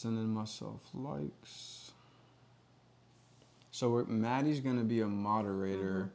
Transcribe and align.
sending 0.00 0.28
myself 0.32 0.80
likes. 0.94 1.92
So 3.70 3.90
we're, 3.90 4.04
Maddie's 4.04 4.60
gonna 4.60 4.82
be 4.84 5.00
a 5.02 5.06
moderator, 5.06 6.10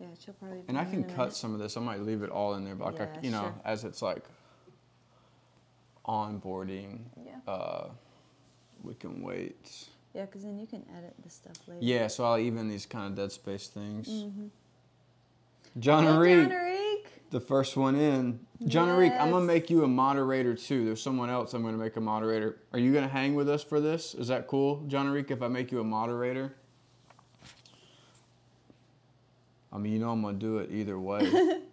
Yeah, 0.00 0.08
she'll 0.18 0.34
probably. 0.34 0.58
be 0.58 0.64
and 0.68 0.76
I 0.78 0.84
can 0.84 1.04
cut 1.04 1.34
some 1.34 1.54
of 1.54 1.60
this. 1.60 1.76
I 1.76 1.80
might 1.80 2.00
leave 2.02 2.22
it 2.22 2.30
all 2.30 2.54
in 2.54 2.64
there, 2.64 2.74
but 2.74 2.92
like 2.92 3.00
I, 3.00 3.04
Yeah, 3.14 3.20
you 3.22 3.30
know, 3.30 3.54
as 3.64 3.84
it's 3.84 4.02
like 4.02 4.24
onboarding, 6.04 7.00
Yeah. 7.24 7.38
uh, 7.46 7.88
we 8.82 8.94
can 8.94 9.22
wait. 9.22 9.86
Yeah, 10.14 10.26
because 10.26 10.42
then 10.42 10.58
you 10.58 10.66
can 10.66 10.84
edit 10.96 11.14
the 11.22 11.30
stuff 11.30 11.56
later. 11.68 11.80
Yeah, 11.80 12.08
so 12.08 12.24
I'll 12.24 12.38
even 12.38 12.68
these 12.68 12.86
kind 12.86 13.06
of 13.06 13.14
dead 13.16 13.32
space 13.32 13.68
things. 13.68 14.08
Mm-hmm. 14.08 14.46
John 15.78 16.04
Hey, 16.04 16.10
Enrique, 16.10 16.42
John 16.42 16.52
Enrique. 16.52 16.91
The 17.32 17.40
first 17.40 17.76
one 17.76 17.96
in. 17.96 18.38
John 18.66 18.88
Enrique, 18.90 19.16
I'm 19.16 19.30
gonna 19.30 19.44
make 19.44 19.70
you 19.70 19.82
a 19.84 19.88
moderator 19.88 20.54
too. 20.54 20.84
There's 20.84 21.02
someone 21.02 21.30
else 21.30 21.54
I'm 21.54 21.64
gonna 21.64 21.76
make 21.78 21.96
a 21.96 22.00
moderator. 22.00 22.58
Are 22.72 22.78
you 22.78 22.92
gonna 22.94 23.08
hang 23.08 23.34
with 23.34 23.48
us 23.48 23.64
for 23.64 23.80
this? 23.80 24.14
Is 24.14 24.28
that 24.28 24.46
cool, 24.46 24.84
John 24.86 25.06
Enrique? 25.06 25.34
If 25.34 25.42
I 25.42 25.48
make 25.48 25.72
you 25.72 25.80
a 25.80 25.84
moderator? 25.84 26.54
I 29.72 29.78
mean, 29.78 29.92
you 29.94 29.98
know 29.98 30.10
I'm 30.10 30.22
gonna 30.22 30.38
do 30.38 30.58
it 30.58 30.70
either 30.70 30.98
way. 30.98 31.58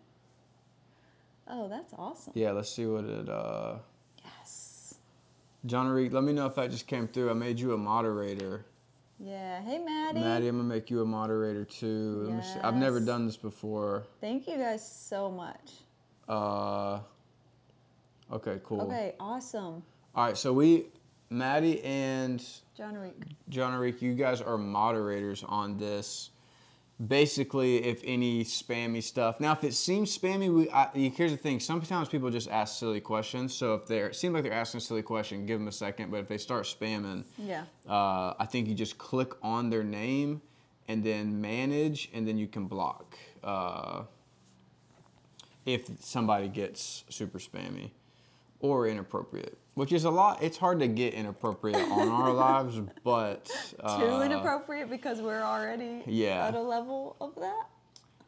Oh, 1.52 1.67
that's 1.67 1.95
awesome. 1.97 2.31
yeah, 2.35 2.52
let's 2.52 2.69
see 2.71 2.85
what 2.85 3.05
it. 3.05 3.27
uh 3.27 3.77
Yes. 4.23 4.94
John 5.66 5.88
Enrique, 5.88 6.13
let 6.13 6.23
me 6.23 6.31
know 6.31 6.45
if 6.45 6.53
that 6.53 6.69
just 6.69 6.85
came 6.85 7.07
through. 7.07 7.31
I 7.31 7.33
made 7.33 7.59
you 7.59 7.73
a 7.73 7.77
moderator. 7.77 8.67
Yeah. 9.19 9.61
Hey, 9.61 9.79
Maddie. 9.79 10.21
Maddie, 10.21 10.47
I'm 10.47 10.57
gonna 10.57 10.67
make 10.67 10.89
you 10.89 11.01
a 11.01 11.05
moderator 11.05 11.65
too. 11.65 12.23
Let 12.27 12.35
me 12.37 12.41
see. 12.43 12.59
I've 12.61 12.75
never 12.75 12.99
done 12.99 13.25
this 13.25 13.35
before. 13.37 14.03
Thank 14.21 14.47
you 14.47 14.57
guys 14.57 14.89
so 14.89 15.29
much. 15.29 15.71
Uh, 16.27 16.99
okay, 18.31 18.59
cool. 18.63 18.81
Okay, 18.81 19.15
awesome. 19.19 19.83
All 20.16 20.25
right, 20.25 20.38
so 20.38 20.53
we, 20.53 20.85
Maddie 21.29 21.83
and 21.83 22.44
John 22.77 22.95
Enrique. 22.95 23.16
John 23.49 23.94
you 23.99 24.13
guys 24.13 24.41
are 24.41 24.57
moderators 24.57 25.44
on 25.44 25.77
this. 25.77 26.29
Basically, 27.08 27.78
if 27.86 28.02
any 28.03 28.44
spammy 28.44 29.02
stuff. 29.02 29.39
Now, 29.39 29.53
if 29.53 29.64
it 29.64 29.73
seems 29.73 30.17
spammy, 30.17 30.53
we 30.53 30.69
I, 30.69 30.89
here's 30.94 31.31
the 31.31 31.38
thing. 31.38 31.61
Sometimes 31.61 32.09
people 32.09 32.30
just 32.30 32.50
ask 32.50 32.78
silly 32.78 33.00
questions. 33.00 33.53
So 33.53 33.73
if 33.75 33.86
they 33.88 34.11
seem 34.11 34.33
like 34.33 34.44
they're 34.44 34.52
asking 34.52 34.80
a 34.80 34.81
silly 34.81 35.02
question, 35.02 35.45
give 35.45 35.59
them 35.59 35.69
a 35.69 35.72
second. 35.72 36.11
But 36.11 36.17
if 36.17 36.28
they 36.28 36.38
start 36.38 36.66
spamming, 36.66 37.23
Yeah. 37.38 37.64
uh, 37.88 38.33
I 38.38 38.45
think 38.45 38.67
you 38.67 38.75
just 38.75 38.97
click 38.97 39.31
on 39.41 39.69
their 39.69 39.83
name 39.83 40.41
and 40.89 41.02
then 41.02 41.39
manage, 41.39 42.09
and 42.14 42.28
then 42.28 42.38
you 42.38 42.47
can 42.47 42.66
block 42.67 43.16
uh, 43.45 44.03
if 45.66 45.88
somebody 46.02 46.50
gets 46.50 47.06
super 47.09 47.39
spammy 47.39 47.91
or 48.59 48.88
inappropriate, 48.88 49.58
which 49.80 49.94
is 49.94 50.03
a 50.03 50.09
lot. 50.09 50.44
It's 50.44 50.58
hard 50.58 50.80
to 50.81 50.89
get 50.89 51.13
inappropriate 51.13 51.77
on 51.77 52.09
our 52.09 52.33
lives, 52.47 52.81
but 53.05 53.49
uh, 53.80 53.97
Too 53.97 54.22
inappropriate 54.23 54.89
because 54.89 55.22
we're 55.22 55.41
already 55.41 56.03
yeah. 56.05 56.47
at 56.47 56.53
a 56.53 56.61
level 56.61 57.16
of 57.22 57.33
that. 57.35 57.63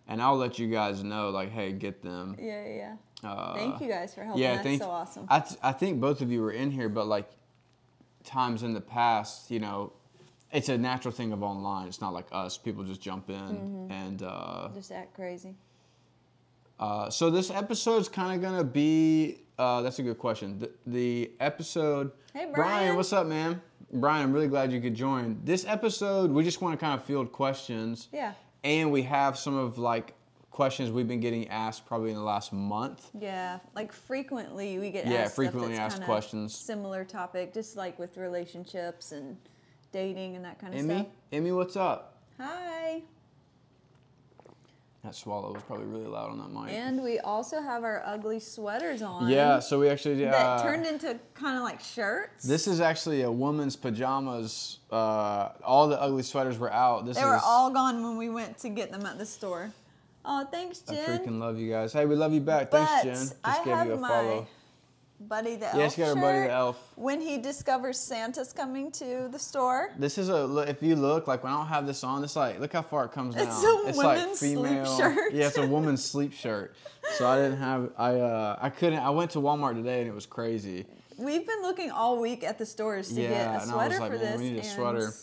And 0.07 0.21
I'll 0.21 0.37
let 0.37 0.57
you 0.57 0.69
guys 0.69 1.03
know, 1.03 1.29
like, 1.29 1.51
hey, 1.51 1.73
get 1.73 2.01
them. 2.01 2.37
Yeah, 2.39 2.65
yeah. 2.65 2.95
Uh, 3.21 3.53
Thank 3.53 3.81
you 3.81 3.89
guys 3.89 4.15
for 4.15 4.23
helping. 4.23 4.41
yeah, 4.41 4.53
That's 4.53 4.63
thank- 4.63 4.81
so 4.81 4.89
awesome. 4.89 5.25
I, 5.27 5.41
th- 5.41 5.59
I 5.61 5.73
think 5.73 5.99
both 5.99 6.21
of 6.21 6.31
you 6.31 6.41
were 6.41 6.53
in 6.53 6.71
here, 6.71 6.87
but 6.87 7.07
like 7.07 7.29
times 8.23 8.63
in 8.63 8.73
the 8.73 8.79
past, 8.79 9.51
you 9.51 9.59
know, 9.59 9.91
it's 10.53 10.69
a 10.69 10.77
natural 10.77 11.13
thing 11.13 11.33
of 11.33 11.43
online. 11.43 11.89
It's 11.89 11.99
not 11.99 12.13
like 12.13 12.27
us. 12.31 12.57
People 12.57 12.85
just 12.85 13.01
jump 13.01 13.29
in. 13.29 13.35
Mm-hmm. 13.35 13.91
And 13.91 14.23
uh, 14.23 14.69
Just 14.73 14.93
act 14.93 15.13
crazy. 15.13 15.55
uh, 16.79 17.09
so 17.09 17.29
this 17.29 17.51
episode's 17.51 18.07
kind 18.07 18.33
of 18.35 18.41
going 18.41 18.57
to 18.57 18.63
be 18.63 19.41
uh, 19.57 19.81
that's 19.81 19.99
a 19.99 20.03
good 20.03 20.17
question. 20.17 20.59
The, 20.59 20.71
the 20.87 21.31
episode. 21.39 22.11
Hey, 22.33 22.49
Brian. 22.53 22.95
what's 22.95 23.13
up, 23.13 23.27
man? 23.27 23.61
Brian, 23.93 24.23
I'm 24.23 24.31
really 24.33 24.47
glad 24.47 24.71
you 24.71 24.79
could 24.79 24.95
join. 24.95 25.39
This 25.43 25.65
episode, 25.65 26.31
we 26.31 26.43
just 26.43 26.61
want 26.61 26.79
to 26.79 26.83
kind 26.83 26.99
of 26.99 27.05
field 27.05 27.31
questions. 27.31 28.07
Yeah. 28.13 28.33
And 28.63 28.91
we 28.91 29.01
have 29.03 29.37
some 29.37 29.55
of 29.57 29.77
like 29.77 30.13
questions 30.49 30.91
we've 30.91 31.07
been 31.07 31.19
getting 31.19 31.47
asked 31.49 31.85
probably 31.85 32.11
in 32.11 32.15
the 32.15 32.23
last 32.23 32.53
month. 32.53 33.09
Yeah, 33.19 33.59
like 33.75 33.91
frequently 33.91 34.77
we 34.79 34.91
get 34.91 35.07
Yeah, 35.07 35.19
asked 35.21 35.35
frequently 35.35 35.75
asked 35.77 36.03
questions. 36.03 36.55
Similar 36.55 37.03
topic, 37.05 37.53
just 37.53 37.75
like 37.75 37.97
with 37.97 38.17
relationships 38.17 39.11
and 39.11 39.37
dating 39.91 40.35
and 40.35 40.45
that 40.45 40.59
kind 40.59 40.73
of 40.73 40.79
Emmy, 40.79 40.93
stuff. 41.01 41.07
Emmy, 41.31 41.51
what's 41.51 41.75
up? 41.75 42.21
Hi. 42.39 43.01
That 45.03 45.15
swallow 45.15 45.51
was 45.51 45.63
probably 45.63 45.87
really 45.87 46.05
loud 46.05 46.29
on 46.29 46.37
that 46.37 46.51
mic. 46.51 46.71
And 46.73 47.01
we 47.01 47.17
also 47.19 47.59
have 47.59 47.83
our 47.83 48.03
ugly 48.05 48.39
sweaters 48.39 49.01
on. 49.01 49.29
yeah, 49.29 49.57
so 49.59 49.79
we 49.79 49.89
actually 49.89 50.23
uh, 50.27 50.31
That 50.31 50.61
turned 50.61 50.85
into 50.85 51.17
kind 51.33 51.57
of 51.57 51.63
like 51.63 51.79
shirts. 51.81 52.43
This 52.45 52.67
is 52.67 52.79
actually 52.79 53.23
a 53.23 53.31
woman's 53.31 53.75
pajamas. 53.75 54.77
Uh, 54.91 55.49
all 55.63 55.87
the 55.87 55.99
ugly 55.99 56.21
sweaters 56.21 56.59
were 56.59 56.71
out. 56.71 57.07
This 57.07 57.17
they 57.17 57.23
is 57.23 57.27
were 57.27 57.39
all 57.43 57.71
gone 57.71 58.03
when 58.03 58.15
we 58.15 58.29
went 58.29 58.59
to 58.59 58.69
get 58.69 58.91
them 58.91 59.03
at 59.07 59.17
the 59.17 59.25
store. 59.25 59.71
Oh, 60.23 60.45
thanks, 60.51 60.81
Jen. 60.81 60.97
I 60.99 61.17
freaking 61.17 61.39
love 61.39 61.57
you 61.57 61.71
guys. 61.71 61.93
Hey, 61.93 62.05
we 62.05 62.15
love 62.15 62.31
you 62.31 62.41
back. 62.41 62.69
but 62.69 62.85
Thanks, 62.85 63.03
Jen. 63.03 63.13
Just 63.13 63.35
I 63.43 63.63
gave 63.65 63.73
have 63.75 63.87
you 63.87 63.93
a 63.93 63.97
my 63.97 64.07
follow. 64.07 64.47
Buddy 65.27 65.55
the 65.55 65.67
elf 65.67 65.75
Yeah, 65.77 65.87
she 65.89 66.01
got 66.01 66.07
her 66.09 66.15
buddy 66.15 66.37
the 66.39 66.43
shirt. 66.45 66.51
elf. 66.51 66.93
When 66.95 67.21
he 67.21 67.37
discovers 67.37 67.99
Santa's 67.99 68.51
coming 68.53 68.91
to 68.93 69.27
the 69.31 69.39
store. 69.39 69.91
This 69.97 70.17
is 70.17 70.29
a 70.29 70.45
look. 70.45 70.67
If 70.67 70.81
you 70.83 70.95
look, 70.95 71.27
like 71.27 71.43
when 71.43 71.53
I 71.53 71.57
don't 71.57 71.67
have 71.67 71.85
this 71.87 72.03
on, 72.03 72.23
it's 72.23 72.35
like 72.35 72.59
look 72.59 72.73
how 72.73 72.81
far 72.81 73.05
it 73.05 73.11
comes 73.11 73.35
down. 73.35 73.47
It's 73.47 73.63
a 73.63 73.97
like 73.97 74.17
women's 74.17 74.39
sleep 74.39 74.57
female. 74.57 74.97
shirt. 74.97 75.33
Yeah, 75.33 75.47
it's 75.47 75.57
a 75.57 75.67
woman's 75.67 76.03
sleep 76.13 76.33
shirt. 76.33 76.75
So 77.13 77.27
I 77.27 77.37
didn't 77.37 77.57
have. 77.59 77.91
I 77.97 78.15
uh, 78.19 78.59
I 78.61 78.69
couldn't. 78.69 78.99
I 78.99 79.09
went 79.11 79.31
to 79.31 79.39
Walmart 79.39 79.75
today 79.75 79.99
and 80.01 80.09
it 80.09 80.13
was 80.15 80.25
crazy. 80.25 80.85
We've 81.17 81.45
been 81.45 81.61
looking 81.61 81.91
all 81.91 82.19
week 82.19 82.43
at 82.43 82.57
the 82.57 82.65
stores 82.65 83.09
to 83.13 83.21
Yeah, 83.21 83.29
get 83.29 83.37
a 83.37 83.43
and 83.43 83.49
I 83.51 83.55
was 83.57 83.69
sweater 83.69 83.99
like, 83.99 84.11
for 84.11 84.17
"Man, 84.17 84.25
this. 84.31 84.37
we 84.39 84.49
need 84.49 84.55
a 84.57 84.59
and 84.61 84.65
sweater." 84.67 85.13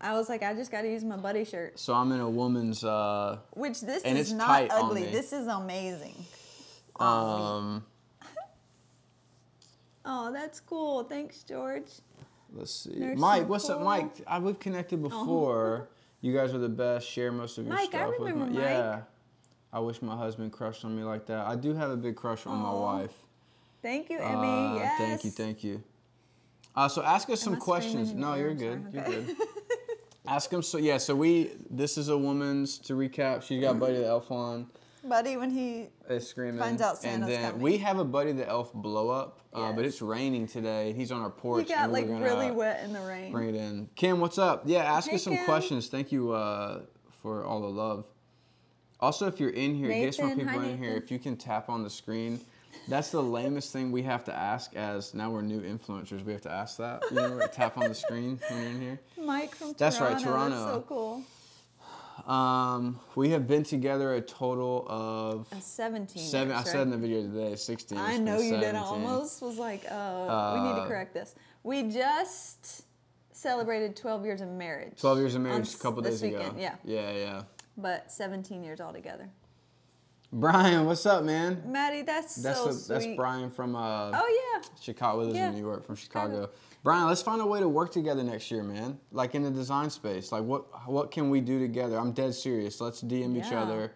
I 0.00 0.12
was 0.12 0.28
like, 0.28 0.44
I 0.44 0.54
just 0.54 0.70
got 0.70 0.82
to 0.82 0.88
use 0.88 1.02
my 1.02 1.16
buddy 1.16 1.44
shirt. 1.44 1.76
So 1.80 1.92
I'm 1.92 2.12
in 2.12 2.20
a 2.20 2.30
woman's. 2.30 2.84
Uh, 2.84 3.38
Which 3.54 3.80
this 3.80 4.04
And 4.04 4.16
is 4.16 4.28
it's 4.30 4.38
not 4.38 4.46
tight 4.46 4.70
on 4.70 4.84
ugly. 4.90 5.02
me. 5.02 5.10
This 5.10 5.32
is 5.32 5.48
amazing. 5.48 6.14
um, 7.00 7.84
Oh, 10.10 10.32
that's 10.32 10.58
cool. 10.58 11.04
Thanks, 11.04 11.42
George. 11.42 11.90
let's 12.54 12.72
see. 12.72 12.98
There's 12.98 13.18
Mike, 13.18 13.46
what's 13.46 13.68
up, 13.68 13.82
Mike? 13.82 14.10
I, 14.26 14.38
we've 14.38 14.58
connected 14.58 15.02
before. 15.02 15.90
You 16.22 16.32
guys 16.34 16.54
are 16.54 16.58
the 16.58 16.68
best. 16.68 17.06
Share 17.06 17.30
most 17.30 17.58
of 17.58 17.66
your 17.66 17.74
Mike, 17.74 17.94
I 17.94 17.98
stuff 17.98 18.08
with 18.18 18.20
remember 18.20 18.46
my. 18.46 18.50
Mike. 18.52 18.58
Yeah. 18.58 19.00
I 19.70 19.80
wish 19.80 20.00
my 20.00 20.16
husband 20.16 20.50
crushed 20.50 20.82
on 20.86 20.96
me 20.96 21.02
like 21.04 21.26
that. 21.26 21.46
I 21.46 21.54
do 21.56 21.74
have 21.74 21.90
a 21.90 21.96
big 21.96 22.16
crush 22.16 22.46
on 22.46 22.58
my 22.58 22.72
wife. 22.72 23.12
Thank 23.82 24.08
you, 24.08 24.18
Uh, 24.18 24.22
Emmy. 24.22 24.78
yes. 24.78 24.98
Thank 24.98 25.24
you, 25.24 25.30
thank 25.30 25.62
you. 25.62 25.82
Uh, 26.74 26.88
so 26.88 27.02
ask 27.02 27.28
us 27.28 27.42
Am 27.42 27.52
some 27.52 27.54
I 27.56 27.58
questions. 27.58 28.14
No, 28.14 28.34
you're 28.34 28.54
good. 28.54 28.72
I'm 28.86 28.90
You're 28.94 29.04
good. 29.04 29.36
ask 30.26 30.48
them. 30.48 30.62
So 30.62 30.78
yeah, 30.78 30.96
so 30.96 31.14
we. 31.14 31.50
This 31.70 31.98
is 31.98 32.08
a 32.08 32.16
woman's. 32.16 32.78
To 32.78 32.94
recap, 32.94 33.42
she's 33.42 33.60
got 33.60 33.78
Buddy 33.78 33.96
the 33.98 34.06
Elf 34.06 34.30
on. 34.32 34.68
Buddy, 35.04 35.36
when 35.36 35.50
he 35.50 35.88
Is 36.08 36.28
screaming. 36.28 36.58
Finds 36.58 36.82
out 36.82 37.04
and 37.04 37.22
then 37.22 37.50
coming. 37.52 37.60
we 37.62 37.78
have 37.78 37.98
a 37.98 38.04
Buddy 38.04 38.32
the 38.32 38.48
Elf 38.48 38.72
blow 38.72 39.10
up, 39.10 39.40
uh, 39.52 39.72
but 39.72 39.84
it's 39.84 40.02
raining 40.02 40.46
today. 40.46 40.92
He's 40.92 41.12
on 41.12 41.22
our 41.22 41.30
porch. 41.30 41.68
he 41.68 41.74
got 41.74 41.90
like 41.92 42.06
really 42.08 42.50
wet 42.50 42.82
in 42.84 42.92
the 42.92 43.00
rain. 43.00 43.32
Bring 43.32 43.50
it 43.50 43.54
in. 43.54 43.88
Kim, 43.94 44.20
what's 44.20 44.38
up? 44.38 44.62
Yeah, 44.66 44.80
ask 44.80 45.08
Hey, 45.08 45.16
us 45.16 45.22
some 45.22 45.36
Kim. 45.36 45.44
questions. 45.44 45.88
Thank 45.88 46.12
you 46.12 46.32
uh, 46.32 46.82
for 47.22 47.44
all 47.44 47.60
the 47.60 47.68
love. 47.68 48.04
Also, 49.00 49.26
if 49.28 49.38
you're 49.38 49.50
in 49.50 49.74
here, 49.74 49.88
get 49.88 50.14
some 50.14 50.34
people 50.34 50.48
hi, 50.48 50.66
in 50.66 50.78
here. 50.78 50.92
If 50.96 51.10
you 51.10 51.18
can 51.18 51.36
tap 51.36 51.68
on 51.68 51.84
the 51.84 51.90
screen, 51.90 52.40
that's 52.88 53.10
the 53.10 53.22
lamest 53.22 53.72
thing 53.72 53.92
we 53.92 54.02
have 54.02 54.24
to 54.24 54.34
ask. 54.34 54.74
As 54.74 55.14
now 55.14 55.30
we're 55.30 55.42
new 55.42 55.60
influencers, 55.60 56.24
we 56.24 56.32
have 56.32 56.42
to 56.42 56.50
ask 56.50 56.78
that. 56.78 57.02
You 57.10 57.16
know, 57.16 57.46
tap 57.52 57.78
on 57.78 57.88
the 57.88 57.94
screen 57.94 58.40
when 58.48 58.60
you're 58.60 58.70
in 58.70 58.80
here. 58.80 59.00
Mike 59.22 59.54
from 59.54 59.74
Toronto. 59.74 59.78
That's 59.78 60.00
right, 60.00 60.18
Toronto. 60.18 60.24
Toronto. 60.24 60.56
That's 60.56 60.72
so 60.72 60.84
cool. 60.88 61.22
Um, 62.28 63.00
we 63.14 63.30
have 63.30 63.46
been 63.46 63.62
together 63.64 64.14
a 64.14 64.20
total 64.20 64.84
of 64.88 65.46
Uh, 65.50 65.60
17 65.60 66.22
seven. 66.22 66.48
years, 66.48 66.56
I 66.56 66.60
right? 66.60 66.66
said 66.66 66.80
in 66.82 66.90
the 66.90 66.98
video 66.98 67.22
today, 67.22 67.56
16. 67.56 67.96
I 67.96 68.18
know 68.18 68.38
you 68.38 68.58
did. 68.58 68.74
I 68.74 68.80
almost 68.80 69.40
was 69.40 69.56
like, 69.58 69.84
uh, 69.90 70.52
we 70.54 70.60
need 70.68 70.74
to 70.76 70.82
Uh, 70.82 70.88
correct 70.88 71.14
this. 71.14 71.34
We 71.62 71.84
just 71.84 72.82
celebrated 73.32 73.96
12 73.96 74.26
years 74.26 74.42
of 74.42 74.48
marriage. 74.48 75.00
12 75.00 75.18
years 75.18 75.34
of 75.36 75.40
marriage 75.40 75.68
s- 75.68 75.74
a 75.74 75.78
couple 75.78 76.02
days 76.02 76.22
ago. 76.22 76.36
weekend, 76.38 76.60
Yeah, 76.60 76.74
Yeah, 76.84 77.12
yeah. 77.12 77.42
but 77.78 78.12
17 78.12 78.62
years 78.62 78.80
altogether. 78.80 79.30
Brian, 80.30 80.84
what's 80.84 81.06
up, 81.06 81.24
man? 81.24 81.62
Maddie, 81.66 82.02
that's, 82.02 82.34
That's 82.36 82.58
so 82.58 82.66
the, 82.66 82.72
sweet. 82.74 82.94
that's 82.94 83.06
Brian 83.16 83.50
from 83.50 83.74
uh, 83.74 84.10
Oh 84.12 84.52
yeah, 84.62 84.68
Chicago. 84.80 85.22
Lives 85.22 85.36
Yeah, 85.36 85.48
in 85.48 85.54
New 85.54 85.62
York 85.62 85.86
from 85.86 85.96
Chicago. 85.96 86.34
Chicago. 86.42 86.52
Brian, 86.84 87.06
let's 87.06 87.22
find 87.22 87.40
a 87.40 87.46
way 87.46 87.60
to 87.60 87.68
work 87.68 87.90
together 87.92 88.22
next 88.22 88.50
year, 88.50 88.62
man. 88.62 88.98
Like 89.10 89.34
in 89.34 89.42
the 89.42 89.50
design 89.50 89.88
space. 89.88 90.30
Like 90.30 90.44
what 90.44 90.66
what 90.88 91.10
can 91.10 91.30
we 91.30 91.40
do 91.40 91.58
together? 91.58 91.98
I'm 91.98 92.12
dead 92.12 92.34
serious. 92.34 92.78
Let's 92.80 93.02
DM 93.02 93.38
each 93.38 93.52
other, 93.52 93.92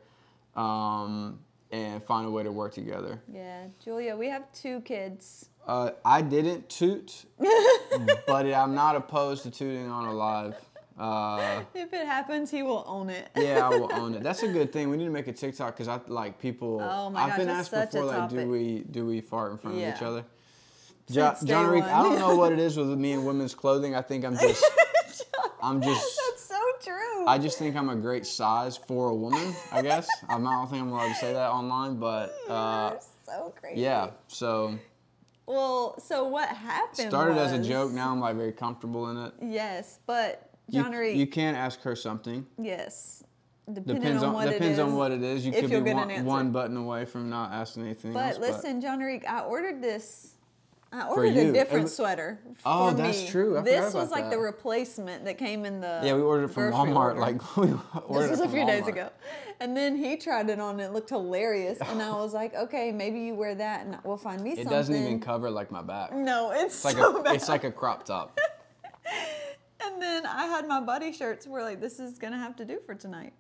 um, 0.57 1.41
and 1.71 2.03
find 2.03 2.27
a 2.27 2.31
way 2.31 2.43
to 2.43 2.51
work 2.53 2.73
together. 2.73 3.21
yeah. 3.31 3.67
Julia, 3.85 4.17
we 4.17 4.29
have 4.29 4.51
two 4.53 4.81
kids. 4.81 5.51
Uh, 5.67 5.91
I 6.05 6.23
didn't 6.23 6.69
toot, 6.71 7.25
but 8.27 8.47
I'm 8.53 8.75
not 8.75 8.97
opposed 8.97 9.43
to 9.45 9.51
tooting 9.51 9.91
on 9.91 10.07
a 10.07 10.13
live. 10.15 10.57
Uh, 10.99 11.63
If 11.75 11.93
it 11.93 12.07
happens, 12.07 12.51
he 12.51 12.63
will 12.63 12.85
own 12.87 13.09
it. 13.11 13.31
yeah, 13.37 13.67
I 13.67 13.69
will 13.71 13.93
own 14.03 14.15
it. 14.15 14.23
That's 14.23 14.43
a 14.43 14.49
good 14.49 14.73
thing. 14.73 14.91
We 14.91 14.97
need 14.97 15.05
to 15.07 15.11
make 15.11 15.27
a 15.29 15.33
TikTok 15.33 15.75
because 15.77 15.89
I 15.89 16.01
like 16.07 16.39
people. 16.39 16.81
Oh 16.83 17.11
my 17.11 17.23
I've 17.23 17.29
gosh, 17.31 17.39
been 17.39 17.49
asked 17.49 17.71
before, 17.71 18.05
like, 18.05 18.29
do 18.29 18.49
we 18.49 18.81
do 18.91 19.07
we 19.07 19.21
fart 19.21 19.53
in 19.53 19.59
front 19.59 19.77
of 19.79 19.83
each 19.97 20.03
other? 20.03 20.25
Jo- 21.11 21.35
John 21.45 21.71
Reek, 21.71 21.85
I 21.85 22.03
don't 22.03 22.19
know 22.19 22.37
what 22.37 22.53
it 22.53 22.59
is 22.67 22.77
with 22.77 22.89
me 22.99 23.13
and 23.13 23.27
women's 23.27 23.55
clothing. 23.55 23.95
I 23.95 24.03
think 24.03 24.25
I'm 24.25 24.37
just, 24.39 24.65
I'm 25.63 25.83
just, 25.83 26.21
That's 26.31 26.43
so 26.45 26.61
true. 26.83 27.27
I 27.27 27.39
just 27.39 27.59
think 27.59 27.75
I'm 27.77 27.89
a 27.91 27.97
great 27.97 28.25
size 28.27 28.77
for 28.77 29.11
a 29.11 29.15
woman. 29.15 29.55
I 29.73 29.83
guess 29.83 30.09
I'm 30.29 30.43
not, 30.45 30.53
I 30.53 30.57
don't 30.61 30.71
think 30.71 30.83
I'm 30.83 30.93
allowed 30.93 31.09
to 31.09 31.15
say 31.17 31.33
that 31.33 31.51
online, 31.51 31.97
but 31.97 32.35
uh, 32.49 32.95
so 33.27 33.53
crazy. 33.61 33.81
yeah. 33.81 34.11
So 34.29 34.79
Well, 35.47 35.99
so 36.01 36.25
what 36.29 36.49
happened? 36.51 37.09
started 37.09 37.37
as 37.37 37.53
a 37.53 37.59
joke. 37.63 37.91
Now 37.93 38.13
I'm 38.13 38.21
like 38.21 38.37
very 38.37 38.53
comfortable 38.53 39.11
in 39.11 39.17
it. 39.19 39.33
Yes, 39.43 39.99
but 40.07 40.51
John 40.73 40.93
Reek. 40.93 41.17
you 41.17 41.27
can 41.27 41.55
ask 41.55 41.81
her 41.83 41.95
something. 41.97 42.47
yes. 42.59 43.19
Depending 43.73 44.03
Depends 44.03 44.23
on, 44.25 44.31
on, 44.31 44.35
what 44.35 44.51
depends 44.51 44.79
it 44.79 44.83
on 44.83 44.97
what 44.97 45.13
it 45.13 45.23
is. 45.23 45.47
You 45.47 45.53
if 45.53 45.61
could 45.71 45.85
be 45.85 45.91
an 45.93 45.97
one, 45.97 46.11
answer. 46.11 46.25
one 46.25 46.51
button 46.51 46.77
away 46.77 47.05
from 47.05 47.31
not 47.31 47.53
asking 47.53 47.85
anything 47.85 48.15
else. 48.15 48.37
But 48.37 48.41
listen, 48.41 48.81
John 48.81 48.99
Reek, 48.99 49.25
I 49.29 49.43
ordered 49.43 49.81
this. 49.81 50.35
I 50.93 51.07
ordered 51.07 51.37
a 51.37 51.53
different 51.53 51.89
sweater. 51.89 52.41
Oh, 52.67 52.91
for 52.91 52.97
that's 52.97 53.23
me. 53.23 53.29
true. 53.29 53.59
I 53.59 53.63
this 53.63 53.95
was 53.95 54.11
like 54.11 54.31
the 54.31 54.37
replacement 54.39 55.25
that 55.27 55.39
came 55.39 55.65
in 55.65 55.81
the. 55.81 56.01
yeah, 56.03 56.15
we 56.15 56.23
ordered 56.23 56.47
it 56.47 56.49
from 56.51 56.73
Walmart. 56.73 56.97
order. 56.97 57.21
Like 57.21 57.57
we 57.57 57.73
ordered 58.09 58.31
This 58.31 58.31
was 58.31 58.41
a 58.41 58.49
few 58.49 58.67
days 58.67 58.89
ago. 58.89 59.11
And 59.61 59.77
then 59.77 59.97
he 59.97 60.17
tried 60.17 60.51
it 60.51 60.59
on 60.59 60.73
and 60.73 60.81
it 60.81 60.93
looked 60.93 61.11
hilarious. 61.11 61.79
And 61.81 62.03
I 62.03 62.11
was 62.17 62.35
like, 62.35 62.55
okay, 62.57 62.91
maybe 62.91 63.21
you 63.21 63.35
wear 63.37 63.55
that 63.55 63.87
and 63.87 63.97
we'll 64.03 64.17
find 64.17 64.43
me 64.43 64.51
It 64.51 64.57
something. 64.57 64.73
It 64.73 64.77
doesn't 64.77 64.95
even 64.97 65.21
cover 65.21 65.49
like 65.51 65.71
my 65.71 65.83
back. 65.83 66.13
No, 66.13 66.51
it's, 66.51 66.75
It's 66.75 66.85
like 66.85 66.97
so 66.97 67.21
a 67.21 67.23
bad. 67.23 67.37
it's 67.37 67.49
like 67.49 67.63
a 67.63 67.71
crop 67.71 68.05
top. 68.05 68.37
and 69.87 70.01
then 70.03 70.27
I 70.27 70.47
had 70.47 70.67
my 70.69 70.81
buddy 70.81 71.13
shirts 71.13 71.47
We're 71.47 71.63
like, 71.63 71.81
this 71.81 71.99
is 72.01 72.19
going 72.19 72.33
to 72.33 72.39
have 72.39 72.57
to 72.57 72.65
do 72.65 72.81
for 72.87 72.95
tonight. 72.95 73.33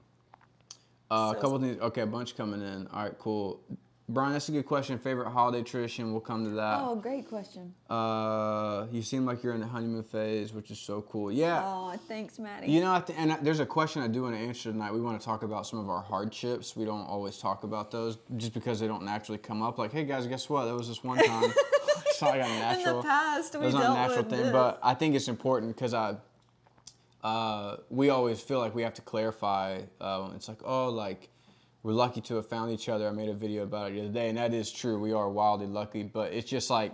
Uh, 1.10 1.32
a 1.32 1.34
So- 1.36 1.40
couple 1.40 1.58
things. 1.60 1.80
Okay, 1.80 2.00
a 2.02 2.06
bunch 2.06 2.36
coming 2.36 2.62
in. 2.62 2.86
All 2.88 3.02
right, 3.04 3.18
cool. 3.18 3.60
Brian, 4.08 4.32
that's 4.32 4.48
a 4.48 4.52
good 4.52 4.66
question. 4.66 4.98
Favorite 4.98 5.30
holiday 5.30 5.62
tradition? 5.62 6.10
We'll 6.12 6.20
come 6.20 6.44
to 6.44 6.50
that. 6.50 6.80
Oh, 6.82 6.96
great 6.96 7.28
question. 7.28 7.72
Uh, 7.88 8.86
you 8.90 9.00
seem 9.00 9.24
like 9.24 9.42
you're 9.42 9.54
in 9.54 9.60
the 9.60 9.66
honeymoon 9.66 10.02
phase, 10.02 10.52
which 10.52 10.70
is 10.70 10.78
so 10.78 11.02
cool. 11.02 11.30
Yeah. 11.32 11.62
Oh, 11.64 11.94
thanks, 12.08 12.38
Maddie. 12.38 12.70
You 12.70 12.80
know, 12.80 13.00
th- 13.00 13.16
and 13.18 13.32
I- 13.32 13.38
there's 13.38 13.60
a 13.60 13.64
question 13.66 14.02
I 14.02 14.08
do 14.08 14.22
want 14.22 14.34
to 14.34 14.40
answer 14.40 14.70
tonight. 14.72 14.92
We 14.92 15.00
want 15.00 15.18
to 15.18 15.24
talk 15.24 15.44
about 15.44 15.66
some 15.66 15.78
of 15.78 15.88
our 15.88 16.02
hardships. 16.02 16.76
We 16.76 16.84
don't 16.84 17.06
always 17.06 17.38
talk 17.38 17.62
about 17.64 17.90
those 17.90 18.18
just 18.36 18.52
because 18.52 18.80
they 18.80 18.88
don't 18.88 19.04
naturally 19.04 19.38
come 19.38 19.62
up. 19.62 19.78
Like, 19.78 19.92
hey 19.92 20.04
guys, 20.04 20.26
guess 20.26 20.48
what? 20.50 20.64
There 20.64 20.74
was 20.74 20.88
this 20.88 21.02
one 21.04 21.18
time. 21.18 21.44
it's 22.06 22.20
not 22.20 22.32
like 22.36 22.40
a 22.44 22.48
natural. 22.48 22.96
in 22.96 22.96
the 22.96 23.02
past, 23.08 23.58
we 23.58 23.66
It's 23.66 23.74
not 23.74 23.80
a 23.80 23.84
dealt 23.84 23.96
natural 23.96 24.16
with 24.18 24.30
thing, 24.30 24.42
this. 24.42 24.52
but 24.52 24.80
I 24.82 24.94
think 24.94 25.14
it's 25.14 25.28
important 25.28 25.74
because 25.74 25.94
I, 25.94 26.16
uh, 27.22 27.76
we 27.90 28.10
always 28.10 28.40
feel 28.40 28.58
like 28.58 28.74
we 28.74 28.82
have 28.82 28.94
to 28.94 29.02
clarify. 29.02 29.80
Uh, 30.00 30.30
it's 30.34 30.48
like, 30.48 30.60
oh, 30.64 30.88
like 30.88 31.28
we're 31.82 31.92
lucky 31.92 32.20
to 32.22 32.36
have 32.36 32.48
found 32.48 32.70
each 32.72 32.88
other. 32.88 33.06
I 33.08 33.10
made 33.12 33.28
a 33.28 33.34
video 33.34 33.62
about 33.64 33.90
it 33.90 33.94
the 33.94 34.00
other 34.00 34.08
day, 34.12 34.28
and 34.28 34.38
that 34.38 34.52
is 34.54 34.70
true. 34.72 34.98
We 34.98 35.12
are 35.12 35.28
wildly 35.30 35.66
lucky, 35.66 36.02
but 36.02 36.32
it's 36.32 36.48
just 36.48 36.70
like 36.70 36.92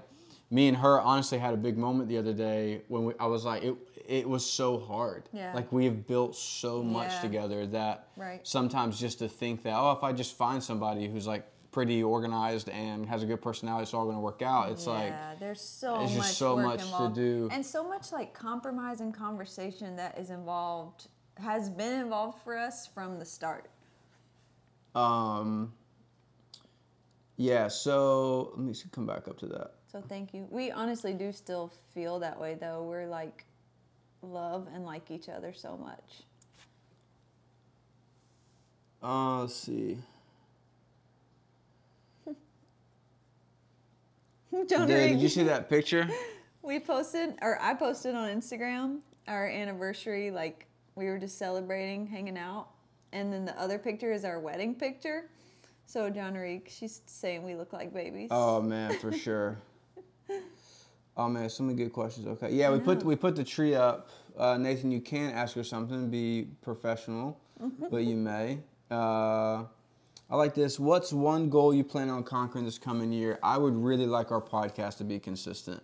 me 0.50 0.68
and 0.68 0.76
her 0.76 1.00
honestly 1.00 1.38
had 1.38 1.52
a 1.54 1.58
big 1.58 1.76
moment 1.76 2.08
the 2.08 2.16
other 2.18 2.32
day 2.32 2.82
when 2.88 3.04
we, 3.04 3.12
I 3.20 3.26
was 3.26 3.44
like, 3.44 3.62
it, 3.62 3.74
it 4.06 4.28
was 4.28 4.44
so 4.44 4.78
hard. 4.78 5.28
Yeah. 5.32 5.52
Like 5.54 5.70
we 5.72 5.84
have 5.84 6.06
built 6.06 6.34
so 6.36 6.82
much 6.82 7.12
Yeah. 7.14 7.20
together 7.20 7.66
that 7.66 8.08
Right. 8.16 8.46
sometimes 8.46 8.98
just 8.98 9.18
to 9.18 9.28
think 9.28 9.62
that, 9.64 9.74
oh, 9.78 9.92
if 9.92 10.02
I 10.02 10.12
just 10.14 10.34
find 10.36 10.62
somebody 10.62 11.06
who's 11.06 11.26
like 11.26 11.46
pretty 11.78 12.02
organized 12.02 12.68
and 12.70 13.06
has 13.06 13.22
a 13.22 13.26
good 13.26 13.40
personality, 13.40 13.84
it's 13.84 13.94
all 13.94 14.02
going 14.02 14.16
to 14.16 14.20
work 14.20 14.42
out. 14.42 14.68
It's 14.68 14.84
like, 14.84 15.14
there's 15.38 15.60
so 15.60 16.02
it's 16.02 16.10
just 16.10 16.18
much 16.18 16.32
so 16.32 16.56
work 16.56 16.66
much 16.66 16.78
to 16.80 16.84
involved. 16.86 17.14
do. 17.14 17.48
and 17.52 17.64
so 17.64 17.88
much 17.88 18.10
like 18.10 18.34
compromise 18.34 19.00
and 19.00 19.14
conversation 19.14 19.94
that 19.94 20.18
is 20.18 20.30
involved 20.30 21.06
has 21.36 21.70
been 21.70 22.00
involved 22.00 22.42
for 22.42 22.58
us 22.58 22.88
from 22.88 23.20
the 23.20 23.24
start. 23.24 23.68
Um, 24.96 25.72
yeah, 27.36 27.68
so 27.68 28.50
let 28.56 28.58
me 28.66 28.74
see, 28.74 28.88
come 28.90 29.06
back 29.06 29.28
up 29.28 29.38
to 29.38 29.46
that. 29.46 29.74
So 29.86 30.00
thank 30.00 30.34
you. 30.34 30.48
We 30.50 30.72
honestly 30.72 31.12
do 31.12 31.30
still 31.30 31.70
feel 31.94 32.18
that 32.18 32.40
way 32.40 32.56
though. 32.60 32.82
We're 32.82 33.06
like 33.06 33.44
love 34.22 34.66
and 34.74 34.84
like 34.84 35.12
each 35.12 35.28
other 35.28 35.52
so 35.52 35.76
much. 35.76 36.24
Uh, 39.00 39.42
let's 39.42 39.54
see. 39.54 39.98
Don't 44.52 44.68
Did, 44.68 44.88
did 44.88 45.20
you 45.20 45.28
see 45.28 45.42
that 45.44 45.68
picture? 45.68 46.08
We 46.62 46.80
posted, 46.80 47.34
or 47.42 47.60
I 47.60 47.74
posted 47.74 48.14
on 48.14 48.28
Instagram 48.28 48.98
our 49.26 49.46
anniversary. 49.46 50.30
Like 50.30 50.66
we 50.94 51.06
were 51.06 51.18
just 51.18 51.38
celebrating, 51.38 52.06
hanging 52.06 52.38
out, 52.38 52.68
and 53.12 53.32
then 53.32 53.44
the 53.44 53.58
other 53.60 53.78
picture 53.78 54.12
is 54.12 54.24
our 54.24 54.40
wedding 54.40 54.74
picture. 54.74 55.30
So 55.86 56.10
John 56.10 56.34
Reek, 56.34 56.68
she's 56.70 57.02
saying 57.06 57.42
we 57.44 57.54
look 57.54 57.72
like 57.72 57.92
babies. 57.94 58.28
Oh 58.30 58.60
man, 58.60 58.98
for 58.98 59.12
sure. 59.24 59.58
Oh 61.16 61.28
man, 61.28 61.48
so 61.50 61.64
many 61.64 61.76
good 61.76 61.92
questions. 61.92 62.26
Okay, 62.26 62.52
yeah, 62.52 62.70
we 62.70 62.80
put 62.80 63.04
we 63.04 63.16
put 63.16 63.36
the 63.36 63.44
tree 63.44 63.74
up. 63.74 64.10
Uh, 64.36 64.56
Nathan, 64.56 64.90
you 64.90 65.00
can 65.00 65.32
ask 65.32 65.54
her 65.56 65.64
something. 65.64 66.10
Be 66.10 66.48
professional, 66.62 67.38
but 67.90 68.04
you 68.04 68.16
may. 68.16 68.58
Uh, 68.90 69.64
I 70.30 70.36
like 70.36 70.54
this. 70.54 70.78
What's 70.78 71.12
one 71.12 71.48
goal 71.48 71.72
you 71.72 71.82
plan 71.84 72.10
on 72.10 72.22
conquering 72.22 72.64
this 72.66 72.78
coming 72.78 73.12
year? 73.12 73.38
I 73.42 73.56
would 73.56 73.74
really 73.74 74.06
like 74.06 74.30
our 74.30 74.42
podcast 74.42 74.98
to 74.98 75.04
be 75.04 75.18
consistent. 75.18 75.82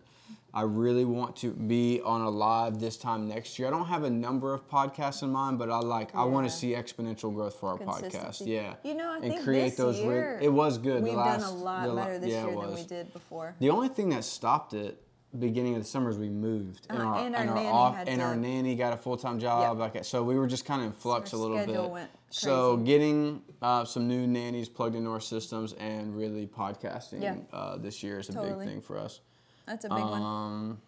I 0.52 0.62
really 0.62 1.04
want 1.04 1.34
to 1.36 1.50
be 1.50 2.00
on 2.04 2.20
a 2.20 2.30
live 2.30 2.78
this 2.78 2.96
time 2.96 3.26
next 3.26 3.58
year. 3.58 3.66
I 3.66 3.70
don't 3.72 3.86
have 3.86 4.04
a 4.04 4.10
number 4.10 4.54
of 4.54 4.68
podcasts 4.68 5.22
in 5.22 5.30
mind, 5.30 5.58
but 5.58 5.68
I 5.68 5.78
like 5.78 6.14
I 6.14 6.24
want 6.24 6.46
to 6.46 6.52
see 6.54 6.74
exponential 6.74 7.34
growth 7.34 7.58
for 7.58 7.70
our 7.70 7.78
podcast. 7.78 8.46
Yeah, 8.46 8.74
You 8.84 8.94
know, 8.94 9.10
I 9.10 9.16
and 9.16 9.24
think 9.24 9.42
create 9.42 9.76
those. 9.76 9.98
rig- 9.98 10.06
year 10.06 10.38
it 10.40 10.52
was 10.52 10.78
good. 10.78 11.02
We've 11.02 11.14
last, 11.14 11.40
done 11.40 11.50
a 11.50 11.56
lot 11.56 11.96
better 11.96 12.18
this 12.20 12.30
yeah, 12.30 12.46
year 12.46 12.54
than 12.60 12.74
we 12.74 12.84
did 12.84 13.12
before. 13.12 13.56
The 13.58 13.70
only 13.70 13.88
thing 13.88 14.10
that 14.10 14.24
stopped 14.24 14.74
it 14.74 15.03
beginning 15.38 15.74
of 15.74 15.82
the 15.82 15.88
summer 15.88 16.10
is 16.10 16.18
we 16.18 16.28
moved 16.28 16.86
and 16.88 16.98
Uh, 16.98 17.04
our 17.04 17.18
and 17.26 17.34
our 17.36 17.44
nanny 17.46 17.66
off, 17.68 17.96
and 18.06 18.22
our 18.22 18.36
nanny 18.36 18.76
got 18.76 18.92
a 18.92 18.96
full 18.96 19.16
time 19.16 19.38
job. 19.38 19.78
Like 19.78 20.04
so, 20.04 20.22
we 20.22 20.36
were 20.38 20.46
just 20.46 20.64
kind 20.64 20.80
of 20.80 20.86
in 20.88 20.92
flux 20.92 21.32
our 21.32 21.36
a 21.36 21.36
little 21.36 21.90
bit. 21.90 22.08
So 22.30 22.76
getting 22.78 23.42
uh, 23.62 23.84
some 23.84 24.08
new 24.08 24.26
nannies 24.26 24.68
plugged 24.68 24.96
into 24.96 25.10
our 25.10 25.20
systems 25.20 25.72
and 25.74 26.16
really 26.16 26.46
podcasting 26.46 27.22
Yeah. 27.22 27.36
uh, 27.52 27.76
this 27.76 28.02
year 28.02 28.18
is 28.18 28.28
a 28.28 28.32
Totally. 28.32 28.64
big 28.66 28.74
thing 28.74 28.80
for 28.80 28.98
us. 28.98 29.20
That's 29.66 29.84
a 29.84 29.88
big 29.88 29.98
one. 30.04 30.22
Um, 30.22 30.80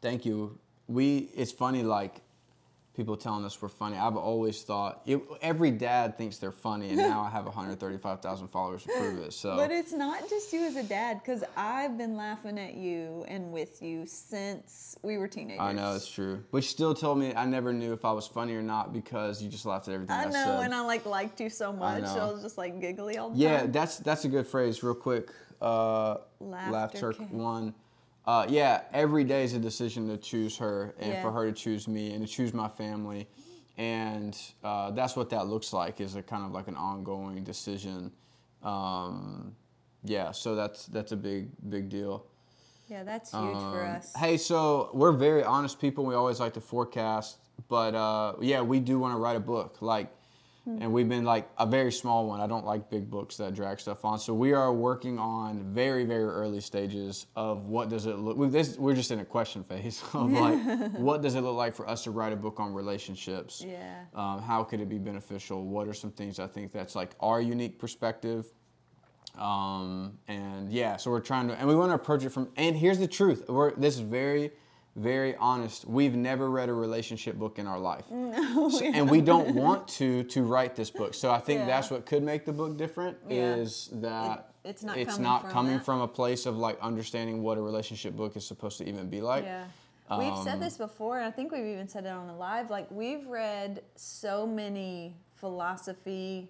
thank 0.00 0.24
you. 0.24 0.58
We 0.86 1.30
it's 1.34 1.52
funny 1.52 1.82
like 1.82 2.20
people 2.98 3.16
telling 3.16 3.44
us 3.44 3.62
we're 3.62 3.68
funny. 3.68 3.96
I've 3.96 4.16
always 4.16 4.62
thought 4.62 5.02
it, 5.06 5.22
every 5.40 5.70
dad 5.70 6.18
thinks 6.18 6.38
they're 6.38 6.50
funny, 6.50 6.88
and 6.88 6.98
now 6.98 7.20
I 7.22 7.30
have 7.30 7.44
135,000 7.44 8.48
followers 8.48 8.82
to 8.82 8.88
prove 8.92 9.20
it. 9.20 9.32
So 9.32 9.56
But 9.56 9.70
it's 9.70 9.92
not 9.92 10.28
just 10.28 10.52
you 10.52 10.66
as 10.66 10.74
a 10.74 10.82
dad, 10.82 11.20
because 11.22 11.44
I've 11.56 11.96
been 11.96 12.16
laughing 12.16 12.58
at 12.58 12.74
you 12.74 13.24
and 13.28 13.52
with 13.52 13.80
you 13.80 14.04
since 14.06 14.96
we 15.02 15.16
were 15.16 15.28
teenagers. 15.28 15.60
I 15.60 15.72
know 15.72 15.94
it's 15.94 16.10
true, 16.10 16.42
but 16.50 16.58
you 16.58 16.62
still 16.62 16.92
told 16.92 17.18
me 17.20 17.32
I 17.36 17.46
never 17.46 17.72
knew 17.72 17.92
if 17.92 18.04
I 18.04 18.10
was 18.10 18.26
funny 18.26 18.54
or 18.56 18.62
not 18.62 18.92
because 18.92 19.40
you 19.40 19.48
just 19.48 19.64
laughed 19.64 19.86
at 19.86 19.94
everything 19.94 20.16
I, 20.16 20.22
I 20.22 20.26
know, 20.26 20.32
said. 20.32 20.64
and 20.64 20.74
I 20.74 20.80
like 20.80 21.06
liked 21.06 21.40
you 21.40 21.50
so 21.50 21.72
much. 21.72 22.04
So 22.04 22.18
I 22.18 22.32
was 22.32 22.42
just 22.42 22.58
like 22.58 22.80
giggly 22.80 23.16
all 23.16 23.30
the 23.30 23.38
yeah, 23.38 23.60
time. 23.60 23.70
that's 23.72 23.98
that's 23.98 24.24
a 24.24 24.28
good 24.28 24.48
phrase. 24.48 24.82
Real 24.82 24.96
quick, 24.96 25.30
uh, 25.62 26.16
Laughter 26.40 26.72
laughter 26.72 27.12
can- 27.12 27.30
one. 27.30 27.74
Uh, 28.28 28.44
yeah, 28.50 28.82
every 28.92 29.24
day 29.24 29.42
is 29.42 29.54
a 29.54 29.58
decision 29.58 30.06
to 30.06 30.18
choose 30.18 30.54
her 30.58 30.94
and 30.98 31.12
Yeah. 31.14 31.22
for 31.22 31.32
her 31.32 31.46
to 31.46 31.52
choose 31.52 31.88
me 31.88 32.12
and 32.12 32.26
to 32.26 32.30
choose 32.30 32.52
my 32.52 32.68
family, 32.68 33.26
and 33.78 34.38
uh, 34.62 34.90
that's 34.90 35.16
what 35.16 35.30
that 35.30 35.46
looks 35.46 35.72
like 35.72 35.98
is 35.98 36.14
a 36.14 36.22
kind 36.22 36.44
of 36.44 36.52
like 36.52 36.68
an 36.68 36.76
ongoing 36.76 37.42
decision. 37.42 38.12
Um, 38.62 39.56
yeah, 40.04 40.30
so 40.32 40.54
that's 40.54 40.84
that's 40.86 41.12
a 41.12 41.16
big 41.16 41.48
big 41.70 41.88
deal. 41.88 42.26
Yeah, 42.86 43.02
that's 43.02 43.30
huge 43.30 43.40
for 43.70 43.82
Um, 43.82 43.96
us. 43.96 44.12
Hey, 44.14 44.36
so 44.36 44.90
we're 44.92 45.12
very 45.12 45.42
honest 45.42 45.80
people. 45.80 46.04
We 46.04 46.14
always 46.14 46.38
like 46.38 46.52
to 46.52 46.60
forecast, 46.60 47.38
but 47.66 47.94
uh, 47.94 48.34
yeah, 48.42 48.60
we 48.60 48.78
do 48.78 48.98
want 48.98 49.14
to 49.14 49.18
write 49.18 49.36
a 49.36 49.40
book. 49.40 49.80
Like, 49.80 50.10
Hmm. 50.68 50.82
and 50.82 50.92
we've 50.92 51.08
been 51.08 51.24
like 51.24 51.48
a 51.56 51.64
very 51.64 51.90
small 51.90 52.26
one. 52.26 52.42
I 52.42 52.46
don't 52.46 52.66
like 52.66 52.90
big 52.90 53.08
books 53.08 53.38
that 53.38 53.54
drag 53.54 53.80
stuff 53.80 54.04
on. 54.04 54.18
So 54.18 54.34
we 54.34 54.52
are 54.52 54.70
working 54.70 55.18
on 55.18 55.64
very 55.72 56.04
very 56.04 56.24
early 56.24 56.60
stages 56.60 57.26
of 57.36 57.64
what 57.64 57.88
does 57.88 58.04
it 58.04 58.18
look. 58.18 58.36
we 58.36 58.48
this, 58.48 58.76
we're 58.76 58.94
just 58.94 59.10
in 59.10 59.20
a 59.20 59.24
question 59.24 59.64
phase 59.64 60.02
of 60.12 60.30
like, 60.30 60.60
what 60.92 61.22
does 61.22 61.36
it 61.36 61.40
look 61.40 61.56
like 61.56 61.74
for 61.74 61.88
us 61.88 62.04
to 62.04 62.10
write 62.10 62.34
a 62.34 62.36
book 62.36 62.60
on 62.60 62.74
relationships? 62.74 63.64
Yeah. 63.66 64.04
Um, 64.14 64.42
how 64.42 64.62
could 64.62 64.80
it 64.80 64.90
be 64.90 64.98
beneficial? 64.98 65.64
What 65.64 65.88
are 65.88 65.94
some 65.94 66.10
things 66.10 66.38
I 66.38 66.46
think 66.46 66.70
that's 66.70 66.94
like 66.94 67.12
our 67.20 67.40
unique 67.40 67.78
perspective? 67.78 68.52
Um, 69.38 70.18
and 70.28 70.70
yeah, 70.70 70.96
so 70.96 71.10
we're 71.10 71.20
trying 71.20 71.48
to, 71.48 71.54
and 71.54 71.66
we 71.66 71.76
want 71.76 71.90
to 71.90 71.94
approach 71.94 72.24
it 72.24 72.30
from, 72.30 72.50
and 72.56 72.76
here's 72.76 72.98
the 72.98 73.06
truth. 73.06 73.44
We're, 73.48 73.74
this 73.76 73.94
is 73.94 74.00
very, 74.00 74.50
very 74.98 75.36
honest. 75.36 75.86
We've 75.86 76.14
never 76.14 76.50
read 76.50 76.68
a 76.68 76.72
relationship 76.74 77.36
book 77.36 77.58
in 77.58 77.66
our 77.66 77.78
life. 77.78 78.10
No, 78.10 78.70
and 78.84 79.08
we 79.08 79.20
don't 79.20 79.54
want 79.54 79.86
to, 79.88 80.24
to 80.24 80.42
write 80.42 80.74
this 80.76 80.90
book. 80.90 81.14
So 81.14 81.30
I 81.30 81.38
think 81.38 81.60
Yeah. 81.60 81.66
that's 81.66 81.90
what 81.90 82.04
could 82.04 82.22
make 82.22 82.44
the 82.44 82.52
book 82.52 82.76
different 82.76 83.16
Yeah. 83.28 83.54
is 83.56 83.88
that 83.94 84.50
It- 84.64 84.70
it's 84.70 84.82
not 84.82 84.98
it's 84.98 85.12
coming 85.12 85.22
not 85.22 85.42
from 85.42 85.50
coming 85.50 85.80
from 85.80 86.00
a 86.02 86.08
place 86.08 86.44
of 86.46 86.58
like 86.58 86.78
understanding 86.80 87.42
what 87.42 87.56
a 87.56 87.62
relationship 87.62 88.14
book 88.16 88.36
is 88.36 88.46
supposed 88.46 88.76
to 88.78 88.88
even 88.88 89.08
be 89.08 89.20
like. 89.20 89.44
Yeah. 89.44 89.64
We've 90.10 90.32
Um, 90.32 90.42
said 90.44 90.60
this 90.60 90.76
before, 90.78 91.18
and 91.18 91.26
I 91.26 91.30
think 91.30 91.52
we've 91.52 91.64
even 91.66 91.86
said 91.86 92.06
it 92.06 92.08
on 92.08 92.26
the 92.26 92.32
live. 92.32 92.70
Like, 92.70 92.90
we've 92.90 93.26
read 93.26 93.82
so 93.94 94.46
many 94.46 95.14
philosophy 95.34 96.48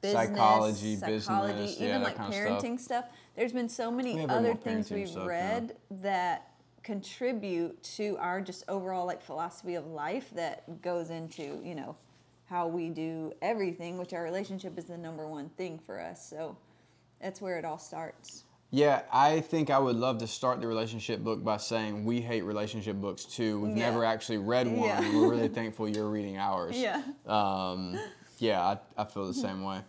business, 0.00 0.28
Psychology, 0.28 0.96
psychology, 0.96 1.52
business, 1.54 1.80
even 1.80 2.02
that 2.02 2.02
like 2.02 2.18
of 2.18 2.32
stuff. 2.34 2.34
parenting 2.62 2.80
stuff. 2.80 3.04
There's 3.36 3.52
been 3.52 3.68
so 3.68 3.90
many 3.90 4.26
other 4.26 4.54
things 4.54 4.90
we've 4.90 5.08
stuff, 5.08 5.24
yeah. 5.26 5.30
read 5.30 5.76
that 6.02 6.50
contribute 6.86 7.82
to 7.82 8.16
our 8.18 8.40
just 8.40 8.62
overall 8.68 9.06
like 9.06 9.20
philosophy 9.20 9.74
of 9.74 9.86
life 9.88 10.30
that 10.34 10.80
goes 10.82 11.10
into 11.10 11.60
you 11.64 11.74
know 11.74 11.96
how 12.48 12.68
we 12.68 12.88
do 12.90 13.32
everything, 13.42 13.98
which 13.98 14.12
our 14.12 14.22
relationship 14.22 14.78
is 14.78 14.84
the 14.84 14.96
number 14.96 15.26
one 15.26 15.48
thing 15.56 15.80
for 15.84 16.00
us. 16.00 16.24
So 16.30 16.56
that's 17.20 17.40
where 17.40 17.58
it 17.58 17.64
all 17.64 17.76
starts. 17.78 18.44
Yeah, 18.70 19.02
I 19.12 19.40
think 19.40 19.68
I 19.68 19.80
would 19.80 19.96
love 19.96 20.18
to 20.18 20.28
start 20.28 20.60
the 20.60 20.68
relationship 20.68 21.24
book 21.24 21.42
by 21.42 21.56
saying 21.56 22.04
we 22.04 22.20
hate 22.20 22.42
relationship 22.44 22.96
books 22.96 23.24
too. 23.24 23.60
We've 23.60 23.76
Yeah. 23.76 23.90
never 23.90 24.04
actually 24.04 24.38
read 24.38 24.68
one. 24.68 24.88
Yeah. 24.88 25.00
We're 25.12 25.28
really 25.30 25.48
thankful 25.48 25.88
you're 25.88 26.08
reading 26.08 26.38
ours. 26.38 26.76
Yeah. 26.86 27.02
Um, 27.26 27.98
yeah, 28.38 28.60
I, 28.62 28.78
I 28.96 29.04
feel 29.06 29.26
the 29.26 29.34
same 29.34 29.64
way. 29.64 29.80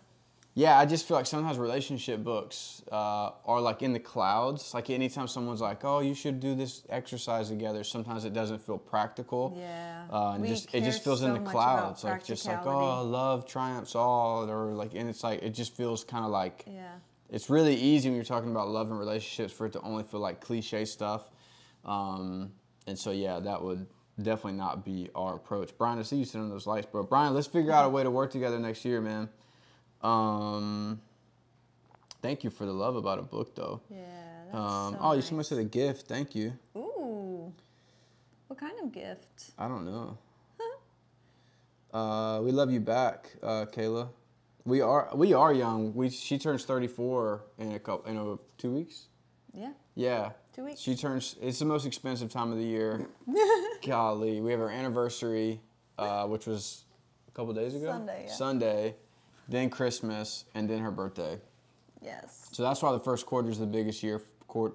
Yeah, 0.57 0.79
I 0.79 0.87
just 0.87 1.07
feel 1.07 1.15
like 1.15 1.27
sometimes 1.27 1.59
relationship 1.59 2.23
books 2.23 2.81
uh, 2.91 3.29
are 3.45 3.61
like 3.61 3.83
in 3.83 3.93
the 3.93 3.99
clouds. 3.99 4.73
Like 4.73 4.89
anytime 4.89 5.27
someone's 5.27 5.61
like, 5.61 5.85
"Oh, 5.85 5.99
you 5.99 6.15
should 6.15 6.39
do 6.39 6.55
this 6.55 6.81
exercise 6.89 7.49
together," 7.49 7.83
sometimes 7.83 8.25
it 8.25 8.33
doesn't 8.33 8.63
feel 8.63 8.79
practical. 8.79 9.55
Yeah. 9.55 10.05
Uh, 10.11 10.31
and 10.31 10.41
We 10.41 10.47
just 10.47 10.73
it 10.73 10.83
just 10.83 11.03
care 11.03 11.11
feels 11.11 11.21
in 11.21 11.35
the 11.35 11.39
clouds, 11.41 12.03
like 12.03 12.25
just 12.25 12.47
like, 12.47 12.65
"Oh, 12.65 13.03
love 13.03 13.45
triumphs 13.45 13.93
all," 13.93 14.49
or 14.49 14.73
like, 14.73 14.95
and 14.95 15.07
it's 15.07 15.23
like 15.23 15.43
it 15.43 15.51
just 15.51 15.77
feels 15.77 16.03
kind 16.03 16.25
of 16.25 16.31
like 16.31 16.63
Yeah. 16.65 16.93
it's 17.29 17.51
really 17.51 17.75
easy 17.75 18.09
when 18.09 18.15
you're 18.15 18.25
talking 18.25 18.49
about 18.49 18.67
love 18.67 18.89
and 18.89 18.97
relationships 18.97 19.53
for 19.53 19.67
it 19.67 19.73
to 19.73 19.81
only 19.81 20.05
feel 20.05 20.21
like 20.21 20.41
cliche 20.41 20.85
stuff. 20.85 21.29
Um, 21.85 22.51
and 22.87 22.97
so, 22.97 23.11
yeah, 23.11 23.39
that 23.41 23.61
would 23.61 23.85
definitely 24.19 24.57
not 24.57 24.83
be 24.83 25.11
our 25.13 25.35
approach. 25.35 25.77
Brian, 25.77 25.99
I 25.99 26.01
see 26.01 26.15
you 26.15 26.25
sitting 26.25 26.41
on 26.41 26.49
those 26.49 26.65
lights, 26.65 26.87
bro. 26.87 27.03
Brian, 27.03 27.35
let's 27.35 27.45
figure 27.45 27.71
out 27.73 27.85
a 27.85 27.89
way 27.89 28.01
to 28.01 28.09
work 28.09 28.31
together 28.31 28.57
next 28.57 28.83
year, 28.85 29.01
man. 29.01 29.29
Um, 30.01 31.01
thank 32.21 32.43
you 32.43 32.49
for 32.49 32.65
the 32.65 32.73
love 32.73 32.95
about 32.95 33.19
a 33.19 33.23
book, 33.23 33.55
though. 33.55 33.81
Yeah. 33.89 34.03
Um, 34.53 34.93
so 34.93 34.97
oh, 35.01 35.11
you 35.11 35.17
nice. 35.17 35.25
someone 35.27 35.43
said 35.43 35.57
a 35.59 35.63
gift. 35.63 36.07
Thank 36.07 36.35
you. 36.35 36.53
Ooh. 36.75 37.53
What 38.47 38.59
kind 38.59 38.73
of 38.81 38.91
gift? 38.91 39.51
I 39.57 39.67
don't 39.67 39.85
know. 39.85 40.17
Uh, 41.93 42.41
we 42.43 42.51
love 42.51 42.71
you 42.71 42.79
back, 42.79 43.31
uh, 43.41 43.65
Kayla. 43.65 44.09
We 44.65 44.81
are 44.81 45.09
we 45.15 45.33
are 45.33 45.53
young. 45.53 45.95
We 45.95 46.09
she 46.09 46.37
turns 46.37 46.65
34 46.65 47.43
in 47.57 47.71
a 47.71 47.79
couple 47.79 48.11
in 48.11 48.17
a, 48.17 48.37
two 48.57 48.71
weeks. 48.71 49.07
Yeah. 49.53 49.71
Yeah. 49.95 50.31
Two 50.53 50.65
weeks. 50.65 50.81
She 50.81 50.95
turns. 50.95 51.35
It's 51.41 51.59
the 51.59 51.65
most 51.65 51.85
expensive 51.85 52.29
time 52.29 52.51
of 52.51 52.57
the 52.57 52.65
year. 52.65 53.07
Golly, 53.85 54.41
we 54.41 54.51
have 54.51 54.59
our 54.59 54.69
anniversary, 54.69 55.61
uh, 55.97 56.27
which 56.27 56.45
was 56.45 56.83
a 57.27 57.31
couple 57.31 57.53
days 57.53 57.73
ago. 57.73 57.87
Sunday, 57.87 58.25
yeah. 58.27 58.33
Sunday, 58.33 58.95
then 59.47 59.69
Christmas, 59.69 60.45
and 60.55 60.69
then 60.69 60.79
her 60.79 60.91
birthday. 60.91 61.39
Yes. 62.01 62.49
So 62.51 62.63
that's 62.63 62.81
why 62.81 62.91
the 62.91 62.99
first 62.99 63.25
quarter 63.25 63.49
is 63.49 63.59
the 63.59 63.65
biggest 63.65 64.03
year 64.03 64.21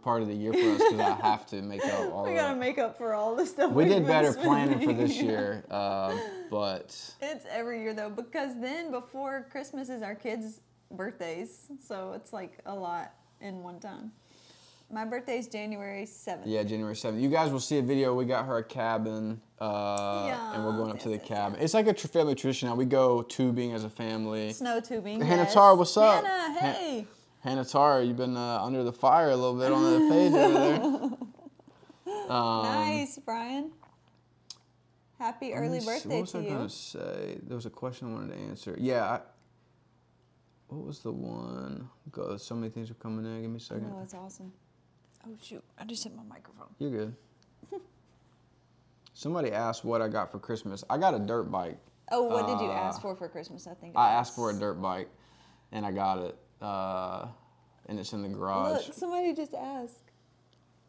part 0.02 0.22
of 0.22 0.28
the 0.28 0.34
year 0.34 0.52
for 0.52 0.58
us 0.58 0.78
because 0.78 1.00
I 1.00 1.14
have 1.26 1.46
to 1.46 1.62
make 1.62 1.84
up 1.84 1.98
all 2.12 2.24
We 2.24 2.34
gotta 2.34 2.54
that. 2.54 2.60
make 2.60 2.78
up 2.78 2.96
for 2.98 3.14
all 3.14 3.34
the 3.34 3.46
stuff 3.46 3.72
We 3.72 3.86
did 3.86 4.06
better 4.06 4.32
planning 4.32 4.78
for 4.80 4.92
this 4.92 5.16
year, 5.16 5.64
uh, 5.70 6.16
but 6.50 7.14
It's 7.20 7.46
every 7.50 7.80
year 7.82 7.94
though, 7.94 8.10
because 8.10 8.60
then 8.60 8.90
before 8.90 9.46
Christmas 9.50 9.88
is 9.88 10.02
our 10.02 10.14
kids' 10.14 10.60
birthdays, 10.90 11.68
so 11.80 12.12
it's 12.12 12.32
like 12.32 12.58
a 12.66 12.74
lot 12.74 13.12
in 13.40 13.62
one 13.62 13.80
time. 13.80 14.12
My 14.92 15.06
birthday's 15.06 15.48
January 15.48 16.04
seventh. 16.04 16.46
yeah, 16.46 16.62
January 16.62 16.94
7th. 16.94 17.18
You 17.18 17.30
guys 17.30 17.50
will 17.50 17.60
see 17.60 17.78
a 17.78 17.82
video. 17.82 18.12
We 18.14 18.26
got 18.26 18.44
her 18.44 18.58
a 18.58 18.62
cabin, 18.64 19.40
uh, 19.58 20.26
and 20.54 20.66
we're 20.66 20.76
going 20.76 20.90
up 20.90 20.98
to 21.00 21.08
the 21.08 21.14
Yes, 21.14 21.20
yes, 21.22 21.28
cabin. 21.28 21.60
It's 21.62 21.72
like 21.72 21.86
a 21.86 21.94
tr- 21.94 22.08
family 22.08 22.34
tradition 22.34 22.68
now. 22.68 22.74
We 22.74 22.84
go 22.84 23.22
tubing 23.22 23.72
as 23.72 23.84
a 23.84 23.88
family. 23.88 24.52
Snow 24.52 24.80
tubing. 24.80 25.22
Hannah 25.22 25.44
yes. 25.44 25.54
Tara, 25.54 25.74
what's 25.74 25.96
up? 25.96 26.22
Hannah, 26.22 26.60
Han- 26.60 26.74
hey. 26.74 27.06
Hannah 27.40 27.64
Tara, 27.64 28.04
you've 28.04 28.18
been 28.18 28.36
uh, 28.36 28.62
under 28.62 28.84
the 28.84 28.92
fire 28.92 29.30
a 29.30 29.36
little 29.36 29.54
bit 29.58 29.72
on 29.72 29.82
the 29.82 30.14
page 30.14 30.32
over 30.34 30.52
there. 30.52 32.30
Um, 32.30 32.62
nice, 32.64 33.18
Brian. 33.24 33.72
Happy 35.18 35.54
early 35.54 35.80
see, 35.80 35.86
birthday 35.86 36.16
What 36.16 36.20
was 36.20 36.34
I 36.34 36.42
gonna 36.44 36.68
say? 36.68 37.38
There 37.42 37.56
was 37.56 37.66
a 37.66 37.70
question 37.70 38.10
I 38.10 38.12
wanted 38.12 38.34
to 38.34 38.40
answer. 38.40 38.76
Yeah. 38.78 39.04
I, 39.04 39.20
what 40.68 40.84
was 40.84 40.98
the 40.98 41.12
one? 41.12 41.88
Go. 42.10 42.36
So 42.36 42.54
many 42.54 42.68
things 42.70 42.90
are 42.90 42.94
coming 42.94 43.24
in. 43.24 43.40
Give 43.40 43.50
me 43.50 43.56
a 43.56 43.60
second. 43.60 43.90
Oh, 43.90 43.98
that's 44.00 44.14
awesome. 44.14 44.52
Oh 45.26 45.36
shoot! 45.40 45.62
I 45.78 45.84
just 45.84 46.02
hit 46.04 46.14
my 46.16 46.22
microphone. 46.24 46.68
You're 46.78 46.90
good. 46.90 47.16
Somebody 49.14 49.52
asked 49.52 49.84
what 49.84 50.00
I 50.02 50.08
got 50.08 50.32
for 50.32 50.38
Christmas. 50.38 50.84
I 50.88 50.98
got 50.98 51.14
a 51.14 51.18
dirt 51.18 51.44
bike. 51.44 51.78
Oh, 52.10 52.22
what 52.24 52.46
did 52.46 52.60
you 52.60 52.68
Uh, 52.70 52.72
ask 52.74 53.00
for 53.00 53.14
for 53.14 53.28
Christmas? 53.28 53.66
I 53.66 53.74
think. 53.74 53.96
I 53.96 54.12
asked 54.12 54.34
for 54.34 54.50
a 54.50 54.52
dirt 54.54 54.74
bike, 54.82 55.08
and 55.70 55.86
I 55.86 55.92
got 55.92 56.18
it. 56.18 56.36
Uh, 56.60 57.26
and 57.86 57.98
it's 57.98 58.12
in 58.12 58.22
the 58.22 58.28
garage. 58.28 58.86
Look, 58.86 58.94
somebody 58.94 59.32
just 59.34 59.54
asked. 59.54 60.10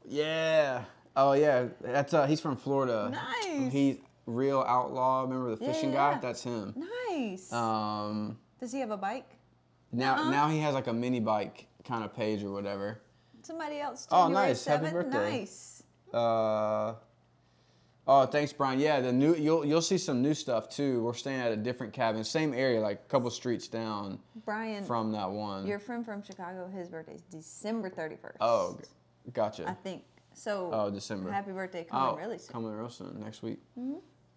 Yeah. 0.06 0.84
Oh 1.16 1.34
yeah. 1.34 1.68
That's 1.82 2.14
uh. 2.14 2.26
He's 2.26 2.42
from 2.42 2.56
Florida. 2.56 3.10
Nice. 3.12 3.72
He's 3.72 3.98
real 4.26 4.62
outlaw. 4.68 5.22
Remember 5.22 5.56
the 5.56 5.64
Yeah, 5.64 5.72
fishing 5.74 5.90
yeah, 5.92 5.96
guy? 5.96 6.12
yeah. 6.14 6.20
That's 6.20 6.44
him. 6.44 6.74
Nice. 7.10 7.52
Um. 7.54 8.38
Does 8.60 8.72
he 8.72 8.80
have 8.80 8.92
a 8.92 8.98
bike? 8.98 9.30
Now 9.92 10.16
Uh-uh. 10.16 10.32
now 10.32 10.50
he 10.50 10.60
has 10.60 10.74
like 10.74 10.88
a 10.88 10.94
mini 10.94 11.20
bike 11.20 11.68
kind 11.86 12.04
of 12.04 12.14
page 12.16 12.44
or 12.44 12.52
whatever. 12.52 13.00
Somebody 13.44 13.80
else. 13.80 14.08
Oh, 14.12 14.26
January 14.26 14.48
nice. 14.50 14.66
Happy 14.66 14.86
7th? 14.88 14.94
birthday. 14.94 15.40
Nice. 15.40 15.84
Uh. 16.14 16.94
Oh, 18.06 18.26
thanks, 18.26 18.52
Brian. 18.52 18.80
Yeah, 18.82 19.00
the 19.00 19.14
new 19.14 19.34
you'll 19.36 19.66
you'll 19.66 19.82
see 19.82 19.98
some 19.98 20.22
new 20.22 20.34
stuff 20.34 20.68
too. 20.70 21.04
We're 21.04 21.14
staying 21.14 21.40
at 21.40 21.52
a 21.54 21.56
different 21.56 21.94
cabin, 21.94 22.24
same 22.26 22.54
area, 22.54 22.82
like 22.82 22.98
a 23.06 23.10
couple 23.10 23.30
streets 23.30 23.68
down 23.70 24.20
Brian, 24.44 24.84
from 24.84 25.12
that 25.14 25.30
one. 25.32 25.66
your 25.66 25.80
friend 25.80 26.04
from 26.04 26.22
Chicago, 26.22 26.68
his 26.68 26.90
birthday's 26.90 27.22
December 27.32 27.90
31st. 27.90 28.36
Oh, 28.42 28.78
gotcha. 29.32 29.70
I 29.70 29.74
think. 29.74 30.04
So, 30.34 30.70
Oh, 30.74 30.90
December. 30.90 31.32
happy 31.32 31.52
birthday 31.52 31.84
coming 31.86 32.10
Oh, 32.16 32.18
really 32.18 32.38
soon. 32.40 32.48
Mm-hmm. 32.48 32.52
coming 32.54 32.72
real 32.72 32.90
soon 32.90 33.20
next 33.22 33.42
week. 33.42 33.60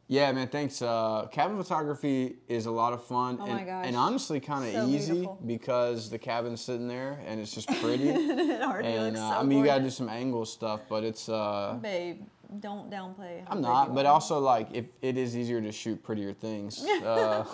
Yeah, 0.09 0.31
man. 0.31 0.47
Thanks. 0.49 0.83
Uh, 0.83 1.27
cabin 1.33 1.57
photography 1.61 2.37
is 2.49 2.67
a 2.67 2.71
lot 2.71 2.93
of 2.93 3.05
fun, 3.05 3.39
Oh 3.41 3.45
and, 3.47 3.55
my 3.55 3.65
gosh. 3.65 3.87
and 3.89 3.97
honestly, 3.97 4.39
kind 4.39 4.65
of 4.65 4.73
So 4.73 4.87
easy 4.89 5.13
beautiful. 5.15 5.41
because 5.45 6.11
the 6.11 6.19
cabin's 6.19 6.61
sitting 6.61 6.87
there 6.87 7.19
and 7.27 7.41
it's 7.41 7.53
just 7.53 7.67
pretty. 7.83 8.11
it 8.11 8.63
already 8.63 8.87
and 8.89 9.05
looks 9.07 9.19
uh, 9.19 9.31
so 9.33 9.37
I 9.41 9.43
mean, 9.43 9.59
you 9.59 9.65
gotta 9.65 9.83
do 9.83 9.91
some 9.91 10.09
angle 10.09 10.45
stuff, 10.47 10.83
but 10.89 11.03
it's. 11.03 11.29
Uh, 11.29 11.77
Babe, 11.83 12.23
don't 12.61 12.89
downplay. 12.89 13.45
How 13.47 13.55
I'm 13.55 13.61
not, 13.61 13.95
but 13.97 14.07
are. 14.07 14.13
also 14.13 14.39
like 14.39 14.69
if 14.73 14.85
it 15.03 15.17
is 15.17 15.37
easier 15.37 15.61
to 15.61 15.73
shoot 15.73 16.03
prettier 16.03 16.33
things. 16.33 16.85
Uh, 17.05 17.45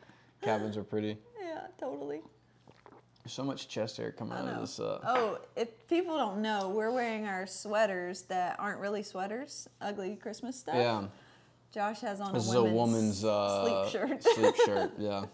cabins 0.42 0.78
are 0.78 0.84
pretty. 0.84 1.18
Yeah, 1.38 1.66
totally. 1.78 2.22
So 3.26 3.44
much 3.44 3.68
chest 3.68 3.98
hair 3.98 4.10
coming 4.10 4.38
out 4.38 4.48
of 4.48 4.60
this. 4.62 4.80
Uh, 4.80 4.98
Oh, 5.06 5.38
if 5.54 5.68
people 5.86 6.16
don't 6.16 6.40
know, 6.40 6.70
we're 6.70 6.90
wearing 6.90 7.26
our 7.26 7.46
sweaters 7.46 8.22
that 8.22 8.56
aren't 8.58 8.80
really 8.80 9.02
sweaters, 9.02 9.68
ugly 9.82 10.16
Christmas 10.16 10.56
stuff. 10.58 10.74
yeah, 10.76 11.04
Josh 11.72 12.00
has 12.00 12.20
on 12.20 12.32
this 12.34 12.46
a 12.46 12.50
is 12.50 12.54
a 12.54 12.64
woman's 12.64 13.24
uh, 13.24 13.88
sleep 13.88 13.92
shirt. 14.10 14.22
sleep 14.22 14.54
shirt. 14.66 14.92
Yeah. 14.98 15.24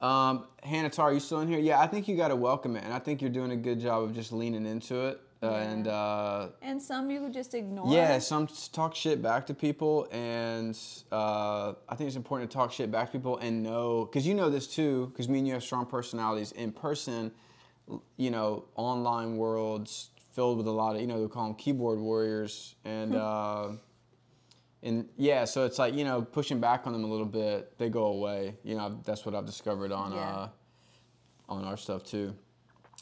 Um, 0.00 0.46
Hannah 0.62 0.88
Tar, 0.90 1.10
are 1.10 1.12
you 1.12 1.20
still 1.20 1.40
in 1.40 1.48
here? 1.48 1.58
Yeah, 1.58 1.78
I 1.80 1.86
think 1.86 2.08
you 2.08 2.16
got 2.16 2.28
to 2.28 2.36
welcome 2.36 2.74
it, 2.76 2.84
and 2.84 2.92
I 2.92 2.98
think 2.98 3.20
you're 3.20 3.30
doing 3.30 3.50
a 3.50 3.56
good 3.56 3.80
job 3.80 4.02
of 4.02 4.14
just 4.14 4.32
leaning 4.32 4.64
into 4.66 5.06
it. 5.08 5.20
Uh, 5.42 5.46
And 5.52 5.88
uh, 5.88 6.48
and 6.60 6.80
some 6.82 7.10
you 7.10 7.30
just 7.30 7.54
ignore. 7.54 7.90
yeah, 7.90 8.18
some 8.18 8.46
talk 8.72 8.94
shit 8.94 9.22
back 9.22 9.46
to 9.46 9.54
people, 9.54 10.06
and 10.10 10.78
uh, 11.10 11.72
I 11.88 11.94
think 11.96 12.08
it's 12.08 12.16
important 12.16 12.50
to 12.50 12.54
talk 12.54 12.72
shit 12.72 12.90
back 12.90 13.06
to 13.06 13.12
people 13.12 13.38
and 13.38 13.62
know, 13.62 14.04
because 14.04 14.26
you 14.26 14.34
know 14.34 14.50
this 14.50 14.66
too, 14.66 15.06
because 15.06 15.28
me 15.30 15.38
and 15.38 15.46
you 15.48 15.54
have 15.54 15.62
strong 15.62 15.86
personalities 15.86 16.52
in 16.52 16.72
person. 16.72 17.32
You 18.18 18.30
know, 18.30 18.64
online 18.76 19.36
worlds 19.38 20.10
filled 20.34 20.58
with 20.58 20.66
a 20.68 20.70
lot 20.70 20.94
of 20.94 21.00
you 21.00 21.06
know 21.06 21.20
they 21.22 21.28
call 21.28 21.44
them 21.46 21.54
keyboard 21.54 21.98
warriors, 21.98 22.74
and 22.84 23.14
uh, 23.16 23.68
and 24.82 25.08
yeah, 25.16 25.44
so 25.44 25.64
it's 25.64 25.78
like 25.78 25.94
you 25.94 26.04
know 26.04 26.22
pushing 26.22 26.60
back 26.60 26.86
on 26.86 26.92
them 26.92 27.04
a 27.04 27.06
little 27.06 27.26
bit, 27.26 27.76
they 27.78 27.88
go 27.88 28.06
away. 28.06 28.56
You 28.64 28.76
know, 28.76 29.00
that's 29.04 29.24
what 29.26 29.34
I've 29.34 29.46
discovered 29.46 29.92
on 29.92 30.12
Yeah. 30.12 30.18
uh, 30.20 30.48
on 31.48 31.64
our 31.64 31.76
stuff 31.76 32.04
too. 32.04 32.34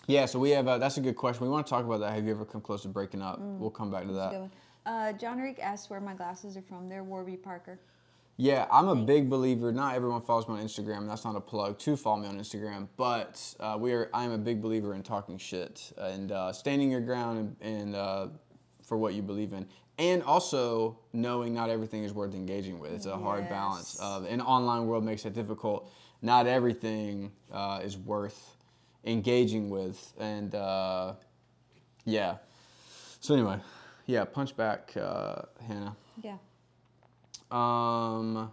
Yeah, 0.07 0.25
so 0.27 0.39
we 0.39 0.51
have 0.51 0.67
uh, 0.67 0.79
that's 0.79 0.97
a 0.97 1.01
good 1.03 1.17
question. 1.17 1.45
We 1.45 1.51
want 1.51 1.67
to 1.67 1.71
talk 1.71 1.85
about 1.85 2.01
that. 2.01 2.13
Have 2.15 2.25
you 2.25 2.31
ever 2.31 2.45
come 2.45 2.61
close 2.61 2.83
to 2.83 2.89
breaking 2.89 3.23
up? 3.23 3.39
We'll 3.41 3.71
come 3.71 3.91
back 3.91 4.07
to 4.07 4.13
that. 4.13 4.51
Uh, 4.87 5.13
John 5.13 5.39
Reek 5.39 5.59
asks 5.61 5.91
where 5.91 6.01
my 6.01 6.15
glasses 6.15 6.57
are 6.57 6.63
from. 6.63 6.89
They're 6.89 7.05
Warby 7.05 7.37
Parker. 7.37 7.79
Yeah, 8.41 8.67
I'm 8.71 8.87
a 8.89 8.95
big 8.95 9.29
believer. 9.29 9.73
Not 9.73 9.97
everyone 9.97 10.23
follows 10.23 10.47
me 10.49 10.55
on 10.55 10.61
Instagram. 10.61 11.09
That's 11.09 11.25
not 11.25 11.35
a 11.35 11.41
plug 11.41 11.79
to 11.81 11.97
follow 11.97 12.19
me 12.23 12.29
on 12.29 12.39
Instagram, 12.39 12.87
but 12.97 13.43
uh, 13.61 13.77
we 13.79 13.93
are. 13.93 14.09
I 14.15 14.25
am 14.25 14.31
a 14.31 14.39
big 14.39 14.63
believer 14.63 14.95
in 14.95 15.03
talking 15.03 15.37
shit 15.37 15.93
and 15.99 16.33
uh, 16.33 16.53
standing 16.53 16.91
your 16.91 17.01
ground 17.01 17.57
and, 17.61 17.73
and 17.75 17.97
uh, 17.97 18.29
for 18.83 18.97
what 18.97 19.13
you 19.15 19.23
believe 19.23 19.53
in, 19.53 19.67
and 19.99 20.23
also 20.23 20.97
knowing 21.13 21.53
not 21.55 21.71
everything 21.71 22.05
is 22.05 22.13
worth 22.13 22.35
engaging 22.35 22.79
with. 22.79 22.93
It's 22.93 23.07
a 23.07 23.17
hard 23.17 23.49
balance. 23.49 23.99
Of, 24.01 24.25
an 24.27 24.41
online 24.41 24.87
world 24.87 25.05
makes 25.05 25.25
it 25.25 25.35
difficult. 25.35 25.91
Not 26.23 26.47
everything 26.47 27.33
uh, 27.53 27.81
is 27.83 27.97
worth 27.97 28.57
engaging 29.05 29.71
with, 29.71 30.13
and 30.19 30.55
uh, 30.55 31.15
yeah. 32.05 32.37
So 33.21 33.35
anyway, 33.35 33.59
yeah, 34.07 34.25
punch 34.25 34.57
back, 34.57 34.93
uh, 34.97 35.43
Hannah. 35.67 35.97
Yeah. 36.23 36.37
Um, 37.51 38.53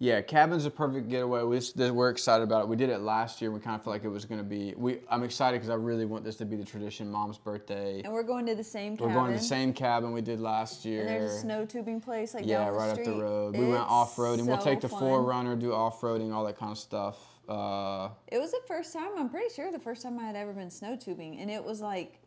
Yeah, 0.00 0.20
cabin's 0.20 0.64
a 0.64 0.70
perfect 0.70 1.08
getaway. 1.08 1.42
We, 1.42 1.58
this- 1.58 1.74
we're 1.74 2.10
excited 2.10 2.44
about 2.44 2.62
it. 2.62 2.68
We 2.68 2.76
did 2.76 2.88
it 2.88 3.00
last 3.00 3.42
year. 3.42 3.50
We 3.50 3.58
kind 3.58 3.74
of 3.74 3.82
feel 3.82 3.92
like 3.92 4.04
it 4.04 4.08
was 4.08 4.24
going 4.24 4.38
to 4.38 4.44
be. 4.44 4.72
We 4.76 5.00
I'm 5.10 5.24
excited 5.24 5.56
because 5.56 5.70
I 5.70 5.74
really 5.74 6.04
want 6.04 6.22
this 6.24 6.36
to 6.36 6.44
be 6.44 6.54
the 6.54 6.64
tradition. 6.64 7.10
Mom's 7.10 7.36
birthday. 7.36 8.02
And 8.04 8.12
we're 8.12 8.22
going 8.22 8.46
to 8.46 8.54
the 8.54 8.62
same 8.62 8.96
cabin. 8.96 9.06
We're 9.08 9.12
cabin. 9.14 9.24
going 9.24 9.36
to 9.36 9.42
the 9.42 9.48
same 9.48 9.72
cabin 9.72 10.12
we 10.12 10.20
did 10.20 10.38
last 10.40 10.84
year. 10.84 11.00
And 11.00 11.08
there's 11.08 11.32
a 11.32 11.40
snow 11.40 11.64
tubing 11.66 12.00
place 12.00 12.32
like 12.32 12.46
yeah, 12.46 12.58
down 12.58 12.66
the 12.72 12.78
right 12.78 12.92
street. 12.92 13.08
up 13.08 13.14
the 13.16 13.22
road. 13.22 13.56
We 13.56 13.66
went 13.66 13.90
off 13.90 14.14
roading. 14.16 14.46
we'll 14.46 14.58
take 14.58 14.80
the 14.80 14.88
fun. 14.88 15.00
Forerunner, 15.00 15.56
do 15.56 15.72
off 15.72 16.00
roading, 16.00 16.32
all 16.32 16.44
that 16.44 16.56
kind 16.58 16.70
of 16.70 16.78
stuff. 16.78 17.16
Uh, 17.48 18.10
It 18.28 18.38
was 18.38 18.52
the 18.52 18.60
first 18.68 18.92
time. 18.92 19.08
I'm 19.16 19.28
pretty 19.28 19.52
sure 19.52 19.72
the 19.72 19.78
first 19.80 20.02
time 20.02 20.18
I 20.20 20.24
had 20.24 20.36
ever 20.36 20.52
been 20.52 20.70
snow 20.70 20.94
tubing, 20.96 21.40
and 21.40 21.50
it 21.50 21.64
was 21.64 21.80
like. 21.80 22.20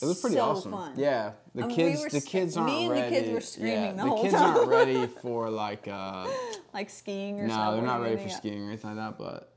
It 0.00 0.06
was 0.06 0.20
pretty 0.20 0.36
so 0.36 0.42
awesome. 0.42 0.72
Fun. 0.72 0.92
Yeah, 0.96 1.32
the 1.54 1.64
I 1.64 1.66
mean, 1.66 1.76
we 1.76 1.82
kids, 1.82 2.00
were 2.02 2.08
the 2.08 2.20
kids 2.20 2.56
aren't 2.56 2.72
me 2.72 2.86
and 2.86 2.96
the 2.96 3.00
ready. 3.00 3.16
kids 3.16 3.32
were 3.32 3.40
screaming 3.40 3.96
yeah, 3.96 4.04
the 4.04 4.10
the 4.10 4.22
kids 4.22 4.34
time. 4.34 4.56
aren't 4.56 4.68
ready 4.68 5.06
for 5.22 5.50
like. 5.50 5.88
Uh, 5.88 6.26
Like 6.72 6.88
skiing 6.88 7.38
or 7.38 7.46
no, 7.46 7.54
something. 7.54 7.66
No, 7.66 7.76
they're 7.76 7.98
not 7.98 8.00
ready 8.02 8.16
for 8.22 8.30
skiing 8.30 8.62
or 8.64 8.68
anything 8.68 8.96
like 8.96 9.16
that. 9.16 9.18
But 9.18 9.52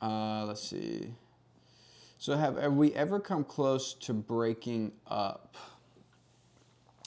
uh, 0.00 0.44
let's 0.46 0.62
see. 0.62 1.14
So 2.18 2.36
have, 2.36 2.56
have 2.56 2.74
we 2.74 2.94
ever 2.94 3.18
come 3.18 3.42
close 3.44 3.94
to 3.94 4.14
breaking 4.14 4.92
up? 5.08 5.56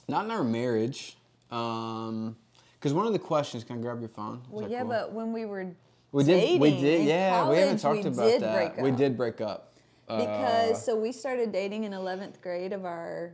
Not 0.10 0.26
in 0.26 0.32
our 0.32 0.44
marriage. 0.44 1.18
Um, 1.52 2.36
because 2.74 2.94
one 2.94 3.08
of 3.08 3.14
the 3.14 3.20
questions, 3.20 3.64
can 3.64 3.80
I 3.80 3.82
grab 3.82 4.00
your 4.00 4.10
phone? 4.10 4.42
Is 4.44 4.50
Well, 4.52 4.70
yeah, 4.70 4.82
cool? 4.82 4.90
but 4.90 5.14
when 5.14 5.32
we 5.34 5.46
were 5.46 5.72
we 6.12 6.24
did. 6.24 6.62
We 6.62 6.72
did. 6.72 7.06
Yeah, 7.06 7.50
we 7.50 7.58
haven't 7.58 7.80
talked 7.80 8.04
we 8.04 8.10
about 8.10 8.40
that. 8.40 8.78
We 8.80 8.92
did 8.92 9.18
break 9.18 9.42
up. 9.42 9.67
Uh, 10.08 10.20
because 10.20 10.86
so 10.86 10.96
we 10.96 11.12
started 11.12 11.52
dating 11.52 11.84
in 11.84 11.92
11th 11.92 12.42
grade 12.42 12.72
of 12.72 12.86
our 12.86 13.34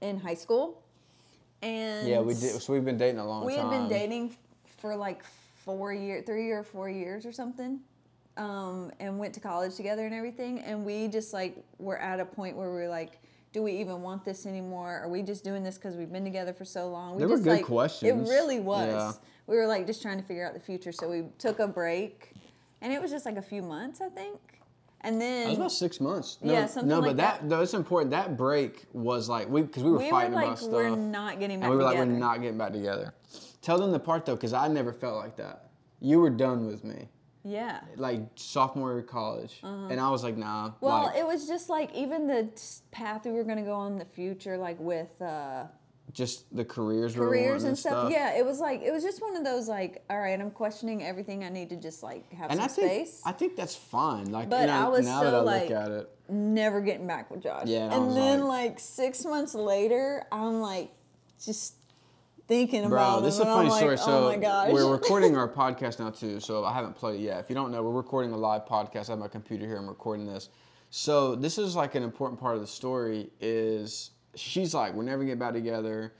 in 0.00 0.18
high 0.18 0.34
school, 0.34 0.82
and 1.62 2.08
yeah, 2.08 2.20
we 2.20 2.34
did. 2.34 2.60
So 2.62 2.72
we've 2.72 2.84
been 2.84 2.96
dating 2.96 3.18
a 3.18 3.26
long 3.26 3.44
we 3.44 3.56
time. 3.56 3.70
had 3.70 3.78
been 3.78 3.88
dating 3.88 4.36
for 4.78 4.96
like 4.96 5.22
four 5.64 5.92
year, 5.92 6.22
three 6.24 6.50
or 6.50 6.62
four 6.62 6.88
years 6.88 7.26
or 7.26 7.32
something, 7.32 7.80
um, 8.38 8.90
and 9.00 9.18
went 9.18 9.34
to 9.34 9.40
college 9.40 9.74
together 9.74 10.06
and 10.06 10.14
everything. 10.14 10.60
And 10.60 10.84
we 10.84 11.08
just 11.08 11.32
like 11.32 11.62
were 11.78 11.98
at 11.98 12.20
a 12.20 12.24
point 12.24 12.56
where 12.56 12.72
we 12.72 12.82
are 12.82 12.88
like, 12.88 13.20
do 13.52 13.62
we 13.62 13.72
even 13.72 14.00
want 14.00 14.24
this 14.24 14.46
anymore? 14.46 15.00
Are 15.02 15.08
we 15.08 15.22
just 15.22 15.44
doing 15.44 15.62
this 15.62 15.76
because 15.76 15.96
we've 15.96 16.12
been 16.12 16.24
together 16.24 16.54
for 16.54 16.64
so 16.64 16.88
long? 16.88 17.16
We 17.16 17.20
They 17.20 17.26
were 17.26 17.34
just, 17.34 17.44
good 17.44 17.50
like, 17.50 17.64
questions. 17.64 18.28
It 18.28 18.32
really 18.32 18.60
was. 18.60 18.88
Yeah. 18.88 19.12
We 19.46 19.56
were 19.56 19.66
like 19.66 19.86
just 19.86 20.00
trying 20.00 20.18
to 20.18 20.24
figure 20.24 20.46
out 20.46 20.54
the 20.54 20.60
future, 20.60 20.92
so 20.92 21.08
we 21.08 21.24
took 21.38 21.58
a 21.58 21.66
break, 21.66 22.32
and 22.80 22.92
it 22.92 23.00
was 23.00 23.10
just 23.10 23.26
like 23.26 23.36
a 23.36 23.42
few 23.42 23.62
months, 23.62 24.00
I 24.00 24.08
think. 24.08 24.57
And 25.02 25.20
then 25.20 25.46
It 25.46 25.50
was 25.50 25.58
about 25.58 25.72
six 25.72 26.00
months. 26.00 26.38
No, 26.42 26.52
Yeah, 26.52 26.66
something 26.66 26.88
no, 26.88 26.98
like 26.98 27.10
but 27.10 27.16
that, 27.18 27.40
that. 27.40 27.46
no, 27.46 27.60
it's 27.62 27.74
important. 27.74 28.10
That 28.10 28.36
break 28.36 28.86
was 28.92 29.28
like 29.28 29.48
we 29.48 29.62
because 29.62 29.84
we 29.84 29.90
were 29.90 29.98
we 29.98 30.04
were 30.04 30.10
fighting 30.10 30.32
like, 30.34 30.46
about 30.46 30.58
stuff. 30.58 30.72
we're 30.72 30.96
not 30.96 31.38
getting 31.38 31.60
back 31.60 31.66
and 31.68 31.70
we 31.72 31.76
were 31.78 31.84
like, 31.84 31.98
we're 31.98 32.04
not 32.06 32.40
getting 32.40 32.58
back 32.58 32.72
together. 32.72 33.14
Tell 33.62 33.78
them 33.78 33.92
the 33.92 33.98
part 34.00 34.26
though, 34.26 34.34
because 34.34 34.52
I 34.52 34.66
never 34.68 34.92
felt 34.92 35.16
like 35.16 35.36
that. 35.36 35.70
You 36.00 36.20
were 36.20 36.30
done 36.30 36.66
with 36.66 36.84
me, 36.84 37.08
Yeah. 37.44 37.80
like 37.96 38.20
sophomore 38.36 38.90
year 38.90 39.00
of 39.00 39.06
college, 39.06 39.60
and 39.62 40.00
I 40.00 40.10
was 40.10 40.22
like, 40.24 40.36
nah. 40.36 40.66
Uh-huh. 40.66 40.74
Well, 40.80 41.02
like, 41.06 41.16
it 41.16 41.26
was 41.26 41.46
just 41.46 41.68
like 41.68 41.92
even 41.94 42.26
the 42.26 42.48
path 42.90 43.24
we 43.24 43.32
were 43.32 43.44
gonna 43.44 43.62
go 43.62 43.74
on 43.74 43.92
in 43.92 43.98
the 43.98 44.04
future, 44.04 44.56
like 44.56 44.78
with 44.80 45.20
uh, 45.22 45.64
just 46.12 46.54
the 46.56 46.64
careers, 46.64 47.14
careers 47.14 47.62
wanting 47.62 47.68
and 47.68 47.78
stuff. 47.78 48.10
Yeah, 48.10 48.36
it 48.36 48.44
was 48.44 48.60
like 48.60 48.82
it 48.82 48.92
was 48.92 49.02
just 49.02 49.20
one 49.20 49.36
of 49.36 49.44
those 49.44 49.68
like, 49.68 50.02
all 50.08 50.18
right, 50.18 50.40
I'm 50.40 50.50
questioning 50.50 51.02
everything. 51.02 51.44
I 51.44 51.48
need 51.48 51.68
to 51.70 51.76
just 51.76 52.02
like 52.02 52.32
have 52.32 52.50
And 52.50 52.58
some 52.60 52.64
I 52.64 52.68
think 52.68 53.06
space. 53.08 53.22
I 53.24 53.32
think 53.32 53.56
that's 53.56 53.74
fine. 53.74 54.30
Like, 54.32 54.48
But 54.48 54.62
and 54.62 54.70
I 54.70 54.88
was 54.88 55.06
now 55.06 55.20
so, 55.20 55.30
that 55.30 55.34
I 55.34 55.40
like, 55.40 55.68
look 55.68 55.78
at 55.78 55.90
it, 55.90 56.10
Never 56.30 56.80
getting 56.80 57.06
back 57.06 57.30
with 57.30 57.42
Josh. 57.42 57.66
Yeah, 57.66 57.84
and 57.84 57.92
and 57.92 58.16
then 58.16 58.40
like- 58.44 58.70
like, 58.70 58.80
six 58.80 59.24
months 59.24 59.54
later, 59.54 60.24
I'm 60.32 60.60
like 60.60 60.90
just 61.44 61.74
thinking 62.48 62.88
Bro, 62.88 62.98
about 62.98 63.20
this 63.22 63.34
is 63.34 63.40
a 63.40 63.42
and 63.44 63.52
funny 63.52 63.68
like, 63.68 63.78
story. 63.78 63.94
Oh 63.94 63.96
so 63.96 64.26
oh 64.26 64.30
my 64.30 64.36
gosh. 64.36 64.72
we're 64.72 64.90
recording 64.90 65.36
our 65.38 65.48
podcast 65.48 65.98
now 65.98 66.10
too. 66.10 66.40
So 66.40 66.64
I 66.64 66.72
haven't 66.72 66.96
played 66.96 67.20
it 67.20 67.22
yet. 67.22 67.40
If 67.40 67.48
you 67.48 67.54
don't 67.54 67.70
know, 67.70 67.82
we're 67.82 67.92
recording 67.92 68.32
a 68.32 68.36
live 68.36 68.64
podcast. 68.64 69.08
I 69.08 69.12
have 69.12 69.18
my 69.18 69.28
computer 69.28 69.66
here. 69.66 69.76
I'm 69.76 69.88
recording 69.88 70.26
this. 70.26 70.48
So 70.90 71.34
this 71.34 71.58
is 71.58 71.76
like 71.76 71.94
an 71.94 72.02
important 72.02 72.40
part 72.40 72.54
of 72.54 72.60
the 72.62 72.66
story. 72.66 73.30
Is 73.40 74.10
she's 74.38 74.74
like, 74.74 74.94
we're 74.94 75.02
never 75.02 75.24
getting 75.24 75.38
back 75.38 75.52
together. 75.52 76.12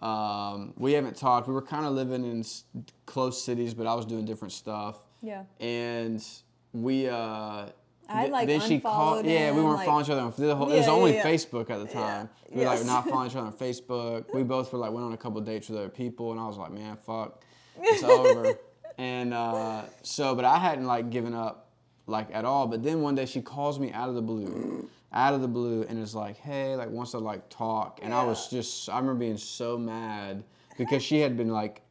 Um, 0.00 0.72
we 0.76 0.92
haven't 0.92 1.16
talked. 1.16 1.48
We 1.48 1.54
were 1.54 1.62
kind 1.62 1.84
of 1.84 1.92
living 1.92 2.24
in 2.24 2.40
s- 2.40 2.64
close 3.06 3.42
cities, 3.42 3.74
but 3.74 3.86
I 3.86 3.94
was 3.94 4.06
doing 4.06 4.24
different 4.24 4.52
stuff. 4.52 4.98
Yeah. 5.22 5.42
And 5.60 6.24
we. 6.72 7.08
Uh, 7.08 7.66
I, 8.10 8.20
th- 8.22 8.30
like, 8.32 8.46
then 8.46 8.60
she 8.60 8.80
called. 8.80 9.18
unfollowed 9.18 9.26
Yeah, 9.26 9.52
we 9.52 9.60
weren't 9.62 9.76
like- 9.76 9.86
following 9.86 10.04
each 10.06 10.10
other 10.10 10.20
on. 10.22 10.32
The 10.36 10.54
whole, 10.56 10.70
it 10.72 10.76
was 10.78 10.86
Yeah, 10.86 10.92
only 10.92 11.14
yeah, 11.16 11.26
yeah. 11.28 11.34
Facebook 11.34 11.68
at 11.70 11.78
the 11.80 11.86
time. 11.92 12.28
We 12.50 12.58
were 12.58 12.62
Yes. 12.62 12.78
like 12.78 12.86
not 12.86 13.08
following 13.08 13.30
each 13.30 13.36
other 13.36 13.46
on 13.48 13.52
Facebook. 13.66 14.32
We 14.32 14.42
both 14.44 14.72
were 14.72 14.78
like 14.78 14.92
went 14.92 15.04
on 15.04 15.12
a 15.12 15.16
couple 15.18 15.40
dates 15.42 15.68
with 15.68 15.78
other 15.78 15.88
people, 15.90 16.30
and 16.32 16.40
I 16.40 16.46
was 16.46 16.56
like, 16.56 16.70
man, 16.72 16.96
fuck, 16.96 17.42
it's 17.82 18.02
over. 18.04 18.54
And 18.96 19.34
uh, 19.34 19.82
so, 20.02 20.34
but 20.34 20.44
I 20.44 20.58
hadn't 20.58 20.86
like 20.86 21.10
given 21.10 21.34
up 21.34 21.68
like 22.06 22.28
at 22.32 22.44
all. 22.46 22.66
But 22.66 22.82
then 22.82 23.02
one 23.02 23.14
day 23.14 23.26
she 23.26 23.42
calls 23.42 23.78
me 23.78 23.92
out 23.92 24.08
of 24.08 24.14
the 24.14 24.22
blue, 24.22 24.88
out 25.12 25.34
of 25.34 25.40
the 25.40 25.48
blue, 25.48 25.84
and 25.88 25.98
is 25.98 26.14
like, 26.14 26.36
hey, 26.36 26.76
like 26.76 26.90
wants 26.90 27.12
to 27.12 27.18
like 27.18 27.48
talk, 27.48 28.00
and 28.02 28.12
I 28.12 28.24
was 28.24 28.48
just, 28.48 28.88
I 28.88 28.98
remember 28.98 29.20
being 29.20 29.36
so 29.36 29.78
mad 29.78 30.44
because 30.76 31.02
she 31.02 31.20
had 31.20 31.36
been 31.36 31.48
like. 31.48 31.82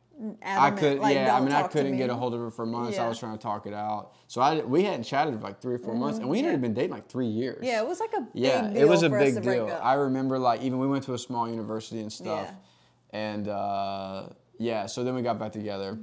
I 0.43 0.71
could, 0.71 0.97
like, 0.97 1.13
yeah. 1.13 1.35
I 1.35 1.39
mean, 1.39 1.51
I 1.51 1.67
couldn't 1.67 1.95
get 1.95 2.09
a 2.09 2.15
hold 2.15 2.33
of 2.33 2.39
her 2.39 2.49
for 2.49 2.65
months. 2.65 2.97
I 2.97 3.07
was 3.07 3.19
trying 3.19 3.37
to 3.37 3.41
talk 3.41 3.67
it 3.67 3.73
out. 3.73 4.13
So 4.25 4.41
I, 4.41 4.61
we 4.61 4.81
hadn't 4.81 5.03
chatted 5.03 5.35
for 5.35 5.41
like 5.41 5.61
three 5.61 5.75
or 5.75 5.77
4 5.77 5.93
months, 5.93 6.17
and 6.17 6.27
we 6.27 6.41
yeah. 6.41 6.49
had 6.49 6.59
been 6.59 6.73
dating 6.73 6.89
like 6.89 7.07
three 7.07 7.27
years. 7.27 7.59
yeah, 7.61 7.79
it 7.81 7.87
was 7.87 7.99
like 7.99 8.13
a 8.17 8.21
big 8.21 8.29
Yeah, 8.33 8.67
deal 8.67 8.81
it 8.81 8.87
was 8.87 9.03
a 9.03 9.09
big 9.11 9.39
deal. 9.43 9.79
I 9.79 9.93
remember 9.93 10.39
like 10.39 10.63
even 10.63 10.79
we 10.79 10.87
went 10.87 11.03
to 11.03 11.13
a 11.13 11.19
small 11.19 11.47
university 11.47 12.01
and 12.01 12.11
stuff, 12.11 12.49
Yeah. 12.49 13.19
and 13.19 13.47
uh, 13.47 14.29
yeah. 14.57 14.87
So 14.87 15.03
then 15.03 15.13
we 15.13 15.21
got 15.21 15.37
back 15.37 15.51
together. 15.51 15.99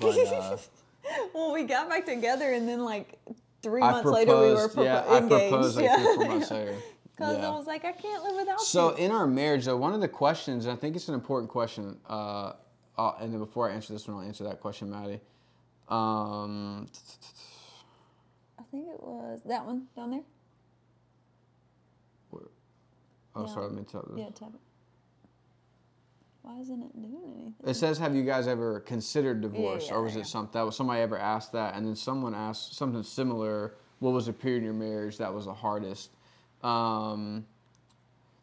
But 0.00 0.18
uh, 0.18 0.56
well, 1.34 1.52
we 1.52 1.62
got 1.62 1.88
back 1.88 2.06
together, 2.06 2.52
and 2.52 2.68
then 2.68 2.84
like 2.84 3.16
three 3.62 3.82
I 3.82 3.90
months 3.92 4.02
proposed. 4.02 4.28
later, 4.28 4.40
we 4.40 4.52
were 4.54 4.68
propo- 4.68 4.84
yeah, 4.84 5.04
I 5.08 5.18
engaged. 5.18 5.50
proposed 5.50 5.76
like 5.76 5.84
yeah. 5.84 5.96
three, 5.96 6.14
four 6.16 6.24
months 6.26 6.50
later. 6.58 6.74
Because 7.16 7.36
Yeah. 7.38 7.48
I 7.48 7.50
was 7.50 7.66
like, 7.66 7.84
I 7.84 7.92
can't 7.92 8.22
live 8.24 8.36
without 8.36 8.60
So 8.60 8.96
you. 8.96 9.04
in 9.06 9.10
our 9.12 9.26
marriage, 9.26 9.66
though, 9.66 9.76
one 9.76 9.92
of 9.92 10.00
the 10.00 10.08
questions, 10.08 10.64
and 10.66 10.72
I 10.72 10.76
think 10.76 10.96
it's 10.96 11.08
an 11.08 11.14
important 11.14 11.50
question, 11.50 11.98
uh, 12.08 12.52
uh, 12.98 13.12
and 13.20 13.32
then 13.32 13.40
before 13.40 13.68
I 13.70 13.74
answer 13.74 13.92
this 13.92 14.06
one, 14.08 14.16
I'll 14.18 14.22
answer 14.22 14.44
that 14.44 14.60
question, 14.60 14.90
Maddie. 14.90 15.20
Um, 15.88 16.88
I 18.58 18.62
think 18.70 18.86
it 18.88 19.02
was 19.02 19.40
that 19.46 19.64
one 19.66 19.86
down 19.96 20.10
there. 20.12 20.20
oh, 23.34 23.44
Yeah. 23.46 23.52
sorry, 23.54 23.66
let 23.66 23.74
me 23.74 23.84
tell 23.84 24.02
this. 24.08 24.18
Yeah, 24.18 24.30
tap 24.30 24.50
it. 24.54 24.60
Why 26.42 26.58
isn't 26.58 26.82
it 26.82 27.00
doing 27.00 27.32
anything? 27.34 27.54
It 27.66 27.74
says, 27.74 27.98
"Have 27.98 28.14
you 28.14 28.22
guys 28.24 28.46
ever 28.48 28.80
considered 28.80 29.40
divorce, 29.40 29.88
yeah, 29.88 29.94
or 29.94 30.02
was 30.02 30.14
there 30.14 30.22
it 30.22 30.26
something 30.26 30.52
that 30.52 30.64
was 30.64 30.76
somebody 30.76 31.00
ever 31.00 31.18
asked 31.18 31.52
that?" 31.52 31.74
And 31.74 31.86
then 31.86 31.96
someone 31.96 32.34
asked 32.34 32.74
something 32.74 33.02
similar. 33.02 33.74
What 33.98 34.12
was 34.12 34.26
the 34.26 34.32
period 34.32 34.58
in 34.58 34.64
your 34.64 34.72
marriage 34.72 35.18
that 35.18 35.32
was 35.32 35.44
the 35.44 35.52
hardest? 35.52 36.10
Um, 36.62 37.46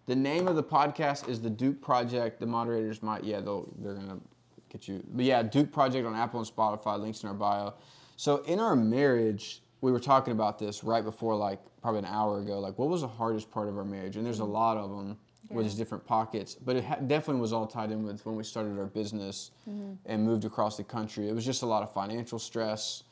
the 0.05 0.15
name 0.15 0.47
of 0.47 0.55
the 0.55 0.63
podcast 0.63 1.27
is 1.27 1.41
the 1.41 1.49
Duke 1.49 1.81
Project. 1.81 2.39
The 2.39 2.45
moderators 2.45 3.01
might, 3.01 3.23
yeah, 3.23 3.41
they'll 3.41 3.67
they're 3.79 3.95
gonna 3.95 4.19
get 4.69 4.87
you. 4.87 5.03
But 5.13 5.25
yeah, 5.25 5.41
Duke 5.41 5.71
Project 5.71 6.05
on 6.05 6.15
Apple 6.15 6.39
and 6.39 6.47
Spotify. 6.47 6.99
Links 6.99 7.23
in 7.23 7.29
our 7.29 7.35
bio. 7.35 7.73
So 8.15 8.37
in 8.43 8.59
our 8.59 8.75
marriage, 8.75 9.61
we 9.81 9.91
were 9.91 9.99
talking 9.99 10.31
about 10.33 10.59
this 10.59 10.83
right 10.83 11.03
before, 11.03 11.35
like 11.35 11.59
probably 11.81 11.99
an 11.99 12.05
hour 12.05 12.39
ago. 12.39 12.59
Like, 12.59 12.77
what 12.79 12.89
was 12.89 13.01
the 13.01 13.07
hardest 13.07 13.51
part 13.51 13.67
of 13.67 13.77
our 13.77 13.85
marriage? 13.85 14.17
And 14.17 14.25
there's 14.25 14.39
a 14.39 14.45
lot 14.45 14.77
of 14.77 14.89
them. 14.89 15.17
With 15.49 15.65
Yeah. 15.65 15.67
its 15.67 15.75
different 15.75 16.05
pockets, 16.05 16.55
but 16.55 16.75
it 16.75 16.83
ha- 16.83 16.95
definitely 16.95 17.39
was 17.41 17.53
all 17.53 17.67
tied 17.67 17.91
in 17.91 18.03
with 18.03 18.25
when 18.25 18.35
we 18.35 18.43
started 18.43 18.77
our 18.77 18.85
business 18.87 19.51
and 20.05 20.23
moved 20.25 20.43
across 20.43 20.75
the 20.75 20.83
country. 20.83 21.29
It 21.29 21.33
was 21.33 21.45
just 21.45 21.61
a 21.61 21.65
lot 21.65 21.83
of 21.83 21.91
financial 21.93 22.37
stress, 22.37 23.03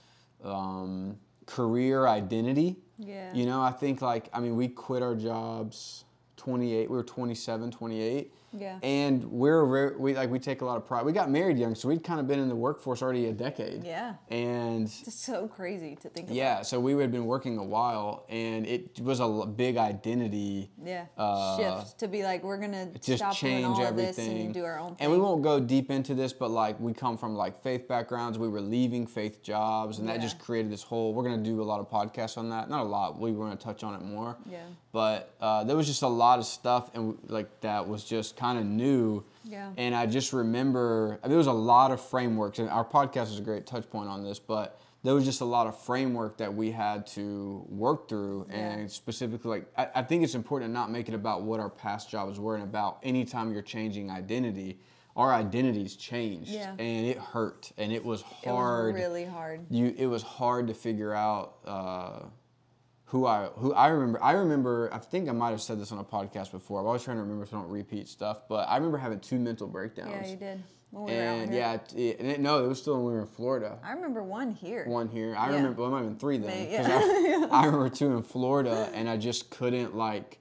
um, 0.43 1.17
career 1.45 2.07
identity. 2.07 2.75
Yeah. 2.97 3.33
You 3.33 3.45
know, 3.45 3.61
I 3.61 3.71
think 3.71 4.01
like, 4.01 4.29
I 4.33 4.39
mean, 4.41 4.55
we 4.57 4.67
quit 4.67 5.01
our 5.01 5.15
jobs 5.15 6.03
28, 6.37 6.89
we 6.89 6.95
were 6.97 7.03
27, 7.03 7.71
28. 7.71 8.33
Yeah. 8.57 8.79
And 8.83 9.23
we're, 9.31 9.65
very- 9.65 9.95
we 9.97 10.13
like, 10.15 10.29
we 10.29 10.39
take 10.39 10.61
a 10.61 10.65
lot 10.65 10.77
of 10.77 10.85
pride. 10.85 11.05
We 11.05 11.11
got 11.11 11.29
married 11.29 11.57
young, 11.57 11.75
so 11.75 11.87
we'd 11.89 12.03
kind 12.03 12.19
of 12.19 12.27
been 12.27 12.39
in 12.39 12.49
the 12.49 12.55
workforce 12.55 13.01
already 13.01 13.25
a 13.27 13.33
decade. 13.33 13.83
Yeah. 13.83 14.15
And 14.29 14.85
It's 14.85 15.13
so 15.13 15.47
crazy 15.47 15.95
to 16.01 16.09
think 16.09 16.29
yeah, 16.31 16.61
so 16.61 16.79
we 16.79 16.93
had 16.93 17.11
been 17.11 17.25
working 17.25 17.57
a 17.57 17.63
while 17.63 18.25
and 18.29 18.65
it 18.65 18.99
was 18.99 19.19
a 19.19 19.45
big 19.45 19.77
identity. 19.77 20.71
Yeah. 20.83 21.05
uh, 21.17 21.57
Shift 21.57 21.99
to 21.99 22.07
be 22.07 22.23
like, 22.23 22.43
we're 22.43 22.57
gonna 22.57 22.91
just 23.01 23.17
stop 23.17 23.37
doing 23.39 23.53
change 23.63 23.65
all 23.65 23.81
everything 23.85 24.09
of 24.09 24.15
this 24.15 24.27
and 24.45 24.53
do 24.53 24.63
our 24.63 24.79
own 24.79 24.89
thing. 24.95 24.97
And 25.01 25.11
we 25.11 25.17
won't 25.17 25.41
go 25.43 25.59
deep 25.59 25.91
into 25.91 26.13
this, 26.15 26.33
but 26.33 26.49
like 26.51 26.79
we 26.79 26.93
come 26.93 27.17
from 27.17 27.35
like 27.35 27.61
faith 27.61 27.87
backgrounds. 27.87 28.37
We 28.37 28.47
were 28.49 28.61
leaving 28.61 29.05
faith 29.07 29.41
jobs, 29.43 29.99
and 29.99 30.07
that 30.09 30.21
just 30.21 30.39
created 30.39 30.71
this 30.71 30.83
whole. 30.83 31.13
We're 31.13 31.23
gonna 31.23 31.43
do 31.43 31.61
a 31.61 31.63
lot 31.63 31.79
of 31.79 31.89
podcasts 31.89 32.37
on 32.37 32.49
that. 32.49 32.69
Not 32.69 32.81
a 32.81 32.89
lot. 32.89 33.19
We 33.19 33.31
were 33.31 33.45
gonna 33.45 33.55
touch 33.57 33.83
on 33.83 33.93
it 33.95 34.01
more. 34.01 34.37
Yeah. 34.49 34.59
But 34.91 35.33
uh, 35.41 35.63
there 35.65 35.75
was 35.75 35.87
just 35.87 36.03
a 36.03 36.07
lot 36.07 36.39
of 36.39 36.45
stuff, 36.45 36.89
and 36.93 37.17
like 37.27 37.61
that 37.61 37.87
was 37.87 38.03
just 38.03 38.37
kind 38.37 38.44
of 38.57 38.65
new. 38.65 39.23
Yeah. 39.43 39.71
And 39.77 39.95
I 39.95 40.05
just 40.05 40.33
remember 40.33 41.19
I 41.23 41.27
mean, 41.27 41.29
there 41.31 41.37
was 41.37 41.47
a 41.47 41.51
lot 41.51 41.91
of 41.91 41.99
frameworks, 42.01 42.59
and 42.59 42.69
our 42.69 42.85
podcast 42.85 43.31
is 43.31 43.39
a 43.39 43.43
great 43.43 43.65
touch 43.65 43.89
point 43.89 44.09
on 44.09 44.23
this, 44.23 44.39
but. 44.39 44.79
There 45.03 45.13
was 45.13 45.23
just 45.23 45.41
a 45.41 45.45
lot 45.45 45.67
of 45.67 45.77
framework 45.79 46.35
that 46.37 46.51
we 46.51 46.71
had 46.71 47.05
to 47.13 47.63
work 47.69 48.09
through, 48.09 48.47
Yeah. 48.49 48.55
and 48.55 48.91
specifically, 48.91 49.49
like 49.51 49.71
I, 49.77 49.99
I 49.99 50.01
think 50.01 50.23
it's 50.23 50.33
important 50.33 50.69
to 50.69 50.73
not 50.73 50.89
make 50.89 51.07
it 51.07 51.13
about 51.13 51.43
what 51.43 51.59
our 51.59 51.69
past 51.69 52.09
jobs 52.09 52.39
were, 52.39 52.55
and 52.55 52.63
about 52.63 52.97
anytime 53.03 53.53
you're 53.53 53.61
changing 53.61 54.09
identity, 54.09 54.79
our 55.15 55.31
identities 55.31 55.95
changed, 55.95 56.49
Yeah. 56.49 56.71
and 56.79 57.05
it 57.05 57.19
hurt, 57.19 57.71
and 57.77 57.91
it 57.93 58.03
was 58.03 58.21
It 58.21 58.25
was 58.47 58.55
hard. 58.55 58.95
really 58.95 59.25
hard. 59.25 59.67
you 59.69 59.93
it 59.95 60.07
was 60.07 60.23
hard 60.23 60.65
to 60.69 60.73
figure 60.73 61.13
out 61.13 61.57
uh, 61.67 62.21
who 63.05 63.25
I 63.25 63.45
who 63.55 63.73
I 63.73 63.87
remember. 63.87 64.21
I 64.23 64.31
remember. 64.33 64.89
I 64.91 64.97
think 64.99 65.29
I 65.29 65.31
might 65.31 65.51
have 65.51 65.61
said 65.61 65.79
this 65.79 65.91
on 65.91 65.99
a 65.99 66.03
podcast 66.03 66.51
before. 66.51 66.79
I'm 66.79 66.87
always 66.87 67.03
trying 67.03 67.17
to 67.17 67.23
remember 67.23 67.45
so 67.45 67.57
I 67.57 67.61
don't 67.61 67.69
repeat 67.69 68.07
stuff. 68.07 68.43
But 68.49 68.67
I 68.69 68.75
remember 68.77 68.97
having 68.97 69.19
two 69.19 69.39
mental 69.39 69.67
breakdowns. 69.67 70.11
Yeah, 70.11 70.27
you 70.27 70.35
did. 70.37 70.63
When 70.91 71.05
we 71.05 71.11
and 71.13 71.53
yeah, 71.53 71.73
it, 71.95 72.19
and 72.19 72.31
it, 72.31 72.39
no, 72.39 72.63
it 72.63 72.67
was 72.67 72.79
still 72.81 72.95
when 72.95 73.05
we 73.05 73.11
were 73.13 73.21
in 73.21 73.27
Florida. 73.27 73.77
I 73.83 73.91
remember 73.91 74.23
one 74.23 74.51
here. 74.51 74.85
One 74.87 75.07
here. 75.09 75.35
I 75.37 75.49
Yeah. 75.49 75.55
remember. 75.57 75.81
Well, 75.81 75.89
it 75.89 75.91
might 75.91 75.97
have 75.99 76.07
been 76.09 76.19
three 76.19 76.37
then. 76.37 76.47
May- 76.47 76.77
'cause 76.77 76.87
yeah. 76.87 77.47
I, 77.51 77.61
I 77.63 77.65
remember 77.65 77.89
two 77.89 78.15
in 78.15 78.23
Florida, 78.23 78.89
and 78.93 79.09
I 79.09 79.17
just 79.17 79.49
couldn't 79.49 79.95
like 79.95 80.39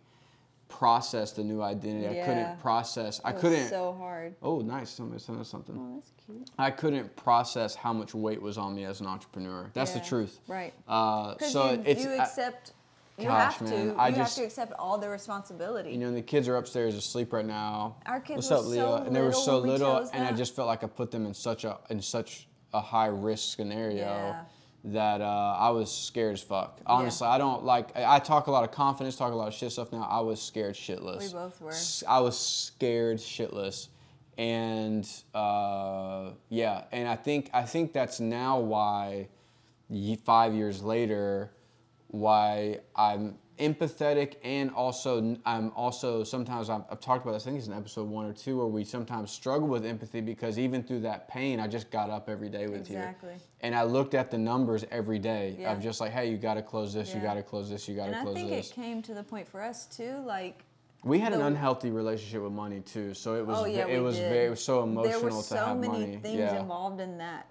process 0.68 1.32
the 1.32 1.44
new 1.44 1.62
identity. 1.62 2.20
I 2.20 2.24
couldn't 2.24 2.60
process. 2.60 3.20
I 3.24 3.32
couldn't. 3.32 3.68
So 3.68 3.94
hard. 3.98 4.34
oh, 4.42 4.60
nice. 4.60 4.90
Somebody 4.90 5.20
sent 5.20 5.40
us 5.40 5.48
something. 5.48 5.76
Oh, 5.78 5.94
that's 5.96 6.12
cute. 6.24 6.50
I 6.58 6.70
couldn't 6.70 7.14
process 7.16 7.74
how 7.74 7.92
much 7.92 8.14
weight 8.14 8.40
was 8.40 8.58
on 8.58 8.74
me 8.74 8.84
as 8.84 9.00
an 9.00 9.06
entrepreneur. 9.06 9.70
That's 9.74 9.92
the 9.92 10.00
truth. 10.00 10.40
Right. 10.48 10.72
Uh, 10.88 11.36
so 11.38 11.72
you, 11.72 11.82
it's 11.86 12.04
you 12.04 12.10
I- 12.12 12.16
accept. 12.24 12.72
You 13.16 13.26
Gosh, 13.26 13.58
have 13.58 13.70
man, 13.70 13.94
to. 13.94 13.94
I 13.94 14.08
you 14.08 14.16
just- 14.16 14.36
have 14.36 14.42
to 14.42 14.46
accept 14.48 14.72
all 14.76 14.98
the 14.98 15.08
responsibility. 15.08 15.92
you 15.92 15.98
know, 15.98 16.12
the 16.12 16.20
kids 16.20 16.48
are 16.48 16.56
upstairs 16.56 16.96
asleep 16.96 17.32
right 17.32 17.46
now. 17.46 17.94
Our 18.06 18.18
kids 18.18 18.38
What's 18.38 18.50
were 18.50 18.56
up, 18.56 18.64
Leah? 18.66 18.80
so 18.80 18.94
and 19.06 19.14
they 19.14 19.20
were 19.20 19.32
so 19.32 19.62
we 19.62 19.68
little, 19.68 20.10
and 20.12 20.24
I 20.26 20.32
just 20.32 20.56
felt 20.56 20.66
like 20.66 20.82
I 20.82 20.88
put 20.88 21.12
them 21.12 21.24
in 21.24 21.32
such 21.32 21.62
a 21.62 21.78
in 21.90 22.02
such 22.02 22.48
a 22.72 22.80
high 22.80 23.06
risk 23.06 23.54
scenario 23.54 23.98
Yeah. 23.98 24.40
That 24.84 25.20
uh, 25.22 25.56
I 25.58 25.70
was 25.70 25.90
scared 25.90 26.34
as 26.34 26.42
fuck. 26.42 26.80
Honestly, 26.86 27.26
I 27.26 27.38
don't 27.38 27.64
like. 27.64 27.96
I 27.96 28.18
talk 28.18 28.46
a 28.48 28.50
lot 28.50 28.64
of 28.64 28.70
confidence, 28.70 29.16
talk 29.16 29.32
a 29.32 29.36
lot 29.36 29.48
of 29.48 29.54
shit 29.54 29.72
stuff 29.72 29.92
now. 29.92 30.06
I 30.08 30.20
was 30.20 30.40
scared 30.40 30.74
shitless. 30.74 31.20
We 31.20 31.32
both 31.32 31.60
were. 31.60 31.72
I 32.06 32.20
was 32.20 32.38
scared 32.38 33.18
shitless, 33.18 33.88
and 34.36 35.08
uh, 35.34 36.30
yeah, 36.50 36.84
and 36.92 37.08
I 37.08 37.16
think 37.16 37.50
I 37.54 37.62
think 37.62 37.92
that's 37.92 38.20
now 38.20 38.58
why, 38.60 39.28
five 40.24 40.54
years 40.54 40.82
later, 40.82 41.50
why 42.08 42.80
I'm 42.94 43.38
empathetic 43.58 44.34
and 44.42 44.70
also 44.72 45.36
I'm 45.46 45.70
also 45.76 46.24
sometimes 46.24 46.70
I've, 46.70 46.82
I've 46.90 47.00
talked 47.00 47.24
about 47.24 47.32
this. 47.32 47.42
I 47.44 47.46
think 47.46 47.58
it's 47.58 47.68
in 47.68 47.72
episode 47.72 48.08
one 48.08 48.26
or 48.26 48.32
two 48.32 48.58
where 48.58 48.66
we 48.66 48.84
sometimes 48.84 49.30
struggle 49.30 49.68
with 49.68 49.84
empathy 49.86 50.20
because 50.20 50.58
even 50.58 50.82
through 50.82 51.00
that 51.00 51.28
pain, 51.28 51.60
I 51.60 51.66
just 51.68 51.90
got 51.90 52.10
up 52.10 52.28
every 52.28 52.48
day 52.48 52.66
with 52.66 52.80
Exactly. 52.82 53.34
you, 53.34 53.40
and 53.60 53.74
I 53.74 53.84
looked 53.84 54.14
at 54.14 54.30
the 54.30 54.38
numbers 54.38 54.84
every 54.90 55.18
day 55.18 55.56
Yeah. 55.58 55.72
of 55.72 55.80
just 55.82 56.00
like, 56.00 56.12
hey, 56.12 56.30
you 56.30 56.36
got 56.36 56.54
to 56.54 56.62
close 56.62 56.92
this, 56.92 57.14
you 57.14 57.20
got 57.20 57.34
to 57.34 57.42
close 57.42 57.70
this, 57.70 57.88
you 57.88 57.94
got 57.96 58.06
to 58.06 58.12
close 58.12 58.34
this. 58.34 58.36
and 58.36 58.38
I 58.38 58.40
think 58.50 58.50
this. 58.62 58.70
it 58.70 58.74
came 58.74 59.02
to 59.02 59.14
the 59.14 59.22
point 59.22 59.48
for 59.48 59.62
us 59.62 59.86
too, 59.86 60.22
like. 60.26 60.64
We 61.04 61.18
had 61.18 61.34
an 61.34 61.42
unhealthy 61.42 61.90
relationship 61.90 62.42
with 62.42 62.52
money 62.52 62.80
too, 62.80 63.12
so 63.12 63.34
it 63.36 63.46
was 63.46 63.58
oh 63.58 63.64
yeah, 63.66 63.86
it 63.86 64.00
was 64.02 64.16
did. 64.16 64.30
very 64.30 64.46
it 64.46 64.50
was 64.50 64.64
so 64.64 64.82
emotional 64.82 65.20
There 65.20 65.20
were 65.20 65.42
so 65.42 65.74
many 65.74 65.92
money. 66.00 66.16
things 66.16 66.38
yeah. 66.38 66.58
involved 66.60 66.98
in 66.98 67.18
that 67.18 67.46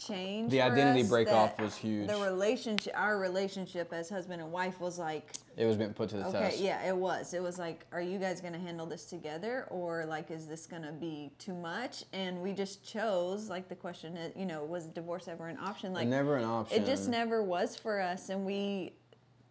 change. 0.00 0.50
The 0.50 0.62
identity 0.62 1.02
us 1.02 1.08
break-off 1.08 1.58
was 1.60 1.76
huge. 1.76 2.08
The 2.08 2.16
relationship, 2.16 2.92
our 2.96 3.18
relationship 3.18 3.92
as 3.92 4.08
husband 4.08 4.40
and 4.40 4.50
wife, 4.50 4.80
was 4.80 4.98
like. 4.98 5.30
It 5.56 5.66
was 5.66 5.76
being 5.76 5.92
put 5.92 6.08
to 6.10 6.16
the 6.16 6.26
Okay, 6.26 6.38
test. 6.38 6.58
yeah, 6.60 6.88
it 6.88 6.96
was. 6.96 7.34
It 7.34 7.42
was 7.42 7.58
like, 7.58 7.86
are 7.92 8.00
you 8.00 8.18
guys 8.18 8.40
gonna 8.40 8.58
handle 8.58 8.86
this 8.86 9.04
together, 9.04 9.66
or 9.70 10.06
like, 10.06 10.30
is 10.30 10.46
this 10.46 10.66
gonna 10.66 10.92
be 10.92 11.30
too 11.38 11.54
much? 11.54 12.04
And 12.12 12.40
we 12.40 12.52
just 12.52 12.82
chose, 12.84 13.50
like, 13.50 13.68
the 13.68 13.74
question, 13.76 14.16
is, 14.16 14.32
you 14.36 14.46
know, 14.46 14.64
was 14.64 14.86
divorce 14.86 15.28
ever 15.28 15.48
an 15.48 15.58
option? 15.58 15.92
Like, 15.92 16.08
never 16.08 16.36
an 16.36 16.44
option. 16.44 16.82
it 16.82 16.86
just 16.86 17.08
never 17.08 17.42
was 17.42 17.76
for 17.76 18.00
us, 18.00 18.30
and 18.30 18.46
we, 18.46 18.94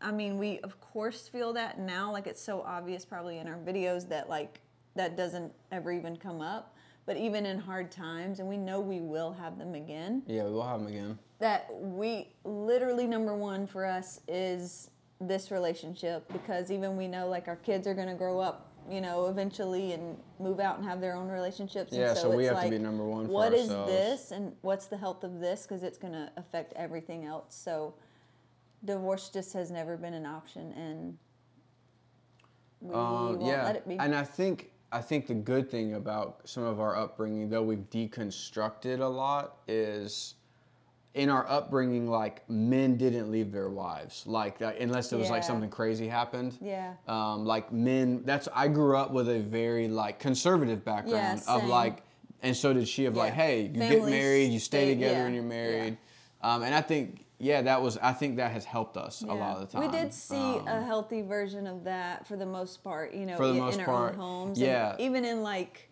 I 0.01 0.11
mean, 0.11 0.37
we 0.37 0.59
of 0.61 0.79
course 0.81 1.27
feel 1.27 1.53
that 1.53 1.79
now. 1.79 2.11
Like, 2.11 2.25
it's 2.25 2.41
so 2.41 2.61
obvious, 2.61 3.05
probably 3.05 3.37
in 3.37 3.47
our 3.47 3.57
videos, 3.57 4.07
that 4.09 4.29
like 4.29 4.61
that 4.95 5.15
doesn't 5.15 5.53
ever 5.71 5.91
even 5.91 6.17
come 6.17 6.41
up. 6.41 6.75
But 7.05 7.17
even 7.17 7.45
in 7.45 7.57
hard 7.59 7.91
times, 7.91 8.39
and 8.39 8.47
we 8.47 8.57
know 8.57 8.79
we 8.79 9.01
will 9.01 9.31
have 9.33 9.57
them 9.57 9.73
again 9.73 10.21
Yeah, 10.27 10.43
we 10.45 10.51
will 10.51 10.63
have 10.63 10.79
them 10.79 10.87
again. 10.89 11.17
that 11.39 11.67
we 11.73 12.29
literally 12.43 13.07
number 13.07 13.35
one 13.35 13.65
for 13.65 13.85
us 13.85 14.21
is 14.27 14.91
this 15.19 15.49
relationship 15.51 16.31
because 16.31 16.71
even 16.71 16.95
we 16.95 17.07
know 17.07 17.27
like 17.27 17.47
our 17.47 17.55
kids 17.57 17.87
are 17.87 17.93
going 17.93 18.07
to 18.07 18.13
grow 18.13 18.39
up 18.39 18.67
you 18.89 19.01
know 19.01 19.27
eventually 19.27 19.91
and 19.91 20.17
move 20.39 20.59
out 20.61 20.77
and 20.77 20.87
have 20.87 21.01
their 21.01 21.13
own 21.15 21.27
relationships 21.27 21.91
Yeah, 21.91 22.09
and 22.11 22.17
so 22.17 22.29
we 22.35 22.45
it's 22.47 22.53
have 22.55 22.63
to 22.63 22.69
be 22.69 22.75
like, 22.77 22.81
number 22.85 23.03
one 23.05 23.25
for 23.25 23.31
what 23.33 23.53
is 23.53 23.67
this 23.69 24.31
and 24.31 24.55
what's 24.61 24.85
the 24.85 24.95
health 24.97 25.23
of 25.25 25.39
this? 25.41 25.63
Because 25.63 25.83
it's 25.83 25.97
going 25.97 26.13
to 26.13 26.31
affect 26.37 26.71
everything 26.77 27.25
else. 27.25 27.53
So 27.55 27.95
divorce 28.85 29.29
just 29.29 29.51
has 29.53 29.69
never 29.71 29.97
been 29.97 30.13
an 30.13 30.25
option 30.25 30.71
and 30.73 31.17
we 32.81 32.93
Um, 32.95 33.11
won't 33.13 33.41
yeah, 33.41 33.65
let 33.65 33.75
it 33.75 33.87
be. 33.87 33.97
and 33.99 34.15
I 34.15 34.23
think 34.23 34.71
I 34.91 35.01
think 35.01 35.27
the 35.27 35.33
good 35.35 35.69
thing 35.69 35.93
about 35.93 36.41
some 36.45 36.63
of 36.63 36.79
our 36.79 36.95
upbringing, 36.95 37.49
though 37.49 37.63
we've 37.63 37.89
deconstructed 37.91 38.99
a 38.99 39.05
lot, 39.05 39.57
is 39.67 40.35
in 41.13 41.29
our 41.29 41.47
upbringing, 41.49 42.07
like 42.07 42.47
men 42.49 42.95
didn't 42.97 43.31
leave 43.31 43.51
their 43.51 43.69
wives, 43.69 44.23
like 44.25 44.61
uh, 44.61 44.71
unless 44.79 45.09
there 45.09 45.19
was 45.19 45.29
like 45.29 45.41
Yeah. 45.43 45.47
something 45.47 45.69
crazy 45.69 46.07
happened. 46.07 46.57
yeah 46.61 46.93
um, 47.07 47.45
like 47.45 47.71
men 47.71 48.21
that's 48.25 48.47
i 48.53 48.67
grew 48.67 48.95
up 48.95 49.11
with 49.11 49.27
a 49.29 49.39
very 49.39 49.87
like 49.87 50.19
conservative 50.19 50.83
background 50.85 51.41
of 51.47 51.61
same. 51.61 51.69
like 51.69 52.03
and 52.41 52.55
so 52.55 52.73
did 52.73 52.87
she 52.87 53.05
of 53.05 53.17
like 53.17 53.31
Yeah. 53.31 53.35
hey 53.43 53.61
you 53.63 53.67
get 53.69 53.89
Families 53.89 54.09
married 54.11 54.51
you 54.53 54.59
stay 54.59 54.85
stay- 54.85 54.93
together 54.93 55.13
yeah, 55.19 55.25
and 55.25 55.35
you're 55.35 55.43
yeah. 55.43 55.49
married 55.49 55.97
um, 56.41 56.61
and 56.63 56.73
i 56.75 56.81
think 56.81 57.25
yeah 57.39 57.61
that 57.61 57.81
was 57.81 57.97
i 57.99 58.11
think 58.13 58.35
that 58.37 58.51
has 58.51 58.65
helped 58.65 58.97
us 58.97 59.21
a 59.21 59.25
lot 59.33 59.57
of 59.57 59.61
the 59.61 59.77
time 59.79 59.89
We 59.89 59.97
did 59.97 60.13
see 60.13 60.35
a 60.35 60.57
Um, 60.77 60.83
healthy 60.83 61.21
version 61.21 61.65
of 61.67 61.83
that 61.85 62.27
for 62.27 62.35
the 62.35 62.45
most 62.45 62.83
part, 62.83 63.13
you 63.13 63.25
know, 63.25 63.37
For 63.37 63.47
the 63.47 63.53
in, 63.53 63.59
most 63.59 63.75
in 63.75 63.79
our 63.81 63.85
part, 63.85 64.13
own 64.13 64.19
homes. 64.19 64.59
yeah. 64.59 64.91
And 64.91 64.99
even 65.01 65.25
in 65.25 65.41
like 65.41 65.89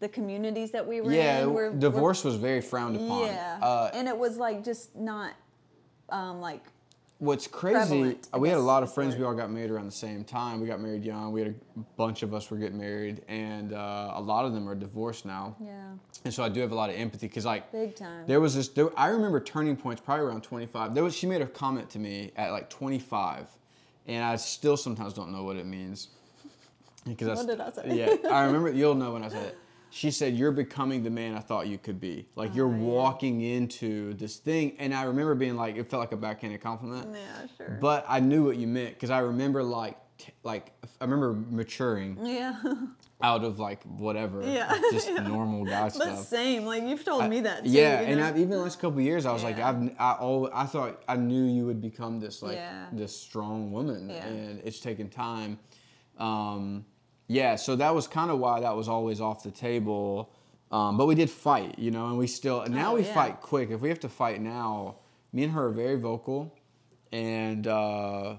the 0.00 0.08
communities 0.08 0.70
that 0.72 0.86
we 0.86 1.00
were 1.00 1.12
yeah 1.12 1.42
in. 1.42 1.52
We're, 1.54 1.72
divorce 1.72 2.22
was 2.24 2.36
very 2.36 2.60
frowned 2.60 2.96
upon 2.96 3.26
yeah. 3.26 3.58
uh, 3.62 3.90
and 3.94 4.06
it 4.08 4.16
was 4.16 4.36
like 4.36 4.62
just 4.62 4.94
not 4.94 5.32
um, 6.10 6.40
like 6.40 6.62
What's 7.18 7.46
crazy, 7.46 8.16
I 8.32 8.38
we 8.38 8.48
had 8.48 8.58
a 8.58 8.60
lot 8.60 8.82
of 8.82 8.92
friends. 8.92 9.16
We 9.16 9.24
all 9.24 9.34
got 9.34 9.50
married 9.50 9.70
around 9.70 9.86
the 9.86 9.92
same 9.92 10.24
time. 10.24 10.60
We 10.60 10.66
got 10.66 10.80
married 10.80 11.04
young. 11.04 11.32
We 11.32 11.42
had 11.42 11.54
a 11.76 11.80
bunch 11.96 12.22
of 12.22 12.34
us 12.34 12.50
were 12.50 12.56
getting 12.56 12.78
married, 12.78 13.22
and 13.28 13.72
uh, 13.72 14.12
a 14.14 14.20
lot 14.20 14.44
of 14.44 14.52
them 14.52 14.68
are 14.68 14.74
divorced 14.74 15.24
now. 15.24 15.56
yeah, 15.60 15.92
And 16.24 16.34
so 16.34 16.42
I 16.42 16.48
do 16.48 16.60
have 16.60 16.72
a 16.72 16.74
lot 16.74 16.90
of 16.90 16.96
empathy 16.96 17.28
because, 17.28 17.46
like, 17.46 17.70
big 17.70 17.94
time. 17.94 18.26
There 18.26 18.40
was 18.40 18.56
this. 18.56 18.68
There, 18.68 18.88
I 18.98 19.08
remember 19.08 19.38
turning 19.40 19.76
points 19.76 20.02
probably 20.04 20.26
around 20.26 20.42
25. 20.42 20.92
There 20.94 21.04
was. 21.04 21.14
She 21.16 21.26
made 21.26 21.40
a 21.40 21.46
comment 21.46 21.88
to 21.90 22.00
me 22.00 22.32
at 22.36 22.50
like 22.50 22.68
25, 22.68 23.46
and 24.06 24.24
I 24.24 24.34
still 24.36 24.76
sometimes 24.76 25.14
don't 25.14 25.30
know 25.30 25.44
what 25.44 25.56
it 25.56 25.66
means. 25.66 26.08
Because 27.06 27.36
What 27.36 27.46
did 27.46 27.60
I 27.60 27.70
say? 27.70 27.96
Yeah, 28.22 28.30
I 28.30 28.44
remember. 28.46 28.70
You'll 28.72 28.94
know 28.94 29.12
when 29.12 29.22
I 29.24 29.28
said 29.28 29.48
it. 29.48 29.58
She 29.94 30.10
said, 30.10 30.34
"You're 30.34 30.50
becoming 30.50 31.04
the 31.04 31.10
man 31.10 31.36
I 31.36 31.38
thought 31.38 31.68
you 31.68 31.78
could 31.78 32.00
be. 32.00 32.26
Like 32.34 32.52
you're 32.52 32.66
Oh, 32.66 32.72
yeah. 32.76 32.82
walking 32.82 33.42
into 33.42 34.12
this 34.14 34.38
thing." 34.38 34.74
And 34.80 34.92
I 34.92 35.04
remember 35.04 35.36
being 35.36 35.54
like, 35.54 35.76
it 35.76 35.88
felt 35.88 36.00
like 36.00 36.10
a 36.10 36.16
backhanded 36.16 36.60
compliment. 36.60 37.10
yeah, 37.14 37.46
sure. 37.56 37.78
But 37.80 38.04
I 38.08 38.18
knew 38.18 38.42
what 38.44 38.56
you 38.56 38.66
meant 38.66 38.94
because 38.94 39.10
I 39.10 39.20
remember 39.20 39.62
like, 39.62 39.96
t- 40.18 40.32
like 40.42 40.72
I 41.00 41.04
remember 41.04 41.32
maturing 41.48 42.18
yeah, 42.26 42.60
out 43.22 43.44
of 43.44 43.60
like 43.60 43.84
whatever, 43.84 44.42
Yeah, 44.42 44.76
just 44.90 45.08
yeah. 45.10 45.28
normal 45.28 45.64
guy 45.64 45.84
but 45.84 45.92
stuff. 45.92 46.26
same. 46.26 46.64
Like 46.66 46.82
you've 46.82 47.04
told 47.04 47.30
me 47.30 47.42
that. 47.42 47.62
Too, 47.62 47.70
Yeah, 47.70 48.00
you 48.00 48.06
and 48.08 48.16
know? 48.18 48.26
I, 48.26 48.30
even 48.30 48.50
the 48.50 48.58
last 48.58 48.80
couple 48.80 48.98
of 48.98 49.04
years, 49.04 49.26
I 49.26 49.32
was 49.32 49.44
like, 49.44 49.60
I've, 49.60 49.80
I, 49.96 50.16
al 50.18 50.50
I 50.52 50.66
thought 50.66 51.04
I 51.06 51.14
knew 51.14 51.44
you 51.44 51.66
would 51.66 51.80
become 51.80 52.18
this 52.18 52.42
like 52.42 52.56
Yeah. 52.56 52.86
this 52.90 53.16
strong 53.16 53.70
woman, 53.70 54.10
Yeah. 54.10 54.26
and 54.26 54.60
it's 54.64 54.80
taken 54.80 55.08
time. 55.08 55.56
Um, 56.18 56.84
yeah, 57.28 57.56
so 57.56 57.76
that 57.76 57.94
was 57.94 58.06
kind 58.06 58.30
of 58.30 58.38
why 58.38 58.60
that 58.60 58.76
was 58.76 58.88
always 58.88 59.20
off 59.20 59.42
the 59.42 59.50
table. 59.50 60.30
Um, 60.70 60.96
but 60.96 61.06
we 61.06 61.14
did 61.14 61.30
fight, 61.30 61.78
you 61.78 61.90
know, 61.90 62.08
and 62.08 62.18
we 62.18 62.26
still 62.26 62.64
now 62.66 62.92
Oh, 62.92 62.94
we 62.96 63.02
yeah. 63.04 63.14
fight 63.14 63.40
quick. 63.40 63.70
If 63.70 63.80
we 63.80 63.88
have 63.88 64.00
to 64.00 64.08
fight 64.08 64.40
now, 64.40 64.96
me 65.32 65.44
and 65.44 65.52
her 65.52 65.66
are 65.66 65.70
very 65.70 65.96
vocal, 65.96 66.52
and 67.12 67.66
uh, 67.66 68.34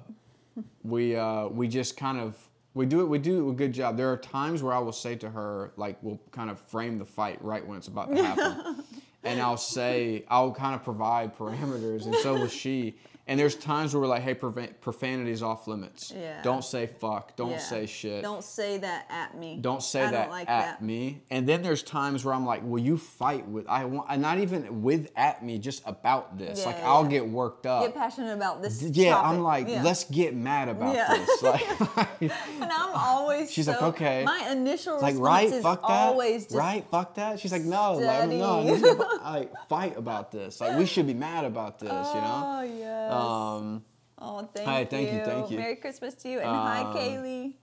we 0.84 1.15
uh, 1.15 1.48
we 1.48 1.67
just 1.67 1.95
kind 1.98 2.17
of 2.19 2.36
we 2.74 2.86
do 2.86 3.00
it. 3.02 3.06
We 3.06 3.19
do 3.19 3.50
a 3.50 3.54
good 3.54 3.74
job. 3.74 3.95
There 3.95 4.12
are 4.12 4.17
times 4.17 4.62
where 4.62 4.74
I 4.74 4.80
will 4.80 4.91
say 4.91 5.15
to 5.15 5.30
her, 5.30 5.71
like, 5.78 5.98
we'll 6.02 6.19
kind 6.32 6.50
of 6.50 6.60
frame 6.60 6.98
the 7.00 7.06
fight 7.06 7.41
right 7.41 7.65
when 7.65 7.78
it's 7.78 7.88
about 7.88 8.13
to 8.13 8.21
happen, 8.21 8.84
and 9.24 9.39
I'll 9.41 9.56
say 9.56 10.26
I'll 10.28 10.52
kind 10.52 10.76
of 10.76 10.84
provide 10.84 11.38
parameters, 11.38 12.06
and 12.06 12.15
so 12.15 12.34
will 12.34 12.48
she. 12.50 12.95
And 13.28 13.40
there's 13.40 13.56
times 13.56 13.92
where 13.94 14.02
we're 14.02 14.08
like, 14.08 14.22
hey, 14.22 14.36
profanity 14.36 15.32
is 15.32 15.42
off 15.42 15.68
limits. 15.68 16.14
Yeah. 16.16 16.44
Don't 16.44 16.64
say 16.64 16.86
fuck. 16.86 17.36
Don't 17.36 17.52
Yeah. 17.52 17.58
say 17.58 17.86
shit. 17.88 18.22
Don't 18.22 18.44
say 18.44 18.78
that 18.78 19.08
at 19.10 19.36
me. 19.36 19.58
Don't 19.60 19.82
say 19.82 20.04
I 20.04 20.12
that 20.12 20.22
don't 20.26 20.30
like 20.32 20.48
at 20.48 20.62
that. 20.80 20.84
me. 20.84 21.24
And 21.32 21.50
then 21.50 21.64
there's 21.64 21.82
times 21.82 22.24
where 22.24 22.36
I'm 22.36 22.46
like, 22.46 22.62
will 22.64 22.82
you 22.82 22.98
fight 22.98 23.48
with 23.48 23.66
I 23.68 23.86
want 23.86 24.20
not 24.20 24.38
even 24.38 24.84
with 24.84 25.10
at 25.16 25.44
me, 25.44 25.58
just 25.58 25.82
about 25.88 26.38
this. 26.38 26.60
Yeah, 26.60 26.66
like 26.68 26.76
yeah, 26.78 26.88
I'll 26.92 27.06
get 27.06 27.28
worked 27.28 27.66
up. 27.66 27.84
Get 27.84 27.96
passionate 27.96 28.34
about 28.34 28.62
this. 28.62 28.84
yeah, 28.84 29.16
topic. 29.16 29.30
I'm 29.30 29.40
like, 29.42 29.68
Yeah. 29.70 29.82
let's 29.82 30.04
get 30.04 30.36
mad 30.36 30.70
about 30.70 30.94
Yeah. 30.96 31.08
this. 31.16 31.42
Like, 31.42 32.22
And 32.22 32.32
I'm 32.72 32.92
always. 32.96 33.52
She's 33.52 33.68
like, 33.68 33.82
okay. 33.82 34.24
My 34.24 34.50
initial 34.52 34.96
like 35.00 35.14
response 35.16 35.20
right, 35.20 35.52
is 35.52 35.64
fuck 35.64 35.88
that. 35.88 36.16
right, 36.54 36.86
fuck 36.92 37.16
that. 37.16 37.40
She's 37.40 37.52
like, 37.52 37.64
no, 37.64 37.94
like, 37.94 38.30
no, 38.30 38.60
I 38.60 38.66
Steady. 38.66 38.72
need 38.72 38.98
to, 38.98 39.20
like 39.24 39.52
fight 39.68 39.98
about 39.98 40.32
this. 40.32 40.62
Like 40.62 40.78
we 40.78 40.86
should 40.86 41.08
be 41.08 41.14
mad 41.16 41.46
about 41.46 41.80
this, 41.80 41.90
you 41.90 42.22
know? 42.22 42.44
Oh 42.46 42.62
yes. 42.62 43.12
Um 43.15 43.84
oh, 44.19 44.49
thank 44.54 44.67
hi, 44.67 44.80
you. 44.82 44.86
thank 44.86 45.12
you, 45.12 45.25
thank 45.25 45.51
you. 45.51 45.58
Merry 45.58 45.75
Christmas 45.75 46.13
to 46.15 46.30
you, 46.30 46.39
and 46.39 46.49
hi, 46.49 46.82
Um, 46.82 46.93
Kaylee. 46.93 47.54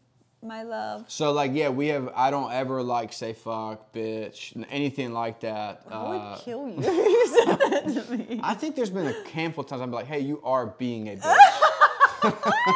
my 0.42 0.62
love. 0.64 1.04
So 1.08 1.32
like 1.32 1.52
yeah, 1.54 1.68
we 1.68 1.88
have. 1.88 2.10
I 2.14 2.30
don't 2.30 2.52
ever 2.52 2.82
like 2.82 3.12
say 3.12 3.32
fuck, 3.32 3.92
bitch, 3.92 4.52
anything 4.70 5.12
like 5.12 5.40
that. 5.40 5.82
I 5.90 6.02
would 6.08 6.16
Uh, 6.20 6.36
kill 6.38 6.68
you 6.68 6.76
if 6.78 6.84
you 6.86 7.26
said 7.28 7.56
that 7.58 8.04
to 8.06 8.16
me. 8.16 8.40
I 8.42 8.54
think 8.54 8.74
there's 8.76 8.90
been 8.90 9.06
a 9.06 9.28
handful 9.28 9.62
of 9.64 9.70
times 9.70 9.82
I'm 9.82 9.90
like, 9.92 10.06
hey, 10.06 10.20
you 10.20 10.40
are 10.44 10.66
being 10.66 11.08
a 11.08 11.16
bitch, 11.16 12.34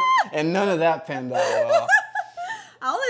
and 0.31 0.53
none 0.53 0.69
of 0.69 0.79
that 0.79 1.05
panned 1.07 1.31
out 1.33 1.37
well. 1.65 1.87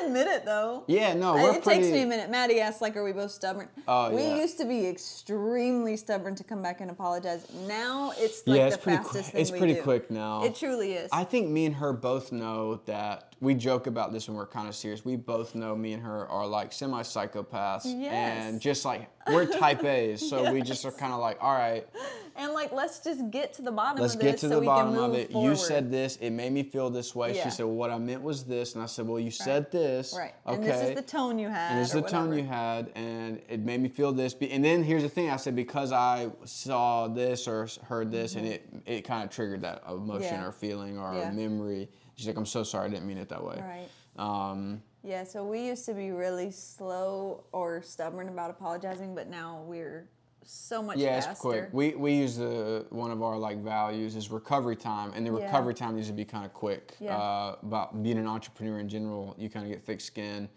Admit 0.07 0.27
it 0.27 0.45
though. 0.45 0.83
Yeah, 0.87 1.13
no, 1.13 1.33
we're 1.33 1.55
it 1.55 1.63
pretty. 1.63 1.81
takes 1.81 1.91
me 1.93 2.01
a 2.03 2.05
minute. 2.05 2.29
Maddie 2.29 2.59
asked, 2.61 2.81
like, 2.81 2.95
are 2.95 3.03
we 3.03 3.11
both 3.11 3.31
stubborn? 3.31 3.67
Oh, 3.87 4.13
we 4.15 4.23
yeah. 4.23 4.37
used 4.37 4.57
to 4.57 4.65
be 4.65 4.87
extremely 4.87 5.97
stubborn 5.97 6.33
to 6.35 6.43
come 6.43 6.61
back 6.61 6.81
and 6.81 6.89
apologize. 6.89 7.45
Now 7.67 8.13
it's 8.17 8.45
like 8.47 8.57
yeah, 8.57 8.67
it's 8.67 8.77
the 8.77 8.81
pretty. 8.83 8.97
fastest 9.03 9.13
Quick. 9.13 9.33
thing 9.33 9.41
It's 9.41 9.51
we 9.51 9.57
pretty 9.59 9.73
do. 9.75 9.81
quick 9.83 10.09
now. 10.11 10.43
It 10.43 10.55
truly 10.55 10.93
is. 10.93 11.09
I 11.11 11.23
think 11.23 11.49
me 11.49 11.65
and 11.65 11.75
her 11.75 11.93
both 11.93 12.31
know 12.31 12.81
that 12.85 13.33
we 13.39 13.53
joke 13.53 13.85
about 13.87 14.11
this 14.11 14.27
when 14.27 14.35
we're 14.35 14.47
kind 14.47 14.67
of 14.67 14.75
serious. 14.75 15.05
We 15.05 15.15
both 15.15 15.53
know 15.53 15.75
me 15.75 15.93
and 15.93 16.01
her 16.03 16.27
are 16.27 16.47
like 16.47 16.73
semi 16.73 17.01
psychopaths, 17.03 17.83
Yes. 17.85 18.11
and 18.13 18.59
just 18.59 18.83
like 18.85 19.09
we're 19.27 19.45
type 19.45 19.83
A's, 19.83 20.27
so 20.29 20.51
we 20.51 20.61
just 20.61 20.83
are 20.85 20.91
kind 20.91 21.13
of 21.13 21.19
like, 21.19 21.37
all 21.41 21.53
right, 21.53 21.87
and 22.35 22.53
like, 22.53 22.71
let's 22.71 22.99
just 22.99 23.29
get 23.29 23.53
to 23.55 23.61
the 23.61 23.71
bottom 23.71 24.01
let's 24.01 24.15
of 24.15 24.21
get 24.21 24.33
this 24.33 24.41
to 24.41 24.49
so 24.49 24.59
the 24.59 24.65
bottom 24.65 24.97
of 24.97 25.13
it. 25.13 25.31
forward. 25.31 25.49
You 25.49 25.55
said 25.55 25.91
this, 25.91 26.15
it 26.17 26.29
made 26.31 26.51
me 26.51 26.63
feel 26.63 26.89
this 26.89 27.13
way. 27.15 27.35
Yeah. 27.35 27.43
She 27.43 27.49
said, 27.51 27.65
well, 27.65 27.75
what 27.75 27.91
I 27.91 27.97
meant 27.97 28.21
was 28.23 28.43
this, 28.43 28.73
and 28.75 28.83
I 28.83 28.87
said, 28.87 29.07
well, 29.07 29.19
you 29.19 29.31
said 29.31 29.71
this, 29.71 30.15
right. 30.17 30.33
Okay. 30.47 30.55
And 30.55 30.63
this 30.63 30.89
is 30.89 30.95
the 30.95 31.01
tone 31.03 31.37
you 31.37 31.49
had. 31.49 31.71
And 31.73 31.81
this 31.81 31.89
is 31.93 32.01
the 32.01 32.07
tone 32.07 32.35
you 32.35 32.43
had, 32.43 32.89
and 32.95 33.39
it 33.49 33.59
made 33.59 33.81
me 33.81 33.89
feel 33.89 34.11
this. 34.13 34.33
And 34.41 34.63
then 34.65 34.83
here's 34.83 35.03
the 35.03 35.09
thing: 35.09 35.29
I 35.29 35.35
said 35.37 35.55
because 35.55 35.91
I 35.91 36.29
saw 36.45 37.07
this 37.07 37.47
or 37.47 37.67
heard 37.87 38.11
this, 38.11 38.33
and 38.35 38.47
it 38.47 38.65
it 38.87 39.01
kind 39.01 39.23
of 39.23 39.29
triggered 39.29 39.61
that 39.61 39.83
emotion 39.87 40.23
Mm-hmm. 40.27 40.41
Yeah. 40.41 40.47
or 40.47 40.51
feeling 40.51 40.97
or 40.97 41.13
Yeah. 41.13 41.29
memory. 41.31 41.89
She's 42.17 42.27
like, 42.27 42.35
"I'm 42.35 42.45
so 42.45 42.63
sorry, 42.63 42.87
I 42.87 42.89
didn't 42.89 43.07
mean 43.07 43.19
it 43.19 43.29
that 43.29 43.43
way." 43.43 43.61
Right. 43.61 43.89
Um, 44.17 44.81
Yeah, 45.03 45.23
so 45.23 45.43
we 45.45 45.61
used 45.65 45.85
to 45.85 45.93
be 45.93 46.11
really 46.11 46.51
slow 46.51 47.45
or 47.53 47.81
stubborn 47.83 48.27
about 48.27 48.49
apologizing, 48.49 49.15
but 49.15 49.29
now 49.29 49.61
we're 49.65 50.09
so 50.49 50.81
much 50.81 50.97
yeah, 50.97 51.15
faster. 51.15 51.31
it's 51.31 51.39
quick. 51.41 51.69
We 51.71 51.89
we 51.95 52.13
use 52.13 52.37
the 52.37 52.85
one 52.89 53.11
of 53.11 53.21
our 53.21 53.37
like 53.37 53.57
values 53.59 54.15
is 54.15 54.31
recovery 54.31 54.75
time, 54.77 55.11
and 55.15 55.25
the 55.25 55.31
Yeah. 55.31 55.43
recovery 55.45 55.73
time 55.73 55.95
needs 55.95 56.07
to 56.07 56.13
be 56.13 56.25
kind 56.25 56.45
of 56.45 56.53
quick. 56.53 56.95
Yeah. 56.99 57.17
Uh, 57.17 57.55
about 57.61 58.01
being 58.01 58.17
an 58.17 58.27
entrepreneur 58.27 58.79
in 58.79 58.87
general, 58.87 59.35
you 59.37 59.49
kind 59.49 59.65
of 59.65 59.71
get 59.71 59.83
thick 59.83 59.99
skin, 60.01 60.47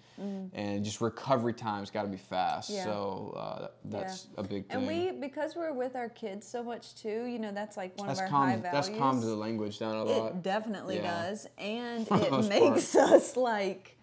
and 0.52 0.84
just 0.84 1.00
recovery 1.00 1.54
time's 1.54 1.90
got 1.90 2.02
to 2.02 2.08
be 2.08 2.16
fast. 2.18 2.70
Mm-hmm. 2.70 2.76
Yeah. 2.78 2.84
So 2.84 3.34
uh, 3.36 3.68
that's 3.86 4.28
a 4.36 4.42
big 4.42 4.66
thing. 4.68 4.78
And 4.78 4.86
we, 4.86 5.12
because 5.12 5.56
we're 5.56 5.72
with 5.72 5.96
our 5.96 6.08
kids 6.10 6.46
so 6.46 6.62
much 6.62 6.94
too, 6.94 7.24
you 7.24 7.38
know, 7.38 7.52
that's 7.52 7.76
like 7.76 7.96
one 7.98 8.06
that's 8.08 8.20
of 8.20 8.24
our 8.26 8.30
high 8.30 8.56
values. 8.56 8.86
that's 8.86 8.98
calmed 8.98 9.22
the 9.22 9.34
language 9.34 9.78
down 9.78 9.96
a 9.96 10.04
lot. 10.04 10.32
It 10.32 10.42
definitely 10.42 10.96
Yeah. 10.96 11.22
does, 11.24 11.46
and 11.58 12.06
it 12.12 12.48
makes 12.48 12.94
us 12.96 13.36
like 13.36 13.96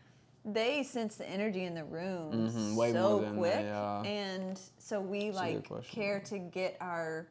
they 0.43 0.81
sense 0.81 1.17
the 1.17 1.29
energy 1.29 1.65
in 1.65 1.75
the 1.75 1.83
room 1.83 2.31
Mhm, 2.31 2.75
way 2.77 2.93
so 2.93 3.09
more 3.11 3.21
than 3.21 3.33
they, 3.35 3.39
quick, 3.41 3.65
uh, 3.65 4.01
and 4.03 4.59
so 4.87 5.01
we 5.01 5.25
good 5.25 5.35
like 5.35 5.67
question. 5.67 6.01
care 6.01 6.19
to 6.21 6.37
get 6.39 6.77
our 6.79 7.27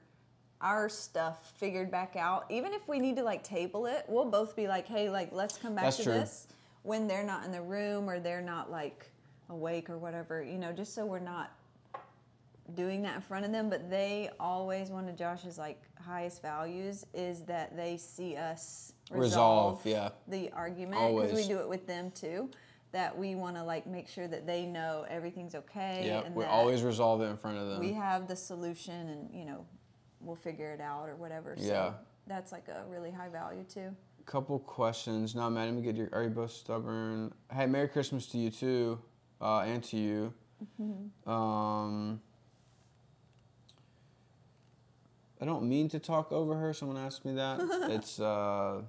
our 0.60 0.88
stuff 0.88 1.52
figured 1.56 1.90
back 1.90 2.16
out. 2.16 2.44
Even 2.50 2.72
if 2.72 2.86
we 2.88 2.98
need 2.98 3.16
to 3.16 3.22
like 3.22 3.42
table 3.42 3.86
it, 3.86 4.04
we'll 4.08 4.30
both 4.30 4.54
be 4.54 4.68
like, 4.68 4.86
"Hey, 4.86 5.08
like 5.08 5.30
let's 5.32 5.56
come 5.56 5.74
back 5.74 5.84
That's 5.84 5.96
to 5.98 6.02
true. 6.04 6.12
this." 6.12 6.48
When 6.82 7.08
they're 7.08 7.24
not 7.24 7.44
in 7.44 7.52
the 7.52 7.62
room 7.62 8.08
or 8.08 8.20
they're 8.20 8.42
not 8.42 8.70
like 8.70 9.10
awake 9.48 9.90
or 9.90 9.98
whatever, 9.98 10.42
you 10.42 10.58
know, 10.58 10.72
just 10.72 10.94
so 10.94 11.04
we're 11.04 11.18
not 11.18 11.52
doing 12.74 13.02
that 13.02 13.16
in 13.16 13.20
front 13.22 13.44
of 13.44 13.52
them, 13.52 13.70
but 13.70 13.88
they 13.90 14.30
always 14.38 14.90
one 14.90 15.08
of 15.08 15.16
Josh's 15.16 15.58
like 15.58 15.80
highest 16.00 16.42
values 16.42 17.06
is 17.14 17.42
that 17.44 17.76
they 17.76 17.96
see 17.96 18.36
us 18.36 18.92
Resolve, 19.10 19.84
resolve, 19.84 19.86
yeah. 19.86 20.10
the 20.28 20.50
argument 20.52 21.16
because 21.16 21.32
we 21.32 21.46
do 21.46 21.58
it 21.58 21.68
with 21.68 21.86
them 21.86 22.10
too. 22.10 22.50
That 22.92 23.18
we 23.18 23.35
want 23.35 23.57
to 23.57 23.64
like 23.64 23.87
make 23.87 24.09
sure 24.09 24.27
that 24.29 24.46
they 24.46 24.64
know 24.64 25.05
everything's 25.11 25.55
okay 25.55 26.05
Yeah, 26.07 26.29
we 26.33 26.44
always 26.44 26.83
resolve 26.83 27.20
it 27.20 27.27
in 27.27 27.37
front 27.37 27.59
of 27.59 27.68
them. 27.68 27.81
we 27.81 27.92
have 27.92 28.27
the 28.27 28.37
solution 28.37 29.09
and 29.09 29.35
you 29.35 29.44
know 29.44 29.66
we'll 30.20 30.37
figure 30.37 30.72
it 30.72 30.81
out 30.81 31.09
or 31.09 31.16
whatever. 31.16 31.55
Yeah. 31.59 31.66
So 31.66 31.94
that's 32.27 32.53
like 32.53 32.68
a 32.68 32.85
really 32.88 33.11
high 33.11 33.29
value 33.29 33.64
too. 33.64 33.94
Couple 34.25 34.59
questions. 34.59 35.35
No, 35.37 35.49
man, 35.49 35.66
let 35.66 35.75
me 35.75 35.83
get 35.83 35.94
your. 35.94 36.09
Are 36.12 36.25
you 36.25 36.31
both 36.31 36.51
stubborn? 36.51 37.33
Hey, 37.53 37.66
Merry 37.66 37.87
Christmas 37.87 38.27
to 38.29 38.38
you 38.38 38.51
too, 38.51 38.99
uh, 39.40 39.61
and 39.61 39.85
to 39.85 39.96
you. 39.96 40.35
Mm-hmm. 40.81 41.31
Um, 41.31 42.20
I 45.40 45.44
don't 45.44 45.68
mean 45.68 45.88
to 45.90 46.01
talk 46.01 46.33
over 46.33 46.57
her. 46.57 46.72
Someone 46.72 46.96
asked 46.96 47.25
me 47.25 47.35
that. 47.35 47.61
it's 47.90 48.18
uh, 48.18 48.81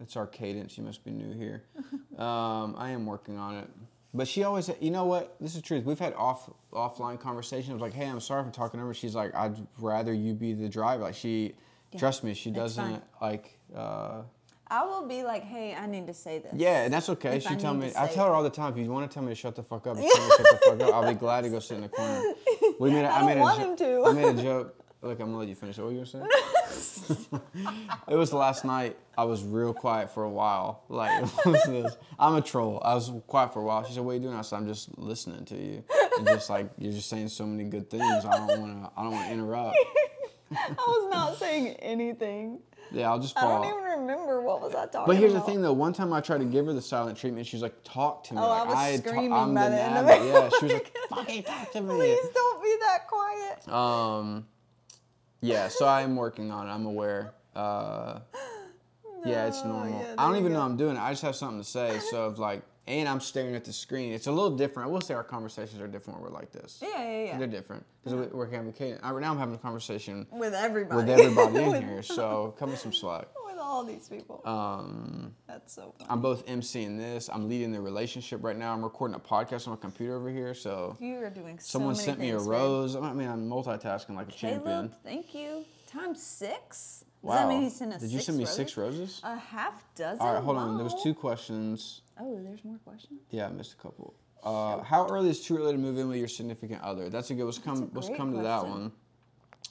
it's 0.00 0.16
our 0.16 0.26
cadence. 0.26 0.76
You 0.78 0.84
must 0.84 1.04
be 1.04 1.10
new 1.10 1.32
here. 1.32 1.64
Um, 2.20 2.74
I 2.76 2.90
am 2.90 3.06
working 3.06 3.38
on 3.38 3.56
it. 3.56 3.66
But 4.12 4.28
she 4.28 4.42
always, 4.44 4.68
you 4.78 4.90
know 4.90 5.06
what? 5.06 5.36
This 5.40 5.52
is 5.54 5.62
the 5.62 5.66
truth. 5.66 5.84
We've 5.86 5.98
had 5.98 6.12
off 6.12 6.50
offline 6.70 7.18
conversations. 7.18 7.70
I 7.70 7.72
was 7.72 7.80
like, 7.80 7.94
"Hey, 7.94 8.04
I'm 8.06 8.20
sorry 8.20 8.44
for 8.44 8.50
talking 8.50 8.78
over." 8.78 8.92
She's 8.92 9.14
like, 9.14 9.34
"I'd 9.34 9.56
rather 9.78 10.12
you 10.12 10.34
be 10.34 10.52
the 10.52 10.68
driver." 10.68 11.04
Like 11.04 11.14
she, 11.14 11.54
trust 11.96 12.22
me, 12.22 12.34
she 12.34 12.50
doesn't 12.50 13.02
like. 13.22 13.58
Uh, 13.74 14.20
I 14.66 14.84
will 14.84 15.06
be 15.08 15.22
like, 15.22 15.44
hey, 15.44 15.74
I 15.74 15.86
need 15.86 16.06
to 16.08 16.12
say 16.14 16.40
this. 16.40 16.52
yeah, 16.54 16.82
and 16.84 16.92
that's 16.92 17.08
okay. 17.08 17.36
If 17.38 17.44
she 17.44 17.50
I 17.50 17.54
tell 17.54 17.72
me. 17.72 17.90
I 17.96 18.06
tell 18.06 18.26
her 18.26 18.34
all 18.34 18.42
the 18.42 18.50
time. 18.50 18.72
If 18.72 18.78
you 18.78 18.90
want 18.90 19.10
to 19.10 19.14
tell 19.14 19.22
me 19.22 19.30
to 19.30 19.34
shut 19.34 19.56
the 19.56 19.62
fuck 19.62 19.86
up, 19.86 19.94
tell 19.96 20.04
me 20.04 20.10
to 20.10 20.16
shut 20.16 20.38
the 20.38 20.58
fuck 20.66 20.80
up, 20.82 20.94
I'll 20.94 21.08
be 21.10 21.18
glad 21.18 21.42
to 21.44 21.48
go 21.48 21.58
sit 21.58 21.76
in 21.76 21.80
the 21.82 21.88
corner. 21.88 22.22
We 22.78 22.90
made. 22.94 23.06
A, 23.06 23.10
I 23.10 23.18
don't 23.20 23.26
made 23.28 23.38
a 23.38 23.40
want 23.40 23.78
jo- 23.78 24.04
him. 24.04 24.18
I 24.18 24.20
made 24.20 24.38
a 24.38 24.42
joke. 24.42 24.76
Look, 25.02 25.18
I'm 25.18 25.28
gonna 25.28 25.38
let 25.38 25.48
you 25.48 25.54
finish. 25.54 25.78
What 25.78 25.86
were 25.86 25.92
you 25.92 26.04
gonna 26.04 26.06
say? 26.06 26.20
It 28.08 28.14
was 28.16 28.32
last 28.32 28.64
night. 28.64 28.96
I 29.16 29.24
was 29.24 29.44
real 29.44 29.74
quiet 29.74 30.10
for 30.10 30.24
a 30.24 30.30
while. 30.30 30.84
Like, 30.88 31.22
what 31.36 31.46
was 31.46 31.62
this? 31.64 31.96
I'm 32.18 32.36
a 32.36 32.40
troll. 32.40 32.80
I 32.84 32.94
was 32.94 33.10
quiet 33.26 33.52
for 33.52 33.60
a 33.60 33.64
while. 33.64 33.84
She 33.84 33.92
said, 33.92 34.02
"What 34.04 34.12
are 34.12 34.14
you 34.14 34.20
doing?" 34.20 34.34
I 34.34 34.42
said, 34.42 34.56
"I'm 34.56 34.66
just 34.66 34.96
listening 34.98 35.44
to 35.46 35.56
you." 35.56 35.84
And 36.18 36.26
just 36.26 36.48
like 36.50 36.70
you're 36.78 36.92
just 36.92 37.08
saying 37.08 37.28
so 37.28 37.46
many 37.46 37.68
good 37.68 37.90
things. 37.90 38.24
I 38.24 38.36
don't 38.38 38.60
want 38.60 38.82
to. 38.84 38.90
I 38.96 39.02
don't 39.02 39.12
want 39.12 39.26
to 39.26 39.32
interrupt. 39.32 39.76
I 40.52 40.74
was 40.76 41.10
not 41.10 41.36
saying 41.38 41.74
anything. 41.76 42.60
Yeah, 42.92 43.10
I'll 43.10 43.20
just 43.20 43.38
I 43.38 43.42
don't 43.42 43.66
even 43.66 44.00
remember 44.00 44.40
what 44.42 44.60
was 44.60 44.74
I 44.74 44.86
talking 44.86 44.90
about. 44.96 45.06
But 45.06 45.16
here's 45.16 45.32
the 45.32 45.40
thing, 45.40 45.62
though. 45.62 45.72
One 45.72 45.92
time 45.92 46.12
I 46.12 46.20
tried 46.20 46.38
to 46.38 46.44
give 46.44 46.66
her 46.66 46.72
the 46.72 46.82
silent 46.82 47.16
treatment. 47.16 47.46
She's 47.46 47.62
like, 47.62 47.74
"Talk 47.84 48.24
to 48.24 48.34
me." 48.34 48.40
Oh, 48.40 48.48
like, 48.48 48.62
I 48.62 48.64
was 48.64 49.00
ta- 49.00 49.08
screaming 49.08 49.32
I'm 49.32 49.54
by 49.54 49.68
the 49.68 49.80
end 49.80 49.98
of 49.98 50.08
it. 50.08 50.26
Yeah, 50.26 50.48
she 50.58 50.64
was 50.64 50.72
like, 50.74 50.96
"Fucking 51.10 51.42
talk 51.44 51.72
to 51.72 51.80
me." 51.82 51.94
Please 51.94 52.28
don't 52.34 52.62
be 52.62 52.76
that 52.80 53.06
quiet. 53.08 53.68
Um, 53.68 54.46
yeah. 55.40 55.68
So 55.68 55.86
I 55.86 56.02
am 56.02 56.16
working 56.16 56.50
on 56.50 56.68
it. 56.68 56.70
I'm 56.70 56.86
aware. 56.86 57.32
Uh, 57.54 58.20
yeah, 59.24 59.46
it's 59.46 59.62
normal. 59.64 60.00
yeah, 60.00 60.14
I 60.16 60.26
don't 60.26 60.36
even 60.38 60.52
know 60.52 60.60
go. 60.60 60.64
I'm 60.64 60.76
doing 60.76 60.96
it. 60.96 61.00
I 61.00 61.10
just 61.10 61.22
have 61.22 61.36
something 61.36 61.60
to 61.60 61.68
say. 61.68 61.98
So 62.10 62.28
if 62.28 62.38
like, 62.38 62.62
and 62.86 63.08
I'm 63.08 63.20
staring 63.20 63.54
at 63.54 63.64
the 63.64 63.72
screen. 63.72 64.12
It's 64.12 64.26
a 64.26 64.32
little 64.32 64.56
different. 64.56 64.88
I 64.88 64.92
will 64.92 65.00
say 65.00 65.14
our 65.14 65.22
conversations 65.22 65.80
are 65.80 65.86
different 65.86 66.20
when 66.20 66.30
we're 66.30 66.36
like 66.36 66.50
this. 66.50 66.78
Yeah, 66.82 66.88
yeah, 67.02 67.24
yeah. 67.26 67.38
They're 67.38 67.46
different 67.46 67.84
because 68.02 68.30
we're 68.32 68.50
having 68.50 68.68
a 68.70 68.72
cadence. 68.72 69.00
I- 69.04 69.12
Now 69.12 69.30
I'm 69.30 69.38
having 69.38 69.54
a 69.54 69.58
conversation 69.58 70.26
With 70.32 70.54
everybody. 70.54 70.96
with 70.96 71.10
everybody 71.10 71.62
in 71.64 71.70
With- 71.72 71.82
here. 71.88 72.02
So 72.02 72.54
cut 72.58 72.68
me 72.68 72.76
some 72.76 72.92
slack. 72.92 73.28
All 73.70 73.84
these 73.84 74.08
people. 74.08 74.42
Um, 74.44 75.32
That's 75.46 75.72
so 75.72 75.94
fun. 75.96 76.08
I'm 76.10 76.20
both 76.20 76.44
emceeing 76.46 76.98
this. 76.98 77.30
I'm 77.32 77.48
leading 77.48 77.70
the 77.70 77.80
relationship 77.80 78.42
right 78.42 78.56
now. 78.56 78.72
I'm 78.72 78.82
recording 78.82 79.14
a 79.14 79.20
podcast 79.20 79.68
on 79.68 79.74
my 79.74 79.80
computer 79.80 80.16
over 80.16 80.28
here. 80.28 80.54
So 80.54 80.96
you 80.98 81.18
are 81.22 81.30
doing 81.30 81.56
so 81.60 81.78
someone 81.78 81.94
sent 81.94 82.18
me 82.18 82.30
a 82.30 82.38
rose. 82.38 82.96
I 82.96 83.12
mean, 83.12 83.28
I'm 83.28 83.48
multitasking 83.48 84.16
like 84.16 84.28
a 84.28 84.32
champion. 84.32 84.62
Caleb, 84.64 84.94
thank 85.04 85.34
you. 85.36 85.64
Times 85.86 86.20
six. 86.20 87.04
Does 87.22 87.28
Wow. 87.28 87.34
that 87.36 87.48
mean 87.48 87.62
he 87.62 87.70
sent 87.70 87.92
us 87.92 88.00
Did 88.00 88.10
you 88.10 88.18
send 88.18 88.38
me 88.38 88.42
roses? 88.44 88.56
six 88.56 88.76
roses? 88.76 89.20
A 89.22 89.36
half 89.36 89.84
dozen. 89.94 90.20
All 90.20 90.34
right, 90.34 90.42
hold 90.42 90.56
on. 90.56 90.74
There 90.76 90.82
was 90.84 91.00
two 91.00 91.14
questions. 91.14 92.00
Oh, 92.18 92.40
there's 92.42 92.64
more 92.64 92.78
questions. 92.78 93.20
Yeah, 93.30 93.46
I 93.46 93.50
missed 93.50 93.74
a 93.74 93.76
couple. 93.76 94.14
Uh, 94.42 94.82
how 94.82 95.06
early 95.06 95.30
is 95.30 95.40
too 95.44 95.58
early 95.58 95.72
to 95.72 95.78
move 95.78 95.96
in 95.96 96.08
with 96.08 96.18
your 96.18 96.26
significant 96.28 96.82
other? 96.82 97.08
That's 97.08 97.30
a 97.30 97.34
good. 97.34 97.44
Let's 97.44 97.58
come. 97.58 97.88
Let's 97.94 98.08
come 98.16 98.32
to 98.34 98.42
that 98.42 98.66
one. 98.66 98.90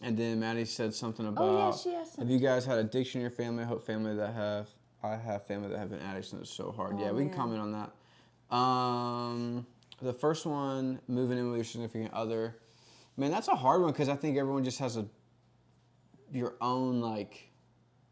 And 0.02 0.18
then 0.18 0.40
Maddie 0.40 0.66
said 0.66 0.94
something 0.94 1.28
about. 1.28 1.44
Oh, 1.44 1.58
yeah, 1.70 1.76
she 1.76 1.96
asked 1.96 2.18
Have 2.18 2.30
you 2.30 2.40
guys 2.40 2.66
had 2.66 2.78
addiction 2.78 3.20
in 3.20 3.24
your 3.24 3.32
family? 3.32 3.64
I 3.64 3.68
hope 3.68 3.86
family 3.86 4.16
that 4.16 4.34
have. 4.34 4.70
I 5.04 5.16
have 5.16 5.46
family 5.48 5.70
that 5.70 5.78
have 5.78 5.90
been 5.90 6.02
addicts 6.02 6.34
and 6.34 6.42
it's 6.42 6.52
so 6.52 6.72
hard. 6.72 7.00
yeah, 7.00 7.10
Oh, 7.10 7.14
we 7.14 7.24
can 7.24 7.34
comment 7.34 7.62
on 7.62 7.72
that. 7.72 8.56
Um, 8.56 9.66
the 10.02 10.12
first 10.14 10.46
one, 10.46 11.00
moving 11.08 11.38
in 11.38 11.48
with 11.48 11.58
your 11.58 11.64
significant 11.66 12.14
other. 12.14 12.58
Man, 13.16 13.32
that's 13.32 13.48
a 13.48 13.56
hard 13.56 13.82
one 13.82 13.92
because 13.92 14.10
I 14.10 14.16
think 14.16 14.38
everyone 14.38 14.64
just 14.64 14.80
has 14.80 14.98
a 14.98 15.06
your 16.32 16.56
own 16.62 17.00
like 17.02 17.50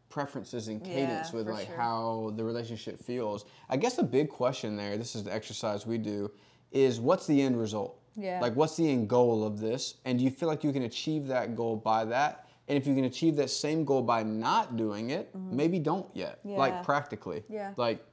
preferences 0.08 0.68
and 0.68 0.82
cadence 0.82 1.28
Yeah, 1.30 1.36
with 1.36 1.48
like 1.48 1.66
sure. 1.66 1.76
how 1.76 2.32
the 2.36 2.44
relationship 2.44 3.00
feels. 3.02 3.44
I 3.68 3.76
guess 3.76 3.94
the 3.96 4.02
big 4.02 4.28
question 4.28 4.76
there, 4.76 4.96
this 4.96 5.14
is 5.14 5.24
the 5.24 5.32
exercise 5.32 5.86
we 5.86 5.98
do, 5.98 6.30
is 6.72 7.00
what's 7.00 7.26
the 7.26 7.40
end 7.40 7.58
result? 7.60 7.97
Yeah. 8.18 8.40
Like 8.40 8.54
what's 8.54 8.76
the 8.76 8.90
end 8.90 9.08
goal 9.08 9.46
of 9.46 9.60
this? 9.60 9.94
And 10.04 10.18
do 10.18 10.24
you 10.24 10.30
feel 10.30 10.48
like 10.48 10.64
you 10.64 10.72
can 10.72 10.82
achieve 10.82 11.28
that 11.28 11.54
goal 11.56 11.76
by 11.76 12.04
that? 12.06 12.46
And 12.68 12.76
if 12.76 12.86
you 12.86 12.94
can 12.94 13.04
achieve 13.04 13.36
that 13.36 13.48
same 13.48 13.84
goal 13.84 14.02
by 14.02 14.22
not 14.22 14.76
doing 14.76 15.10
it, 15.10 15.34
maybe 15.34 15.78
don't 15.78 16.06
yet. 16.14 16.40
Mm-hmm. 16.40 16.50
Yeah. 16.50 16.58
Like 16.58 16.82
practically. 16.82 17.42
Yeah. 17.48 17.72
Like 17.76 18.04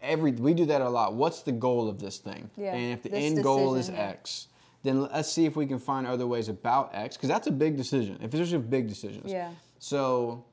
every 0.00 0.32
we 0.32 0.54
do 0.54 0.64
that 0.66 0.80
a 0.80 0.88
lot. 0.88 1.14
What's 1.14 1.42
the 1.42 1.52
goal 1.52 1.88
of 1.88 1.98
this 1.98 2.18
thing? 2.18 2.50
Yeah, 2.56 2.74
And 2.74 2.92
if 2.92 3.02
the 3.02 3.10
this 3.10 3.24
end 3.24 3.42
goal 3.42 3.74
is 3.74 3.90
yeah. 3.90 4.08
X, 4.10 4.48
then 4.82 5.02
let's 5.02 5.30
see 5.30 5.44
if 5.44 5.56
we 5.56 5.66
can 5.66 5.78
find 5.78 6.06
other 6.06 6.26
ways 6.26 6.48
about 6.48 6.94
X, 6.94 7.16
because 7.16 7.28
that's 7.28 7.48
a 7.48 7.52
big 7.52 7.76
decision. 7.76 8.18
If 8.22 8.30
there's 8.30 8.52
a 8.52 8.58
big 8.58 8.88
decisions. 8.88 9.30
Yeah. 9.30 9.50
So 9.80 10.44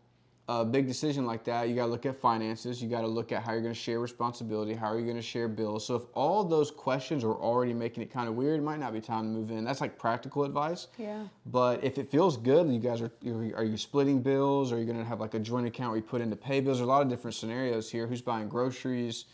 a 0.48 0.64
big 0.64 0.88
decision 0.88 1.26
like 1.26 1.44
that, 1.46 1.70
you 1.70 1.76
got 1.76 1.86
to 1.86 1.92
look 1.92 2.06
at 2.06 2.16
finances. 2.16 2.82
You 2.82 2.88
got 2.88 3.02
to 3.02 3.08
look 3.08 3.32
at 3.32 3.42
how 3.42 3.54
you're 3.54 3.62
going 3.62 3.74
to 3.74 3.80
share 3.80 4.00
responsibility. 4.00 4.74
How 4.76 4.88
are 4.88 5.00
you 5.00 5.06
going 5.06 5.16
to 5.16 5.22
share 5.22 5.48
bills? 5.48 5.84
So 5.86 5.96
if 5.96 6.04
all 6.14 6.44
those 6.44 6.70
questions 6.70 7.24
are 7.24 7.34
already 7.34 7.74
making 7.74 8.04
it 8.04 8.12
kind 8.12 8.30
of 8.30 8.36
weird, 8.36 8.60
it 8.60 8.64
might 8.64 8.80
not 8.80 8.94
be 8.94 9.02
time 9.02 9.24
to 9.24 9.30
move 9.30 9.50
in. 9.50 9.64
That's 9.64 9.82
like 9.82 9.98
practical 9.98 10.44
advice. 10.44 10.88
Yeah. 11.00 11.24
But 11.48 11.84
if 11.84 11.98
it 11.98 12.12
feels 12.12 12.38
good, 12.38 12.70
you 12.70 12.80
guys 12.80 13.02
are 13.02 13.12
are 13.56 13.64
you 13.64 13.78
splitting 13.78 14.22
bills? 14.22 14.72
Are 14.72 14.78
you 14.78 14.86
going 14.86 15.00
to 15.00 15.04
have 15.04 15.20
like 15.20 15.34
a 15.34 15.40
joint 15.40 15.66
account 15.66 15.90
where 15.90 15.98
you 15.98 16.04
put 16.04 16.22
in 16.22 16.30
to 16.30 16.36
pay 16.36 16.60
bills? 16.60 16.78
There's 16.78 16.88
a 16.88 16.92
lot 16.92 17.02
of 17.02 17.10
different 17.10 17.36
scenarios 17.36 17.90
here. 17.90 18.06
Who's 18.06 18.22
buying 18.22 18.48
groceries? 18.48 19.26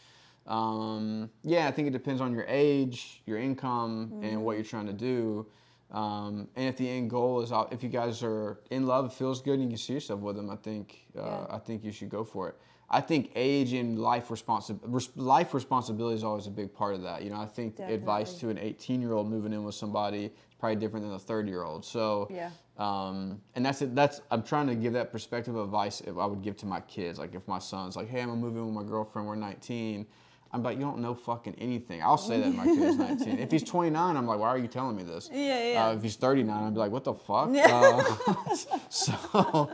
Um, 0.47 1.30
yeah, 1.43 1.67
I 1.67 1.71
think 1.71 1.88
it 1.88 1.91
depends 1.91 2.21
on 2.21 2.34
your 2.34 2.45
age, 2.47 3.21
your 3.26 3.38
income, 3.38 4.21
and 4.24 4.43
what 4.43 4.56
you're 4.56 4.65
trying 4.65 4.88
to 4.88 4.93
do. 4.93 5.45
Um, 5.91 6.47
and 6.56 6.69
if 6.69 6.77
the 6.77 6.88
end 6.89 7.10
goal 7.10 7.41
is, 7.41 7.51
if 7.71 7.84
you 7.84 7.89
guys 7.89 8.23
are 8.23 8.60
in 8.69 8.86
love, 8.88 9.06
it 9.08 9.12
feels 9.13 9.41
good, 9.41 9.54
and 9.56 9.63
you 9.63 9.69
can 9.69 9.77
see 9.77 9.93
yourself 9.93 10.21
with 10.21 10.38
them, 10.38 10.49
I 10.49 10.56
think, 10.56 11.06
uh, 11.17 11.21
Yeah. 11.21 11.45
I 11.49 11.58
think 11.58 11.84
you 11.84 11.91
should 11.91 12.10
go 12.10 12.23
for 12.23 12.47
it. 12.49 12.58
I 12.89 12.99
think 13.01 13.32
age 13.36 13.71
and 13.73 13.97
life 13.99 14.27
responsi- 14.30 14.77
res- 14.84 15.15
life 15.15 15.54
responsibility 15.54 16.15
is 16.15 16.23
always 16.25 16.47
a 16.47 16.51
big 16.51 16.73
part 16.73 16.93
of 16.93 17.01
that. 17.04 17.23
You 17.23 17.30
know, 17.30 17.39
I 17.39 17.45
think 17.45 17.80
advice 17.80 18.34
to 18.39 18.49
an 18.49 18.58
18 18.58 18.99
year 19.01 19.13
old 19.13 19.30
moving 19.30 19.54
in 19.54 19.63
with 19.63 19.75
somebody 19.75 20.25
is 20.25 20.32
probably 20.60 20.75
different 20.75 21.06
than 21.06 21.15
a 21.15 21.19
30 21.19 21.49
year 21.49 21.63
old. 21.63 21.86
So, 21.86 22.27
Yeah. 22.30 22.49
um, 22.77 23.39
and 23.56 23.65
that's 23.65 23.82
it. 23.82 23.95
That's 23.95 24.21
I'm 24.30 24.43
trying 24.43 24.67
to 24.67 24.75
give 24.75 24.91
that 24.93 25.10
perspective 25.12 25.56
of 25.56 25.65
advice 25.65 26.01
if 26.01 26.17
I 26.17 26.25
would 26.25 26.41
give 26.41 26.58
to 26.58 26.65
my 26.65 26.82
kids. 26.82 27.17
Like 27.17 27.34
if 27.34 27.47
my 27.47 27.60
son's 27.60 27.95
like, 27.95 28.10
"Hey, 28.10 28.21
I'm 28.21 28.27
gonna 28.41 28.47
in 28.47 28.65
with 28.65 28.84
my 28.84 28.89
girlfriend. 28.89 29.25
We're 29.25 29.36
19." 29.36 30.06
I'm 30.53 30.63
like, 30.63 30.77
"You 30.77 30.83
don't 30.83 30.99
know 30.99 31.13
fucking 31.13 31.55
anything." 31.59 32.01
I'll 32.01 32.17
say 32.17 32.39
that 32.41 32.51
to 32.51 32.57
my 32.57 32.65
kid 32.65 32.79
is 32.79 32.95
19. 32.97 33.39
If 33.39 33.51
he's 33.51 33.63
29, 33.63 34.15
I'm 34.17 34.25
like, 34.27 34.39
"Why 34.39 34.47
are 34.49 34.57
you 34.57 34.67
telling 34.67 34.95
me 34.95 35.03
this?" 35.03 35.29
Yeah, 35.31 35.63
yeah. 35.63 35.87
Uh, 35.87 35.93
if 35.95 36.03
he's 36.03 36.15
39, 36.17 36.63
I'd 36.63 36.73
be 36.73 36.79
like, 36.79 36.91
"What 36.91 37.03
the 37.05 37.13
fuck?" 37.13 37.49
Yeah. 37.53 38.01
Uh, 38.27 38.55
so. 38.89 39.71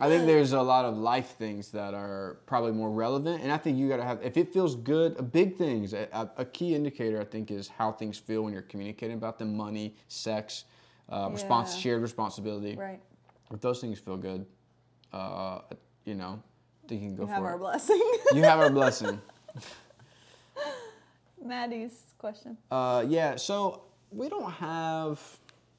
I 0.00 0.08
think 0.08 0.26
there's 0.26 0.52
a 0.52 0.60
lot 0.60 0.84
of 0.84 0.96
life 0.96 1.36
things 1.38 1.70
that 1.70 1.94
are 1.94 2.38
probably 2.46 2.72
more 2.72 2.90
relevant, 2.90 3.42
and 3.44 3.52
I 3.52 3.56
think 3.58 3.78
you 3.78 3.88
got 3.88 3.98
to 3.98 4.04
have. 4.04 4.18
If 4.24 4.36
it 4.36 4.52
feels 4.52 4.74
good, 4.74 5.16
a 5.20 5.22
big 5.22 5.56
things. 5.56 5.92
A, 5.94 6.28
a- 6.36 6.44
key 6.44 6.74
indicator, 6.74 7.20
I 7.20 7.24
think, 7.24 7.52
is 7.52 7.68
how 7.68 7.92
things 7.92 8.18
feel 8.18 8.42
when 8.42 8.52
you're 8.52 8.62
communicating 8.62 9.16
about 9.16 9.38
them: 9.38 9.56
money, 9.56 9.94
sex, 10.08 10.64
uh, 11.10 11.28
response, 11.30 11.74
Yeah. 11.76 11.80
shared 11.82 12.02
responsibility. 12.02 12.74
Right. 12.74 13.00
If 13.52 13.60
those 13.60 13.80
things 13.80 14.00
feel 14.00 14.16
good, 14.16 14.44
uh, 15.12 15.60
you 16.04 16.16
know, 16.16 16.42
I 16.84 16.88
think 16.88 17.02
you 17.02 17.08
can 17.10 17.16
go 17.16 17.22
You 17.22 17.28
have 17.28 17.38
for 17.42 17.48
our 17.50 17.58
blessing. 17.58 18.02
you 18.34 18.42
have 18.42 18.58
our 18.58 18.70
blessing. 18.70 19.20
Maddie's 21.44 22.14
question. 22.18 22.56
Uh, 22.70 23.04
yeah, 23.06 23.36
so 23.36 23.82
we 24.10 24.28
don't 24.28 24.50
have 24.52 25.20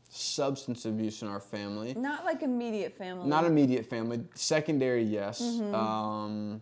substance 0.09 0.85
abuse 0.85 1.21
in 1.21 1.27
our 1.27 1.39
family. 1.39 1.93
Not 1.95 2.23
like 2.25 2.43
immediate 2.43 2.97
family. 2.97 3.27
Not 3.27 3.45
immediate 3.45 3.85
family. 3.85 4.21
Secondary, 4.35 5.03
yes. 5.03 5.41
Mm-hmm. 5.41 5.75
Um, 5.75 6.61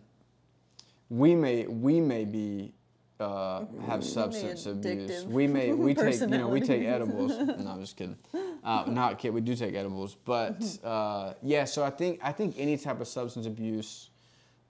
we 1.10 1.34
may 1.34 1.66
we 1.66 2.00
may 2.00 2.24
be 2.24 2.72
uh, 3.20 3.64
have 3.86 4.02
substance 4.02 4.66
abuse. 4.66 5.24
We 5.24 5.46
may 5.46 5.72
we 5.72 5.94
take 5.94 6.18
you 6.20 6.26
know 6.26 6.48
we 6.48 6.60
take 6.60 6.82
edibles. 6.82 7.32
no, 7.38 7.70
I'm 7.70 7.80
just 7.80 7.96
kidding. 7.96 8.16
Uh, 8.64 8.84
not 8.88 9.18
kid. 9.18 9.34
We 9.34 9.42
do 9.42 9.54
take 9.54 9.74
edibles, 9.74 10.16
but 10.24 10.58
Mm-hmm. 10.60 10.86
uh, 10.86 11.34
yeah. 11.42 11.64
So 11.64 11.84
I 11.84 11.90
think 11.90 12.20
I 12.22 12.32
think 12.32 12.54
any 12.58 12.76
type 12.78 13.00
of 13.00 13.06
substance 13.08 13.46
abuse. 13.46 14.10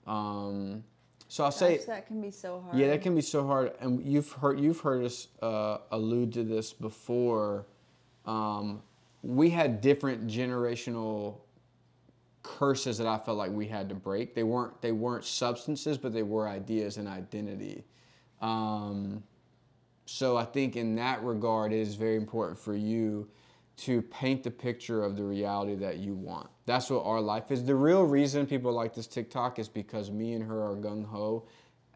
Um, 0.05 0.83
so 1.27 1.43
I'll 1.43 1.51
say 1.51 1.77
that 1.87 2.07
can 2.07 2.21
be 2.21 2.31
so 2.31 2.61
hard. 2.61 2.77
yeah, 2.77 2.87
that 2.87 3.01
can 3.01 3.15
be 3.15 3.21
so 3.21 3.45
hard, 3.45 3.73
and 3.79 4.03
you've 4.05 4.31
heard 4.31 4.59
you've 4.59 4.79
heard 4.79 5.03
us 5.05 5.27
uh, 5.41 5.79
allude 5.91 6.33
to 6.33 6.43
this 6.43 6.71
before. 6.73 7.65
Um, 8.25 8.81
we 9.23 9.49
had 9.49 9.81
different 9.81 10.27
generational 10.27 11.37
curses 12.43 12.99
that 12.99 13.07
I 13.07 13.17
felt 13.17 13.37
like 13.37 13.51
we 13.51 13.65
had 13.65 13.89
to 13.89 13.95
break. 13.95 14.35
They 14.35 14.43
weren't 14.43 14.79
they 14.81 14.91
weren't 14.91 15.25
substances, 15.25 15.97
but 15.97 16.13
they 16.13 16.23
were 16.23 16.47
ideas 16.47 16.97
and 16.97 17.07
identity. 17.07 17.83
Um, 18.41 19.23
so 20.05 20.37
I 20.37 20.45
think 20.45 20.75
in 20.75 20.95
that 20.95 21.23
regard, 21.23 21.73
it 21.73 21.79
is 21.79 21.95
very 21.95 22.15
important 22.15 22.59
for 22.59 22.75
you 22.75 23.27
to 23.77 24.01
paint 24.03 24.43
the 24.43 24.51
picture 24.51 25.03
of 25.03 25.17
the 25.17 25.23
reality 25.23 25.75
that 25.75 25.97
you 25.97 26.13
want. 26.13 26.49
That's 26.65 26.89
what 26.89 27.05
our 27.05 27.21
life 27.21 27.51
is. 27.51 27.63
The 27.63 27.75
real 27.75 28.03
reason 28.03 28.45
people 28.47 28.71
like 28.71 28.93
this 28.93 29.07
TikTok 29.07 29.59
is 29.59 29.67
because 29.69 30.09
me 30.09 30.33
and 30.33 30.43
her 30.43 30.63
are 30.71 30.75
gung 30.75 31.05
ho 31.05 31.43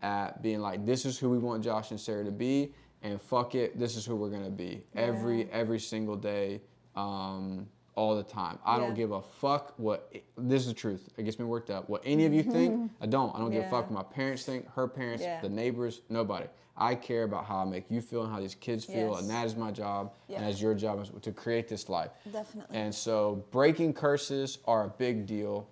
at 0.01 0.41
being 0.43 0.59
like, 0.61 0.85
this 0.85 1.05
is 1.05 1.17
who 1.17 1.29
we 1.29 1.37
want 1.39 1.63
Josh 1.63 1.91
and 1.91 1.99
Sarah 1.99 2.23
to 2.23 2.31
be, 2.31 2.71
and 3.01 3.19
fuck 3.19 3.55
it, 3.55 3.77
this 3.79 3.95
is 3.95 4.05
who 4.05 4.15
we're 4.15 4.29
gonna 4.29 4.49
be 4.49 4.81
every 4.95 5.49
every 5.51 5.79
single 5.79 6.15
day, 6.15 6.61
um, 6.95 7.67
all 7.95 8.15
the 8.15 8.23
time. 8.23 8.59
I 8.63 8.75
Yeah. 8.77 8.85
don't 8.85 8.93
give 8.95 9.11
a 9.11 9.21
fuck 9.21 9.73
what. 9.77 10.13
This 10.37 10.61
is 10.61 10.67
the 10.67 10.73
truth. 10.73 11.09
It 11.17 11.23
gets 11.23 11.39
me 11.39 11.45
worked 11.45 11.69
up. 11.69 11.89
What 11.89 12.01
any 12.05 12.25
of 12.25 12.33
you 12.33 12.43
think, 12.43 12.91
I 13.01 13.07
don't. 13.07 13.35
I 13.35 13.39
don't 13.39 13.51
give 13.51 13.65
a 13.65 13.69
fuck 13.69 13.89
what 13.89 13.91
my 13.91 14.03
parents 14.03 14.43
think, 14.45 14.69
her 14.73 14.87
parents, 14.87 15.23
Yeah. 15.23 15.41
the 15.41 15.49
neighbors, 15.49 16.01
nobody. 16.09 16.45
I 16.79 16.95
care 16.95 17.23
about 17.23 17.45
how 17.45 17.57
I 17.57 17.65
make 17.65 17.91
you 17.91 18.01
feel 18.01 18.23
and 18.23 18.31
how 18.31 18.39
these 18.39 18.55
kids 18.55 18.85
feel, 18.85 19.11
Yes. 19.11 19.21
and 19.21 19.29
that 19.29 19.45
is 19.45 19.55
my 19.55 19.69
job, 19.71 20.13
Yeah. 20.27 20.37
and 20.37 20.47
that's 20.47 20.61
your 20.61 20.73
job 20.73 21.05
to 21.21 21.31
create 21.31 21.67
this 21.67 21.89
life. 21.89 22.11
Definitely. 22.31 22.75
And 22.77 22.95
so 22.95 23.43
breaking 23.51 23.93
curses 23.93 24.59
are 24.65 24.85
a 24.85 24.89
big 24.89 25.25
deal. 25.25 25.67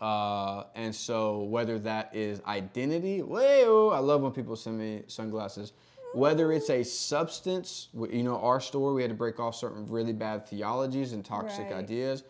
Uh, 0.00 0.64
and 0.74 0.94
so 0.94 1.44
whether 1.44 1.78
that 1.78 2.14
is 2.14 2.42
identity, 2.46 3.22
whoa, 3.22 3.90
I 3.90 4.00
love 4.00 4.20
when 4.20 4.32
people 4.32 4.56
send 4.56 4.78
me 4.78 5.02
sunglasses. 5.06 5.72
Whether 6.14 6.52
it's 6.52 6.70
a 6.70 6.82
substance, 6.82 7.88
you 8.10 8.22
know, 8.22 8.38
our 8.40 8.60
store, 8.60 8.92
we 8.94 9.02
had 9.02 9.10
to 9.10 9.14
break 9.16 9.38
off 9.40 9.54
certain 9.54 9.86
really 9.86 10.12
bad 10.12 10.46
theologies 10.46 11.12
and 11.12 11.24
toxic 11.24 11.66
Right. 11.70 11.74
ideas. 11.78 12.24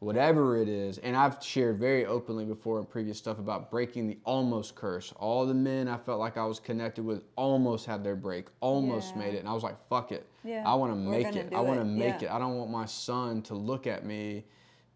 Whatever 0.00 0.58
it 0.58 0.68
is, 0.68 0.98
and 0.98 1.16
I've 1.16 1.42
shared 1.42 1.78
very 1.78 2.04
openly 2.04 2.44
before 2.44 2.78
in 2.78 2.84
previous 2.84 3.16
stuff 3.16 3.38
about 3.38 3.70
breaking 3.70 4.06
the 4.06 4.18
almost 4.24 4.74
curse. 4.74 5.10
All 5.16 5.46
the 5.46 5.54
men 5.54 5.88
I 5.88 5.96
felt 5.96 6.20
like 6.20 6.36
I 6.36 6.44
was 6.44 6.60
connected 6.60 7.02
with 7.02 7.22
almost 7.34 7.86
had 7.86 8.04
their 8.04 8.14
break, 8.14 8.48
almost 8.60 9.14
Yeah. 9.14 9.22
made 9.22 9.34
it, 9.34 9.38
and 9.38 9.48
I 9.48 9.54
was 9.54 9.62
like, 9.62 9.78
"Fuck 9.88 10.12
it, 10.12 10.26
Yeah, 10.44 10.62
I 10.66 10.74
want 10.74 10.92
to 10.92 10.96
make 10.96 11.34
it. 11.34 11.50
I 11.54 11.60
want 11.62 11.80
to 11.80 11.84
make 11.86 12.20
Yeah. 12.20 12.28
it. 12.28 12.34
I 12.34 12.38
don't 12.38 12.58
want 12.58 12.70
my 12.70 12.84
son 12.84 13.40
to 13.42 13.54
look 13.54 13.86
at 13.86 14.04
me 14.04 14.44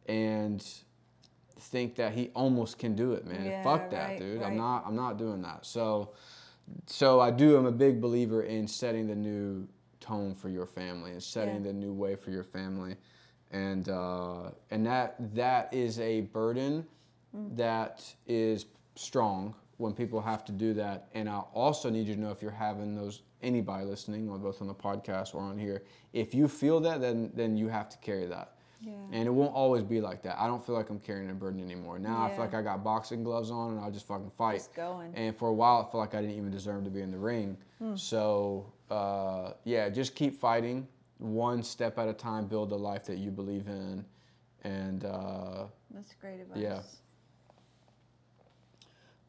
and 0.07 0.63
think 1.59 1.95
that 1.97 2.13
he 2.13 2.31
almost 2.35 2.79
can 2.79 2.95
do 2.95 3.13
it, 3.13 3.27
man. 3.27 3.47
Yeah, 3.47 3.63
Fuck 3.63 3.91
that, 3.91 4.09
right, 4.11 4.19
dude. 4.19 4.41
right. 4.41 4.47
I'm 4.49 4.57
not. 4.57 4.85
I'm 4.87 4.97
not 4.97 5.17
doing 5.17 5.41
that. 5.43 5.65
So, 5.65 6.11
so 6.87 7.21
I 7.21 7.31
do. 7.31 7.57
I'm 7.57 7.67
a 7.67 7.73
big 7.73 8.03
believer 8.03 8.43
in 8.43 8.69
setting 8.69 9.07
the 9.07 9.17
new 9.17 9.67
tone 9.99 10.35
for 10.35 10.51
your 10.51 10.67
family 10.67 11.13
and 11.13 11.23
setting 11.23 11.63
the 11.63 11.73
new 11.73 11.93
way 11.93 12.17
for 12.17 12.31
your 12.31 12.45
family, 12.45 12.97
and 13.51 13.89
uh, 13.89 14.51
and 14.71 14.85
that 14.87 15.17
that 15.35 15.73
is 15.73 15.99
a 16.01 16.23
burden 16.23 16.87
Mm. 17.37 17.57
that 17.57 18.13
is 18.27 18.67
strong 18.97 19.55
when 19.77 19.93
people 19.93 20.21
have 20.21 20.45
to 20.47 20.51
do 20.51 20.75
that. 20.75 21.09
And 21.15 21.29
I 21.29 21.39
also 21.55 21.89
need 21.89 22.09
you 22.09 22.15
to 22.17 22.21
know 22.21 22.33
if 22.33 22.43
you're 22.43 22.51
having 22.51 22.97
those 22.97 23.23
anybody 23.41 23.85
listening, 23.85 24.29
or 24.29 24.37
both 24.37 24.61
on 24.61 24.67
the 24.67 24.75
podcast 24.75 25.33
or 25.35 25.41
on 25.41 25.57
here, 25.57 25.85
if 26.13 26.35
you 26.35 26.49
feel 26.49 26.81
that, 26.81 27.01
then 27.01 27.31
then 27.35 27.57
you 27.57 27.69
have 27.69 27.89
to 27.91 27.99
carry 27.99 28.27
that. 28.27 28.57
Yeah. 28.81 28.95
And 29.13 29.29
it 29.29 29.31
won't 29.31 29.55
always 29.55 29.85
be 29.85 30.01
like 30.01 30.23
that. 30.23 30.41
I 30.41 30.49
don't 30.49 30.65
feel 30.65 30.75
like 30.75 30.91
I'm 30.91 30.99
carrying 30.99 31.31
a 31.31 31.35
burden 31.35 31.61
anymore. 31.63 32.01
Now 32.01 32.17
yeah. 32.19 32.25
I 32.25 32.31
feel 32.31 32.41
like 32.41 32.55
I 32.55 32.63
got 32.63 32.83
boxing 32.83 33.23
gloves 33.23 33.51
on 33.53 33.73
and 33.73 33.81
I'll 33.81 33.93
just 33.93 34.09
fucking 34.09 34.33
fight. 34.37 34.57
Just 34.57 34.75
going. 34.75 35.15
And 35.15 35.37
for 35.37 35.51
a 35.51 35.55
while, 35.55 35.87
I 35.87 35.93
felt 35.93 36.01
like 36.01 36.15
I 36.17 36.21
didn't 36.21 36.37
even 36.37 36.51
deserve 36.51 36.83
to 36.85 36.91
be 36.91 37.03
in 37.03 37.13
the 37.13 37.19
ring. 37.19 37.57
Hmm. 37.79 37.95
So, 37.95 38.73
uh, 38.91 39.53
yeah, 39.65 39.89
just 39.91 40.15
keep 40.17 40.35
fighting. 40.35 40.89
One 41.21 41.63
step 41.63 41.99
at 41.99 42.09
a 42.09 42.13
time, 42.13 42.47
build 42.47 42.71
the 42.71 42.79
life 42.79 43.05
that 43.05 43.19
you 43.19 43.31
believe 43.31 43.69
in. 43.69 44.05
And 44.65 45.05
uh, 45.05 45.65
That's 45.91 46.15
great 46.21 46.41
advice. 46.41 46.59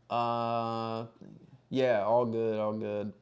Yeah. 0.10 0.16
uh, 0.16 1.06
yeah, 1.70 2.02
all 2.04 2.26
good, 2.26 2.60
all 2.60 2.74
good. 2.74 3.14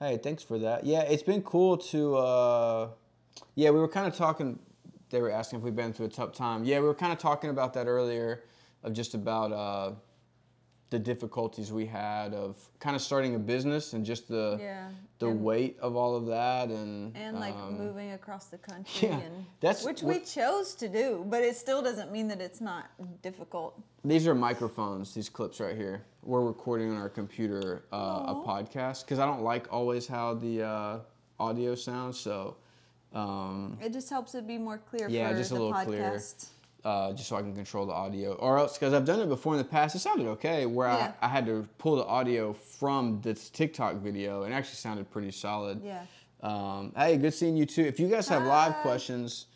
Hey, 0.00 0.18
thanks 0.18 0.42
for 0.42 0.58
that. 0.58 0.84
Yeah, 0.84 1.02
it's 1.02 1.22
been 1.22 1.42
cool 1.42 1.76
to. 1.76 2.16
Uh, 2.16 2.88
yeah, 3.54 3.70
we 3.70 3.78
were 3.78 3.88
kind 3.88 4.06
of 4.06 4.16
talking. 4.16 4.58
They 5.10 5.20
were 5.20 5.30
asking 5.30 5.60
if 5.60 5.64
we've 5.64 5.76
been 5.76 5.92
through 5.92 6.06
a 6.06 6.10
tough 6.10 6.32
time. 6.32 6.64
Yeah, 6.64 6.80
we 6.80 6.86
were 6.86 6.94
kind 6.94 7.12
of 7.12 7.18
talking 7.18 7.50
about 7.50 7.74
that 7.74 7.86
earlier, 7.86 8.44
of 8.82 8.92
just 8.92 9.14
about 9.14 9.52
uh, 9.52 9.92
the 10.90 10.98
difficulties 10.98 11.72
we 11.72 11.86
had 11.86 12.34
of 12.34 12.56
kind 12.80 12.96
of 12.96 13.02
starting 13.02 13.34
a 13.34 13.38
business 13.38 13.92
and 13.92 14.04
just 14.04 14.28
the 14.28 14.58
Yeah. 14.60 14.88
The 15.20 15.28
and, 15.28 15.44
weight 15.44 15.78
of 15.80 15.94
all 15.96 16.16
of 16.16 16.26
that 16.26 16.68
and 16.68 17.16
and 17.16 17.38
like 17.38 17.54
um, 17.54 17.78
moving 17.78 18.12
across 18.12 18.46
the 18.46 18.58
country 18.58 19.08
yeah, 19.08 19.20
and 19.20 19.46
that's 19.60 19.84
which 19.84 20.02
we 20.02 20.18
chose 20.20 20.74
to 20.74 20.88
do, 20.88 21.24
but 21.28 21.42
it 21.42 21.54
still 21.54 21.82
doesn't 21.82 22.10
mean 22.10 22.26
that 22.28 22.40
it's 22.40 22.60
not 22.60 22.90
difficult. 23.22 23.80
These 24.04 24.26
are 24.26 24.34
microphones. 24.34 25.14
These 25.14 25.28
clips 25.28 25.60
right 25.60 25.76
here. 25.76 26.02
We're 26.22 26.44
recording 26.44 26.90
on 26.90 26.96
our 26.96 27.10
computer 27.10 27.84
uh, 27.92 27.96
a 28.34 28.42
podcast 28.46 29.04
because 29.04 29.18
I 29.18 29.26
don't 29.26 29.42
like 29.42 29.70
always 29.72 30.06
how 30.08 30.34
the 30.34 30.62
uh, 30.62 30.98
audio 31.38 31.74
sounds. 31.74 32.18
So. 32.18 32.56
Um, 33.12 33.76
It 33.82 33.92
just 33.92 34.08
helps 34.08 34.34
it 34.36 34.46
be 34.46 34.56
more 34.56 34.78
clear 34.78 35.08
Yeah, 35.08 35.30
for 35.30 35.36
just 35.36 35.50
a 35.50 35.54
the 35.54 35.60
little 35.60 35.76
podcast. 35.76 35.86
clearer. 35.86 36.22
Uh, 36.84 37.12
just 37.12 37.28
so 37.28 37.36
I 37.36 37.42
can 37.42 37.54
control 37.54 37.86
the 37.86 37.92
audio. 37.92 38.32
Or 38.34 38.58
else, 38.58 38.78
because 38.78 38.94
I've 38.94 39.04
done 39.04 39.20
it 39.20 39.28
before 39.28 39.54
in 39.54 39.58
the 39.58 39.64
past, 39.64 39.94
it 39.94 40.00
sounded 40.00 40.26
okay. 40.28 40.66
Where 40.66 40.88
Yeah. 40.88 41.12
I, 41.20 41.26
I 41.26 41.28
had 41.28 41.46
to 41.46 41.66
pull 41.78 41.96
the 41.96 42.04
audio 42.04 42.52
from 42.52 43.20
this 43.22 43.50
TikTok 43.50 43.96
video, 43.96 44.42
and 44.44 44.54
actually 44.54 44.76
sounded 44.76 45.10
pretty 45.10 45.30
solid. 45.30 45.82
Yeah. 45.84 46.02
Um, 46.42 46.92
hey, 46.96 47.16
good 47.18 47.34
seeing 47.34 47.56
you 47.56 47.66
too. 47.66 47.82
If 47.82 48.00
you 48.00 48.08
guys 48.08 48.26
have 48.28 48.44
live 48.44 48.76
questions, 48.76 49.46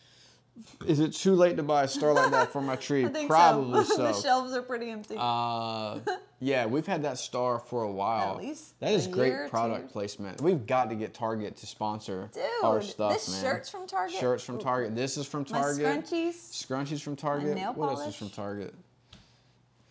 Is 0.86 1.00
it 1.00 1.12
too 1.12 1.34
late 1.34 1.56
to 1.56 1.62
buy 1.62 1.82
a 1.84 1.88
star 1.88 2.12
like 2.12 2.30
that 2.30 2.52
for 2.52 2.60
my 2.60 2.76
tree? 2.86 3.08
Probably 3.26 3.84
so. 3.86 3.96
so. 3.96 4.02
the 4.04 4.12
shelves 4.12 4.52
are 4.52 4.62
pretty 4.62 4.90
empty. 4.90 5.16
Uh, 5.18 5.98
yeah, 6.40 6.66
we've 6.66 6.86
had 6.86 7.02
that 7.02 7.18
star 7.18 7.58
for 7.58 7.82
a 7.82 7.90
while. 7.90 8.36
At 8.36 8.42
least 8.42 8.78
that 8.80 8.92
is 8.92 9.06
great 9.06 9.48
product 9.50 9.90
placement. 9.90 10.40
We've 10.40 10.64
got 10.66 10.90
to 10.90 10.94
get 10.94 11.12
Target 11.12 11.56
to 11.56 11.66
sponsor 11.66 12.30
Dude, 12.32 12.42
our 12.62 12.82
stuff, 12.82 13.14
this 13.14 13.30
man. 13.30 13.42
shirt's 13.42 13.68
from 13.68 13.86
Target. 13.86 14.16
Shirts 14.18 14.44
from 14.44 14.60
Target. 14.60 14.94
This 14.94 15.16
is 15.16 15.26
from 15.26 15.44
Target. 15.44 15.84
My 15.84 15.96
scrunchies. 15.96 16.34
Scrunchies 16.34 17.02
from 17.02 17.16
Target. 17.16 17.54
nail 17.54 17.72
what 17.74 17.88
else 17.88 17.98
is 18.00 18.04
polish. 18.04 18.18
from 18.18 18.30
Target? 18.30 18.74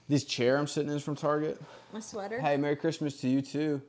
This 0.07 0.23
chair 0.25 0.57
I'm 0.57 0.67
sitting 0.67 0.89
in 0.91 0.97
is 0.97 1.03
from 1.03 1.15
Target. 1.15 1.61
My 1.91 1.99
sweater. 1.99 2.39
Hey, 2.39 2.57
Merry 2.57 2.75
Christmas 2.75 3.19
to 3.21 3.29
you 3.29 3.41
too. 3.41 3.81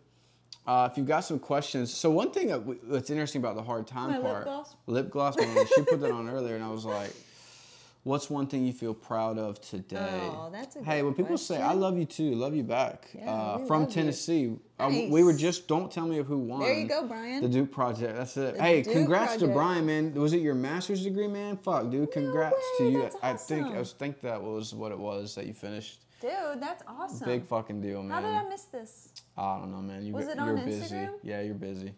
Uh, 0.67 0.89
if 0.91 0.97
you've 0.97 1.07
got 1.07 1.21
some 1.21 1.39
questions, 1.39 1.93
so 1.93 2.11
one 2.11 2.31
thing 2.31 2.49
that 2.49 2.61
w- 2.61 2.81
that's 2.85 3.11
interesting 3.11 3.41
about 3.41 3.55
the 3.55 3.62
hard 3.62 3.87
time 3.87 4.11
My 4.11 4.17
lip 4.17 4.27
part, 4.27 4.45
gloss? 4.45 4.75
lip 4.87 5.11
gloss, 5.11 5.37
man, 5.37 5.67
she 5.75 5.83
put 5.83 6.01
that 6.01 6.11
on 6.11 6.29
earlier, 6.31 6.55
and 6.55 6.65
I 6.65 6.71
was 6.71 6.87
like, 6.87 7.15
"What's 8.03 8.31
one 8.31 8.47
thing 8.47 8.65
you 8.65 8.73
feel 8.73 8.95
proud 8.95 9.37
of 9.37 9.61
today?" 9.61 9.99
Oh, 10.23 10.49
that's 10.51 10.77
a 10.77 10.83
Hey, 10.83 11.03
when 11.03 11.12
people 11.12 11.37
say, 11.37 11.61
"I 11.61 11.75
love 11.75 11.99
you 11.99 12.07
too," 12.07 12.35
love 12.35 12.55
you 12.55 12.62
back. 12.62 13.11
Yeah, 13.15 13.31
uh, 13.31 13.59
from. 13.67 13.87
Tennessee, 13.87 14.57
Uh, 14.79 14.91
we 15.11 15.23
were 15.23 15.35
just 15.35 15.69
don't 15.69 15.93
tell 15.93 16.07
me 16.07 16.17
who 16.17 16.39
won. 16.39 16.61
There 16.61 16.73
you 16.73 16.89
go, 16.89 17.07
Brian. 17.07 17.43
The 17.43 17.49
Duke 17.49 17.71
Project. 17.71 18.17
That's 18.17 18.37
it. 18.39 18.57
The 18.57 18.62
hey, 18.62 18.83
Duke 18.83 18.95
congrats 18.95 19.37
to 19.37 19.49
Brian, 19.49 19.85
man. 19.85 20.15
Was 20.15 20.33
it 20.33 20.41
your 20.41 20.55
master's 20.55 21.05
degree, 21.05 21.29
man? 21.29 21.59
Fuck, 21.59 21.91
dude. 21.91 22.11
Congrats 22.11 22.57
to 22.79 22.85
way, 22.85 22.91
you. 22.93 23.03
that's 23.03 23.17
I 23.23 23.35
think 23.35 23.67
I 23.67 23.79
was 23.79 23.93
think 23.93 24.23
that 24.23 24.43
was 24.43 24.75
what 24.75 24.93
it 24.93 24.99
was 24.99 25.35
that 25.35 25.47
you 25.47 25.53
finished. 25.53 26.03
Dude, 26.21 26.61
that's 26.61 26.83
awesome. 26.87 27.27
Big 27.27 27.45
fucking 27.45 27.81
deal, 27.81 28.03
man. 28.03 28.11
How 28.11 28.21
did 28.29 28.37
I 28.37 28.49
miss 28.49 28.62
this? 28.65 29.09
I 29.37 29.59
don't 29.59 29.73
know, 29.73 29.83
man. 29.83 30.05
You 30.05 30.12
Was 30.12 30.29
it 30.29 30.39
on 30.39 30.47
you're 30.57 30.65
busy. 30.65 30.95
Instagram? 30.95 31.11
Yeah, 31.23 31.41
you're 31.43 31.55
busy. 31.55 31.93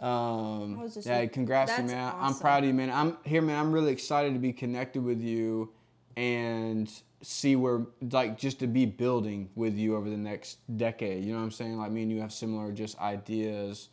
Um, 0.00 0.78
I 0.78 0.82
was 0.82 1.06
yeah, 1.06 1.20
look- 1.20 1.32
congrats, 1.32 1.74
to 1.74 1.82
you, 1.82 1.88
man. 1.88 2.12
I'm 2.18 2.34
proud 2.34 2.62
of 2.64 2.68
you, 2.68 2.74
man. 2.74 2.90
I'm 2.90 3.16
here, 3.24 3.42
man. 3.42 3.58
I'm 3.58 3.72
really 3.72 3.92
excited 3.92 4.32
to 4.34 4.38
be 4.38 4.52
connected 4.52 5.02
with 5.02 5.20
you 5.20 5.70
and 6.16 6.90
see 7.22 7.56
where, 7.56 7.86
like, 8.12 8.36
just 8.36 8.58
to 8.60 8.66
be 8.66 8.86
building 8.86 9.48
with 9.54 9.76
you 9.76 9.96
over 9.96 10.10
the 10.10 10.16
next 10.16 10.58
decade. 10.76 11.24
You 11.24 11.32
know 11.32 11.38
what 11.38 11.44
I'm 11.44 11.50
saying? 11.52 11.78
Like, 11.78 11.90
me 11.92 12.02
and 12.02 12.10
you 12.12 12.20
have 12.20 12.32
similar 12.32 12.72
just 12.72 12.98
ideas, 12.98 13.88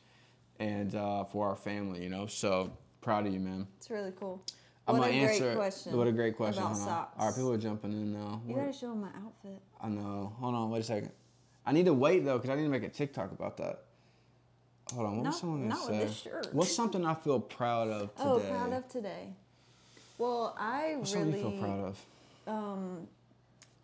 and 0.60 0.96
uh, 0.96 1.24
for 1.24 1.48
our 1.48 1.56
family, 1.56 2.04
you 2.04 2.10
know. 2.10 2.26
So 2.28 2.72
proud 3.02 3.28
of 3.28 3.34
you, 3.34 3.40
man. 3.40 3.68
It's 3.78 3.90
really 3.90 4.14
cool. 4.20 4.44
I'm 4.88 4.98
what 4.98 5.08
a 5.10 5.12
gonna 5.12 5.26
great 5.26 5.32
answer. 5.42 5.56
question. 5.56 5.98
What 5.98 6.08
a 6.08 6.12
great 6.12 6.38
question. 6.38 6.64
About 6.64 6.78
socks. 6.78 7.16
All 7.18 7.26
right, 7.28 7.36
people 7.36 7.52
are 7.54 7.58
jumping 7.58 7.92
in 7.92 8.14
now. 8.14 8.42
You 8.46 8.54
What- 8.56 8.66
gotta 8.66 8.74
show 8.74 8.90
them 8.90 9.02
my 9.02 9.08
outfit. 9.26 9.62
I 9.82 9.90
know. 9.90 10.34
Hold 10.40 10.56
on, 10.56 10.70
wait 10.72 10.80
a 10.80 10.84
second. 10.84 11.12
I 11.66 11.72
need 11.72 11.86
to 11.86 11.94
wait 11.94 12.24
though, 12.24 12.38
because 12.38 12.52
I 12.52 12.56
need 12.56 12.64
to 12.64 12.70
make 12.70 12.84
a 12.84 12.90
TikTok 12.90 13.32
about 13.32 13.58
that. 13.58 13.84
Hold 14.94 15.08
on, 15.08 15.18
what 15.18 15.26
was 15.28 15.40
someone 15.40 15.62
gonna 15.68 15.74
not 15.74 15.90
with 15.90 16.00
say? 16.00 16.06
this 16.06 16.16
shirt. 16.18 16.54
What's 16.54 16.76
something 16.76 17.04
I 17.06 17.16
feel 17.16 17.40
proud 17.40 17.90
of 17.90 18.14
today? 18.16 18.30
Oh, 18.30 18.40
proud 18.40 18.74
of 18.74 18.88
today. 18.88 19.34
Well, 20.20 20.56
I 20.60 20.96
What's 20.98 21.16
really 21.16 21.34
feel 21.34 21.52
proud 21.60 21.80
of? 21.80 22.06
um 22.48 23.08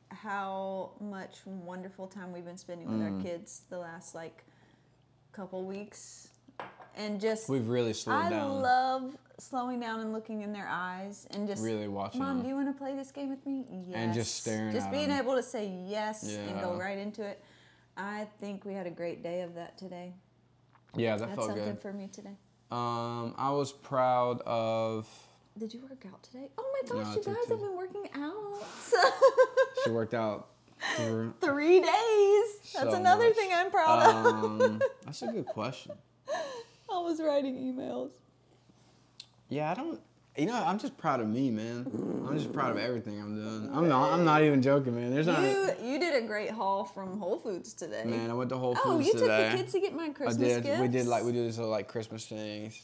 how 0.10 0.92
much 1.00 1.38
wonderful 1.46 2.06
time 2.06 2.32
we've 2.34 2.46
been 2.46 2.58
spending 2.58 2.88
with 2.88 3.00
Mm. 3.00 3.18
our 3.18 3.24
kids 3.24 3.62
the 3.70 3.80
last 3.80 4.14
like 4.14 4.44
couple 5.32 5.64
weeks 5.64 6.28
and 6.96 7.20
just 7.20 7.48
We've 7.50 7.68
really 7.68 7.94
slowed 7.94 8.26
I 8.26 8.30
down. 8.30 8.62
love 8.62 9.18
slowing 9.42 9.80
down 9.80 10.00
and 10.00 10.14
looking 10.14 10.42
in 10.42 10.54
their 10.54 10.68
eyes 10.70 11.28
and 11.32 11.48
just 11.48 11.64
Really 11.64 11.88
watching 11.88 12.20
Mom, 12.22 12.38
them. 12.38 12.44
do 12.44 12.50
you 12.50 12.56
want 12.56 12.68
to 12.68 12.74
play 12.78 12.96
this 12.96 13.12
game 13.12 13.30
with 13.30 13.46
me? 13.46 13.66
Yes. 13.88 13.96
And 13.96 14.14
just 14.14 14.36
staring 14.36 14.72
Just 14.72 14.92
being 14.92 15.10
'em. 15.12 15.20
able 15.20 15.36
to 15.36 15.44
say 15.44 15.68
yes 15.88 16.24
and 16.36 16.60
go 16.62 16.76
right 16.76 16.98
into 16.98 17.24
it. 17.24 17.44
I 17.98 18.28
think 18.40 18.64
we 18.66 18.74
had 18.74 18.88
a 18.88 18.92
great 18.92 19.22
day 19.24 19.42
of 19.42 19.56
that 19.56 19.78
today. 19.78 20.14
yeah, 20.96 21.16
that 21.18 21.26
That's 21.28 21.36
felt 21.36 21.48
something 21.50 21.66
good. 21.66 21.80
for 21.82 21.94
me 21.94 22.08
today. 22.08 22.38
Um, 22.72 23.34
I 23.38 23.52
was 23.52 23.72
proud 23.72 24.42
of. 24.46 25.08
Did 25.58 25.74
you 25.74 25.82
work 25.82 26.06
out 26.08 26.24
today? 26.24 26.50
Oh 26.58 26.74
my 26.82 26.90
gosh, 27.04 27.08
I 27.08 27.16
you 27.16 27.24
guys 27.24 27.48
have 27.50 27.60
been 27.60 27.76
working 27.76 28.08
out. 28.16 28.64
She 29.84 29.90
worked 29.90 30.14
out. 30.14 30.48
for- 30.96 31.34
Three 31.42 31.80
days. 31.82 32.58
That's 32.74 32.90
So 32.90 32.94
another 32.94 33.26
much. 33.28 33.36
thing 33.36 33.50
I'm 33.54 33.70
proud 33.70 34.04
of. 34.26 34.26
Um, 34.62 34.82
that's 35.06 35.22
a 35.22 35.28
good 35.28 35.46
question. 35.46 35.92
I 36.30 36.98
was 37.00 37.22
writing 37.22 37.56
emails. 37.56 38.12
Yeah, 39.52 39.70
I 39.70 39.74
don't. 39.74 40.00
You 40.38 40.46
know, 40.46 40.56
I'm 40.56 40.80
just 40.80 40.98
proud 40.98 41.20
of 41.20 41.28
me, 41.28 41.52
man. 41.52 41.86
I'm 42.26 42.38
just 42.38 42.54
proud 42.54 42.72
of 42.72 42.78
everything 42.78 43.20
I'm 43.20 43.36
doing. 43.36 43.70
I'm 43.76 43.90
not. 43.90 44.14
I'm 44.14 44.24
not 44.24 44.42
even 44.44 44.62
joking, 44.62 44.96
man. 44.96 45.14
There's 45.14 45.28
not. 45.28 45.42
You 45.44 45.72
you 45.84 46.00
did 46.00 46.24
a 46.24 46.26
great 46.26 46.52
haul 46.52 46.86
from 46.86 47.20
Whole 47.20 47.38
Foods 47.38 47.74
today. 47.74 48.04
Man, 48.06 48.32
I 48.32 48.34
went 48.34 48.50
to 48.52 48.58
Whole 48.58 48.76
Foods 48.76 48.86
today. 48.86 48.94
oh, 48.96 49.00
you 49.00 49.12
today. 49.14 49.44
took 49.44 49.52
the 49.52 49.58
kids 49.58 49.74
to 49.74 49.80
get 49.82 49.94
my 49.94 50.06
I 50.06 50.10
Christmas 50.10 50.38
did. 50.38 50.64
gifts. 50.64 50.80
We 50.82 50.88
did 50.88 51.06
like 51.06 51.26
we 51.26 51.34
did 51.34 51.46
these 51.46 51.58
little 51.58 51.70
like 51.72 51.90
Christmas 51.90 52.26
things. 52.26 52.82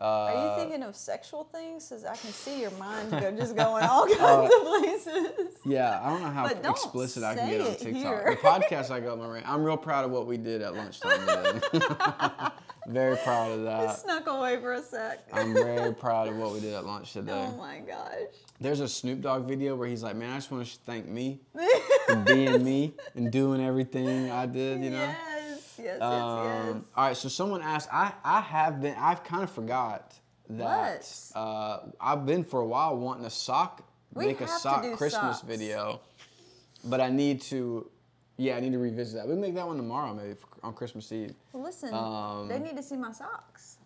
Uh, 0.00 0.04
Are 0.04 0.44
you 0.56 0.62
thinking 0.62 0.82
of 0.84 0.94
sexual 0.96 1.44
things? 1.44 1.88
Because 1.88 2.04
I 2.06 2.14
can 2.16 2.30
see 2.30 2.60
your 2.62 2.70
mind 2.72 3.10
go, 3.10 3.30
just 3.36 3.54
going 3.56 3.84
all 3.84 4.06
kinds 4.06 4.50
of 4.54 4.66
places. 4.66 5.56
Yeah, 5.66 6.00
I 6.02 6.08
don't 6.10 6.22
know 6.22 6.30
how 6.30 6.46
But 6.48 6.62
don't 6.62 6.72
explicit 6.72 7.22
I 7.22 7.34
can 7.34 7.50
get 7.50 7.60
on 7.60 7.66
it 7.66 7.78
TikTok. 7.80 8.02
here. 8.02 8.24
The 8.40 8.48
podcast 8.48 8.90
I 8.94 9.00
got 9.00 9.18
my 9.18 9.26
rant. 9.26 9.46
I'm 9.46 9.62
real 9.62 9.76
proud 9.76 10.06
of 10.06 10.10
what 10.12 10.26
we 10.26 10.38
did 10.38 10.62
at 10.62 10.74
lunchtime 10.74 11.20
today. 11.26 11.60
very 12.90 13.16
proud 13.18 13.52
of 13.52 13.60
I 13.66 13.86
that. 13.86 13.98
snuck 14.04 14.26
away 14.26 14.56
for 14.60 14.72
a 14.74 14.82
sec. 14.82 15.26
I'm 15.32 15.54
very 15.54 15.94
proud 15.94 16.28
of 16.28 16.36
what 16.36 16.52
we 16.52 16.60
did 16.60 16.74
at 16.74 16.84
lunch 16.84 17.12
today. 17.12 17.32
oh 17.32 17.56
my 17.56 17.78
gosh. 17.80 18.34
There's 18.60 18.80
a 18.80 18.88
Snoop 18.88 19.22
Dogg 19.22 19.46
video 19.48 19.74
where 19.76 19.88
he's 19.88 20.02
like, 20.02 20.16
"Man, 20.16 20.30
I 20.30 20.36
just 20.36 20.50
want 20.50 20.66
to 20.66 20.78
thank 20.86 21.06
me 21.06 21.40
for 22.06 22.16
being 22.16 22.62
me 22.62 22.92
and 23.14 23.30
doing 23.32 23.60
everything 23.64 24.30
I 24.30 24.46
did." 24.46 24.82
You 24.84 24.90
know. 24.90 24.96
Yes, 24.98 25.74
yes, 25.78 25.78
yes, 25.78 26.02
Um, 26.02 26.66
yes. 26.76 26.84
All 26.96 27.04
right, 27.06 27.16
so 27.16 27.28
someone 27.28 27.62
asked. 27.62 27.88
I 27.92 28.12
I 28.24 28.40
have 28.40 28.80
been. 28.82 28.94
I've 28.98 29.24
kind 29.24 29.42
of 29.42 29.50
forgot 29.50 30.14
that. 30.50 30.98
What? 30.98 31.32
Uh, 31.34 31.78
I've 32.00 32.26
been 32.26 32.44
for 32.44 32.60
a 32.60 32.66
while 32.66 32.96
wanting 32.98 33.24
a 33.24 33.30
sock, 33.30 33.82
We 34.14 34.26
make 34.26 34.40
a 34.42 34.48
sock 34.48 34.82
Christmas 34.98 35.38
socks. 35.38 35.40
video, 35.42 36.00
but 36.84 37.00
I 37.00 37.08
need 37.08 37.40
to. 37.42 37.88
Yeah, 38.36 38.56
I 38.56 38.60
need 38.60 38.72
to 38.72 38.78
revisit 38.78 39.16
that. 39.16 39.26
We 39.26 39.34
can 39.34 39.40
make 39.42 39.54
that 39.54 39.66
one 39.66 39.76
tomorrow, 39.76 40.14
maybe 40.14 40.32
for, 40.34 40.46
on 40.62 40.72
Christmas 40.74 41.10
Eve. 41.12 41.34
Well, 41.52 41.62
listen, 41.62 41.92
um, 41.94 42.48
they 42.48 42.58
need 42.58 42.76
to 42.76 42.82
see 42.82 42.96
my 42.96 43.12
socks. 43.12 43.78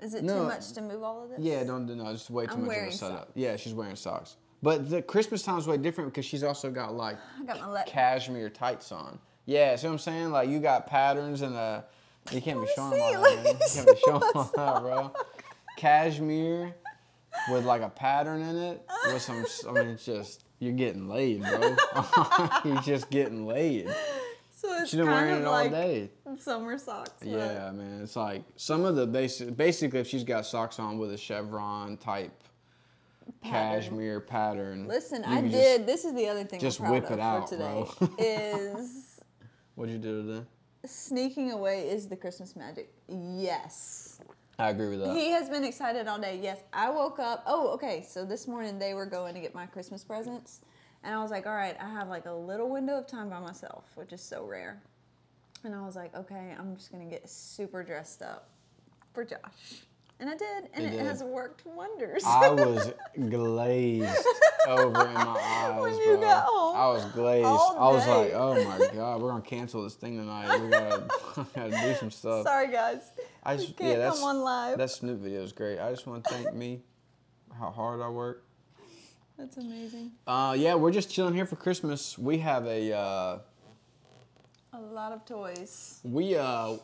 Is 0.00 0.14
it 0.14 0.26
too 0.26 0.42
much 0.44 0.72
to 0.72 0.82
move 0.82 1.02
all 1.02 1.22
of 1.24 1.30
this? 1.30 1.38
Yeah, 1.40 1.64
don't 1.64 1.86
no, 1.86 2.12
just 2.12 2.30
way 2.30 2.46
too 2.46 2.52
I'm 2.52 2.66
much 2.66 2.76
of 2.76 2.82
a 2.88 2.92
setup. 2.92 3.18
socks. 3.18 3.30
Yeah, 3.34 3.56
she's 3.56 3.74
wearing 3.74 3.96
socks. 3.96 4.36
But 4.62 4.88
the 4.88 5.02
Christmas 5.02 5.42
time's 5.42 5.66
way 5.66 5.76
different 5.76 6.10
because 6.12 6.24
she's 6.24 6.42
also 6.42 6.70
got 6.70 6.94
like 6.94 7.16
I 7.40 7.44
got 7.44 7.86
cashmere 7.86 8.50
tights 8.50 8.92
on. 8.92 9.18
Yeah, 9.46 9.76
see 9.76 9.86
what 9.86 9.92
I'm 9.92 9.98
saying? 9.98 10.30
Like 10.30 10.48
you 10.48 10.58
got 10.58 10.86
patterns 10.86 11.42
and 11.42 11.54
uh 11.54 11.82
you 12.32 12.40
can't 12.40 12.60
be 12.60 12.66
showing 12.74 13.00
all 13.00 13.22
that, 13.22 13.44
man. 13.44 13.54
You 13.54 13.66
can't 13.74 13.86
be 13.86 14.00
showing 14.04 14.22
all 14.34 14.50
that, 14.56 14.80
bro. 14.80 15.12
Cashmere 15.76 16.74
with 17.50 17.64
like 17.64 17.82
a 17.82 17.88
pattern 17.88 18.42
in 18.42 18.56
it 18.56 18.86
with 19.06 19.20
some. 19.22 19.44
I 19.68 19.72
mean, 19.72 19.88
it's 19.88 20.04
just 20.04 20.44
you're 20.60 20.72
getting 20.72 21.08
laid, 21.08 21.42
bro. 21.42 21.76
you're 22.64 22.80
just 22.82 23.10
getting 23.10 23.46
laid. 23.46 23.94
So 24.64 24.72
it's 24.80 24.90
She's 24.90 24.98
been 24.98 25.06
kind 25.06 25.26
wearing 25.26 25.34
of 25.36 25.40
it 25.42 25.46
all 25.46 25.52
like 25.52 25.70
day. 25.70 26.10
summer 26.38 26.78
socks. 26.78 27.10
but- 27.20 27.28
Yeah, 27.28 27.70
man. 27.72 28.00
It's 28.02 28.16
like 28.16 28.42
some 28.56 28.84
of 28.84 28.96
the 28.96 29.06
basic. 29.06 29.56
Basically, 29.56 30.00
if 30.00 30.06
she's 30.06 30.24
got 30.24 30.46
socks 30.46 30.78
on 30.78 30.98
with 30.98 31.12
a 31.12 31.18
chevron 31.18 31.96
type 31.98 32.32
Pattern. 33.42 33.80
cashmere 33.82 34.20
pattern. 34.20 34.86
Listen, 34.88 35.22
you 35.22 35.30
I 35.30 35.36
can 35.40 35.50
did. 35.50 35.76
Just, 35.78 35.86
this 35.86 36.04
is 36.04 36.14
the 36.14 36.28
other 36.28 36.44
thing 36.44 36.60
just 36.60 36.80
I'm 36.80 36.86
proud 36.86 36.92
whip 36.94 37.04
of 37.06 37.12
it 37.12 37.20
out, 37.20 37.48
for 37.48 37.56
today 37.56 37.84
bro. 37.98 38.08
is 38.18 39.20
what'd 39.74 39.92
you 39.92 39.98
do 40.00 40.22
today? 40.26 40.46
sneaking 40.86 41.50
away 41.52 41.88
is 41.88 42.08
the 42.08 42.16
Christmas 42.16 42.54
magic. 42.56 42.92
Yes. 43.08 44.20
I 44.58 44.68
agree 44.70 44.88
with 44.90 45.00
that. 45.00 45.16
He 45.16 45.30
has 45.30 45.48
been 45.48 45.64
excited 45.64 46.06
all 46.06 46.18
day. 46.18 46.38
Yes, 46.42 46.58
I 46.72 46.88
woke 46.90 47.18
up. 47.18 47.42
Oh, 47.46 47.68
okay. 47.70 48.04
So 48.06 48.24
this 48.24 48.46
morning 48.46 48.78
they 48.78 48.92
were 48.94 49.06
going 49.06 49.34
to 49.34 49.40
get 49.40 49.54
my 49.54 49.66
Christmas 49.66 50.04
presents, 50.04 50.60
and 51.04 51.14
I 51.14 51.22
was 51.22 51.30
like, 51.30 51.46
all 51.46 51.54
right, 51.54 51.76
I 51.80 51.88
have 51.90 52.08
like 52.08 52.26
a 52.26 52.32
little 52.32 52.68
window 52.70 52.98
of 52.98 53.06
time 53.06 53.28
by 53.30 53.38
myself, 53.40 53.84
which 53.94 54.12
is 54.12 54.20
so 54.22 54.44
rare. 54.44 54.82
And 55.62 55.74
I 55.74 55.84
was 55.84 55.96
like, 55.96 56.14
okay, 56.16 56.54
I'm 56.58 56.76
just 56.76 56.90
gonna 56.92 57.04
get 57.06 57.28
super 57.28 57.82
dressed 57.82 58.22
up 58.22 58.48
for 59.12 59.24
Josh, 59.24 59.82
and 60.20 60.28
I 60.28 60.36
did, 60.36 60.68
and 60.74 60.82
You 60.84 60.88
it 60.90 60.92
did. 60.92 61.06
has 61.06 61.22
worked 61.22 61.64
wonders. 61.66 62.22
I 62.26 62.48
was 62.50 62.92
glazed 63.28 64.26
over 64.68 65.06
in 65.06 65.14
my 65.14 65.38
eyes, 65.74 65.80
When 65.82 65.94
you 65.96 66.16
bro. 66.16 66.20
got 66.20 66.44
home 66.46 66.76
I 66.76 66.88
was 66.88 67.04
glazed. 67.12 67.46
I 67.46 67.88
was 67.88 68.06
like, 68.08 68.32
oh 68.34 68.64
my 68.64 68.88
god, 68.94 69.22
we're 69.22 69.30
gonna 69.30 69.42
cancel 69.42 69.82
this 69.84 69.94
thing 69.94 70.16
tonight. 70.18 70.60
We 70.60 70.68
gotta, 70.68 71.06
gotta 71.54 71.70
do 71.70 71.94
some 71.94 72.10
stuff. 72.10 72.44
Sorry, 72.44 72.70
guys. 72.70 73.02
I 73.42 73.54
We 73.56 73.64
just, 73.66 73.76
can't 73.76 73.90
yeah, 73.90 73.96
that's, 73.98 74.18
come 74.20 74.28
on 74.36 74.42
live. 74.42 74.78
that 74.78 74.90
Snoop 74.90 75.20
video 75.20 75.42
is 75.42 75.52
great. 75.52 75.78
I 75.78 75.90
just 75.90 76.06
want 76.06 76.24
to 76.24 76.30
thank 76.34 76.54
me, 76.54 76.82
how 77.58 77.70
hard 77.70 78.00
I 78.00 78.08
work. 78.08 78.44
That's 79.38 79.56
amazing. 79.56 80.12
Uh, 80.26 80.54
yeah, 80.58 80.74
we're 80.74 80.92
just 80.92 81.10
chilling 81.10 81.34
here 81.34 81.46
for 81.46 81.56
Christmas. 81.56 82.16
We 82.16 82.38
have 82.38 82.66
a, 82.66 82.92
uh, 82.92 83.38
A 84.72 84.80
lot 84.80 85.12
of 85.12 85.24
toys. 85.24 86.00
we, 86.04 86.36
uh, 86.36 86.76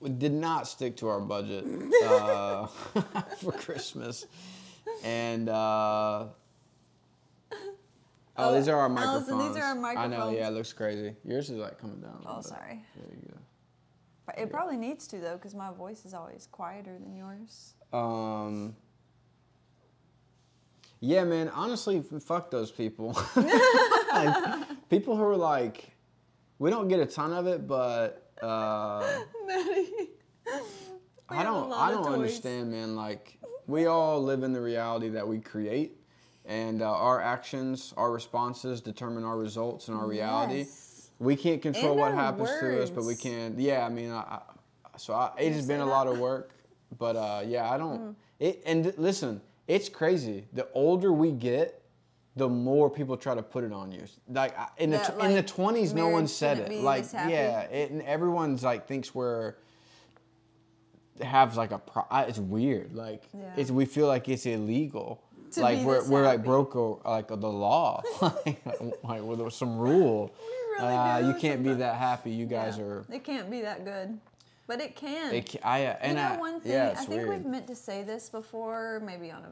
we 0.00 0.10
did 0.10 0.32
not 0.32 0.68
stick 0.68 0.96
to 0.98 1.08
our 1.08 1.20
budget 1.20 1.64
uh, 2.04 2.66
for 3.40 3.52
Christmas. 3.52 4.26
And, 5.02 5.48
uh, 5.48 6.26
oh, 8.36 8.54
these 8.54 8.68
are 8.68 8.76
our 8.76 8.86
Allison, 8.86 8.94
microphones. 8.94 9.54
these 9.54 9.62
are 9.62 9.66
our 9.66 9.74
microphones. 9.74 10.14
I 10.14 10.16
know, 10.16 10.30
yeah, 10.30 10.48
it 10.48 10.52
looks 10.52 10.72
crazy. 10.72 11.14
Yours 11.24 11.50
is 11.50 11.58
like 11.58 11.78
coming 11.80 12.00
down. 12.00 12.22
Oh, 12.24 12.40
sorry. 12.40 12.84
There 12.96 13.06
you 13.10 13.28
go. 13.32 13.34
It 14.36 14.50
probably 14.50 14.76
needs 14.76 15.06
to 15.08 15.18
though, 15.18 15.36
because 15.36 15.54
my 15.54 15.72
voice 15.72 16.04
is 16.04 16.14
always 16.14 16.46
quieter 16.52 16.96
than 16.98 17.16
yours. 17.16 17.74
Um, 17.92 18.76
Yeah, 21.00 21.24
man. 21.24 21.48
Honestly, 21.48 22.02
fuck 22.24 22.50
those 22.50 22.70
people. 22.70 23.18
Like, 24.10 24.88
people 24.88 25.16
who 25.16 25.22
are 25.22 25.36
like, 25.36 25.92
we 26.58 26.70
don't 26.70 26.88
get 26.88 26.98
a 26.98 27.06
ton 27.06 27.32
of 27.32 27.46
it, 27.46 27.68
but 27.68 28.32
uh. 28.42 29.06
I 31.28 31.42
don't. 31.42 31.72
I 31.72 31.90
don't 31.90 32.06
understand, 32.06 32.70
man. 32.72 32.96
Like, 32.96 33.38
we 33.66 33.86
all 33.86 34.22
live 34.22 34.42
in 34.42 34.52
the 34.52 34.60
reality 34.60 35.10
that 35.10 35.28
we 35.28 35.38
create, 35.40 36.00
and 36.46 36.82
uh, 36.82 36.90
our 36.90 37.20
actions, 37.20 37.92
our 37.96 38.10
responses 38.10 38.80
determine 38.80 39.24
our 39.24 39.36
results 39.36 39.88
and 39.88 39.96
our 39.96 40.06
reality. 40.06 40.60
Yes. 40.60 41.10
We 41.18 41.36
can't 41.36 41.60
control 41.60 41.96
what 41.96 42.14
happens 42.14 42.48
to 42.60 42.82
us, 42.82 42.90
but 42.90 43.04
we 43.04 43.14
can. 43.14 43.56
Yeah, 43.58 43.84
I 43.84 43.88
mean, 43.88 44.10
I, 44.10 44.20
I, 44.20 44.40
so 44.96 45.14
I, 45.14 45.32
it 45.38 45.52
has 45.52 45.66
been 45.66 45.80
a 45.80 45.86
lot 45.86 46.06
of 46.06 46.18
work, 46.18 46.52
but 46.98 47.16
uh, 47.16 47.42
yeah, 47.44 47.70
I 47.70 47.76
don't. 47.76 48.00
Mm. 48.00 48.14
It 48.40 48.62
and 48.64 48.94
listen, 48.96 49.40
it's 49.68 49.88
crazy. 49.88 50.46
The 50.54 50.66
older 50.72 51.12
we 51.12 51.30
get, 51.30 51.80
the 52.36 52.48
more 52.48 52.88
people 52.90 53.16
try 53.16 53.34
to 53.34 53.42
put 53.42 53.62
it 53.64 53.72
on 53.72 53.92
you. 53.92 54.04
Like 54.28 54.56
in 54.78 54.90
the 54.90 54.96
That, 54.98 55.18
tw- 55.18 55.22
in 55.24 55.34
the 55.34 55.42
twenties, 55.42 55.92
no 55.94 56.08
one 56.08 56.26
said 56.26 56.58
it. 56.58 56.72
Like 56.82 57.04
yeah, 57.12 57.60
it, 57.62 57.90
and 57.90 58.02
everyone's 58.02 58.64
like 58.64 58.86
thinks 58.88 59.14
we're 59.14 59.54
have 61.20 61.56
like 61.56 61.72
a 61.72 61.78
pro. 61.78 62.04
It's 62.12 62.38
weird. 62.38 62.94
Like 62.94 63.22
Yeah. 63.34 63.52
it's 63.56 63.70
we 63.70 63.84
feel 63.84 64.06
like 64.06 64.28
it's 64.28 64.46
illegal. 64.46 65.22
To 65.52 65.60
like 65.60 65.78
we're 65.84 66.06
we're 66.08 66.22
like 66.22 66.38
happy. 66.38 66.46
broke 66.46 66.76
o- 66.76 67.00
like 67.04 67.28
the 67.28 67.36
law. 67.36 68.02
like 68.22 68.64
like 68.64 69.22
well, 69.22 69.36
there 69.36 69.44
was 69.44 69.56
some 69.56 69.78
rule. 69.78 70.32
Really 70.78 70.92
uh, 70.94 71.18
you 71.28 71.34
can't 71.40 71.64
be 71.64 71.74
that 71.74 71.96
happy. 71.96 72.30
You 72.30 72.46
guys 72.46 72.78
Yeah. 72.78 72.84
are. 72.84 73.04
It 73.10 73.24
can't 73.24 73.50
be 73.50 73.62
that 73.62 73.84
good, 73.84 74.18
but 74.68 74.80
it 74.80 74.94
can. 74.94 75.34
It, 75.34 75.50
ca- 75.50 75.58
I 75.64 75.86
uh, 75.86 75.96
and 76.00 76.16
you 76.16 76.22
know, 76.22 76.34
I, 76.34 76.36
one 76.36 76.60
thing 76.60 76.72
yeah, 76.72 76.90
I 76.96 77.04
think 77.04 77.26
weird. 77.26 77.28
we've 77.28 77.44
meant 77.46 77.66
to 77.66 77.74
say 77.74 78.04
this 78.04 78.28
before, 78.28 79.02
maybe 79.04 79.32
on 79.32 79.42
a 79.42 79.50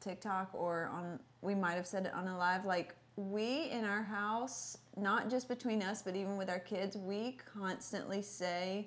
TikTok 0.00 0.50
or 0.54 0.88
on 0.94 1.18
we 1.42 1.54
might 1.54 1.74
have 1.74 1.86
said 1.86 2.06
it 2.06 2.14
on 2.14 2.28
a 2.28 2.38
live. 2.38 2.64
Like 2.64 2.94
we 3.16 3.68
in 3.70 3.84
our 3.84 4.02
house, 4.02 4.78
not 4.96 5.28
just 5.28 5.48
between 5.48 5.82
us, 5.82 6.00
but 6.00 6.16
even 6.16 6.38
with 6.38 6.48
our 6.48 6.60
kids, 6.60 6.96
we 6.96 7.36
constantly 7.52 8.22
say. 8.22 8.86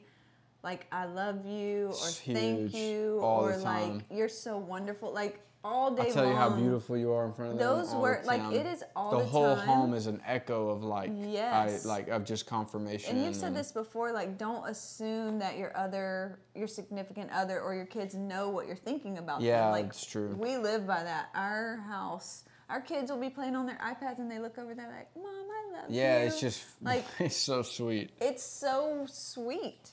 Like 0.63 0.88
I 0.91 1.05
love 1.05 1.45
you, 1.45 1.88
or 1.88 2.07
It's 2.07 2.21
thank 2.21 2.71
huge, 2.71 2.73
you, 2.73 3.19
or 3.21 3.55
like 3.57 4.01
you're 4.09 4.28
so 4.30 4.57
wonderful. 4.57 5.13
Like 5.13 5.41
all 5.66 5.91
day 5.95 6.03
I 6.03 6.11
tell 6.11 6.24
long. 6.24 6.32
you 6.34 6.38
how 6.38 6.49
beautiful 6.51 6.95
you 6.95 7.11
are 7.11 7.26
in 7.26 7.34
front 7.34 7.53
of 7.53 7.57
them. 7.57 7.68
Those 7.68 7.93
were- 7.95 8.22
the 8.22 8.28
like, 8.28 8.41
it 8.53 8.66
is 8.68 8.84
all 8.95 9.11
the 9.11 9.18
the 9.20 9.26
whole 9.26 9.55
time. 9.55 9.68
home 9.68 9.93
is 9.95 10.05
an 10.05 10.22
echo 10.26 10.70
of 10.70 10.84
like 10.84 11.11
Yes. 11.13 11.86
I 11.86 11.88
like 11.89 12.07
of 12.09 12.24
just 12.24 12.45
confirmation. 12.45 13.16
And 13.16 13.26
you've 13.26 13.36
said 13.36 13.47
and- 13.47 13.55
this 13.57 13.72
before, 13.72 14.11
like 14.11 14.38
don't 14.38 14.68
assume 14.70 15.39
that 15.39 15.57
your 15.57 15.76
other, 15.76 16.39
your 16.53 16.68
significant 16.68 17.32
other, 17.32 17.59
or 17.59 17.74
your 17.74 17.86
kids 17.88 18.13
know 18.13 18.49
what 18.49 18.68
you're 18.68 18.76
thinking 18.76 19.18
about 19.18 19.41
Yeah, 19.41 19.61
them. 19.63 19.72
Like 19.72 19.86
it's 19.88 20.05
true. 20.05 20.36
We 20.38 20.57
live 20.57 20.86
by 20.86 21.03
that. 21.03 21.30
Our 21.34 21.78
house, 21.78 22.43
our 22.70 22.82
kids 22.82 23.09
will 23.11 23.20
be 23.20 23.30
playing 23.30 23.55
on 23.55 23.66
their 23.66 23.78
iPads, 23.78 24.20
and 24.20 24.30
they 24.30 24.39
look 24.39 24.57
over, 24.59 24.74
they're 24.76 24.88
like, 24.88 25.09
"Mom, 25.16 25.26
I 25.26 25.82
love 25.82 25.89
you." 25.89 25.97
Yeah, 25.99 26.18
it's 26.20 26.39
just 26.39 26.63
like 26.82 27.05
it's 27.20 27.38
so 27.38 27.61
sweet. 27.63 28.11
it's 28.22 28.43
so 28.43 29.05
sweet. 29.09 29.91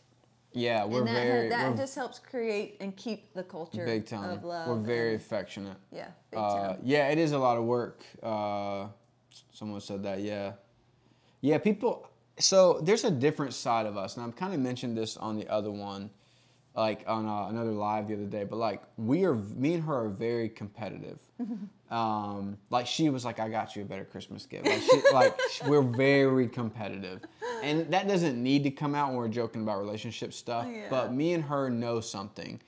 Yeah, 0.55 0.85
we're 0.85 0.99
and 1.01 1.09
that 1.09 1.13
very 1.27 1.49
that 1.49 1.77
just 1.77 1.95
helps 1.95 2.19
create 2.19 2.77
and 2.81 2.95
keep 2.97 3.33
the 3.35 3.43
culture 3.43 3.85
big 3.87 4.07
time. 4.07 4.31
of 4.31 4.45
love. 4.45 4.69
we're 4.69 4.77
very 4.77 5.13
and- 5.15 5.23
affectionate. 5.23 5.77
yeah, 5.91 6.09
big 6.31 6.41
Uh, 6.41 6.69
time. 6.69 6.81
yeah, 6.83 7.09
it 7.09 7.19
is 7.19 7.33
a 7.33 7.39
lot 7.39 7.57
of 7.57 7.65
work. 7.65 8.03
Uh, 8.23 8.87
someone 9.53 9.81
said 9.81 10.03
that. 10.03 10.21
Yeah, 10.21 10.53
yeah. 11.41 11.59
People. 11.59 12.07
So 12.39 12.81
there's 12.83 13.05
a 13.05 13.11
different 13.11 13.55
side 13.55 13.87
of 13.87 13.97
us, 13.97 14.17
and 14.17 14.25
I've 14.27 14.37
kind 14.37 14.53
of 14.55 14.61
mentioned 14.61 14.97
this 14.97 15.17
on 15.17 15.37
the 15.37 15.49
other 15.49 15.71
one, 15.71 16.11
like 16.75 17.05
on 17.07 17.27
uh, 17.27 17.49
another 17.49 17.73
live 17.73 18.09
the 18.09 18.15
other 18.15 18.27
day. 18.27 18.45
But 18.45 18.57
like 18.57 18.83
we 18.97 19.25
are, 19.25 19.35
me 19.35 19.75
and 19.75 19.85
her 19.85 20.05
are 20.07 20.09
very 20.09 20.49
competitive. 20.49 21.19
um, 21.93 22.57
like 22.71 22.87
she 22.87 23.11
was 23.11 23.25
like, 23.25 23.39
"I 23.39 23.49
got 23.51 23.77
you 23.77 23.83
a 23.83 23.85
better 23.85 24.05
Christmas 24.05 24.47
gift." 24.47 24.67
Like, 24.67 24.81
she, 24.81 25.03
like 25.13 25.39
we're 25.67 25.83
very 25.83 26.49
competitive, 26.49 27.21
and 27.63 27.93
that 27.93 28.09
doesn't 28.09 28.43
need 28.43 28.65
to 28.65 28.71
come 28.71 28.95
out 28.95 29.09
when 29.09 29.19
we're 29.19 29.29
joking 29.29 29.63
about 29.63 29.79
relationship 29.79 30.33
stuff. 30.33 30.67
Yeah. 30.69 30.87
But 30.89 31.13
me 31.13 31.35
and 31.35 31.45
her 31.45 31.69
know 31.69 32.01
something, 32.01 32.61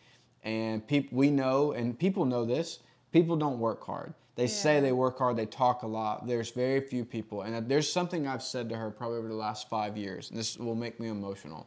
and 0.43 0.87
people 0.87 1.17
we 1.17 1.31
know, 1.31 1.73
and 1.73 1.99
people 1.99 2.27
know 2.27 2.45
this. 2.45 2.81
People 3.13 3.37
don't 3.37 3.59
work 3.59 3.83
hard. 3.85 4.13
They 4.37 4.49
say 4.49 4.81
they 4.81 4.93
work 4.93 5.19
hard. 5.19 5.37
They 5.37 5.47
talk 5.47 5.85
a 5.85 5.87
lot. 5.87 6.27
There's 6.27 6.51
very 6.51 6.81
few 6.81 7.05
people, 7.05 7.43
and 7.43 7.67
there's 7.69 7.91
something 7.91 8.27
I've 8.27 8.43
said 8.43 8.69
to 8.69 8.77
her 8.77 8.91
probably 8.91 9.19
over 9.19 9.29
the 9.29 9.35
last 9.35 9.71
five 9.71 9.97
years, 9.97 10.29
and 10.31 10.39
this 10.39 10.59
will 10.59 10.75
make 10.75 11.01
me 11.01 11.09
emotional. 11.09 11.67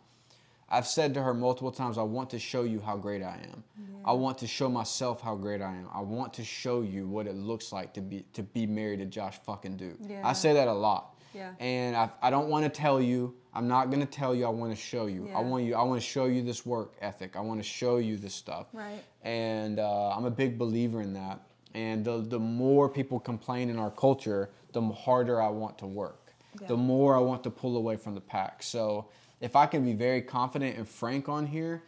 I've 0.69 0.87
said 0.87 1.13
to 1.13 1.23
her 1.23 1.33
multiple 1.33 1.71
times, 1.71 1.97
I 1.97 2.03
want 2.03 2.29
to 2.31 2.39
show 2.39 2.63
you 2.63 2.79
how 2.79 2.97
great 2.97 3.23
I 3.23 3.39
am. 3.51 3.63
I 4.07 4.13
want 4.13 4.37
to 4.37 4.47
show 4.47 4.69
myself 4.69 5.19
how 5.19 5.35
great 5.35 5.61
I 5.61 5.75
am. 5.75 5.89
I 5.93 5.99
want 5.99 6.33
to 6.35 6.43
show 6.43 6.81
you 6.81 7.07
what 7.07 7.27
it 7.27 7.35
looks 7.35 7.73
like 7.73 7.93
to 7.95 8.01
be 8.01 8.25
to 8.33 8.41
be 8.41 8.65
married 8.65 8.99
to 8.99 9.05
Josh 9.05 9.37
fucking 9.45 9.75
Duke. 9.75 9.97
Yeah. 9.99 10.21
I 10.25 10.31
say 10.31 10.53
that 10.53 10.69
a 10.69 10.73
lot. 10.73 11.15
Yeah. 11.33 11.51
And 11.59 11.93
I, 11.93 12.09
I 12.21 12.29
don't 12.29 12.47
want 12.47 12.63
to 12.63 12.69
tell 12.69 13.01
you. 13.01 13.35
I'm 13.53 13.67
not 13.67 13.87
going 13.87 13.99
to 13.99 14.05
tell 14.05 14.33
you. 14.33 14.45
I 14.45 14.49
want 14.49 14.71
to 14.73 14.81
show 14.81 15.07
you. 15.07 15.29
I 15.35 15.41
want 15.41 15.65
you. 15.65 15.75
I 15.75 15.83
want 15.83 15.99
to 15.99 16.07
show 16.07 16.25
you 16.25 16.41
this 16.41 16.65
work 16.65 16.93
ethic. 17.01 17.35
I 17.35 17.41
want 17.41 17.59
to 17.59 17.67
show 17.67 17.97
you 17.97 18.15
this 18.15 18.33
stuff. 18.33 18.67
Right. 18.71 19.03
And 19.23 19.79
uh, 19.79 20.09
I'm 20.09 20.23
a 20.25 20.31
big 20.31 20.57
believer 20.57 21.01
in 21.01 21.13
that. 21.13 21.41
And 21.73 22.05
the 22.05 22.19
the 22.19 22.39
more 22.39 22.87
people 22.87 23.19
complain 23.19 23.69
in 23.69 23.77
our 23.77 23.91
culture, 23.91 24.51
the 24.71 24.81
harder 24.81 25.41
I 25.41 25.49
want 25.49 25.77
to 25.79 25.85
work. 25.85 26.33
Yeah. 26.61 26.67
The 26.67 26.77
more 26.77 27.15
I 27.15 27.19
want 27.19 27.43
to 27.43 27.49
pull 27.49 27.75
away 27.75 27.97
from 27.97 28.15
the 28.15 28.21
pack. 28.21 28.63
So 28.63 29.09
if 29.41 29.55
I 29.55 29.65
can 29.65 29.85
be 29.85 29.93
very 29.93 30.21
confident 30.21 30.77
and 30.77 30.87
frank 30.87 31.29
on 31.29 31.45
here, 31.45 31.83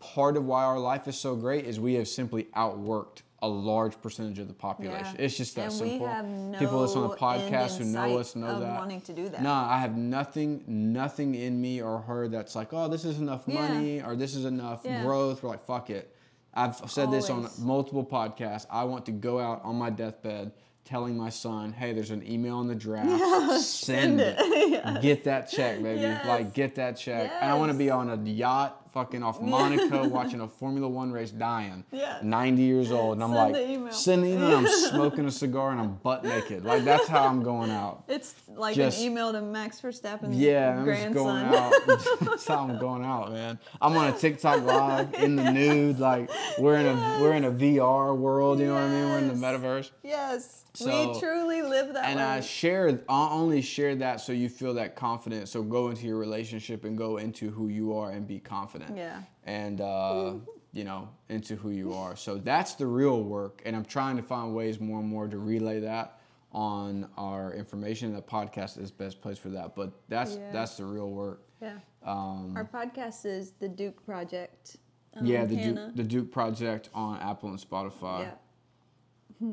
part 0.00 0.36
of 0.36 0.44
why 0.44 0.64
our 0.64 0.78
life 0.78 1.08
is 1.08 1.16
so 1.18 1.34
great 1.34 1.64
is 1.64 1.80
we 1.80 1.94
have 1.94 2.08
simply 2.08 2.44
outworked 2.56 3.22
a 3.42 3.48
large 3.48 4.00
percentage 4.00 4.38
of 4.38 4.48
the 4.48 4.54
population. 4.54 5.14
Yeah. 5.18 5.24
It's 5.24 5.36
just 5.36 5.54
that 5.56 5.64
and 5.64 5.72
simple. 5.72 6.06
no 6.06 6.58
People 6.58 6.80
listen 6.80 7.02
on 7.02 7.10
the 7.10 7.16
podcast 7.16 7.76
who 7.76 7.84
know 7.84 8.16
us 8.18 8.34
know 8.34 8.58
that. 8.60 8.78
wanting 8.78 9.02
to 9.02 9.12
do 9.12 9.28
that. 9.28 9.42
No, 9.42 9.52
I 9.52 9.78
have 9.78 9.96
nothing, 9.98 10.64
nothing 10.66 11.34
in 11.34 11.60
me 11.60 11.82
or 11.82 11.98
her 12.00 12.26
that's 12.28 12.54
like, 12.54 12.72
oh, 12.72 12.88
this 12.88 13.04
is 13.04 13.18
enough 13.18 13.44
Yeah. 13.46 13.68
money 13.68 14.02
or 14.02 14.16
this 14.16 14.34
is 14.34 14.46
enough 14.46 14.80
Yeah. 14.84 15.02
growth. 15.02 15.42
We're 15.42 15.50
like, 15.50 15.64
fuck 15.66 15.90
it. 15.90 16.14
I've 16.54 16.76
said 16.90 17.10
this 17.10 17.28
on 17.28 17.48
multiple 17.58 18.04
podcasts. 18.04 18.66
I 18.70 18.84
want 18.84 19.04
to 19.06 19.12
go 19.12 19.40
out 19.40 19.62
on 19.64 19.76
my 19.76 19.90
deathbed 19.90 20.52
telling 20.84 21.16
my 21.16 21.30
son, 21.30 21.72
hey, 21.72 21.92
there's 21.92 22.10
an 22.10 22.26
email 22.28 22.60
in 22.60 22.68
the 22.68 22.74
draft. 22.74 23.08
send, 23.62 24.18
send 24.18 24.20
it. 24.20 24.36
it. 24.38 25.00
Get 25.02 25.24
that 25.24 25.50
check, 25.50 25.82
baby. 25.82 26.02
Yes. 26.02 26.26
Like, 26.26 26.52
get 26.52 26.74
that 26.74 26.96
check. 26.96 27.30
And 27.40 27.50
I 27.50 27.54
want 27.54 27.72
to 27.72 27.78
be 27.78 27.90
on 27.90 28.10
a 28.10 28.16
yacht 28.16 28.83
fucking 28.94 29.22
off 29.22 29.40
Monaco 29.42 30.06
watching 30.08 30.40
a 30.40 30.48
Formula 30.48 30.88
One 30.88 31.10
race 31.12 31.32
dying. 31.32 31.84
Yeah. 31.90 32.20
90 32.22 32.62
years 32.62 32.90
old. 32.92 33.14
And 33.16 33.24
I'm 33.24 33.30
Send 33.34 33.52
like, 33.52 33.52
the 33.54 33.70
email. 33.70 33.92
send 33.92 34.22
the 34.22 34.28
email. 34.28 34.56
I'm 34.58 34.66
smoking 34.90 35.26
a 35.26 35.30
cigar 35.30 35.72
and 35.72 35.80
I'm 35.80 35.96
butt 35.96 36.24
naked. 36.24 36.64
Like, 36.64 36.84
that's 36.84 37.08
how 37.08 37.26
I'm 37.26 37.42
going 37.42 37.70
out. 37.70 38.04
It's 38.08 38.34
like 38.48 38.76
Just- 38.76 39.00
an 39.00 39.04
email 39.06 39.32
to 39.32 39.42
Max 39.42 39.80
Verstappen's 39.80 40.36
Yeah, 40.38 40.78
I'm 40.78 40.86
just 40.86 41.00
grandson. 41.00 41.12
going 41.12 41.44
out. 41.54 41.72
That's 42.20 42.46
how 42.46 42.58
I'm 42.68 42.78
going 42.78 43.04
out, 43.04 43.32
man. 43.32 43.58
I'm 43.82 43.96
on 43.96 44.14
a 44.14 44.16
TikTok 44.16 44.62
live 44.62 45.12
in 45.14 45.34
the 45.36 45.50
nude, 45.50 45.98
like 45.98 46.30
we're 46.58 46.76
in 46.76 46.86
a 46.86 47.18
we're 47.20 47.32
in 47.32 47.44
a 47.44 47.50
VR 47.50 48.16
world. 48.16 48.60
You 48.60 48.66
know 48.66 48.74
what 48.74 48.82
I 48.84 48.88
mean? 48.88 49.08
We're 49.10 49.18
in 49.18 49.28
the 49.28 49.34
metaverse. 49.34 49.90
yes, 50.04 50.64
So- 50.74 51.12
we 51.12 51.18
truly 51.20 51.62
live 51.62 51.92
that 51.94 52.04
And. 52.06 52.20
I 52.20 52.40
share, 52.40 53.00
I 53.08 53.28
only 53.30 53.60
share 53.60 53.94
that 53.96 54.20
so 54.20 54.32
you 54.32 54.48
feel 54.48 54.74
that 54.74 54.94
confidence. 54.96 55.50
So 55.50 55.62
go 55.62 55.90
into 55.90 56.06
your 56.06 56.16
relationship 56.18 56.84
and 56.84 56.96
go 56.96 57.16
into 57.18 57.50
who 57.50 57.68
you 57.68 57.96
are 57.96 58.10
and 58.12 58.26
be 58.26 58.38
confident. 58.38 58.83
Yeah. 58.94 59.22
And 59.44 59.80
uh, 59.80 60.34
you 60.72 60.84
know, 60.84 61.08
into 61.28 61.54
who 61.56 61.70
you 61.70 61.92
are. 61.94 62.16
So 62.16 62.36
that's 62.36 62.74
the 62.74 62.86
real 62.86 63.22
work. 63.22 63.62
And 63.64 63.76
I'm 63.76 63.84
trying 63.84 64.16
to 64.16 64.22
find 64.22 64.54
ways 64.54 64.80
more 64.80 64.98
and 65.00 65.08
more 65.08 65.28
to 65.28 65.38
relay 65.38 65.80
that 65.80 66.18
on 66.52 67.08
our 67.16 67.52
information. 67.54 68.12
The 68.12 68.22
podcast 68.22 68.78
is 68.80 68.90
best 68.90 69.20
place 69.20 69.38
for 69.38 69.50
that. 69.50 69.74
But 69.76 69.92
that's 70.08 70.36
Yeah. 70.36 70.50
that's 70.52 70.76
the 70.76 70.84
real 70.84 71.10
work. 71.10 71.42
yeah. 71.62 71.78
Um, 72.04 72.52
Our 72.56 72.64
podcast 72.64 73.24
is 73.24 73.52
the 73.52 73.68
Duke 73.68 74.04
Project. 74.04 74.76
um, 75.16 75.24
yeah, 75.24 75.44
the 75.44 75.54
Hannah. 75.56 75.86
Duke, 75.86 75.96
the 75.96 76.02
Duke 76.02 76.30
Project 76.32 76.90
on 76.92 77.18
Apple 77.20 77.48
and 77.50 77.58
Spotify. 77.58 78.32
Yeah. 79.40 79.52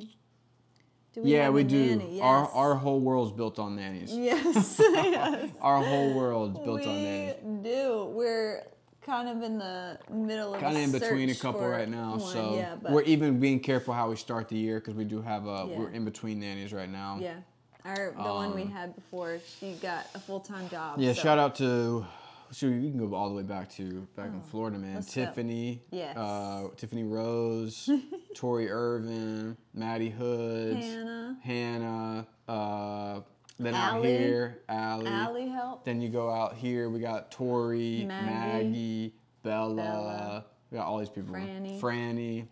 Do 1.13 1.21
we 1.23 1.33
Yeah, 1.33 1.43
have 1.45 1.53
we 1.53 1.61
a 1.61 1.63
do. 1.65 1.95
nanny? 1.97 2.21
Our 2.21 2.43
Yes. 2.43 2.51
our 2.53 2.75
whole 2.75 2.99
world's 2.99 3.31
built 3.33 3.59
on 3.59 3.75
nannies. 3.75 4.13
yes, 4.15 4.79
yes. 4.79 5.49
Our 5.61 5.83
whole 5.83 6.13
world's 6.13 6.57
built 6.59 6.81
we 6.81 6.87
on 6.87 7.03
nannies. 7.03 7.63
do. 7.63 8.05
We're 8.15 8.63
kind 9.05 9.27
of 9.29 9.41
in 9.41 9.57
the 9.57 9.97
middle 10.11 10.53
of 10.53 10.61
Kind 10.61 10.77
of 10.77 10.83
in 10.83 10.91
between 10.91 11.29
a 11.29 11.35
couple 11.35 11.67
right 11.67 11.89
now, 11.89 12.11
one, 12.11 12.19
so 12.19 12.55
yeah, 12.55 12.75
we're 12.91 13.01
even 13.03 13.39
being 13.39 13.59
careful 13.59 13.93
how 13.93 14.09
we 14.09 14.15
start 14.15 14.47
the 14.49 14.57
year 14.57 14.79
because 14.79 14.93
we 14.93 15.03
do 15.05 15.21
have 15.21 15.45
a 15.47 15.67
Yeah. 15.69 15.77
we're 15.79 15.89
in 15.91 16.05
between 16.05 16.39
nannies 16.39 16.71
right 16.73 16.89
now. 16.89 17.17
yeah. 17.21 17.35
Our 17.83 18.11
the 18.11 18.21
one 18.21 18.53
we 18.53 18.61
Um, 18.63 18.71
had 18.71 18.95
before, 18.95 19.39
she 19.59 19.73
got 19.81 20.05
a 20.13 20.19
full 20.19 20.39
time 20.39 20.69
job. 20.69 20.99
Yeah, 20.99 21.13
so- 21.13 21.21
shout 21.21 21.39
out 21.39 21.55
to. 21.55 22.05
So 22.53 22.65
you 22.67 22.91
can 22.91 22.97
go 23.09 23.15
all 23.15 23.29
the 23.29 23.35
way 23.35 23.43
back 23.43 23.69
to 23.77 24.01
back 24.17 24.27
in 24.27 24.41
Florida, 24.41 24.77
man. 24.77 24.97
Oh. 24.99 25.01
Tiffany, 25.01 25.81
Yes. 25.89 26.17
uh, 26.17 26.67
Tiffany 26.75 27.05
Rose, 27.05 27.89
Tori 28.35 28.69
Irvin, 28.69 29.55
Maddie 29.73 30.09
Hood, 30.09 30.75
Hannah. 30.75 31.37
Hannah. 31.41 32.27
Uh, 32.49 33.21
then 33.63 33.75
out 33.75 34.03
here, 34.03 34.59
Allie. 34.69 35.07
Allie 35.07 35.47
helped. 35.49 35.85
Then 35.85 36.01
you 36.01 36.09
go 36.09 36.29
out 36.29 36.55
here. 36.55 36.89
We 36.89 36.99
got 36.99 37.31
Tori, 37.31 38.05
Maggie. 38.07 38.25
Maggie, 38.25 39.13
Bella. 39.43 39.75
Bella. 39.75 40.45
We 40.71 40.77
got 40.77 40.87
all 40.87 40.99
these 40.99 41.09
people. 41.09 41.33
Franny. 41.35 41.79
Franny. 41.79 42.47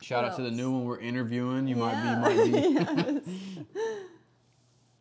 Shout 0.00 0.22
What 0.24 0.32
out 0.32 0.36
to 0.36 0.42
the 0.42 0.50
new 0.50 0.70
one 0.70 0.84
we're 0.84 1.00
interviewing. 1.00 1.66
You 1.66 1.76
Yeah. 1.76 2.18
might 2.20 2.44
be, 2.44 2.50
might 2.52 3.24
be. 3.24 3.30
Yes. 3.74 3.84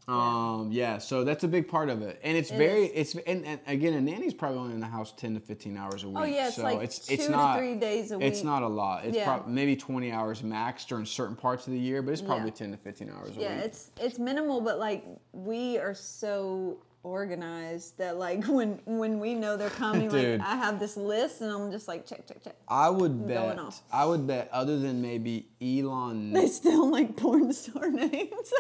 Um, 0.08 0.70
yeah, 0.72 1.00
so 1.00 1.26
that's 1.26 1.44
a 1.44 1.50
big 1.50 1.68
part 1.68 1.90
of 1.90 2.02
it, 2.02 2.18
and 2.24 2.38
it's 2.38 2.50
It 2.50 2.58
very, 2.58 2.86
is. 2.86 3.14
it's 3.16 3.28
and, 3.28 3.46
and 3.46 3.60
again, 3.68 3.94
a 3.94 4.00
nanny's 4.00 4.34
probably 4.34 4.58
only 4.60 4.74
in 4.74 4.80
the 4.80 4.88
house 4.88 5.12
ten 5.12 5.34
to 5.34 5.40
fifteen 5.42 5.76
hours 5.76 6.04
a 6.06 6.08
week. 6.08 6.18
Oh 6.18 6.24
yeah, 6.24 6.48
it's 6.48 6.56
so 6.56 6.64
like 6.64 6.80
it's 6.82 7.00
two 7.00 7.16
it's 7.16 7.26
to 7.26 7.32
not 7.34 7.58
three 7.58 7.76
days 7.76 8.12
a 8.12 8.18
week. 8.18 8.26
it's 8.28 8.42
not 8.42 8.64
a 8.64 8.68
lot. 8.68 9.04
It's 9.04 9.18
Yeah. 9.18 9.26
prob- 9.26 9.48
maybe 9.48 9.76
twenty 9.76 10.14
hours 10.14 10.44
max 10.44 10.86
during 10.86 11.06
certain 11.06 11.36
parts 11.36 11.68
of 11.68 11.74
the 11.74 11.80
year, 11.80 12.02
but 12.02 12.14
it's 12.14 12.22
probably 12.22 12.46
Yeah. 12.52 12.56
ten 12.56 12.72
to 12.72 12.78
fifteen 12.78 13.10
hours 13.10 13.32
a 13.36 13.42
Yeah, 13.42 13.50
week. 13.50 13.58
Yeah, 13.60 13.66
it's 13.66 13.92
it's 14.00 14.18
minimal, 14.18 14.62
but 14.62 14.80
like 14.80 15.04
we 15.34 15.78
are 15.78 15.94
so 15.94 16.78
organized 17.08 17.98
that 17.98 18.18
like 18.18 18.46
when 18.48 18.80
when 18.86 19.20
we 19.20 19.34
know 19.34 19.58
they're 19.58 19.70
coming, 19.70 20.10
Dude. 20.10 20.40
like 20.40 20.48
I 20.48 20.56
have 20.56 20.80
this 20.80 20.98
list 20.98 21.42
and 21.42 21.52
I'm 21.52 21.72
just 21.72 21.88
like 21.88 22.06
check 22.06 22.28
check 22.28 22.44
check. 22.44 22.56
I 22.68 22.90
would 22.90 23.28
going 23.28 23.28
bet. 23.28 23.60
off. 23.60 23.82
I 23.92 24.06
would 24.06 24.28
bet, 24.28 24.50
other 24.52 24.78
than 24.80 25.02
maybe 25.02 25.48
Elon, 25.62 26.32
They 26.34 26.48
still 26.48 26.90
like 26.92 27.16
porn 27.16 27.52
star 27.54 27.90
names. 28.04 28.52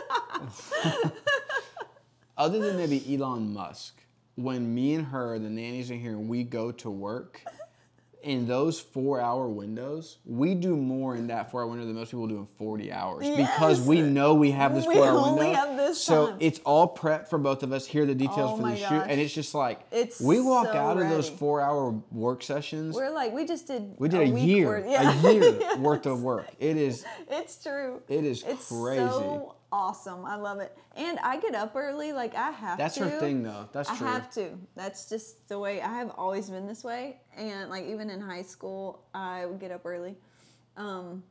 other 2.37 2.59
than 2.59 2.77
maybe 2.77 3.03
Elon 3.15 3.53
Musk, 3.53 4.01
when 4.35 4.73
me 4.73 4.93
and 4.93 5.05
her, 5.07 5.37
the 5.39 5.49
nannies 5.49 5.89
are 5.91 5.95
here, 5.95 6.11
and 6.11 6.29
we 6.29 6.43
go 6.43 6.71
to 6.71 6.89
work, 6.89 7.41
in 8.27 8.45
those 8.45 8.79
four 8.79 9.19
hour 9.21 9.47
windows, 9.47 10.17
we 10.25 10.53
do 10.53 10.75
more 10.75 11.15
in 11.15 11.27
that 11.27 11.49
four 11.49 11.61
hour 11.61 11.67
window 11.67 11.85
than 11.85 11.95
most 11.95 12.11
people 12.11 12.27
do 12.27 12.37
in 12.39 12.45
40 12.45 12.91
hours 12.91 13.27
because 13.29 13.81
we 13.81 14.01
know 14.01 14.33
we 14.35 14.51
have 14.51 14.75
this 14.75 14.85
We 14.85 14.95
four 14.95 15.07
hour 15.07 15.35
window. 15.35 15.93
so 15.93 16.27
time. 16.31 16.37
it's 16.41 16.59
all 16.65 16.87
prep 16.87 17.29
for 17.29 17.39
both 17.39 17.63
of 17.63 17.71
us. 17.71 17.85
Here 17.85 18.03
are 18.03 18.05
the 18.05 18.13
details 18.15 18.51
Oh 18.53 18.57
for 18.61 18.69
the 18.69 18.75
shoot. 18.75 19.03
And 19.07 19.19
it's 19.21 19.33
just 19.33 19.55
like, 19.55 19.79
It's 19.91 20.19
we 20.19 20.41
walk 20.41 20.67
so 20.67 20.73
out 20.73 20.97
of 21.01 21.09
those 21.09 21.29
four 21.29 21.61
hour 21.61 21.91
work 22.11 22.43
sessions. 22.43 22.95
We're 22.95 23.09
like 23.11 23.31
we 23.33 23.45
just 23.45 23.67
did. 23.67 23.95
we 23.97 24.09
did 24.09 24.27
a, 24.27 24.31
week 24.31 24.45
year, 24.45 24.67
worth- 24.67 24.85
yeah. 24.89 25.19
a 25.25 25.31
year 25.33 25.57
Yes. 25.59 25.77
worth 25.79 26.05
of 26.05 26.21
work. 26.21 26.47
It 26.59 26.77
is, 26.77 27.05
It's 27.29 27.63
true. 27.63 28.01
it 28.09 28.25
is 28.25 28.43
It's 28.43 28.67
crazy. 28.67 28.99
so 29.07 29.55
awesome. 29.71 30.25
I 30.25 30.35
love 30.35 30.59
it. 30.59 30.77
And 30.95 31.19
I 31.19 31.37
get 31.37 31.55
up 31.55 31.75
early. 31.75 32.13
Like 32.13 32.35
I 32.35 32.51
have 32.51 32.77
That's 32.77 32.95
to. 32.95 33.09
her 33.09 33.19
thing, 33.19 33.43
though. 33.43 33.69
That's 33.71 33.89
I 33.89 33.97
true. 33.97 34.07
I 34.07 34.11
have 34.11 34.33
to. 34.33 34.49
That's 34.75 35.09
just 35.09 35.47
the 35.47 35.59
way 35.59 35.81
I 35.81 35.93
have 35.93 36.11
always 36.17 36.49
been 36.49 36.67
this 36.67 36.83
way. 36.83 37.17
And 37.35 37.69
like 37.69 37.85
even 37.85 38.09
in 38.09 38.21
high 38.21 38.41
school, 38.41 39.03
I 39.13 39.45
would 39.45 39.59
get 39.59 39.71
up 39.71 39.85
early. 39.85 40.15
Um, 40.75 41.23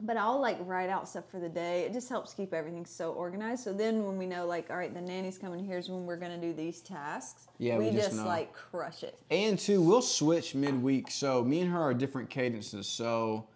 but 0.00 0.16
I'll 0.16 0.40
like 0.40 0.58
write 0.60 0.90
out 0.90 1.08
stuff 1.08 1.28
for 1.30 1.40
the 1.40 1.48
day. 1.48 1.82
It 1.82 1.92
just 1.92 2.08
helps 2.08 2.32
keep 2.32 2.54
everything 2.54 2.86
so 2.86 3.12
organized. 3.12 3.64
So 3.64 3.72
then 3.72 4.04
when 4.04 4.16
we 4.16 4.26
know 4.26 4.46
like, 4.46 4.70
all 4.70 4.76
right, 4.76 4.92
the 4.94 5.00
nanny's 5.00 5.38
coming, 5.38 5.64
here's 5.64 5.88
when 5.88 6.06
we're 6.06 6.16
gonna 6.16 6.40
do 6.40 6.52
these 6.52 6.80
tasks. 6.80 7.48
Yeah, 7.58 7.78
we, 7.78 7.86
we 7.86 7.96
just 7.96 8.10
just 8.10 8.24
like 8.24 8.52
crush 8.52 9.02
it. 9.02 9.18
And 9.30 9.58
two, 9.58 9.82
we'll 9.82 10.02
switch 10.02 10.54
midweek. 10.54 11.10
So 11.10 11.42
me 11.42 11.60
and 11.60 11.72
her 11.72 11.80
are 11.80 11.94
different 11.94 12.30
cadences. 12.30 12.86
So 12.86 13.48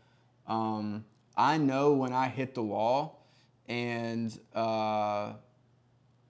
um, 0.49 1.05
I 1.37 1.59
know 1.59 1.93
when 1.93 2.13
I 2.13 2.29
hit 2.29 2.55
the 2.55 2.63
wall, 2.63 3.22
and 3.69 4.39
uh, 4.55 5.33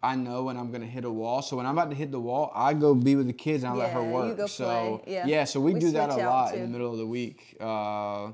I 0.03 0.17
know 0.17 0.45
when 0.45 0.57
I'm 0.57 0.71
gonna 0.73 0.87
hit 0.87 1.05
a 1.05 1.11
wall. 1.11 1.43
So 1.43 1.57
when 1.57 1.67
I'm 1.67 1.77
about 1.79 1.91
to 1.91 1.97
hit 1.97 2.11
the 2.11 2.21
wall, 2.21 2.51
I 2.55 2.75
go 2.75 2.95
be 2.95 3.17
with 3.17 3.27
the 3.27 3.33
kids 3.33 3.65
and 3.65 3.73
I 3.73 3.77
let 3.77 3.91
her 3.93 4.01
Yeah, 4.01 4.07
you 4.09 4.13
work. 4.15 4.37
go 4.37 4.47
so 4.47 5.01
play. 5.05 5.23
Yeah. 5.27 5.45
so 5.45 5.61
we, 5.61 5.75
We 5.75 5.81
do 5.81 5.91
that 5.93 6.11
a 6.11 6.13
switch 6.13 6.25
out, 6.25 6.31
lot 6.31 6.55
in 6.55 6.63
the 6.63 6.69
middle 6.69 6.93
of 6.93 6.99
the 6.99 7.07
week. 7.07 7.57
Uh, 7.61 8.33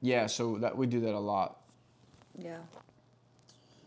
yeah, 0.00 0.26
so 0.26 0.58
that 0.58 0.76
we 0.76 0.86
do 0.86 1.00
that 1.00 1.14
a 1.14 1.18
lot. 1.18 1.60
Yeah. 2.38 2.58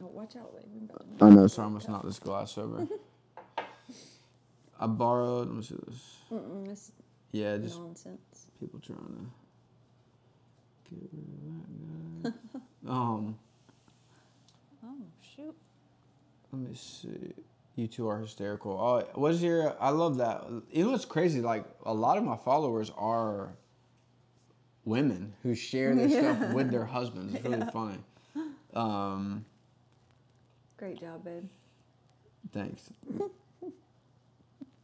Oh, 0.03 0.07
watch 0.07 0.35
out, 0.35 0.51
baby. 0.55 0.67
I'm 0.79 0.89
about 1.15 1.29
to- 1.29 1.35
know. 1.35 1.47
Sorry, 1.47 1.67
I 1.67 1.69
must 1.71 1.87
knock 1.89 2.03
this 2.03 2.19
glass 2.19 2.57
over. 2.57 2.87
I 4.79 4.87
borrowed. 4.87 5.47
Let 5.47 5.55
me 5.57 5.63
see 5.63 5.75
this. 5.87 6.15
Mm-mm, 6.33 6.67
it's 6.71 6.91
Yeah, 7.31 7.57
just 7.57 7.77
nonsense. 7.79 8.47
people 8.59 8.79
trying 8.79 8.97
to 8.97 10.95
get 10.95 11.09
rid 11.13 11.23
of 12.23 12.23
that 12.23 12.33
guy. 12.87 12.89
um, 12.91 13.37
Oh 14.83 14.95
shoot. 15.35 15.55
Let 16.51 16.61
me 16.61 16.75
see. 16.75 17.33
You 17.75 17.87
two 17.87 18.07
are 18.07 18.19
hysterical. 18.19 18.73
Oh, 18.73 19.07
what's 19.19 19.41
your? 19.41 19.75
I 19.81 19.89
love 19.89 20.17
that. 20.17 20.43
You 20.71 20.85
know 20.85 20.91
what's 20.91 21.05
crazy? 21.05 21.41
Like 21.41 21.65
a 21.85 21.93
lot 21.93 22.17
of 22.17 22.23
my 22.23 22.35
followers 22.35 22.91
are 22.97 23.53
women 24.85 25.33
who 25.43 25.55
share 25.55 25.95
their 25.95 26.09
stuff 26.37 26.53
with 26.53 26.69
their 26.71 26.85
husbands. 26.85 27.35
It's 27.35 27.45
really 27.45 27.65
funny. 27.71 27.97
Um, 28.73 29.45
Great 30.77 30.99
job, 30.99 31.23
babe. 31.23 31.43
thanks. 32.51 32.89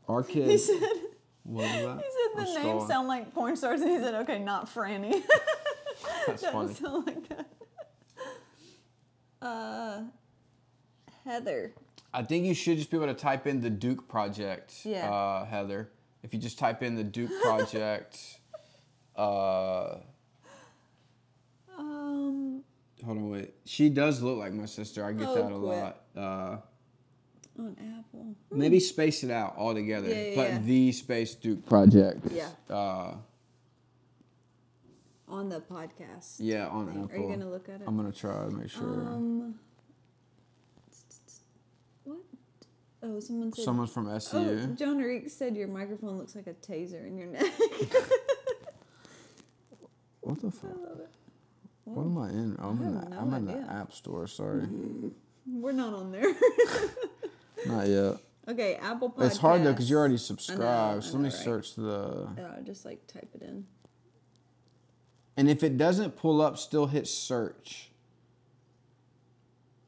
Our 0.08 0.24
kids. 0.24 0.50
He 0.52 0.58
said, 0.80 0.90
What 1.44 1.64
was 1.64 1.72
that? 1.72 1.98
he 1.98 2.46
said 2.46 2.46
the 2.64 2.64
names 2.64 2.88
sound 2.88 3.08
like 3.10 3.34
porn 3.34 3.56
stars, 3.58 3.82
and 3.82 3.90
he 3.92 3.98
said, 3.98 4.16
"Okay, 4.16 4.40
not 4.40 4.74
Franny." 4.74 5.22
That's 6.28 6.42
Doesn't 6.44 6.54
funny. 6.54 6.74
sound 6.74 7.08
like 7.08 7.30
that. 7.30 7.48
Uh, 9.42 10.02
Heather. 11.32 11.74
I 12.14 12.24
think 12.24 12.46
you 12.46 12.54
should 12.54 12.78
just 12.78 12.90
be 12.90 12.98
able 12.98 13.08
to 13.08 13.14
type 13.14 13.46
in 13.48 13.60
the 13.62 13.70
Duke 13.70 14.08
Project, 14.08 14.74
Yeah. 14.86 15.12
uh, 15.12 15.46
Heather. 15.46 15.90
If 16.24 16.34
you 16.34 16.40
just 16.40 16.58
type 16.58 16.82
in 16.82 16.96
the 16.96 17.04
Duke 17.04 17.32
Project, 17.44 18.40
uh, 19.16 19.98
Um, 21.78 22.64
hold 23.06 23.18
on, 23.18 23.30
wait. 23.30 23.54
She 23.66 23.90
does 23.90 24.24
look 24.24 24.40
like 24.40 24.52
my 24.54 24.66
sister. 24.66 25.06
I 25.06 25.12
get 25.12 25.28
Oh, 25.28 25.36
that 25.36 25.44
a 25.44 25.60
quit. 25.60 25.62
lot. 25.62 26.02
Uh, 26.16 26.58
on 27.60 27.76
Apple. 28.00 28.36
maybe 28.52 28.80
space 28.80 29.24
it 29.24 29.30
out 29.32 29.56
altogether. 29.58 30.08
Yeah, 30.10 30.22
yeah, 30.30 30.36
but 30.36 30.50
yeah. 30.50 30.60
the 30.60 30.92
Space 30.92 31.36
Duke 31.36 31.66
Project. 31.68 32.26
Yeah. 32.32 32.50
Uh, 32.70 33.16
On 35.28 35.50
the 35.50 35.60
podcast. 35.62 36.36
yeah, 36.40 36.68
on. 36.68 36.90
Apple. 36.90 37.10
Are 37.12 37.18
you 37.18 37.28
gonna 37.30 37.50
look 37.50 37.68
at 37.70 37.82
it? 37.82 37.84
I'm 37.86 37.96
gonna 37.98 38.12
try 38.12 38.46
to 38.46 38.52
make 38.52 38.70
sure. 38.70 38.84
Um. 39.02 39.56
What? 42.06 42.18
Oh, 43.08 43.20
someone 43.20 43.54
said. 43.54 43.64
Someone's 43.66 43.92
from 43.92 44.08
Oh, 44.08 44.12
SCU. 44.12 44.78
John 44.78 44.98
Reek 44.98 45.30
said 45.30 45.56
your 45.56 45.68
microphone 45.68 46.18
looks 46.18 46.36
like 46.36 46.48
a 46.48 46.54
taser 46.54 47.06
in 47.06 47.18
your 47.18 47.28
neck. 47.28 47.46
What 50.22 50.42
the 50.42 50.52
fuck? 50.52 50.72
I. 50.72 51.00
What 51.86 52.04
am 52.04 52.18
I 52.18 52.30
in? 52.32 52.58
I'm 52.60 52.82
in, 52.82 52.96
the, 52.96 53.10
no 53.10 53.18
I'm 53.18 53.34
in 53.34 53.46
the. 53.46 53.72
App 53.72 53.94
Store. 53.94 54.28
Sorry, 54.28 54.68
We're 55.48 55.72
not 55.72 55.94
on 55.94 56.12
there. 56.12 56.36
not 57.66 57.88
yet. 57.88 58.18
okay, 58.50 58.76
Apple 58.76 59.10
Podcasts. 59.10 59.26
It's 59.26 59.38
hard 59.38 59.64
though 59.64 59.72
because 59.72 59.90
you're 59.90 60.00
already 60.00 60.18
subscribed. 60.18 60.98
I 60.98 61.00
so 61.00 61.14
let 61.14 61.22
me 61.22 61.30
right? 61.30 61.34
search 61.34 61.76
the. 61.76 62.28
Uh, 62.38 62.62
just 62.66 62.84
like 62.84 63.08
type 63.08 63.30
it 63.36 63.42
in. 63.42 63.66
And 65.38 65.50
if 65.50 65.64
it 65.64 65.78
doesn't 65.78 66.18
pull 66.18 66.42
up, 66.42 66.58
still 66.58 66.88
hit 66.88 67.08
search. 67.08 67.92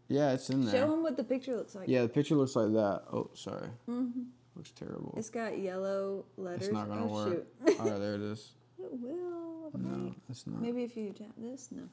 Yeah, 0.09 0.31
it's 0.31 0.49
in 0.49 0.65
there. 0.65 0.73
Show 0.73 0.89
them 0.89 1.03
what 1.03 1.15
the 1.15 1.23
picture 1.23 1.55
looks 1.55 1.75
like. 1.75 1.87
Yeah, 1.87 2.01
the 2.01 2.09
picture 2.09 2.35
looks 2.35 2.55
like 2.55 2.73
that. 2.73 3.03
Oh, 3.13 3.29
sorry. 3.35 3.69
Mm-hmm. 3.87 4.21
Looks 4.55 4.71
terrible. 4.71 5.13
It's 5.15 5.29
got 5.29 5.59
yellow 5.59 6.25
letters. 6.35 6.63
It's 6.63 6.73
not 6.73 6.89
gonna 6.89 7.05
oh, 7.05 7.13
work. 7.13 7.45
Shoot. 7.67 7.79
All 7.79 7.89
right, 7.89 7.99
there 7.99 8.15
it 8.15 8.21
is. 8.21 8.51
it 8.79 8.91
will. 8.91 9.71
No, 9.77 10.15
it's 10.27 10.47
not. 10.47 10.61
Maybe 10.61 10.83
if 10.83 10.97
you 10.97 11.13
tap 11.13 11.27
this, 11.37 11.69
no. 11.71 11.83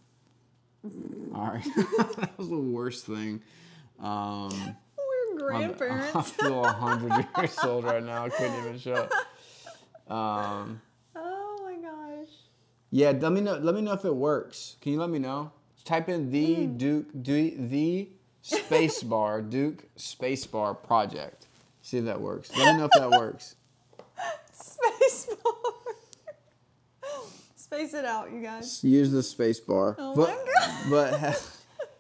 All 1.35 1.49
right, 1.49 1.65
that 2.17 2.31
was 2.39 2.49
the 2.49 2.57
worst 2.57 3.07
thing. 3.07 3.43
Um, 4.01 4.77
We're 4.97 5.39
grandparents. 5.39 6.15
I'm- 6.15 6.25
I 6.41 6.43
feel 6.43 6.65
a 6.65 6.73
hundred 6.73 7.27
years 7.37 7.59
old 7.63 7.85
right 7.85 8.03
now. 8.03 8.25
I 8.25 8.29
couldn't 8.31 8.59
even 8.61 8.79
show. 8.79 8.95
it. 8.95 9.13
Um, 10.11 10.81
oh 11.15 11.59
my 11.63 11.77
gosh. 11.77 12.33
yeah, 12.91 13.11
let 13.11 13.33
me 13.33 13.43
know. 13.43 13.59
Let 13.59 13.75
me 13.75 13.83
know 13.83 13.93
if 13.93 14.05
it 14.07 14.15
works. 14.15 14.77
Can 14.81 14.93
you 14.93 15.01
let 15.01 15.11
me 15.11 15.19
know? 15.19 15.53
Type 15.87 16.09
in 16.11 16.31
the 16.31 16.67
Hmm. 16.67 16.77
Duke 16.77 17.07
du, 17.23 17.57
the 17.69 18.11
space 18.43 19.03
bar 19.03 19.41
Duke 19.57 19.85
space 19.97 20.45
bar 20.45 20.75
project. 20.75 21.47
See 21.81 21.99
if 21.99 22.05
that 22.07 22.21
works. 22.21 22.51
Let 22.57 22.75
me 22.75 22.79
know 22.81 22.85
if 22.87 22.91
that 22.99 23.11
works. 23.11 23.55
Space 24.53 25.29
bar. 25.43 25.53
Space 27.55 27.95
it 27.95 28.05
out, 28.05 28.33
you 28.33 28.43
guys. 28.43 28.83
Use 28.83 29.11
the 29.13 29.23
space 29.23 29.61
bar. 29.61 29.95
Oh 29.99 30.15
but, 30.15 30.29
my 30.29 30.53
God. 30.91 30.91
but 30.91 31.53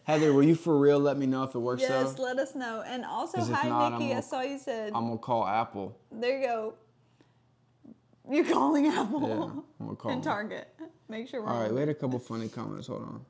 Heather, 0.05 0.33
will 0.33 0.43
you 0.45 0.55
for 0.57 0.77
real 0.79 0.99
let 0.99 1.17
me 1.17 1.27
know 1.27 1.45
if 1.45 1.55
it 1.55 1.59
works 1.61 1.83
Yes, 1.83 2.15
though? 2.15 2.23
let 2.25 2.39
us 2.39 2.55
know. 2.57 2.83
And 2.87 3.05
also, 3.05 3.41
hi, 3.43 3.69
not, 3.69 3.93
Nikki. 3.99 4.13
I'm 4.13 4.19
I 4.19 4.21
saw 4.21 4.41
you 4.43 4.59
said. 4.59 4.93
I'm 4.95 5.07
gonna 5.07 5.19
call 5.19 5.47
Apple. 5.47 5.97
there 6.11 6.41
you 6.41 6.47
go. 6.47 6.75
You're 8.29 8.45
calling 8.45 8.89
Apple 8.89 9.29
Yeah, 9.29 9.35
I'm 9.81 9.87
gonna 9.87 9.97
call 9.97 10.11
and 10.13 10.23
them. 10.23 10.29
Target. 10.33 10.69
Make 11.09 11.29
sure 11.29 11.41
we're 11.43 11.49
All 11.49 11.61
right, 11.63 11.73
we 11.73 11.79
had 11.79 11.89
a 11.89 11.95
couple 11.95 12.19
funny 12.19 12.49
comments. 12.49 12.89
Hold 12.89 13.03
on. 13.03 13.25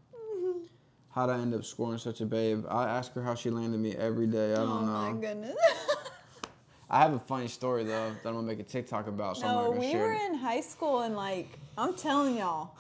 How'd 1.16 1.30
I 1.30 1.38
end 1.38 1.54
up 1.54 1.64
scoring 1.64 1.96
such 1.96 2.20
a 2.20 2.26
babe? 2.26 2.66
I 2.68 2.84
ask 2.84 3.10
her 3.14 3.22
how 3.22 3.34
she 3.34 3.48
landed 3.48 3.80
me 3.80 3.96
every 3.96 4.26
day. 4.26 4.50
I 4.52 4.56
Oh 4.56 4.66
don't 4.66 4.86
my 4.86 4.92
know. 4.92 5.08
Oh 5.08 5.12
my 5.14 5.20
goodness. 5.20 5.56
I 6.90 6.98
have 7.00 7.14
a 7.14 7.18
funny 7.18 7.48
story 7.48 7.84
though 7.84 8.10
that 8.22 8.28
I'm 8.28 8.34
gonna 8.34 8.46
make 8.46 8.60
a 8.60 8.62
TikTok 8.62 9.06
about. 9.08 9.38
So 9.38 9.46
no, 9.46 9.70
we 9.70 9.96
were 9.96 10.12
it. 10.12 10.20
in 10.26 10.34
high 10.34 10.60
school 10.60 11.00
and 11.00 11.16
like 11.16 11.58
I'm 11.78 11.94
telling 11.94 12.36
y'all. 12.36 12.72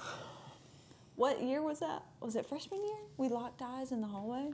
What 1.14 1.42
year 1.42 1.62
was 1.62 1.80
that? 1.80 2.02
Was 2.20 2.36
it 2.36 2.44
freshman 2.44 2.84
year? 2.84 2.98
We 3.16 3.28
locked 3.28 3.62
eyes 3.62 3.90
in 3.90 4.02
the 4.02 4.06
hallway. 4.06 4.50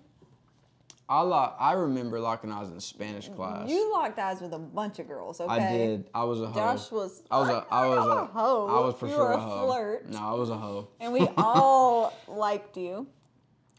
I 1.08 1.20
lock, 1.22 1.56
I 1.58 1.72
remember 1.72 2.20
locking 2.20 2.52
eyes 2.52 2.68
in 2.68 2.78
Spanish 2.78 3.28
class. 3.30 3.68
You 3.68 3.92
locked 3.92 4.16
eyes 4.20 4.40
with 4.40 4.52
a 4.54 4.60
bunch 4.60 5.00
of 5.00 5.08
girls, 5.08 5.40
okay? 5.40 5.52
I 5.52 5.76
did. 5.76 6.08
I 6.14 6.22
was 6.22 6.40
a 6.40 6.46
hoe. 6.46 6.54
Josh 6.54 6.92
was. 6.92 7.22
I 7.32 7.38
was 7.40 7.48
a. 7.48 7.66
I 7.68 7.86
was 7.88 8.06
a. 8.06 8.10
a 8.10 8.24
hoe. 8.26 8.68
I 8.68 8.86
was 8.86 8.94
for 8.94 9.06
You 9.08 9.14
sure 9.14 9.24
were 9.24 9.32
a 9.32 9.36
a 9.38 9.40
hoe. 9.40 9.66
flirt. 9.66 10.08
No, 10.08 10.18
I 10.20 10.32
was 10.34 10.50
a 10.50 10.56
hoe. 10.56 10.86
And 11.00 11.12
we 11.12 11.28
all 11.36 12.16
liked 12.28 12.76
you. 12.76 13.08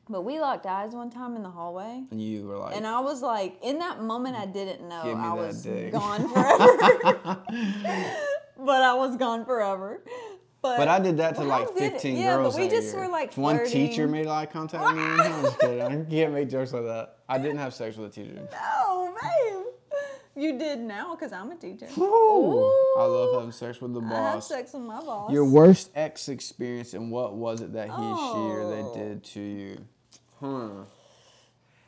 But 0.10 0.24
we 0.24 0.39
locked 0.39 0.66
eyes 0.66 0.93
one 0.93 1.10
time 1.10 1.36
in 1.36 1.43
the 1.43 1.49
hallway. 1.49 2.04
And 2.12 2.22
you 2.22 2.45
were 2.45 2.58
like, 2.58 2.76
And 2.76 2.86
I 2.86 2.99
was 2.99 3.22
like, 3.22 3.58
in 3.64 3.80
that 3.80 4.01
moment, 4.01 4.36
I 4.36 4.45
didn't 4.45 4.88
know 4.88 5.01
I 5.01 5.34
was 5.34 5.64
dick. 5.64 5.93
gone 5.93 6.28
forever. 6.30 7.43
but 8.58 8.82
I 8.82 8.93
was 8.95 9.16
gone 9.16 9.45
forever. 9.45 10.04
But, 10.62 10.78
But 10.78 10.88
I 10.88 10.99
did 10.99 11.18
that 11.18 11.36
to 11.36 11.43
like 11.43 11.68
how 11.70 11.74
did 11.74 11.91
15 11.93 12.16
yeah, 12.18 12.38
girls. 12.38 12.56
but 12.56 12.62
we 12.62 12.70
just 12.70 12.93
year. 12.93 13.01
were 13.01 13.08
like 13.12 13.36
One 13.36 13.66
teacher 13.66 14.08
made 14.08 14.28
eye 14.28 14.45
contact 14.45 14.84
with 14.84 14.95
me. 14.95 15.04
I'm 15.04 15.41
just 15.41 15.60
kidding. 15.60 15.82
I 15.82 16.10
can't 16.10 16.34
make 16.34 16.49
jokes 16.49 16.74
like 16.74 16.84
that. 16.84 17.18
I 17.28 17.38
didn't 17.38 17.58
have 17.58 17.74
sex 17.74 17.97
with 17.97 18.12
a 18.12 18.14
teacher. 18.14 18.47
No, 18.51 19.14
babe. 19.22 19.62
You 20.36 20.57
did 20.57 20.79
now 20.79 21.13
because 21.15 21.31
I'm 21.31 21.51
a 21.51 21.55
teacher. 21.55 21.88
Ooh, 21.97 22.95
I 22.97 23.03
love 23.05 23.36
having 23.36 23.51
sex 23.51 23.79
with 23.79 23.93
the 23.93 24.01
boss. 24.01 24.11
I 24.11 24.31
have 24.31 24.43
sex 24.43 24.73
with 24.73 24.81
my 24.81 24.99
boss. 24.99 25.31
Your 25.31 25.45
worst 25.45 25.91
ex 25.95 26.27
experience 26.29 26.93
and 26.95 27.11
what 27.11 27.36
was 27.36 27.61
it 27.61 27.71
that 27.73 27.89
he, 27.89 27.95
she, 27.95 28.01
or 28.01 28.61
Oh. 28.61 28.93
they 28.93 28.99
did 28.99 29.23
to 29.25 29.39
you? 29.39 29.77
Huh. 30.39 30.69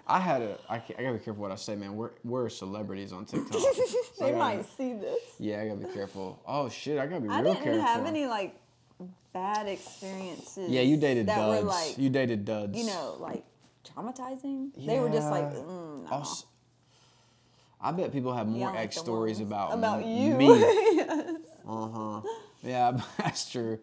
I 0.08 0.20
had 0.20 0.44
a. 0.44 0.58
I, 0.70 0.78
ca- 0.78 0.94
I 1.00 1.02
gotta 1.02 1.18
be 1.18 1.24
careful 1.24 1.42
what 1.42 1.52
I 1.52 1.56
say, 1.56 1.76
man. 1.76 1.96
We're 1.96 2.12
we're 2.24 2.48
celebrities 2.50 3.12
on 3.12 3.26
TikTok. 3.26 3.60
So 4.16 4.26
they 4.26 4.32
gotta- 4.32 4.38
might 4.38 4.66
see 4.78 4.94
this. 4.94 5.20
Yeah, 5.40 5.62
I 5.62 5.68
gotta 5.68 5.80
be 5.88 5.94
careful. 5.94 6.40
Oh 6.48 6.70
shit, 6.70 7.00
I 7.00 7.08
gotta 7.08 7.22
be 7.22 7.30
I 7.30 7.40
real 7.42 7.54
didn't 7.54 7.64
careful. 7.64 7.82
have 7.82 8.06
any 8.06 8.28
like 8.28 8.56
bad 9.34 9.68
experiences. 9.68 10.70
yeah, 10.70 10.82
you 10.82 10.98
dated 10.98 11.26
that 11.28 11.36
duds. 11.38 11.64
were 11.64 11.68
like 11.68 11.98
you 11.98 12.10
dated 12.12 12.46
duds. 12.46 12.78
you 12.78 12.86
know 12.86 13.18
like 13.20 13.44
traumatizing. 13.84 14.70
They 14.86 15.00
were 15.00 15.10
just 15.10 15.32
like, 15.32 15.52
mm, 15.52 16.04
no. 16.04 16.08
Also- 16.12 16.46
I 17.82 17.92
bet 17.92 18.12
people 18.12 18.34
have 18.34 18.48
more 18.48 18.70
Yeah, 18.70 18.76
like 18.76 18.86
ex 18.86 18.98
stories 18.98 19.38
ones 19.40 19.50
about 19.50 19.74
about 19.74 20.06
you. 20.06 20.36
me. 20.36 20.48
Yes. 20.96 21.42
Uh 21.68 21.88
huh. 21.90 22.22
Yeah, 22.64 23.00
that's 23.18 23.52
true. 23.52 23.80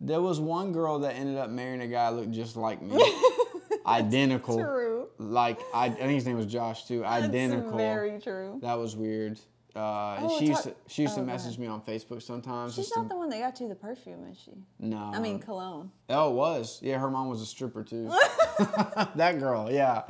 There 0.00 0.20
was 0.20 0.38
one 0.40 0.72
girl 0.72 1.00
that 1.00 1.14
ended 1.16 1.36
up 1.38 1.50
marrying 1.50 1.80
a 1.80 1.86
guy 1.88 2.08
looked 2.10 2.30
just 2.30 2.56
like 2.56 2.80
me, 2.82 3.02
identical. 3.86 4.58
True. 4.58 5.08
Like 5.18 5.60
I, 5.74 5.86
I 5.86 5.90
think 5.90 6.12
his 6.12 6.26
name 6.26 6.36
was 6.36 6.46
Josh 6.46 6.86
too. 6.86 7.04
Identical. 7.04 7.70
That's 7.78 7.82
very 7.82 8.20
true. 8.20 8.58
That 8.62 8.78
was 8.78 8.94
weird. 8.96 9.40
Uh, 9.78 10.16
and 10.16 10.26
Oh, 10.26 10.38
she 10.38 10.46
used 10.46 10.64
to, 10.64 10.74
she 10.88 11.02
used 11.02 11.14
to 11.14 11.20
oh, 11.20 11.24
go 11.24 11.30
message 11.30 11.56
me 11.56 11.68
on 11.68 11.80
Facebook 11.80 12.20
sometimes. 12.20 12.74
She's 12.74 12.90
not 12.96 13.04
to, 13.04 13.08
the 13.10 13.16
one 13.16 13.28
that 13.28 13.38
got 13.38 13.60
you 13.60 13.68
the 13.68 13.76
perfume, 13.76 14.26
is 14.28 14.36
she? 14.44 14.50
no. 14.80 15.12
I 15.14 15.20
mean, 15.20 15.38
cologne. 15.38 15.92
Oh, 16.08 16.30
it 16.30 16.34
was. 16.34 16.80
Yeah, 16.82 16.98
her 16.98 17.08
mom 17.08 17.28
was 17.28 17.40
a 17.40 17.46
stripper 17.46 17.84
too. 17.84 18.08
that 19.14 19.38
girl, 19.38 19.70
yeah. 19.70 20.02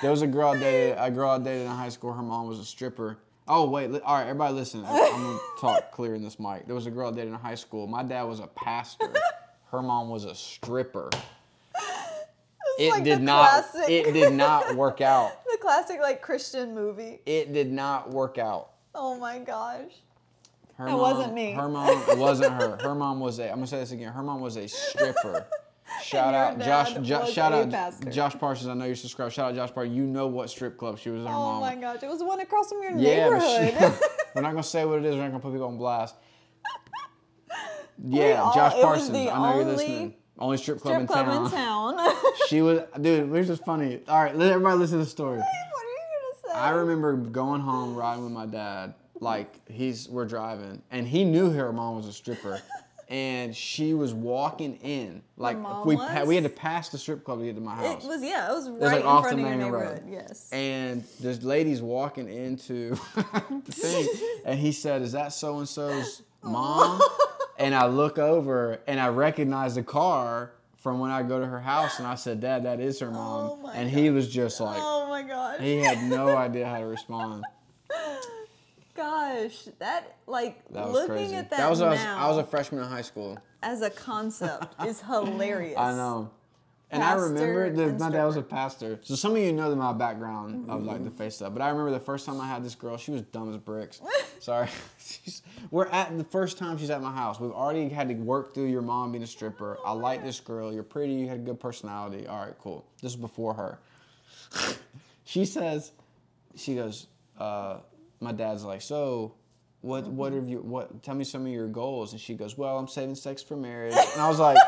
There 0.00 0.12
was 0.12 0.22
a 0.22 0.28
girl 0.28 0.50
I 0.50 0.58
dated. 0.60 0.96
A 0.98 1.10
girl 1.10 1.30
I 1.30 1.38
dated 1.38 1.62
in 1.62 1.72
high 1.72 1.88
school. 1.88 2.12
Her 2.12 2.22
mom 2.22 2.46
was 2.46 2.60
a 2.60 2.64
stripper. 2.64 3.18
Oh 3.48 3.68
wait, 3.68 3.90
all 4.02 4.14
right, 4.14 4.22
everybody 4.22 4.54
listen. 4.54 4.84
I'm 4.86 5.10
gonna 5.10 5.38
talk 5.60 5.90
clear 5.92 6.14
in 6.14 6.22
this 6.22 6.38
mic. 6.38 6.66
There 6.66 6.74
was 6.76 6.86
a 6.86 6.90
girl 6.90 7.08
I 7.08 7.10
dated 7.10 7.32
in 7.32 7.34
high 7.34 7.56
school. 7.56 7.88
My 7.88 8.04
dad 8.04 8.22
was 8.22 8.38
a 8.38 8.46
pastor. 8.46 9.12
Her 9.72 9.82
mom 9.82 10.08
was 10.08 10.24
a 10.24 10.36
stripper. 10.36 11.10
It 12.78 12.90
like 12.90 13.04
did 13.04 13.20
not. 13.20 13.64
classic. 13.64 13.90
It 13.90 14.12
did 14.12 14.32
not 14.32 14.76
work 14.76 15.00
out. 15.00 15.44
The 15.44 15.58
classic 15.60 16.00
like 16.00 16.22
Christian 16.22 16.74
movie. 16.74 17.20
It 17.26 17.52
did 17.52 17.72
not 17.72 18.10
work 18.10 18.38
out. 18.38 18.70
Oh 18.94 19.16
my 19.18 19.38
gosh. 19.38 19.92
Her 20.76 20.86
That 20.86 20.92
mom, 20.92 21.00
wasn't 21.00 21.34
me. 21.34 21.52
Her 21.52 21.68
mom 21.68 21.88
it 22.08 22.18
wasn't 22.18 22.52
her. 22.54 22.78
Her 22.82 22.94
mom 22.94 23.20
was 23.20 23.38
a. 23.38 23.44
I'm 23.48 23.56
gonna 23.56 23.66
say 23.66 23.78
this 23.80 23.92
again. 23.92 24.12
Her 24.12 24.22
mom 24.22 24.40
was 24.40 24.56
a 24.56 24.66
stripper. 24.66 25.46
Shout 26.02 26.32
out 26.34 26.58
Josh. 26.58 26.94
dad 26.94 27.02
Jo- 27.04 27.20
was 27.20 27.32
shout 27.32 27.52
out 27.52 27.68
pastor. 27.70 28.10
Josh 28.10 28.34
Parsons. 28.38 28.68
I 28.68 28.74
know 28.74 28.84
you're 28.86 28.94
subscribed. 28.96 29.34
Shout 29.34 29.50
out 29.50 29.54
Josh 29.56 29.74
Parsons. 29.74 29.96
You 29.96 30.04
know 30.04 30.26
what 30.28 30.48
strip 30.48 30.78
club 30.78 30.98
she 30.98 31.10
was 31.10 31.20
in 31.20 31.26
her 31.26 31.32
mom. 31.32 31.42
Oh 31.42 31.52
mom. 31.52 31.60
my 31.60 31.74
gosh. 31.74 32.02
It 32.02 32.08
was 32.08 32.20
the 32.20 32.24
one 32.24 32.40
across 32.40 32.68
from 32.70 32.80
your 32.82 32.92
Yeah, 32.92 33.28
neighborhood. 33.28 33.74
she, 33.98 34.06
we're 34.34 34.42
not 34.42 34.52
gonna 34.52 34.62
say 34.62 34.84
what 34.84 35.00
it 35.00 35.04
is. 35.04 35.14
We're 35.16 35.22
not 35.22 35.28
gonna 35.32 35.40
put 35.40 35.52
people 35.52 35.66
on 35.68 35.76
blast. 35.76 36.14
Yeah, 38.02 38.40
all- 38.42 38.54
Josh 38.54 38.72
Parsons. 38.74 39.10
I 39.10 39.24
know 39.24 39.56
you're 39.56 39.64
listening. 39.64 40.14
Only 40.38 40.56
strip 40.56 40.80
club 40.80 40.92
Strip 40.92 41.00
in 41.02 41.06
club 41.06 41.26
town. 41.26 41.44
in 41.44 41.50
town. 41.50 42.14
She 42.48 42.62
was, 42.62 42.80
dude. 43.00 43.28
Here's 43.30 43.46
just 43.48 43.62
funny. 43.64 44.00
All 44.08 44.22
right, 44.22 44.34
let 44.34 44.50
everybody 44.50 44.78
listen 44.78 44.98
to 44.98 45.04
the 45.04 45.10
story. 45.10 45.38
are 45.38 45.42
you 45.42 45.42
gonna 45.42 46.34
say? 46.39 46.39
I 46.54 46.70
remember 46.70 47.16
going 47.16 47.60
home 47.60 47.94
riding 47.94 48.24
with 48.24 48.32
my 48.32 48.46
dad. 48.46 48.94
Like 49.20 49.68
he's 49.70 50.08
we're 50.08 50.24
driving, 50.24 50.82
and 50.90 51.06
he 51.06 51.24
knew 51.24 51.50
her 51.50 51.72
mom 51.72 51.96
was 51.96 52.06
a 52.06 52.12
stripper, 52.12 52.62
and 53.08 53.54
she 53.54 53.92
was 53.92 54.14
walking 54.14 54.76
in. 54.76 55.20
Like 55.36 55.58
mom 55.58 55.86
we 55.86 55.96
was? 55.96 56.26
we 56.26 56.36
had 56.36 56.44
to 56.44 56.50
pass 56.50 56.88
the 56.88 56.96
strip 56.96 57.22
club 57.22 57.40
to 57.40 57.44
get 57.44 57.54
to 57.56 57.60
my 57.60 57.74
house. 57.74 58.02
It 58.02 58.08
was 58.08 58.22
yeah. 58.22 58.50
It 58.50 58.54
was 58.54 58.70
right 58.70 58.80
like, 58.80 59.00
in 59.00 59.06
off 59.06 59.24
front 59.24 59.36
the 59.36 59.44
of 59.44 59.50
your 59.50 59.58
main 59.58 59.72
road. 59.72 60.02
Yes. 60.08 60.50
and 60.52 61.04
this 61.20 61.42
lady's 61.42 61.82
walking 61.82 62.30
into 62.30 62.90
the 63.14 63.72
thing, 63.72 64.08
and 64.46 64.58
he 64.58 64.72
said, 64.72 65.02
"Is 65.02 65.12
that 65.12 65.34
so 65.34 65.58
and 65.58 65.68
so's 65.68 66.22
mom?" 66.42 67.02
and 67.58 67.74
I 67.74 67.88
look 67.88 68.18
over, 68.18 68.80
and 68.86 68.98
I 68.98 69.08
recognize 69.08 69.74
the 69.74 69.82
car 69.82 70.52
from 70.80 70.98
when 70.98 71.10
I 71.10 71.22
go 71.22 71.38
to 71.38 71.46
her 71.46 71.60
house, 71.60 71.98
and 71.98 72.06
I 72.08 72.14
said, 72.16 72.40
"Dad, 72.40 72.64
that 72.64 72.80
is 72.80 72.98
her 73.00 73.10
mom." 73.10 73.60
Oh 73.64 73.70
and 73.72 73.88
he 73.88 74.10
was 74.10 74.28
just 74.28 74.60
like, 74.60 74.78
oh 74.80 75.08
my 75.08 75.22
gosh. 75.22 75.60
he 75.60 75.78
had 75.78 76.02
no 76.10 76.36
idea 76.36 76.66
how 76.66 76.78
to 76.80 76.86
respond. 76.86 77.44
Gosh, 78.96 79.68
that 79.78 80.16
like 80.26 80.62
That 80.70 80.90
looking 80.90 81.08
crazy. 81.14 81.34
at 81.36 81.48
that, 81.50 81.56
That 81.58 81.70
was 81.70 81.80
I 81.80 81.90
was, 81.90 82.00
I 82.00 82.28
was 82.28 82.36
a 82.38 82.44
freshman 82.44 82.82
in 82.82 82.88
high 82.88 83.00
school. 83.02 83.38
as 83.62 83.82
a 83.82 83.88
concept 83.90 84.74
is 84.84 85.00
hilarious. 85.06 85.78
I 85.78 85.92
know. 85.92 86.30
And 86.92 87.04
I 87.04 87.14
remember 87.14 87.70
that 87.70 87.88
and 87.88 88.00
my 88.00 88.10
dad 88.10 88.24
was 88.24 88.36
a 88.36 88.42
pastor. 88.42 88.98
So 89.02 89.14
some 89.14 89.32
of 89.32 89.38
you 89.38 89.52
know 89.52 89.74
my 89.76 89.92
background 89.92 90.68
of 90.68 90.84
like 90.84 91.04
the 91.04 91.10
face 91.10 91.36
stuff. 91.36 91.52
But 91.52 91.62
I 91.62 91.68
remember 91.68 91.92
the 91.92 92.00
first 92.00 92.26
time 92.26 92.40
I 92.40 92.48
had 92.48 92.64
this 92.64 92.74
girl, 92.74 92.96
she 92.96 93.12
was 93.12 93.22
dumb 93.22 93.48
as 93.50 93.58
bricks. 93.58 94.00
Sorry. 94.40 94.68
She's, 94.98 95.42
we're 95.70 95.86
at 95.88 96.16
the 96.16 96.24
first 96.24 96.58
time 96.58 96.78
she's 96.78 96.90
at 96.90 97.02
my 97.02 97.12
house. 97.12 97.38
We've 97.38 97.52
already 97.52 97.88
had 97.88 98.08
to 98.08 98.14
work 98.14 98.54
through 98.54 98.66
your 98.66 98.82
mom 98.82 99.12
being 99.12 99.22
a 99.22 99.26
stripper. 99.26 99.78
I 99.84 99.92
like 99.92 100.24
this 100.24 100.40
girl. 100.40 100.72
You're 100.72 100.82
pretty. 100.82 101.12
You 101.12 101.28
had 101.28 101.38
a 101.38 101.42
good 101.42 101.60
personality. 101.60 102.26
All 102.26 102.44
right, 102.44 102.54
cool. 102.58 102.86
This 103.02 103.12
is 103.12 103.16
before 103.16 103.54
her. 103.54 103.78
she 105.24 105.44
says, 105.44 105.92
she 106.56 106.74
goes, 106.74 107.06
uh, 107.38 107.78
my 108.20 108.32
dad's 108.32 108.64
like, 108.64 108.82
so 108.82 109.34
what 109.82 110.06
what 110.06 110.32
have 110.32 110.48
you 110.48 110.58
what 110.58 111.02
tell 111.02 111.14
me 111.14 111.24
some 111.24 111.46
of 111.46 111.52
your 111.52 111.68
goals? 111.68 112.12
And 112.12 112.20
she 112.20 112.34
goes, 112.34 112.58
Well, 112.58 112.78
I'm 112.78 112.88
saving 112.88 113.14
sex 113.14 113.42
for 113.42 113.56
marriage. 113.56 113.94
And 113.94 114.20
I 114.20 114.28
was 114.28 114.38
like, 114.38 114.58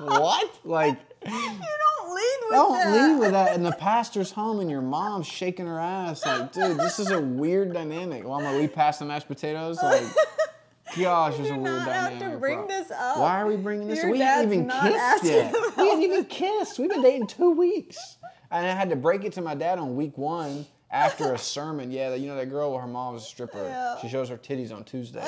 What? 0.00 0.58
Like 0.64 0.98
don't 1.30 2.14
lead 2.14 2.38
with 2.42 2.50
that. 2.50 2.56
don't 2.56 2.72
that. 2.78 2.92
leave 3.08 3.18
with 3.18 3.30
that 3.32 3.54
in 3.54 3.62
the 3.62 3.72
pastor's 3.80 4.30
home 4.32 4.60
and 4.60 4.70
your 4.70 4.82
mom's 4.82 5.26
shaking 5.26 5.66
her 5.66 5.78
ass. 5.78 6.24
Like, 6.24 6.52
dude, 6.52 6.78
this 6.78 6.98
is 6.98 7.10
a 7.10 7.20
weird 7.20 7.72
dynamic. 7.72 8.24
Well, 8.24 8.34
I'm 8.34 8.44
like, 8.44 8.58
we 8.60 8.68
past 8.68 8.98
the 9.00 9.04
mashed 9.04 9.28
potatoes. 9.28 9.82
Like, 9.82 10.02
gosh, 10.98 11.38
it's 11.38 11.48
You 11.48 11.54
a 11.54 11.58
weird 11.58 11.76
not 11.78 11.88
have 11.88 12.10
dynamic. 12.12 12.34
to 12.34 12.38
bring 12.38 12.58
bro. 12.58 12.66
this 12.68 12.90
up. 12.90 13.18
Why 13.18 13.40
are 13.40 13.46
we 13.46 13.56
bringing 13.56 13.88
this? 13.88 14.02
Your 14.02 14.10
we 14.10 14.18
haven't 14.20 14.52
even 14.52 14.68
kissed 14.70 15.24
yet. 15.24 15.52
We 15.76 15.88
haven't 15.88 16.02
even 16.02 16.24
kissed. 16.26 16.78
We've 16.78 16.88
been 16.90 17.02
dating 17.02 17.26
two 17.28 17.50
weeks, 17.50 18.16
and 18.50 18.66
I 18.66 18.70
had 18.72 18.90
to 18.90 18.96
break 18.96 19.24
it 19.24 19.32
to 19.34 19.40
my 19.42 19.54
dad 19.54 19.78
on 19.78 19.96
week 19.96 20.16
one 20.16 20.66
after 20.90 21.34
a 21.34 21.38
sermon. 21.38 21.90
Yeah, 21.90 22.14
you 22.14 22.26
know 22.28 22.36
that 22.36 22.48
girl, 22.48 22.76
her 22.78 22.86
mom 22.86 23.14
was 23.14 23.22
a 23.22 23.26
stripper. 23.26 23.58
Yeah. 23.64 23.98
She 24.00 24.08
shows 24.08 24.28
her 24.30 24.38
titties 24.38 24.72
on 24.74 24.84
Tuesdays. 24.84 25.22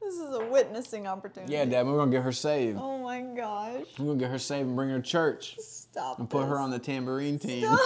This 0.00 0.14
is 0.32 0.38
a 0.38 0.44
witnessing 0.46 1.06
opportunity. 1.06 1.52
yeah, 1.52 1.64
Dad, 1.64 1.86
we're 1.86 1.96
gonna 1.96 2.10
get 2.10 2.22
her 2.22 2.32
saved. 2.32 2.78
Oh 2.80 2.98
my 2.98 3.20
gosh. 3.20 3.84
We're 3.98 4.06
gonna 4.06 4.18
get 4.18 4.30
her 4.30 4.38
saved 4.38 4.66
and 4.68 4.76
bring 4.76 4.90
her 4.90 4.96
to 5.00 5.02
church 5.02 5.56
Stop. 5.58 6.18
and 6.18 6.28
put 6.28 6.46
her 6.46 6.58
on 6.58 6.70
the 6.70 6.78
tambourine 6.78 7.38
team. 7.38 7.62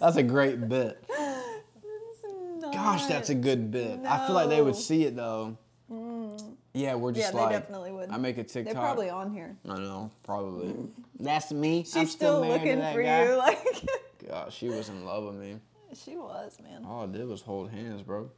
That's 0.00 0.16
a 0.16 0.22
great 0.22 0.68
bit. 0.68 1.02
It's 1.08 2.74
Gosh, 2.74 3.06
that's 3.06 3.30
a 3.30 3.34
good 3.34 3.70
bit. 3.70 4.00
I 4.04 4.26
feel 4.26 4.34
like 4.34 4.48
they 4.48 4.60
would 4.60 4.74
see 4.76 5.04
it 5.04 5.14
though. 5.14 5.56
Mm. 5.90 6.56
Yeah, 6.74 6.94
we're 6.94 7.12
just 7.12 7.32
Yeah, 7.32 7.38
just 7.38 7.48
they 7.50 7.54
definitely 7.58 7.92
would. 7.92 8.10
I 8.10 8.16
make 8.16 8.38
a 8.38 8.44
TikTok. 8.44 8.74
They're 8.74 8.82
probably 8.82 9.08
on 9.08 9.32
here. 9.32 9.56
I 9.68 9.78
know, 9.78 10.10
probably. 10.24 10.74
That's 11.20 11.52
me. 11.52 11.84
She's 11.84 11.96
I'm 11.96 12.06
still, 12.06 12.42
to 12.42 12.48
looking 12.48 12.78
that 12.80 12.94
for 12.94 13.02
guy. 13.02 13.24
you. 13.26 13.36
Like 13.36 13.64
God, 14.28 14.52
she 14.52 14.68
was 14.68 14.88
in 14.88 15.04
love 15.04 15.24
with 15.24 15.36
me. 15.36 15.56
she 15.94 16.16
was, 16.16 16.58
man. 16.62 16.84
All 16.84 17.04
I 17.04 17.06
did 17.06 17.26
was 17.28 17.40
hold 17.40 17.70
hands, 17.70 18.02
bro. 18.02 18.30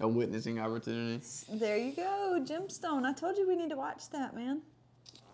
A 0.00 0.08
witnessing 0.08 0.58
opportunity. 0.60 1.22
There 1.50 1.76
you 1.78 1.92
go, 1.92 2.38
Gemstone. 2.44 3.04
I 3.06 3.12
told 3.14 3.38
you 3.38 3.48
we 3.48 3.56
need 3.56 3.70
to 3.70 3.76
watch 3.76 4.10
that, 4.10 4.34
man. 4.34 4.60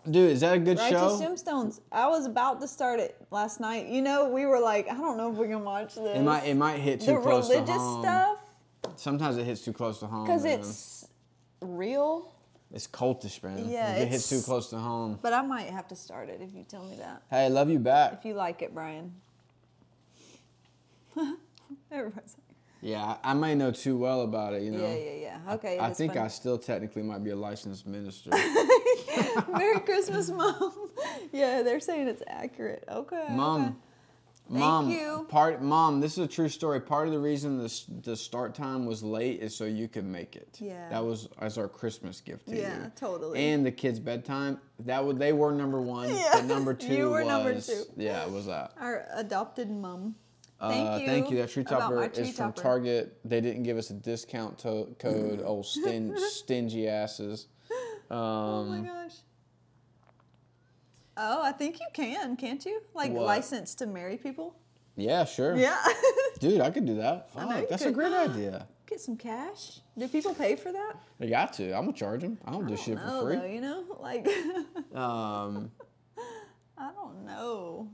Dude, 0.09 0.31
is 0.31 0.41
that 0.41 0.55
a 0.55 0.59
good 0.59 0.77
Righteous 0.77 0.99
show? 0.99 1.19
Gemstones. 1.19 1.79
I 1.91 2.07
was 2.07 2.25
about 2.25 2.59
to 2.61 2.67
start 2.67 2.99
it 2.99 3.15
last 3.31 3.59
night. 3.59 3.87
You 3.87 4.01
know, 4.01 4.27
we 4.29 4.45
were 4.45 4.59
like, 4.59 4.89
I 4.89 4.93
don't 4.95 5.17
know 5.17 5.31
if 5.31 5.37
we 5.37 5.47
can 5.47 5.63
watch 5.63 5.95
this. 5.95 6.17
It 6.17 6.21
might 6.23 6.45
it 6.45 6.55
might 6.55 6.79
hit 6.79 6.99
too 7.01 7.13
the 7.15 7.19
close 7.19 7.47
to 7.49 7.55
home. 7.57 7.65
The 7.65 7.71
religious 7.73 8.01
stuff, 8.01 8.37
Sometimes 8.97 9.37
it 9.37 9.45
hits 9.45 9.61
too 9.61 9.73
close 9.73 9.99
to 9.99 10.07
home. 10.07 10.25
because 10.25 10.43
it's 10.45 11.07
real. 11.61 12.33
it's 12.73 12.85
cultish, 12.87 13.41
man. 13.43 13.69
Yeah, 13.69 13.93
it 13.95 14.09
hits 14.09 14.29
too 14.29 14.41
close 14.41 14.69
to 14.71 14.77
home. 14.77 15.19
But 15.21 15.31
I 15.33 15.41
might 15.41 15.69
have 15.69 15.87
to 15.89 15.95
start 15.95 16.29
it 16.29 16.41
if 16.41 16.53
you 16.53 16.63
tell 16.63 16.83
me 16.83 16.97
that. 16.97 17.23
Hey, 17.29 17.49
love 17.49 17.69
you 17.69 17.79
back. 17.79 18.13
If 18.13 18.25
you 18.25 18.33
like 18.33 18.61
it, 18.61 18.73
Brian. 18.73 19.13
Everybody's 21.91 22.35
Yeah, 22.83 23.17
I 23.23 23.31
I 23.31 23.33
may 23.33 23.55
know 23.55 23.71
too 23.71 23.97
well 23.97 24.21
about 24.21 24.53
it. 24.53 24.61
You 24.61 24.71
know. 24.71 24.81
Yeah, 24.81 24.95
yeah, 24.95 25.11
yeah. 25.45 25.53
Okay. 25.53 25.79
I 25.79 25.89
is 25.89 25.97
think 25.97 26.13
fun. 26.13 26.25
I 26.25 26.27
still 26.27 26.57
technically 26.57 27.01
might 27.01 27.23
be 27.23 27.31
a 27.31 27.35
licensed 27.35 27.87
minister. 27.87 28.29
Merry 29.49 29.79
Christmas, 29.79 30.29
Mom. 30.29 30.89
yeah, 31.31 31.61
they're 31.61 31.79
saying 31.79 32.07
it's 32.07 32.23
accurate. 32.27 32.83
Okay. 32.89 33.25
Mom, 33.29 33.61
okay. 33.61 34.59
mom, 34.59 34.89
you. 34.89 35.25
part 35.29 35.61
mom. 35.61 36.01
This 36.01 36.13
is 36.13 36.25
a 36.25 36.27
true 36.27 36.49
story. 36.49 36.81
Part 36.81 37.07
of 37.07 37.13
the 37.13 37.19
reason 37.19 37.57
the 37.57 37.83
the 38.03 38.17
start 38.17 38.53
time 38.53 38.85
was 38.85 39.01
late 39.01 39.39
is 39.39 39.55
so 39.55 39.63
you 39.63 39.87
could 39.87 40.05
make 40.05 40.35
it. 40.35 40.57
Yeah. 40.59 40.89
That 40.89 41.05
was 41.05 41.29
as 41.39 41.57
our 41.57 41.69
Christmas 41.69 42.19
gift 42.19 42.47
to 42.47 42.55
you. 42.55 42.63
Yeah, 42.63 42.89
totally. 42.97 43.39
And 43.39 43.65
the 43.65 43.71
kids' 43.71 43.99
bedtime. 43.99 44.59
That 44.79 45.05
would 45.05 45.17
they 45.17 45.31
were 45.31 45.53
number 45.53 45.81
one. 45.81 46.09
Yeah, 46.13 46.31
But 46.33 46.45
number 46.45 46.73
two 46.73 46.93
you 46.93 47.09
were 47.09 47.23
was 47.23 47.27
number 47.27 47.61
two. 47.61 47.85
yeah, 47.95 48.25
it 48.25 48.31
was 48.31 48.47
that. 48.47 48.73
Our 48.77 49.05
adopted 49.13 49.71
mom. 49.71 50.15
Thank 50.69 50.89
uh, 50.89 50.97
you. 50.97 51.05
Thank 51.05 51.31
you. 51.31 51.37
That 51.37 51.49
tree 51.49 51.63
topper 51.63 52.03
is 52.03 52.35
from. 52.35 52.53
Target. 52.53 53.17
They 53.25 53.41
didn't 53.41 53.63
give 53.63 53.77
us 53.77 53.89
a 53.89 53.93
discount 53.93 54.59
to- 54.59 54.95
code. 54.99 55.41
old 55.45 55.65
sting, 55.65 56.15
stingy 56.17 56.87
asses. 56.87 57.47
Um, 58.09 58.17
Oh 58.19 58.65
my 58.65 58.79
gosh. 58.79 59.15
Oh, 61.15 61.43
I 61.43 61.51
think 61.51 61.79
you 61.79 61.85
can, 61.93 62.35
can't 62.35 62.65
you? 62.65 62.81
Like 62.93 63.11
What? 63.11 63.25
license 63.25 63.75
to 63.75 63.85
marry 63.85 64.17
people? 64.17 64.55
Yeah, 64.95 65.25
sure. 65.25 65.55
Yeah. 65.55 65.83
Dude, 66.39 66.61
I 66.61 66.69
could 66.69 66.85
do 66.85 66.95
that. 66.95 67.31
Fuck, 67.31 67.69
that's 67.69 67.85
a 67.85 67.91
great 67.91 68.13
idea. 68.13 68.67
Get 68.85 68.99
some 68.99 69.15
cash. 69.17 69.79
Do 69.97 70.07
people 70.07 70.33
pay 70.33 70.55
for 70.55 70.71
that? 70.71 70.93
I 71.19 71.27
got 71.27 71.53
to. 71.53 71.71
I'm 71.75 71.85
gonna 71.85 71.93
charge 71.93 72.21
them. 72.21 72.37
I 72.45 72.51
don't 72.51 72.67
do 72.67 72.73
I 72.73 72.77
shit 72.77 72.95
don't 72.95 73.05
for 73.05 73.11
know, 73.11 73.25
free. 73.25 73.35
though, 73.37 73.45
you 73.45 73.61
know, 73.61 73.83
like 73.99 74.27
Um, 74.93 75.71
I 76.77 76.91
don't 76.91 77.25
know. 77.25 77.89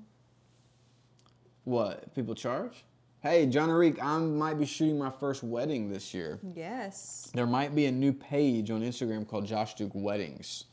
What 1.63 2.13
people 2.15 2.35
charge? 2.35 2.83
Hey, 3.21 3.45
John 3.47 3.67
Arik, 3.69 4.01
I 4.01 4.17
might 4.17 4.57
be 4.57 4.65
shooting 4.65 4.97
my 4.97 5.09
first 5.11 5.43
wedding 5.43 5.91
this 5.91 6.13
year. 6.13 6.39
Yes. 6.55 7.29
There 7.33 7.45
might 7.45 7.75
be 7.75 7.85
a 7.87 7.91
new 7.91 8.13
page 8.13 8.71
on 8.71 8.81
Instagram 8.81 9.27
called 9.27 9.45
Josh 9.45 9.75
Duke 9.75 9.91
Weddings. 9.93 10.65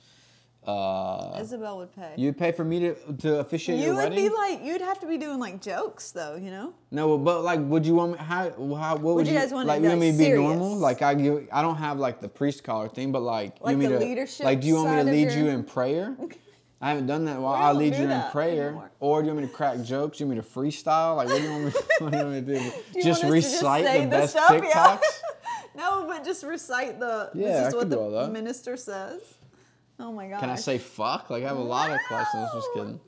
Uh, 0.65 1.39
Isabel 1.41 1.77
would 1.79 1.95
pay. 1.95 2.13
you'd 2.17 2.37
pay 2.37 2.51
for 2.51 2.65
me 2.65 2.81
to 2.81 2.95
to 3.19 3.39
officiate 3.39 3.79
You 3.79 3.87
your 3.87 3.95
would 3.95 4.11
be 4.17 4.29
like, 4.29 4.65
you'd 4.65 4.81
have 4.81 4.99
to 4.99 5.07
be 5.07 5.17
doing 5.17 5.39
like 5.39 5.63
jokes 5.63 6.11
though, 6.11 6.35
you 6.35 6.51
know? 6.51 6.75
no, 6.91 7.17
but 7.19 7.43
like, 7.45 7.61
would 7.61 7.87
you 7.87 7.95
want 7.95 8.13
me? 8.13 8.19
How? 8.19 8.51
how 8.75 8.97
what 8.97 9.15
would, 9.15 9.29
you 9.29 9.35
guys 9.35 9.53
want 9.53 9.69
like? 9.69 9.79
to 9.79 9.85
You 9.85 9.89
want 9.91 10.01
me 10.01 10.11
to 10.11 10.19
be 10.19 10.33
normal? 10.33 10.75
Like 10.77 11.03
I 11.03 11.15
give. 11.15 11.47
I 11.53 11.63
don't 11.63 11.77
have 11.77 12.01
like 12.01 12.21
the 12.21 12.29
priest 12.29 12.65
collar 12.65 12.89
thing, 12.89 13.13
but 13.13 13.23
like, 13.23 13.61
Like 13.61 13.77
you 13.77 13.79
want 13.79 13.79
me 13.79 13.89
to, 13.89 13.99
leadership 13.99 14.45
Like, 14.45 14.61
do 14.61 14.67
you 14.67 14.75
want 14.75 14.91
me 14.91 15.05
to 15.05 15.11
lead 15.11 15.31
your- 15.31 15.45
you 15.45 15.49
in 15.51 15.63
prayer? 15.63 16.17
I 16.81 16.91
haven't 16.91 17.07
done 17.07 17.25
that. 17.25 17.41
Well, 17.41 17.53
I'll 17.53 17.75
lead 17.75 17.95
you 17.95 18.05
in 18.09 18.23
prayer, 18.31 18.69
anymore. 18.69 18.91
or 19.01 19.23
do 19.23 19.29
you 19.29 19.35
want 19.35 19.45
me 19.45 19.49
to 19.51 19.55
crack 19.55 19.83
jokes? 19.83 20.19
Do 20.19 20.25
you 20.25 20.29
want 20.29 20.39
me 20.39 20.45
to 20.45 20.49
freestyle? 20.49 21.17
Like, 21.17 21.29
what 21.29 21.39
do 21.39 21.43
you 21.45 21.51
want 21.51 21.65
me, 21.65 21.73
what 22.01 22.13
do, 22.13 22.19
you 22.19 22.25
want 22.25 22.35
me 22.47 22.55
to 22.55 22.59
do? 22.59 22.73
just 23.03 23.25
want 23.25 23.37
us 23.37 23.45
to 23.45 23.51
just 23.51 23.63
recite 23.63 23.85
say 23.87 23.99
the 24.01 24.05
the 24.05 24.11
best 24.11 24.33
stuff? 24.33 24.63
Yeah. 24.63 24.99
No, 25.77 26.07
but 26.07 26.25
just 26.25 26.43
recite 26.43 26.99
the 26.99 27.31
Yeah, 27.35 27.49
this 27.49 27.67
is 27.69 27.75
could 27.75 27.93
what 27.93 28.11
the 28.11 28.29
minister 28.33 28.79
says. 28.79 29.21
Oh 30.01 30.11
my 30.11 30.27
god. 30.27 30.41
Can 30.41 30.49
I 30.49 30.55
say 30.55 30.79
fuck? 30.79 31.29
Like, 31.29 31.45
I 31.45 31.49
have 31.49 31.59
a 31.59 31.63
lot 31.63 31.91
of 31.91 31.99
questions. 32.09 32.49
Just 32.55 32.69
kidding. 32.73 32.99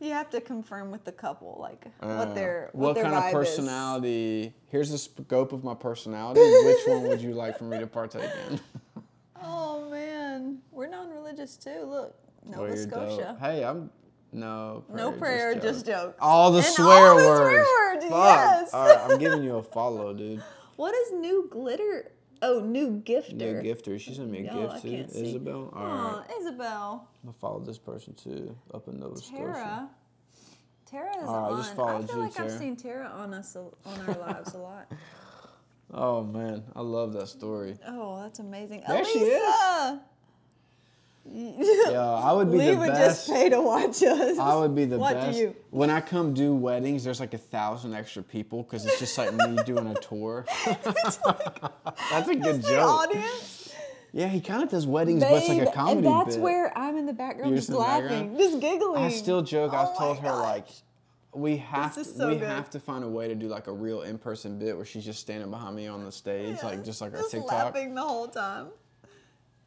You 0.00 0.10
have 0.10 0.28
to 0.30 0.40
confirm 0.40 0.90
with 0.90 1.04
the 1.04 1.12
couple, 1.12 1.58
like 1.60 1.86
Uh, 2.00 2.16
what 2.16 2.34
their 2.34 2.70
what, 2.72 2.88
what 2.88 2.94
their 2.96 3.04
kind 3.04 3.16
of 3.16 3.24
is. 3.26 3.32
personality? 3.32 4.52
Here's 4.66 4.90
the 4.90 4.98
scope 4.98 5.52
of 5.52 5.62
my 5.62 5.74
personality. 5.74 6.40
Which 6.40 6.86
one 6.86 7.02
would 7.04 7.20
you 7.20 7.34
like 7.34 7.56
for 7.56 7.64
me 7.64 7.78
to 7.78 7.86
partake 7.86 8.30
in? 8.50 8.60
Oh 9.40 9.88
man, 9.88 10.58
we're 10.72 10.88
non-religious 10.88 11.56
too. 11.56 11.84
Look, 11.84 12.16
Nova 12.48 12.74
you're 12.74 12.86
dope. 12.86 13.10
Scotia. 13.10 13.36
Hey, 13.40 13.64
I'm 13.64 13.90
no 14.32 14.84
No 14.92 15.12
prayer, 15.12 15.54
joke. 15.54 15.62
just 15.62 15.86
jokes. 15.86 16.16
All 16.20 16.50
the 16.50 16.58
And 16.58 16.66
swear 16.66 17.12
all 17.12 17.16
the 17.18 17.24
words. 17.24 17.68
swear 17.68 17.94
words, 17.94 18.04
yes. 18.08 18.74
All 18.74 18.86
right, 18.86 18.98
I'm 19.10 19.18
giving 19.18 19.42
you 19.42 19.56
a 19.56 19.62
follow, 19.76 20.12
dude. 20.14 20.42
What 20.76 20.94
is 20.94 21.12
new 21.12 21.48
glitter? 21.50 22.12
Oh, 22.40 22.60
new 22.60 23.02
gifter. 23.04 23.32
New 23.34 23.54
gifter. 23.62 23.98
She 23.98 24.14
sent 24.14 24.30
me 24.30 24.46
a 24.46 24.52
I 24.52 24.70
gift 24.80 24.82
too. 24.82 25.18
Isabel. 25.18 25.72
All 25.74 25.84
right. 25.84 26.24
Aw, 26.30 26.40
Isabel. 26.40 27.08
I'm 27.22 27.30
gonna 27.30 27.38
follow 27.40 27.58
this 27.60 27.78
person 27.78 28.14
too 28.14 28.56
up 28.72 28.86
in 28.86 29.00
Nova 29.00 29.16
Scotia. 29.16 29.38
Tara. 29.42 29.88
Tara 30.88 31.10
is 31.18 31.24
right, 31.24 31.28
I 31.28 31.50
on. 31.50 31.56
just 31.58 31.72
I 31.72 31.74
followed 31.74 32.06
feel 32.08 32.16
you, 32.18 32.22
like 32.22 32.40
I've 32.40 32.52
seen 32.52 32.76
Tara 32.76 33.08
on 33.08 33.34
us 33.34 33.56
a, 33.56 33.60
on 33.60 34.08
our 34.08 34.14
lives 34.18 34.54
a 34.54 34.58
lot. 34.58 34.90
Oh 35.90 36.22
man, 36.22 36.64
I 36.76 36.82
love 36.82 37.14
that 37.14 37.28
story. 37.28 37.74
Oh, 37.86 38.20
that's 38.20 38.40
amazing. 38.40 38.82
There 38.86 39.02
she 39.06 39.20
is. 39.20 39.42
Yeah, 41.32 42.00
I 42.00 42.32
would 42.32 42.50
be 42.50 42.58
Lee 42.58 42.70
the 42.72 42.76
would 42.78 42.88
best. 42.88 43.26
just 43.26 43.30
pay 43.30 43.48
to 43.50 43.60
watch 43.60 44.02
us. 44.02 44.38
I 44.38 44.54
would 44.56 44.74
be 44.74 44.84
the 44.84 44.98
What 44.98 45.14
best. 45.14 45.32
do 45.32 45.38
you? 45.44 45.56
When 45.70 45.90
I 45.90 46.00
come 46.00 46.34
do 46.34 46.54
weddings, 46.54 47.04
there's 47.04 47.20
like 47.20 47.34
a 47.34 47.38
thousand 47.38 47.94
extra 47.94 48.22
people 48.22 48.62
because 48.62 48.84
it's 48.86 48.98
just 48.98 49.16
like 49.18 49.32
me 49.34 49.56
doing 49.64 49.86
a 49.86 49.94
tour. 49.94 50.44
That's 50.66 51.18
a 52.28 52.34
good 52.34 52.62
the 52.62 52.68
joke. 52.68 52.88
audience. 52.88 53.74
Yeah, 54.12 54.28
he 54.28 54.40
kind 54.40 54.62
of 54.62 54.70
does 54.70 54.86
weddings, 54.86 55.22
but 55.22 55.32
it's 55.34 55.48
like 55.48 55.62
a 55.68 55.70
comedy 55.70 55.98
and 55.98 56.06
that's 56.06 56.36
bit. 56.36 56.42
where 56.42 56.76
I'm 56.76 56.96
in 56.96 57.04
the 57.04 57.12
background 57.12 57.50
You're 57.50 57.58
just 57.58 57.68
in 57.68 57.76
laughing, 57.76 58.08
background? 58.08 58.38
just 58.38 58.60
giggling. 58.60 59.04
I 59.04 59.10
still 59.10 59.42
joke. 59.42 59.74
I 59.74 59.82
Oh 59.84 59.90
my 59.92 59.98
told 59.98 60.18
her 60.20 60.28
gosh. 60.28 60.42
like, 60.44 60.66
we 61.34 61.58
have 61.58 61.94
to, 61.94 62.04
so 62.04 62.28
we 62.28 62.36
good. 62.36 62.48
have 62.48 62.70
to 62.70 62.80
find 62.80 63.04
a 63.04 63.08
way 63.08 63.28
to 63.28 63.34
do 63.34 63.48
like 63.48 63.66
a 63.66 63.72
real 63.72 64.00
in-person 64.02 64.58
bit 64.58 64.74
where 64.76 64.86
she's 64.86 65.04
just 65.04 65.20
standing 65.20 65.50
behind 65.50 65.76
me 65.76 65.86
on 65.88 66.04
the 66.04 66.10
stage, 66.10 66.56
like 66.62 66.82
just 66.86 67.02
like 67.02 67.12
a 67.12 67.18
just 67.18 67.32
TikTok. 67.32 67.52
laughing 67.52 67.94
the 67.94 68.00
whole 68.00 68.28
time. 68.28 68.68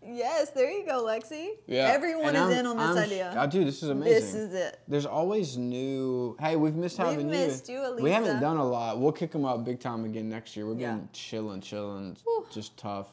Yes, 0.05 0.49
there 0.49 0.69
you 0.71 0.85
go, 0.85 1.03
Lexi. 1.03 1.49
Yeah, 1.67 1.89
Everyone 1.93 2.35
and 2.35 2.37
is 2.37 2.41
I'm- 2.43 2.51
in 2.51 2.65
on 2.65 2.77
this 2.77 2.85
I'm 2.87 2.97
idea. 2.97 3.35
I 3.37 3.45
do. 3.45 3.63
This 3.63 3.83
is 3.83 3.89
amazing. 3.89 4.13
This 4.13 4.33
is 4.33 4.53
it. 4.53 4.79
There's 4.87 5.05
always 5.05 5.57
new. 5.57 6.35
Hey, 6.39 6.55
we've 6.55 6.75
missed 6.75 6.97
We've 6.97 7.07
having 7.07 7.29
missed 7.29 7.69
you. 7.69 7.75
you, 7.81 7.97
We 8.01 8.09
haven't 8.09 8.39
done 8.39 8.57
a 8.57 8.65
lot. 8.67 8.99
We'll 8.99 9.11
kick 9.11 9.31
them 9.31 9.45
out 9.45 9.63
big 9.63 9.79
time 9.79 10.03
again 10.05 10.27
next 10.27 10.57
year. 10.57 10.65
We've 10.65 10.79
Yeah. 10.79 10.95
been 10.95 11.09
chilling, 11.13 11.61
chilling, 11.61 12.17
Whew. 12.23 12.47
just 12.51 12.75
tough. 12.77 13.09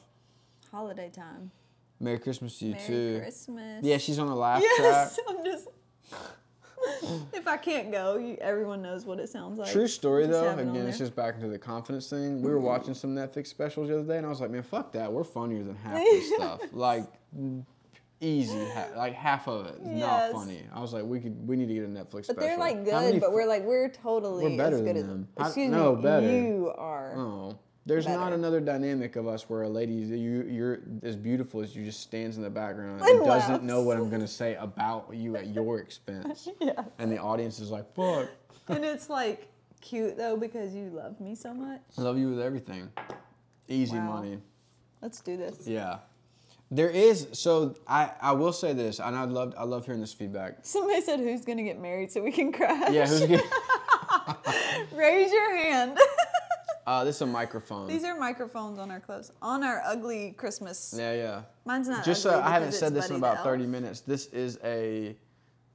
Holiday 0.71 1.09
time. 1.09 1.51
Merry 1.99 2.17
Christmas 2.17 2.57
to 2.59 2.65
you 2.65 2.71
Merry 2.73 2.87
too. 2.87 3.19
Christmas. 3.21 3.83
Yeah, 3.83 3.97
she's 3.97 4.17
on 4.19 4.27
the 4.27 4.35
laugh 4.35 4.61
Yes, 4.63 5.15
track. 5.15 5.25
I'm 5.37 5.45
just. 5.45 5.67
if 7.33 7.47
I 7.47 7.57
can't 7.57 7.91
go, 7.91 8.17
you, 8.17 8.37
everyone 8.41 8.81
knows 8.81 9.05
what 9.05 9.19
it 9.19 9.29
sounds 9.29 9.59
like. 9.59 9.71
True 9.71 9.87
story 9.87 10.27
Just 10.27 10.39
though. 10.39 10.51
Again, 10.53 10.75
it's 10.87 10.97
just 10.97 11.15
back 11.15 11.35
into 11.35 11.47
the 11.47 11.59
confidence 11.59 12.09
thing. 12.09 12.41
We 12.41 12.49
were 12.49 12.57
mm-hmm. 12.57 12.65
watching 12.65 12.93
some 12.93 13.15
Netflix 13.15 13.47
specials 13.47 13.89
the 13.89 13.99
other 13.99 14.07
day, 14.07 14.17
and 14.17 14.25
I 14.25 14.29
was 14.29 14.41
like, 14.41 14.51
man, 14.51 14.63
fuck 14.63 14.91
that. 14.93 15.11
We're 15.11 15.23
funnier 15.23 15.63
than 15.63 15.75
half 15.75 15.95
this 15.97 16.29
stuff. 16.35 16.61
Like, 16.71 17.05
easy. 18.21 18.65
Ha- 18.73 18.87
like 18.95 19.13
half 19.13 19.47
of 19.47 19.67
it 19.67 19.75
is 19.81 19.99
Yes. 19.99 20.33
not 20.33 20.39
funny. 20.41 20.63
I 20.73 20.79
was 20.79 20.93
like, 20.93 21.03
we 21.05 21.19
could, 21.19 21.47
we 21.47 21.55
need 21.55 21.67
to 21.67 21.73
get 21.73 21.83
a 21.83 21.87
Netflix 21.87 22.11
But 22.11 22.25
special. 22.25 22.41
they're 22.41 22.57
like 22.57 22.85
good, 22.85 23.19
but 23.19 23.29
fu- 23.29 23.35
we're 23.35 23.47
like 23.47 23.63
we're 23.63 23.89
totally 23.89 24.45
We're 24.45 24.57
better 24.57 24.77
as 24.77 24.81
good 24.81 24.95
than 24.95 25.03
as 25.03 25.07
them. 25.07 25.27
How- 25.37 25.45
Excuse 25.45 25.71
no, 25.71 25.95
me, 25.95 26.03
better. 26.03 26.31
you 26.31 26.73
are. 26.77 27.13
Oh, 27.17 27.59
there's 27.89 28.07
not 28.07 28.31
another 28.31 28.61
dynamic 28.61 29.15
of 29.17 29.27
us 29.27 29.49
where 29.49 29.63
a 29.63 29.69
lady 29.69 29.93
you 29.93 30.43
you're 30.43 30.79
as 31.03 31.15
beautiful 31.15 31.61
as 31.61 31.75
you 31.75 31.83
just 31.83 31.99
stands 32.01 32.37
in 32.37 32.43
the 32.43 32.49
background 32.49 33.01
And 33.01 33.09
and 33.09 33.25
doesn't 33.25 33.63
know 33.63 33.81
what 33.81 33.97
I'm 33.97 34.09
gonna 34.09 34.27
say 34.27 34.55
about 34.55 35.09
you 35.13 35.35
at 35.35 35.47
your 35.47 35.79
expense, 35.79 36.47
Yeah. 36.61 36.83
and 36.99 37.11
the 37.11 37.17
audience 37.17 37.59
is 37.59 37.69
like, 37.71 37.85
"Fuck, 37.95 38.29
and 38.69 38.85
it's 38.85 39.09
like 39.09 39.49
cute 39.81 40.15
though 40.17 40.37
because 40.37 40.73
you 40.73 40.89
love 40.93 41.19
me 41.19 41.35
so 41.35 41.53
much. 41.53 41.81
I 41.97 42.01
love 42.01 42.17
you 42.17 42.29
with 42.29 42.39
everything." 42.39 42.89
Easy 43.67 43.97
Wow. 43.97 44.15
money. 44.15 44.39
Let's 45.01 45.19
do 45.21 45.37
this. 45.37 45.67
Yeah. 45.67 45.99
There 46.71 46.89
is 46.89 47.27
so 47.33 47.75
I 47.87 48.11
I 48.21 48.31
will 48.33 48.53
say 48.53 48.73
this, 48.73 48.99
and 48.99 49.15
I 49.15 49.23
love 49.23 49.53
I 49.57 49.63
love 49.63 49.85
hearing 49.85 50.01
this 50.01 50.13
feedback. 50.13 50.59
Somebody 50.61 51.01
said 51.01 51.19
who's 51.19 51.43
gonna 51.43 51.63
get 51.63 51.79
married 51.81 52.11
so 52.11 52.21
we 52.21 52.31
can 52.31 52.51
crash. 52.51 52.91
Yeah, 52.91 53.07
who's 53.07 53.25
good? 53.25 53.41
Raise 54.93 55.31
your 55.31 55.55
hand. 55.57 55.97
uh, 56.89 57.03
this 57.03 57.17
is 57.17 57.21
a 57.21 57.25
microphone. 57.27 57.87
These 57.87 58.03
are 58.03 58.17
microphones 58.17 58.79
on 58.79 58.89
our 58.89 58.99
clothes. 58.99 59.31
On 59.43 59.63
our 59.63 59.79
ugly 59.85 60.31
Christmas. 60.31 60.95
yeah, 60.97 61.13
yeah. 61.13 61.41
Mine's 61.63 61.87
not 61.87 62.03
Just 62.03 62.23
so 62.23 62.41
I 62.41 62.49
haven't 62.49 62.71
said 62.71 62.95
this 62.95 63.11
in 63.11 63.17
about 63.17 63.43
30 63.43 63.67
minutes. 63.67 64.01
This 64.01 64.25
is 64.27 64.57
a, 64.63 65.15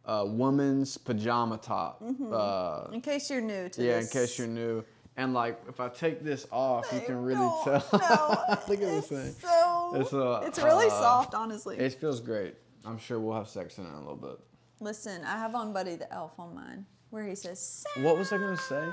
uh 0.06 0.24
woman's 0.26 0.98
pajama 0.98 1.56
top. 1.56 2.02
Mm-hmm. 2.02 2.32
Uh, 2.32 2.92
In 2.92 3.00
case 3.00 3.30
you're 3.30 3.40
new 3.40 3.68
to 3.68 3.82
Yeah, 3.82 4.00
this. 4.00 4.14
Yeah, 4.14 4.20
in 4.20 4.26
case 4.26 4.38
you're 4.38 4.48
new. 4.48 4.84
And 5.16 5.32
like, 5.32 5.62
if 5.68 5.78
I 5.78 5.88
take 5.88 6.24
this 6.24 6.48
off, 6.50 6.92
you 6.92 7.00
can 7.00 7.22
really 7.22 7.48
tell. 7.62 7.84
No, 7.92 8.56
Look 8.68 8.82
at 8.82 8.88
it's 8.88 9.08
this 9.08 9.08
thing. 9.08 9.34
So, 9.48 9.92
It's, 9.94 10.12
uh, 10.12 10.42
it's 10.44 10.58
really 10.58 10.86
uh, 10.86 10.90
soft, 10.90 11.34
honestly. 11.34 11.78
It 11.78 11.94
feels 11.94 12.20
great. 12.20 12.56
I'm 12.84 12.98
sure 12.98 13.20
we'll 13.20 13.36
have 13.36 13.48
sex 13.48 13.78
in 13.78 13.84
it 13.84 13.88
in 13.88 13.94
a 13.94 13.98
little 14.00 14.16
bit. 14.16 14.38
Listen, 14.80 15.24
I 15.24 15.38
have 15.38 15.54
on 15.54 15.72
Buddy 15.72 15.94
the 15.94 16.12
Elf 16.12 16.32
on 16.40 16.56
mine, 16.56 16.84
where 17.10 17.24
he 17.26 17.36
says, 17.36 17.84
What 17.98 18.18
was 18.18 18.32
I 18.32 18.38
gonna 18.38 18.56
say? 18.56 18.84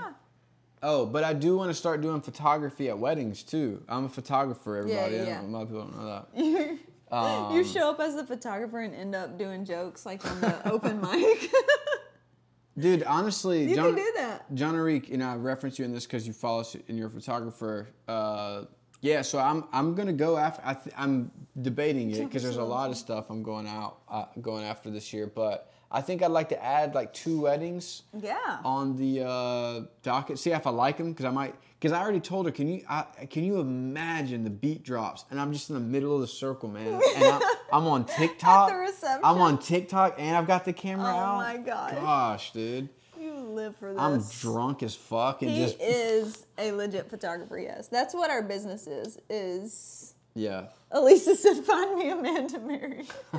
Oh, 0.83 1.05
but 1.05 1.23
I 1.23 1.33
do 1.33 1.55
want 1.55 1.69
to 1.69 1.75
start 1.75 2.01
doing 2.01 2.21
photography 2.21 2.89
at 2.89 2.97
weddings 2.97 3.43
too. 3.43 3.83
I'm 3.87 4.05
a 4.05 4.09
photographer, 4.09 4.77
everybody. 4.77 5.15
yeah. 5.17 5.41
Don't- 5.41 5.45
A 5.45 5.57
lot 5.57 5.61
of 5.63 5.67
people 5.69 5.83
don't 5.83 5.97
know 5.99 6.05
that. 6.05 6.27
you 6.43 6.79
Um, 7.11 7.55
you 7.55 7.63
show 7.63 7.89
up 7.91 7.99
as 7.99 8.15
the 8.15 8.25
photographer 8.25 8.79
and 8.79 8.95
end 8.95 9.13
up 9.15 9.37
doing 9.37 9.65
jokes 9.65 10.05
like 10.05 10.25
on 10.29 10.41
the 10.41 10.71
open 10.71 10.99
mic. 11.11 11.51
Dude, 12.77 13.03
honestly, 13.03 13.65
you 13.69 13.75
John, 13.75 13.87
can 13.93 13.95
do 14.05 14.11
that. 14.15 14.55
John 14.55 14.75
Arik, 14.75 15.09
you 15.09 15.17
know, 15.17 15.27
I 15.27 15.35
reference 15.35 15.77
you 15.77 15.83
in 15.85 15.91
this 15.93 16.05
because 16.05 16.25
you 16.25 16.31
follow 16.33 16.61
us 16.61 16.75
and 16.87 16.97
you're 16.97 17.07
a 17.07 17.11
photographer. 17.11 17.89
Uh, 18.07 18.63
yeah, 19.01 19.21
so 19.23 19.39
I'm 19.39 19.65
I'm 19.73 19.93
gonna 19.93 20.13
go 20.13 20.37
after. 20.37 20.61
I 20.65 20.73
th- 20.75 20.95
I'm 20.97 21.31
debating 21.61 22.11
it 22.11 22.19
because 22.23 22.43
there's 22.43 22.57
a 22.57 22.63
lot 22.63 22.89
of 22.89 22.95
stuff 22.97 23.25
I'm 23.29 23.43
going 23.43 23.67
out 23.67 23.97
uh, 24.09 24.25
going 24.41 24.63
after 24.63 24.89
this 24.89 25.11
year, 25.11 25.27
but 25.27 25.73
I 25.91 26.01
think 26.01 26.23
I'd 26.23 26.31
like 26.31 26.49
to 26.49 26.63
add 26.63 26.95
like 26.95 27.13
two 27.13 27.41
weddings 27.41 28.03
Yeah. 28.17 28.59
on 28.63 28.95
the 28.95 29.25
uh, 29.27 29.81
docket. 30.03 30.39
See 30.39 30.51
if 30.51 30.65
I 30.65 30.69
like 30.69 30.97
them 30.97 31.11
because 31.11 31.25
I 31.25 31.31
might. 31.31 31.53
Because 31.79 31.91
I 31.93 32.01
already 32.01 32.19
told 32.19 32.45
her, 32.45 32.51
can 32.51 32.67
you 32.67 32.83
I, 32.87 33.03
can 33.29 33.43
you 33.43 33.59
imagine 33.59 34.43
the 34.43 34.49
beat 34.51 34.83
drops 34.83 35.25
and 35.31 35.39
I'm 35.41 35.51
just 35.51 35.69
in 35.69 35.73
the 35.75 35.81
middle 35.81 36.13
of 36.15 36.21
the 36.21 36.27
circle, 36.27 36.69
man, 36.69 37.01
and 37.15 37.23
I'm, 37.25 37.41
I'm 37.73 37.87
on 37.87 38.05
TikTok. 38.05 38.69
The 38.69 38.75
reception? 38.77 39.21
I'm 39.23 39.41
on 39.41 39.57
TikTok 39.57 40.15
and 40.19 40.37
I've 40.37 40.45
got 40.47 40.63
the 40.63 40.73
camera 40.73 41.07
Oh 41.07 41.17
out. 41.17 41.37
my 41.37 41.57
gosh. 41.57 41.93
Gosh, 41.95 42.53
dude, 42.53 42.87
You 43.19 43.33
live 43.33 43.75
for 43.77 43.93
this. 43.93 43.99
I'm 43.99 44.21
drunk 44.53 44.83
as 44.83 44.93
fuck 44.95 45.41
and 45.41 45.49
He 45.51 45.57
just 45.57 45.81
is 45.81 46.45
a 46.59 46.71
legit 46.71 47.09
photographer. 47.09 47.57
Yes, 47.57 47.87
that's 47.87 48.13
what 48.13 48.29
our 48.29 48.43
business 48.43 48.85
is. 48.87 49.17
Is 49.27 50.10
yeah. 50.35 50.65
Elisa 50.91 51.35
said, 51.35 51.57
"Find 51.63 51.97
me 51.97 52.09
a 52.09 52.15
man 52.15 52.47
to 52.49 52.59
marry." 52.59 53.05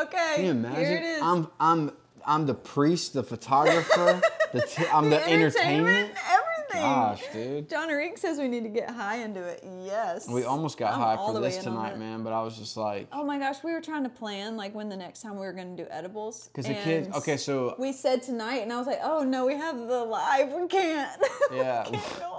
okay, 0.00 0.32
Can 0.36 0.44
you 0.44 0.50
imagine? 0.52 0.84
here 0.84 0.96
it 0.96 1.02
is. 1.04 1.22
I'm 1.22 1.48
I'm 1.60 1.92
I'm 2.26 2.46
the 2.46 2.54
priest, 2.54 3.14
the 3.14 3.22
photographer, 3.22 4.20
the 4.52 4.60
t- 4.62 4.84
I'm 4.92 5.10
the, 5.10 5.26
entertainment. 5.28 6.12
everything. 6.30 6.48
Gosh, 6.72 7.22
dude. 7.32 7.68
John 7.68 7.88
Arik 7.90 8.18
says 8.18 8.38
we 8.38 8.48
need 8.48 8.62
to 8.62 8.68
get 8.70 8.88
high 8.90 9.16
into 9.16 9.42
it. 9.42 9.62
Yes. 9.84 10.26
We 10.28 10.44
almost 10.44 10.78
got 10.78 10.94
I'm 10.94 11.00
high 11.00 11.16
for 11.16 11.34
the 11.34 11.40
this 11.40 11.58
tonight, 11.58 11.98
man, 11.98 12.22
but 12.22 12.32
I 12.32 12.42
was 12.42 12.56
just 12.56 12.76
like, 12.78 13.08
Oh 13.12 13.24
my 13.24 13.38
gosh, 13.38 13.56
we 13.62 13.72
were 13.72 13.80
trying 13.82 14.04
to 14.04 14.08
plan 14.08 14.56
like 14.56 14.74
when 14.74 14.88
the 14.88 14.96
next 14.96 15.20
time 15.20 15.34
we 15.34 15.40
were 15.44 15.52
going 15.52 15.76
to 15.76 15.82
do 15.84 15.88
edibles. 15.90 16.48
because 16.48 16.66
the 16.66 16.74
kids. 16.74 17.14
Okay, 17.14 17.36
so 17.36 17.74
We 17.78 17.92
said 17.92 18.22
tonight, 18.22 18.62
and 18.62 18.72
I 18.72 18.78
was 18.78 18.86
like, 18.86 19.00
"Oh 19.02 19.22
no, 19.22 19.44
we 19.46 19.54
have 19.54 19.76
the 19.78 20.02
live. 20.04 20.52
We 20.52 20.66
can't. 20.68 21.20
Yeah. 21.52 21.84
we 21.90 21.98
can't 21.98 22.18
go 22.20 22.24
on 22.24 22.30
there." 22.30 22.31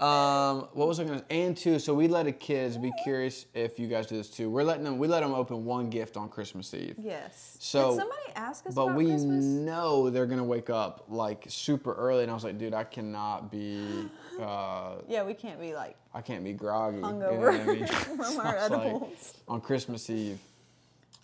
Um, 0.00 0.68
what 0.72 0.88
was 0.88 0.98
I 0.98 1.04
gonna? 1.04 1.24
And 1.30 1.56
two, 1.56 1.78
so 1.78 1.94
we 1.94 2.08
let 2.08 2.24
the 2.24 2.32
kids 2.32 2.76
be 2.76 2.90
curious 3.04 3.46
if 3.54 3.78
you 3.78 3.86
guys 3.86 4.06
do 4.06 4.16
this 4.16 4.28
too. 4.28 4.50
We're 4.50 4.64
letting 4.64 4.82
them. 4.84 4.98
We 4.98 5.06
let 5.06 5.20
them 5.20 5.32
open 5.32 5.64
one 5.64 5.88
gift 5.88 6.16
on 6.16 6.28
Christmas 6.28 6.74
Eve. 6.74 6.96
Yes. 6.98 7.56
So- 7.60 7.90
Did 7.90 8.00
somebody 8.00 8.20
ask 8.34 8.66
us 8.66 8.74
But 8.74 8.94
we 8.96 9.06
Christmas? 9.06 9.44
know 9.44 10.10
they're 10.10 10.26
gonna 10.26 10.42
wake 10.42 10.68
up 10.68 11.04
like 11.08 11.44
super 11.48 11.94
early, 11.94 12.22
and 12.22 12.30
I 12.30 12.34
was 12.34 12.42
like, 12.42 12.58
dude, 12.58 12.74
I 12.74 12.84
cannot 12.84 13.50
be. 13.50 14.08
Uh, 14.34 14.96
Yeah, 15.06 15.22
we 15.22 15.32
can't 15.32 15.60
be 15.60 15.74
like 15.74 15.94
I 16.12 16.20
can't 16.20 16.42
be 16.42 16.52
groggy. 16.54 16.96
you 16.96 17.02
know 17.02 17.08
hungover 17.12 17.60
I 17.60 17.64
mean? 17.72 17.86
from 17.86 18.40
our 18.40 18.56
was 18.68 18.70
like, 18.72 19.02
on 19.46 19.60
Christmas 19.60 20.10
Eve, 20.10 20.40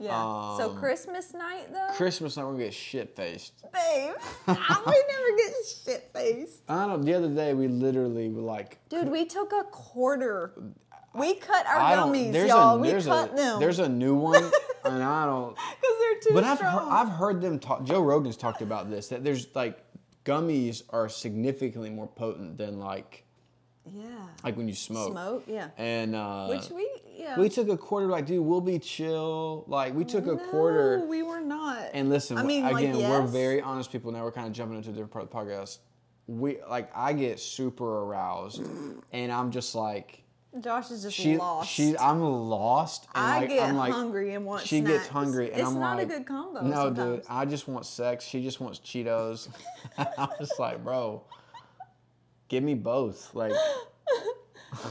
yeah. 0.01 0.57
so 0.57 0.71
um, 0.71 0.77
Christmas 0.79 1.33
night 1.35 1.73
though, 1.73 1.95
Christmas 1.95 2.37
night 2.37 2.45
we're 2.45 2.53
gonna 2.53 2.65
get 2.65 2.75
shit 2.75 3.15
faced. 3.15 3.53
babe, 3.73 4.15
we 4.47 4.55
never 4.57 5.37
get 5.37 5.53
shit 5.85 6.11
faced. 6.13 6.63
I 6.69 6.87
don't 6.87 7.01
know. 7.01 7.05
The 7.05 7.15
other 7.15 7.29
day 7.29 7.55
we 7.55 7.69
literally 7.69 8.29
were 8.29 8.43
like, 8.43 8.79
Dude, 8.89 9.09
we 9.11 9.25
took 9.27 9.53
a 9.53 9.65
quarter. 9.65 10.53
We 11.15 11.35
cut 11.35 11.67
our 11.67 11.77
I 11.81 11.97
gummies, 11.97 12.49
y'all. 12.49 12.77
a 12.77 12.79
we 12.79 12.93
cut 12.93 13.33
a 13.33 13.37
them. 13.37 13.61
there's 13.61 13.81
a 13.81 13.89
new 13.89 14.15
one, 14.15 14.45
and 14.85 15.03
I 15.03 15.27
don't. 15.27 15.57
because 15.57 15.97
they're 15.99 16.21
too 16.21 16.35
But 16.35 16.45
I've 16.45 16.61
heard. 16.61 16.89
I've 16.89 17.09
heard 17.09 17.41
them 17.41 17.59
talk. 17.59 17.85
Joe 17.85 18.01
Rogan's 18.01 18.37
talked 18.37 18.63
about 18.63 18.91
this 18.91 19.09
that 19.09 19.25
there's 19.25 19.49
like 19.55 19.85
gummies 20.25 20.83
are 20.91 21.09
significantly 21.09 21.91
more 21.91 22.07
potent 22.07 22.59
than 22.59 22.79
like 22.79 23.25
yeah. 23.85 24.29
like 24.45 24.57
when 24.57 24.69
you 24.69 24.75
smoke. 24.75 25.13
Smoke, 25.13 25.45
yeah. 25.47 25.69
And 25.79 26.15
uh, 26.15 26.47
Which 26.49 26.71
we, 26.71 26.89
yeah. 27.17 27.39
we 27.39 27.49
took 27.49 27.69
a 27.69 27.77
quarter. 27.77 28.07
Like, 28.07 28.27
dude, 28.27 28.45
we'll 28.45 28.61
be 28.61 28.79
chill. 28.79 29.65
Like, 29.67 29.95
we 29.95 30.05
took 30.05 30.27
a 30.27 30.37
quarter. 30.37 31.05
we 31.07 31.23
were 31.23 31.41
not. 31.41 31.91
And 31.93 32.09
listen, 32.09 32.39
I 32.39 32.43
mean, 32.43 32.65
like, 32.65 32.85
again, 32.85 32.99
we're 32.99 33.23
very 33.27 33.61
honest 33.61 33.91
people. 33.93 34.13
Now 34.13 34.25
we're 34.25 34.33
kind 34.33 34.47
of 34.47 34.53
jumping 34.53 34.77
into 34.77 34.91
a 34.91 34.93
different 34.93 35.13
part 35.13 35.25
of 35.25 35.31
the 35.31 35.37
podcast. 35.37 35.79
We 36.27 36.59
like 36.69 36.91
I 36.95 37.13
get 37.13 37.41
super 37.41 38.05
aroused, 38.05 38.63
and 39.13 39.33
I'm 39.33 39.51
just 39.51 39.75
like 39.75 40.23
Josh 40.59 40.91
is 40.91 41.03
just 41.03 41.17
she 41.17 41.37
lost. 41.37 41.71
she 41.71 41.97
I'm 41.97 42.21
lost. 42.21 43.07
And 43.15 43.25
I 43.25 43.41
like, 43.41 43.49
get 43.51 43.69
I'm 43.69 43.77
like, 43.77 43.93
hungry 43.93 44.35
and 44.35 44.45
want 44.45 44.67
She 44.67 44.81
snacks. 44.81 44.99
gets 44.99 45.09
hungry, 45.09 45.51
and 45.53 45.61
it's 45.61 45.71
I'm 45.71 45.79
not 45.79 45.97
like, 45.97 46.07
a 46.07 46.11
good 46.11 46.27
combo. 46.27 46.63
No, 46.63 46.75
sometimes. 46.75 47.17
dude, 47.19 47.27
I 47.29 47.45
just 47.45 47.69
want 47.69 47.87
sex. 47.87 48.25
She 48.25 48.43
just 48.43 48.61
wants 48.61 48.81
Cheetos. 48.81 49.49
I'm 50.19 50.29
just 50.41 50.59
like, 50.59 50.83
bro, 50.83 51.23
give 52.51 52.63
me 52.63 52.75
both. 52.75 53.35
Like, 53.35 53.53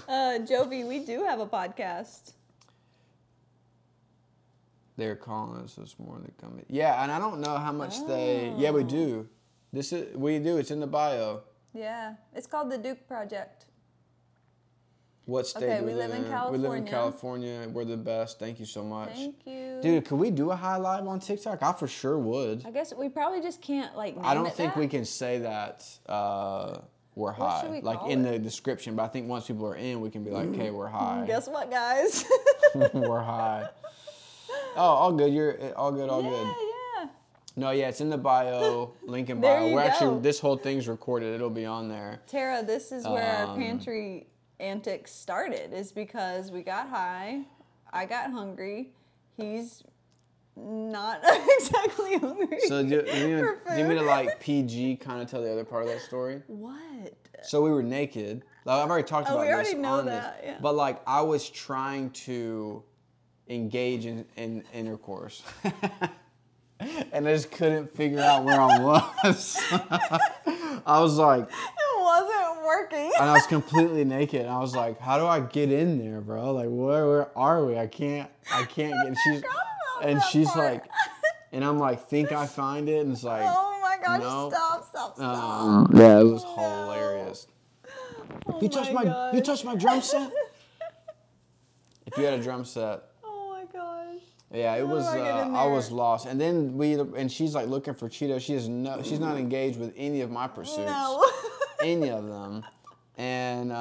Uh, 0.09 0.37
Jovi, 0.39 0.85
we 0.85 0.99
do 0.99 1.23
have 1.23 1.39
a 1.39 1.45
podcast. 1.45 2.33
they're 4.97 5.15
calling 5.15 5.61
us 5.63 5.75
this 5.75 5.97
morning 5.97 6.31
in. 6.37 6.65
Yeah, 6.67 7.01
and 7.01 7.09
I 7.11 7.17
don't 7.17 7.39
know 7.39 7.55
how 7.57 7.71
much 7.71 8.05
they. 8.05 8.53
Yeah, 8.57 8.71
we 8.71 8.83
do. 8.83 9.27
This 9.71 9.93
is 9.93 10.15
we 10.17 10.37
do. 10.39 10.57
It's 10.57 10.71
in 10.71 10.81
the 10.81 10.87
bio. 10.87 11.43
Yeah, 11.73 12.15
it's 12.35 12.45
called 12.45 12.69
the 12.71 12.77
Duke 12.77 13.07
Project. 13.07 13.67
What 15.25 15.47
state 15.47 15.63
Okay, 15.63 15.79
do 15.79 15.85
we 15.85 15.93
live 15.93 16.11
in 16.11 16.23
We 16.23 16.57
live 16.57 16.73
in 16.73 16.85
California. 16.85 16.91
California. 16.91 17.69
We're 17.69 17.85
the 17.85 17.95
best. 17.97 18.37
Thank 18.39 18.59
you 18.59 18.65
so 18.65 18.83
much. 18.83 19.13
Thank 19.13 19.45
you, 19.45 19.79
Dude, 19.81 20.03
could 20.05 20.17
we 20.19 20.31
do 20.31 20.51
a 20.51 20.55
high 20.55 20.77
live 20.77 21.07
on 21.07 21.19
TikTok? 21.21 21.63
I 21.63 21.71
for 21.71 21.87
sure 21.87 22.17
would. 22.17 22.65
I 22.65 22.71
guess 22.71 22.93
we 22.93 23.07
probably 23.07 23.41
just 23.41 23.61
can't 23.61 23.95
like. 23.95 24.15
I 24.21 24.33
don't 24.33 24.53
think 24.53 24.73
that. 24.73 24.79
we 24.79 24.87
can 24.89 25.05
say 25.05 25.39
that 25.39 25.85
uh, 26.07 26.79
we're 27.15 27.31
high, 27.31 27.79
like 27.83 27.99
in 28.09 28.25
it? 28.25 28.31
the 28.31 28.39
description. 28.39 28.95
But 28.95 29.03
I 29.03 29.07
think 29.09 29.27
once 29.27 29.47
people 29.47 29.65
are 29.67 29.75
in, 29.75 29.99
we 30.01 30.09
can 30.09 30.23
be 30.23 30.31
like, 30.31 30.47
"Okay, 30.49 30.71
we're 30.71 30.87
high. 30.99 31.23
Guess 31.27 31.47
what, 31.49 31.69
guys? 31.69 32.25
we're 32.93 33.21
high." 33.21 33.67
Oh, 34.75 34.81
all 34.81 35.11
good. 35.11 35.33
You're 35.33 35.75
all 35.75 35.91
good. 35.91 36.09
All 36.09 36.23
yeah, 36.23 36.29
good. 36.29 36.47
yeah. 36.47 36.53
Yeah. 37.01 37.07
No, 37.55 37.71
yeah, 37.71 37.89
it's 37.89 38.01
in 38.01 38.09
the 38.09 38.17
bio. 38.17 38.93
Link 39.03 39.29
in 39.29 39.41
bio. 39.41 39.65
We're 39.65 39.71
go. 39.73 39.79
actually 39.79 40.21
this 40.21 40.39
whole 40.39 40.57
thing's 40.57 40.87
recorded. 40.87 41.33
It'll 41.35 41.49
be 41.49 41.65
on 41.65 41.89
there. 41.89 42.21
Tara, 42.27 42.63
this 42.63 42.91
is 42.91 43.05
where 43.07 43.23
our 43.23 43.47
Um, 43.47 43.57
pantry 43.59 44.27
antics 44.59 45.11
started. 45.11 45.73
Is 45.73 45.91
because 45.91 46.51
we 46.51 46.61
got 46.61 46.87
high, 46.87 47.41
I 47.91 48.05
got 48.05 48.31
hungry. 48.31 48.91
He's 49.37 49.83
not 50.61 51.21
exactly 51.57 52.17
hungry. 52.17 52.59
So 52.67 52.83
do, 52.83 53.01
do, 53.01 53.17
you, 53.29 53.57
do 53.71 53.77
you 53.77 53.85
mean 53.85 53.97
to 53.97 54.03
like 54.03 54.39
PG 54.39 54.97
kind 54.97 55.21
of 55.21 55.29
tell 55.29 55.41
the 55.41 55.51
other 55.51 55.63
part 55.65 55.83
of 55.83 55.89
that 55.89 56.01
story? 56.01 56.41
what? 56.47 57.13
So 57.43 57.61
we 57.61 57.71
were 57.71 57.83
naked. 57.83 58.43
Like, 58.65 58.83
I've 58.83 58.89
already 58.89 59.07
talked 59.07 59.29
Oh, 59.29 59.35
about 59.35 59.45
we 59.45 59.53
already 59.53 59.69
this 59.71 59.77
know 59.79 59.99
on 59.99 60.05
that, 60.07 60.41
this, 60.41 60.51
yeah. 60.51 60.57
but 60.61 60.75
like 60.75 61.01
I 61.07 61.21
was 61.21 61.49
trying 61.49 62.09
to 62.11 62.83
engage 63.47 64.05
in, 64.05 64.25
in 64.35 64.63
intercourse, 64.73 65.41
and 66.79 67.27
I 67.27 67.33
just 67.33 67.51
couldn't 67.51 67.95
figure 67.95 68.19
out 68.19 68.43
where 68.43 68.59
I 68.59 68.79
was. 68.79 69.57
I 70.85 70.99
was 70.99 71.17
like, 71.17 71.43
It 71.49 71.99
wasn't 71.99 72.65
working. 72.65 73.11
and 73.19 73.29
I 73.29 73.33
was 73.33 73.47
completely 73.47 74.03
naked. 74.05 74.41
And 74.41 74.49
I 74.49 74.59
was 74.59 74.75
like, 74.75 74.99
how 74.99 75.17
do 75.17 75.25
I 75.25 75.39
get 75.39 75.71
in 75.71 75.97
there, 75.97 76.21
bro? 76.21 76.51
Like, 76.53 76.67
where 76.69 77.07
where 77.07 77.37
are 77.37 77.65
we? 77.65 77.77
I 77.77 77.87
can't 77.87 78.29
I 78.53 78.63
can't 78.65 78.93
get. 79.05 79.17
She's 79.23 79.43
and 80.03 80.21
she's 80.23 80.49
part. 80.51 80.73
like, 80.73 80.85
and 81.51 81.63
I'm 81.63 81.77
like, 81.79 82.07
think 82.07 82.31
I 82.31 82.45
find 82.45 82.87
it, 82.89 82.99
and 83.01 83.11
it's 83.11 83.23
like. 83.23 83.43
oh 83.45 83.79
my 83.81 83.97
gosh! 84.03 84.19
no. 84.21 84.49
Stop! 84.49 84.87
Stop! 84.89 85.15
Stop! 85.15 85.63
Um, 85.63 85.91
yeah, 85.93 86.19
it 86.19 86.23
was 86.23 86.43
No. 86.43 86.55
hilarious. 86.55 87.47
Oh 88.47 88.59
You 88.61 88.69
touched 88.69 88.93
my, 88.93 89.31
you 89.33 89.41
touched 89.41 89.65
my 89.65 89.75
drum 89.75 90.01
set. 90.01 90.31
if 92.05 92.17
you 92.17 92.23
had 92.25 92.39
a 92.39 92.43
drum 92.43 92.65
set, 92.65 93.03
oh 93.23 93.49
my 93.49 93.65
gosh! 93.71 94.21
yeah, 94.51 94.75
it 94.75 94.85
How 94.85 94.93
was. 94.93 95.05
I 95.07 95.19
Uh, 95.19 95.49
I 95.51 95.65
was 95.67 95.91
lost, 95.91 96.25
and 96.27 96.39
then 96.39 96.77
we 96.77 96.93
and 96.93 97.31
she's 97.31 97.55
like 97.55 97.67
looking 97.67 97.93
for 97.93 98.07
Cheetos. 98.09 98.41
She 98.41 98.53
is 98.53 98.67
no, 98.69 99.01
she's 99.03 99.19
not 99.19 99.37
engaged 99.37 99.79
with 99.79 99.93
any 99.97 100.21
of 100.21 100.29
my 100.31 100.47
pursuits, 100.47 100.89
No. 100.91 101.25
any 101.83 102.09
of 102.09 102.27
them, 102.27 102.63
and 103.17 103.71
uh, 103.71 103.75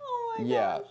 oh 0.00 0.34
my 0.38 0.44
yeah, 0.44 0.78
gosh! 0.78 0.90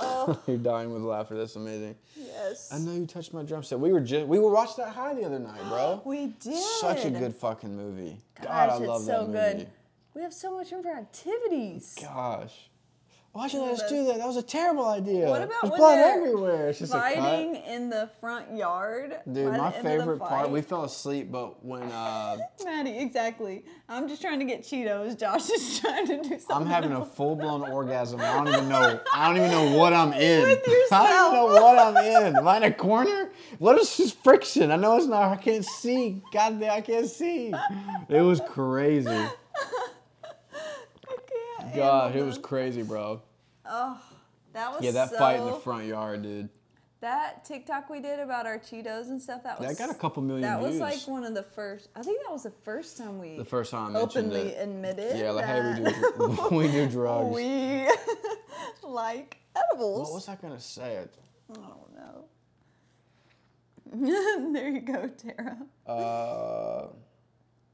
Oh 0.00 0.40
you're 0.46 0.56
dying 0.56 0.92
with 0.92 1.02
laughter. 1.02 1.36
That's 1.36 1.56
amazing. 1.56 1.94
yes. 2.16 2.70
I 2.72 2.78
know 2.78 2.92
you 2.92 3.06
touched 3.06 3.32
my 3.32 3.42
drum 3.42 3.62
set. 3.62 3.78
We 3.78 3.92
were 3.92 4.00
just 4.00 4.26
we 4.26 4.38
were 4.38 4.50
watching 4.50 4.84
that 4.84 4.94
high 4.94 5.14
the 5.14 5.24
other 5.24 5.38
night, 5.38 5.60
bro. 5.68 6.02
We 6.06 6.26
did. 6.40 6.56
Such 6.80 7.04
a 7.04 7.10
good 7.10 7.34
fucking 7.34 7.74
movie. 7.76 8.18
God, 8.42 8.44
Gosh, 8.44 8.70
I 8.70 8.84
love 8.84 9.00
it's 9.00 9.06
that 9.06 9.12
so 9.18 9.26
movie. 9.26 9.38
good. 9.38 9.66
We 10.14 10.22
have 10.22 10.32
so 10.34 10.56
much 10.56 10.70
room 10.72 10.82
for 10.82 10.90
activities. 10.96 11.96
Gosh. 12.00 12.54
Why'd 13.34 13.52
you 13.52 13.62
let 13.62 13.72
us 13.72 13.88
do 13.88 14.04
that? 14.06 14.18
That 14.18 14.28
was 14.28 14.36
a 14.36 14.44
terrible 14.44 14.86
idea. 14.86 15.28
What 15.28 15.42
about 15.42 15.62
There's 15.62 15.74
blood 15.74 15.98
everywhere. 15.98 16.68
It's 16.68 16.78
just 16.78 16.92
Fighting 16.92 17.56
in 17.56 17.90
the 17.90 18.08
front 18.20 18.56
yard. 18.56 19.16
Dude, 19.30 19.46
my 19.46 19.56
the 19.58 19.64
end 19.64 19.76
of 19.76 19.82
the 19.82 19.88
favorite 19.88 20.18
part, 20.20 20.50
we 20.50 20.62
fell 20.62 20.84
asleep, 20.84 21.32
but 21.32 21.64
when 21.64 21.82
uh, 21.82 22.36
Maddie, 22.64 22.96
exactly. 22.96 23.64
I'm 23.88 24.06
just 24.06 24.22
trying 24.22 24.38
to 24.38 24.44
get 24.44 24.62
Cheetos. 24.62 25.18
Josh 25.18 25.50
is 25.50 25.80
trying 25.80 26.06
to 26.06 26.22
do 26.22 26.28
something. 26.28 26.46
I'm 26.48 26.66
having 26.66 26.92
a 26.92 27.04
full 27.04 27.34
blown 27.34 27.62
orgasm, 27.62 28.20
I 28.20 28.34
don't 28.36 28.46
even 28.46 28.68
know. 28.68 29.00
I 29.12 29.26
don't 29.26 29.36
even 29.38 29.50
know 29.50 29.78
what 29.78 29.92
I'm 29.92 30.12
in. 30.12 30.42
With 30.42 30.64
yourself. 30.64 31.08
I 31.08 31.10
don't 31.10 31.34
even 31.34 31.56
know 31.56 31.62
what 31.64 31.78
I'm 31.80 31.96
in. 31.96 32.36
Am 32.36 32.46
I 32.46 32.58
in 32.58 32.62
a 32.62 32.72
corner? 32.72 33.30
What 33.58 33.80
is 33.80 33.96
this 33.96 34.12
friction? 34.12 34.70
I 34.70 34.76
know 34.76 34.96
it's 34.96 35.06
not. 35.06 35.32
I 35.32 35.36
can't 35.36 35.64
see. 35.64 36.22
God 36.32 36.60
damn, 36.60 36.70
I 36.70 36.80
can't 36.82 37.08
see. 37.08 37.52
It 38.08 38.20
was 38.20 38.40
crazy. 38.48 39.26
Can't 41.74 41.84
God, 41.84 42.16
it 42.16 42.24
was 42.24 42.38
crazy, 42.38 42.82
bro. 42.82 43.20
Oh, 43.66 44.00
that 44.52 44.72
was 44.72 44.82
Yeah, 44.82 44.92
that 44.92 45.10
so, 45.10 45.18
fight 45.18 45.40
in 45.40 45.46
the 45.46 45.52
front 45.54 45.86
yard, 45.86 46.22
dude. 46.22 46.48
That 47.00 47.44
TikTok 47.44 47.90
we 47.90 48.00
did 48.00 48.18
about 48.18 48.46
our 48.46 48.58
Cheetos 48.58 49.08
and 49.10 49.20
stuff. 49.20 49.42
That 49.42 49.60
was 49.60 49.68
That 49.68 49.76
got 49.86 49.94
a 49.94 49.98
couple 49.98 50.22
million 50.22 50.48
That 50.48 50.60
was 50.60 50.78
like 50.78 50.98
one 51.06 51.24
of 51.24 51.34
the 51.34 51.42
first. 51.42 51.90
I 51.94 52.02
think 52.02 52.22
that 52.24 52.32
was 52.32 52.44
the 52.44 52.50
first 52.50 52.96
time 52.96 53.18
we 53.18 53.36
The 53.36 53.44
first 53.44 53.70
time 53.70 53.94
I 53.94 54.00
openly 54.00 54.40
it. 54.40 54.62
admitted. 54.62 55.18
Yeah, 55.18 55.32
like, 55.32 55.44
hey, 55.44 55.82
we 55.82 55.90
do, 55.90 56.48
we 56.56 56.68
do 56.68 56.86
drugs. 56.88 57.34
we 57.34 57.86
like 58.88 59.36
edibles. 59.54 60.08
What 60.08 60.14
was 60.14 60.28
I 60.28 60.36
gonna 60.36 60.60
say? 60.60 60.98
I 61.50 61.54
don't 61.54 61.94
know. 61.94 62.24
there 64.52 64.68
you 64.70 64.80
go, 64.80 65.08
Tara. 65.08 65.58
Uh, 65.86 66.86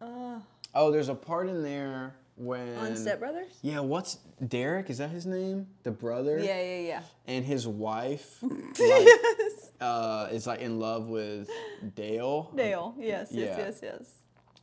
Uh, 0.04 0.40
oh, 0.74 0.90
there's 0.90 1.08
a 1.08 1.14
part 1.14 1.48
in 1.48 1.62
there 1.62 2.14
when. 2.40 2.76
on 2.76 2.96
Step 2.96 3.18
Brothers? 3.20 3.52
Yeah, 3.62 3.80
what's 3.80 4.18
Derek? 4.46 4.90
Is 4.90 4.98
that 4.98 5.10
his 5.10 5.26
name? 5.26 5.66
The 5.82 5.90
brother. 5.90 6.38
Yeah, 6.38 6.60
yeah, 6.60 6.78
yeah. 6.80 7.02
And 7.26 7.44
his 7.44 7.66
wife, 7.68 8.38
like, 8.42 8.78
yes. 8.78 9.70
uh, 9.80 10.28
is 10.32 10.46
like 10.46 10.60
in 10.60 10.78
love 10.80 11.08
with 11.08 11.48
Dale. 11.94 12.50
Dale. 12.56 12.94
Yes, 12.98 13.28
yes, 13.30 13.56
Yeah. 13.58 13.64
yes, 13.64 13.80
yes. 13.82 14.10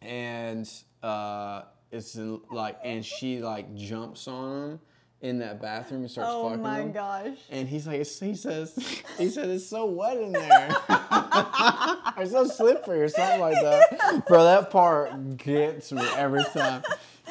and 0.02 0.70
uh, 1.04 1.64
it's 1.92 2.16
in, 2.16 2.42
like, 2.52 2.78
and 2.84 3.06
she 3.06 3.40
like 3.40 3.74
jumps 3.76 4.28
on 4.28 4.72
him 4.72 4.80
in 5.22 5.40
that 5.40 5.60
bathroom 5.62 6.02
and 6.02 6.12
starts 6.12 6.30
fucking. 6.30 6.46
Oh 6.46 6.50
fucking 6.50 6.64
my 6.64 6.80
him. 6.82 6.92
gosh. 6.92 7.38
And 7.50 7.68
he's 7.68 7.88
like, 7.88 7.98
he 7.98 8.36
says, 8.36 8.76
he 9.18 9.30
said 9.30 9.50
it's 9.50 9.66
so 9.68 9.86
wet 9.86 10.18
in 10.18 10.32
there, 10.32 10.76
or 12.18 12.26
so 12.26 12.46
slippery, 12.48 13.02
or 13.02 13.08
something 13.08 13.40
like 13.40 13.56
that. 13.62 14.24
Bro, 14.28 14.44
that 14.44 14.70
part 14.70 15.38
gets 15.38 15.92
me 15.92 16.04
every 16.16 16.44
time, 16.54 16.84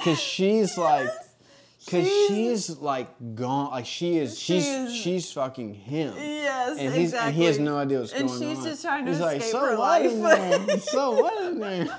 cause 0.04 0.20
she's 0.20 0.76
like, 0.78 1.06
cause 1.08 2.04
She's- 2.06 2.28
she's, 2.28 2.70
like 2.78 3.08
gone, 3.34 3.70
like 3.70 3.86
she 3.86 4.18
is, 4.18 4.38
She 4.38 4.60
she's 4.60 4.94
she's 4.94 5.32
fucking 5.32 5.74
him. 5.74 6.14
Yes, 6.16 6.78
And 6.78 6.94
he's 6.94 7.04
exactly. 7.12 7.28
and 7.28 7.36
he 7.36 7.44
has 7.44 7.58
no 7.58 7.76
idea 7.78 8.00
what's 8.00 8.12
And 8.12 8.28
going 8.28 8.42
on. 8.42 8.48
And 8.48 8.56
she's 8.56 8.64
just 8.64 8.82
trying 8.82 9.04
to 9.06 9.12
he's 9.12 9.20
like, 9.20 9.36
escape 9.38 9.52
so 9.52 9.60
her 9.60 9.76
life." 9.76 10.80
So 10.82 11.10
what 11.22 11.44
in 11.46 11.58
there? 11.60 11.98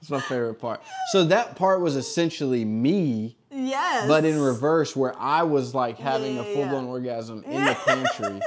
It's 0.00 0.08
my 0.10 0.20
favorite 0.20 0.54
part. 0.54 0.80
So 1.12 1.24
that 1.24 1.56
part 1.56 1.82
was 1.82 1.94
essentially 1.96 2.64
me, 2.64 3.36
Yes. 3.50 4.08
but 4.08 4.24
in 4.24 4.40
reverse, 4.40 4.96
where 4.96 5.14
I 5.18 5.42
was 5.42 5.74
like 5.74 5.98
having 5.98 6.36
Yeah, 6.36 6.42
a 6.42 6.54
full 6.54 6.66
blown 6.68 6.84
yeah. 6.84 6.90
orgasm 6.90 7.44
in 7.44 7.64
the 7.64 7.74
pantry. 7.84 8.40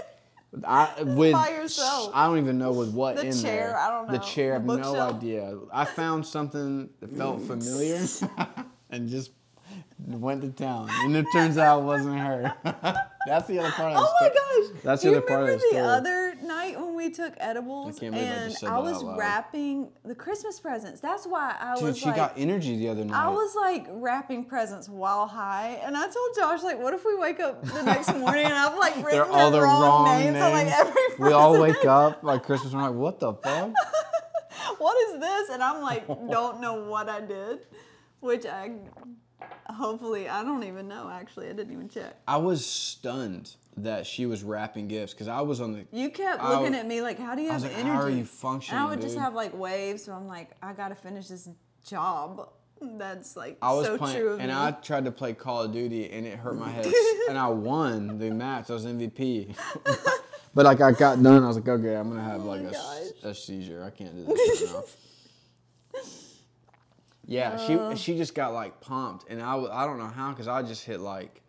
I 0.67 1.01
with 1.03 1.33
By 1.33 1.49
yourself. 1.49 2.11
I 2.13 2.25
don't 2.27 2.39
even 2.39 2.57
know 2.57 2.71
with 2.71 2.91
what 2.93 3.17
The 3.17 3.27
in 3.27 3.31
chair, 3.39 3.67
there. 3.69 3.77
I 3.77 3.89
don't 3.91 4.07
know. 4.07 4.13
The 4.17 4.23
chair, 4.23 4.51
I 4.51 4.53
have 4.55 4.65
no 4.65 4.99
idea. 4.99 5.57
I 5.71 5.85
found 5.85 6.25
something 6.25 6.89
that 6.99 7.11
felt 7.15 7.41
familiar, 7.41 7.99
and 8.93 9.09
just 9.09 9.31
went 9.97 10.41
to 10.41 10.49
town. 10.49 10.87
And 10.91 11.15
it 11.15 11.25
turns 11.33 11.57
out 11.57 11.81
it 11.81 11.83
wasn't 11.83 12.19
her. 12.19 12.53
That's 13.25 13.47
the 13.47 13.59
other 13.59 13.71
part 13.71 13.93
of 13.93 13.97
the 13.97 14.05
Oh 14.05 14.13
my 14.19 14.27
gosh! 14.27 14.81
That's 14.83 15.01
the 15.01 15.09
you 15.09 15.15
other 15.15 15.25
part 15.25 15.43
of 15.43 15.45
remember 15.47 15.65
the 15.71 15.77
the 15.77 15.83
other 15.83 16.35
night 16.43 16.77
when 16.77 16.93
we 16.93 17.09
took 17.09 17.33
edibles 17.37 18.03
I 18.03 18.07
I 18.07 18.09
and 18.09 18.53
I 18.53 18.59
that 18.59 18.83
was 18.83 19.01
wrapping 19.03 19.89
the 20.03 20.13
Christmas 20.13 20.59
presents? 20.59 20.99
That's 20.99 21.25
why 21.25 21.55
I 21.57 21.75
Dude, 21.75 21.83
was 21.85 21.97
she 21.97 22.07
like, 22.07 22.17
got 22.17 22.33
energy 22.35 22.77
the 22.77 22.89
other 22.89 23.05
night. 23.05 23.15
I 23.15 23.29
was 23.29 23.55
like 23.55 23.87
wrapping 23.89 24.43
presents 24.43 24.89
while 24.89 25.25
high, 25.25 25.79
and 25.85 25.95
I 25.95 26.01
told 26.09 26.35
Josh 26.35 26.63
like, 26.63 26.79
what 26.79 26.93
if 26.93 27.05
we 27.05 27.15
wake 27.15 27.39
up 27.39 27.63
the 27.63 27.81
next 27.81 28.13
morning 28.17 28.43
and 28.45 28.53
I've 28.53 28.77
like 28.77 28.97
written 28.97 29.21
all 29.21 29.51
the 29.51 29.61
wrong, 29.61 29.81
wrong 29.81 30.19
names, 30.19 30.35
on 30.35 30.51
like 30.51 30.67
every 30.67 30.91
present. 30.93 31.19
we 31.19 31.31
all 31.31 31.59
wake 31.59 31.85
up 31.85 32.23
like 32.25 32.43
Christmas. 32.43 32.73
We're 32.73 32.81
like, 32.81 32.93
what 32.93 33.21
the 33.21 33.33
fuck? 33.35 33.71
what 34.79 34.97
is 35.07 35.21
this? 35.21 35.49
And 35.49 35.63
I'm 35.63 35.81
like, 35.81 36.07
don't 36.07 36.59
know 36.59 36.73
what 36.89 37.07
I 37.07 37.21
did, 37.21 37.59
which 38.23 38.45
I 38.45 38.71
hopefully 39.67 40.27
I 40.29 40.43
don't 40.43 40.63
even 40.63 40.87
know. 40.87 41.09
Actually, 41.11 41.47
I 41.49 41.53
didn't 41.53 41.73
even 41.73 41.89
check. 41.89 42.15
I 42.27 42.37
was 42.37 42.65
stunned 42.65 43.55
that 43.77 44.05
she 44.05 44.25
was 44.25 44.43
wrapping 44.43 44.87
gifts 44.87 45.13
because 45.13 45.27
I 45.27 45.41
was 45.41 45.59
on 45.61 45.73
the. 45.73 45.85
You 45.91 46.09
kept 46.09 46.41
I 46.41 46.49
looking 46.49 46.65
w- 46.73 46.79
at 46.79 46.87
me 46.87 47.01
like, 47.01 47.19
how 47.19 47.35
do 47.35 47.41
you 47.41 47.49
I 47.49 47.53
have 47.53 47.63
was 47.63 47.71
like, 47.71 47.79
energy? 47.79 47.89
how 47.95 48.01
are 48.01 48.09
you 48.09 48.17
And 48.19 48.29
functioning, 48.29 48.81
I 48.81 48.89
would 48.89 49.01
just 49.01 49.17
have 49.17 49.33
like 49.33 49.53
waves, 49.57 50.03
so 50.03 50.13
I'm 50.13 50.27
like, 50.27 50.51
I 50.61 50.73
gotta 50.73 50.95
finish 50.95 51.27
this 51.27 51.49
job. 51.85 52.49
That's 52.81 53.37
like 53.37 53.57
I 53.61 53.73
was 53.73 53.85
so 53.85 53.97
playing, 53.97 54.17
true 54.19 54.29
of 54.33 54.39
and 54.41 54.49
me. 54.49 54.57
I 54.57 54.71
tried 54.71 55.05
to 55.05 55.11
play 55.11 55.33
Call 55.33 55.63
of 55.63 55.71
Duty, 55.71 56.09
and 56.11 56.25
it 56.25 56.37
hurt 56.37 56.57
my 56.57 56.69
head, 56.69 56.91
and 57.29 57.37
I 57.37 57.47
won 57.47 58.19
the 58.19 58.29
match. 58.31 58.69
I 58.69 58.73
was 58.73 58.85
MVP. 58.85 59.55
but 60.53 60.65
like 60.65 60.81
I 60.81 60.91
got 60.91 61.21
done, 61.23 61.43
I 61.43 61.47
was 61.47 61.55
like, 61.57 61.67
okay, 61.67 61.95
I'm 61.95 62.09
gonna 62.09 62.23
have 62.23 62.41
oh 62.41 62.47
like 62.49 62.61
Oh 62.61 62.71
my 63.23 63.29
a, 63.29 63.31
a 63.31 63.35
seizure. 63.35 63.83
I 63.85 63.89
can't 63.89 64.15
do 64.15 64.25
this 64.25 64.61
right 64.61 64.73
now. 64.73 64.83
Yeah, 67.25 67.51
Uh. 67.53 67.95
she 67.95 68.01
she 68.13 68.17
just 68.17 68.35
got 68.35 68.53
like 68.53 68.79
pumped, 68.81 69.29
and 69.29 69.41
I, 69.41 69.55
I 69.55 69.85
don't 69.85 69.97
know 69.97 70.07
how 70.07 70.31
because 70.31 70.47
I 70.47 70.61
just 70.61 70.83
hit 70.85 70.99
like 70.99 71.41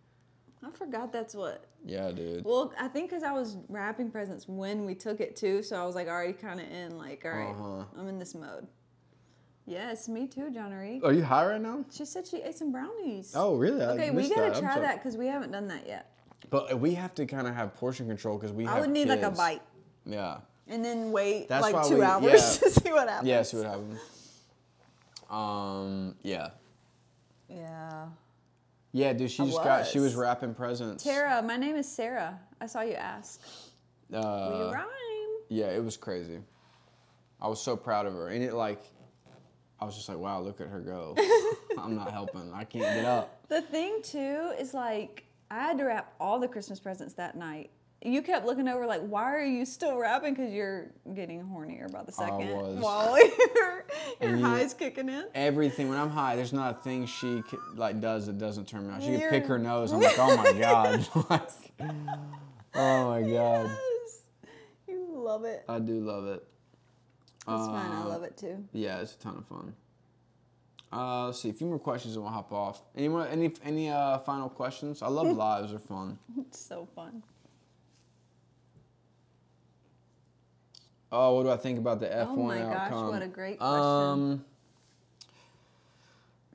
I 0.64 0.70
forgot 0.70 1.12
that's 1.12 1.34
what. 1.34 1.64
yeah, 1.84 2.10
dude. 2.12 2.44
Well, 2.44 2.72
I 2.80 2.88
think 2.88 3.10
because 3.10 3.22
I 3.22 3.32
was 3.32 3.56
wrapping 3.68 4.10
presents 4.10 4.48
when 4.48 4.84
we 4.86 4.94
took 4.94 5.20
it 5.20 5.36
too, 5.36 5.62
so 5.62 5.76
I 5.76 5.84
was 5.84 5.94
like 5.94 6.08
already 6.08 6.32
kind 6.32 6.60
of 6.60 6.70
in 6.70 6.96
like, 6.96 7.22
all 7.24 7.30
right, 7.32 7.50
Uh-huh. 7.50 7.84
I'm 7.98 8.08
in 8.08 8.18
this 8.18 8.34
mode. 8.34 8.66
Yes, 9.66 10.08
me 10.08 10.26
too, 10.26 10.50
John 10.50 10.70
Marie. 10.70 11.00
Are 11.02 11.12
you 11.12 11.22
high 11.24 11.46
right 11.46 11.60
now? 11.60 11.84
She 11.90 12.04
said 12.04 12.26
she 12.26 12.42
ate 12.42 12.54
some 12.54 12.70
brownies. 12.70 13.32
Oh, 13.34 13.56
really? 13.56 13.82
I 13.82 13.88
Okay, 13.92 14.10
we 14.10 14.28
gotta 14.28 14.50
that. 14.52 14.60
Try 14.60 14.78
that 14.78 14.96
because 15.02 15.16
we 15.16 15.26
haven't 15.26 15.52
done 15.52 15.68
that 15.68 15.86
yet. 15.86 16.10
But 16.50 16.78
we 16.78 16.94
have 16.94 17.14
to 17.14 17.24
kind 17.26 17.46
of 17.48 17.54
have 17.54 17.74
portion 17.74 18.06
control 18.06 18.36
because 18.38 18.52
we 18.52 18.64
have 18.66 18.76
I 18.76 18.80
would 18.80 18.90
need 18.90 19.08
like 19.08 19.22
a 19.22 19.30
bite 19.30 19.62
Yeah. 20.04 20.38
and 20.68 20.84
then 20.84 21.10
wait 21.12 21.48
That's 21.48 21.62
like 21.72 21.86
two 21.88 21.96
we- 21.96 22.02
hours 22.02 22.24
yeah. 22.24 22.36
to 22.68 22.70
see 22.70 22.92
what 22.92 23.08
happens. 23.08 23.28
Yeah, 23.28 23.42
see 23.42 23.56
what 23.56 23.66
happens. 23.66 23.98
Um, 25.34 26.14
yeah. 26.22 26.50
Yeah. 27.48 28.06
Yeah, 28.92 29.12
dude, 29.12 29.30
she 29.30 29.42
I 29.42 29.46
just 29.46 29.64
got, 29.64 29.86
she 29.86 29.98
was 29.98 30.14
wrapping 30.14 30.54
presents. 30.54 31.02
Tara, 31.02 31.42
my 31.42 31.56
name 31.56 31.74
is 31.74 31.90
Sarah. 31.90 32.38
I 32.60 32.66
saw 32.66 32.82
you 32.82 32.94
ask. 32.94 33.40
Will 34.08 34.20
you 34.20 34.68
Uh, 34.68 34.70
rhyme? 34.72 34.86
yeah, 35.48 35.66
it 35.66 35.82
was 35.82 35.96
crazy. 35.96 36.38
I 37.40 37.48
was 37.48 37.60
so 37.60 37.76
proud 37.76 38.06
of 38.06 38.12
her. 38.12 38.28
And 38.28 38.44
it 38.44 38.54
like, 38.54 38.80
I 39.80 39.84
was 39.84 39.96
just 39.96 40.08
like, 40.08 40.18
wow, 40.18 40.40
look 40.40 40.60
at 40.60 40.68
her 40.68 40.78
go. 40.78 41.16
I'm 41.78 41.96
not 41.96 42.12
helping. 42.12 42.52
I 42.54 42.62
can't 42.62 42.84
get 42.84 43.04
up. 43.04 43.48
The 43.48 43.62
thing 43.62 44.00
too 44.02 44.52
is 44.58 44.72
like 44.72 45.24
I 45.50 45.56
had 45.60 45.76
to 45.78 45.84
wrap 45.84 46.14
all 46.20 46.38
the 46.38 46.48
Christmas 46.48 46.78
presents 46.78 47.14
that 47.14 47.36
night. 47.36 47.70
You 48.06 48.20
kept 48.20 48.44
looking 48.44 48.68
over 48.68 48.84
like, 48.86 49.00
why 49.00 49.34
are 49.34 49.42
you 49.44 49.64
still 49.64 49.96
rapping? 49.96 50.34
Because 50.34 50.52
you're 50.52 50.90
getting 51.14 51.42
hornier 51.42 51.90
by 51.90 52.02
the 52.02 52.12
second 52.12 52.48
I 52.48 52.52
was. 52.52 52.78
while 52.78 53.18
your, 53.56 53.84
your 54.20 54.36
you- 54.36 54.44
high's 54.44 54.74
kicking 54.74 55.08
in. 55.08 55.24
Everything, 55.34 55.88
when 55.88 55.96
I'm 55.98 56.10
high, 56.10 56.36
there's 56.36 56.52
not 56.52 56.78
a 56.78 56.82
thing 56.82 57.06
she 57.06 57.42
like 57.76 58.00
does 58.02 58.26
that 58.26 58.36
doesn't 58.36 58.68
turn 58.68 58.86
me 58.86 58.92
on. 58.92 59.00
She 59.00 59.06
can 59.06 59.20
You're- 59.20 59.30
pick 59.30 59.46
her 59.46 59.58
nose. 59.58 59.90
I'm 59.92 60.00
like, 60.00 60.14
oh 60.18 60.36
my 60.36 60.52
God. 60.52 61.08
Like, 62.74 62.82
oh 62.82 63.08
my 63.10 63.22
God. 63.22 63.70
Yes. 63.70 64.20
You 64.88 65.06
love 65.14 65.44
it. 65.44 65.64
I 65.68 65.78
do 65.78 66.00
love 66.00 66.26
it. 66.26 66.44
It's 67.36 67.46
fine. 67.46 67.90
I 67.90 68.02
Uh, 68.02 68.08
love 68.08 68.22
it 68.24 68.36
too. 68.36 68.64
Yeah, 68.72 69.00
it's 69.00 69.14
a 69.14 69.18
ton 69.18 69.36
of 69.38 69.46
fun. 69.46 69.74
Uh, 70.92 71.26
let's 71.26 71.40
see, 71.40 71.50
a 71.50 71.52
few 71.52 71.66
more 71.66 71.78
questions 71.78 72.14
and 72.16 72.24
we'll 72.24 72.32
hop 72.32 72.52
off. 72.52 72.82
Any 72.96 73.08
more, 73.08 73.26
any 73.28 73.52
any 73.64 73.88
uh, 73.90 74.18
final 74.18 74.48
questions? 74.48 75.02
I 75.02 75.08
love 75.08 75.26
lives; 75.36 75.70
they're 75.70 75.78
fun. 75.78 76.18
It's 76.38 76.58
so 76.60 76.86
fun. 76.94 77.22
Oh, 81.16 81.36
what 81.36 81.44
do 81.44 81.50
I 81.50 81.56
think 81.56 81.78
about 81.78 82.00
the 82.00 82.06
F1 82.06 82.12
outcome? 82.12 82.38
Oh 82.38 82.42
my 82.42 82.58
gosh, 82.58 82.92
what 82.92 83.22
a 83.22 83.28
great 83.28 83.58
question. 83.58 83.78
Um, 83.78 84.44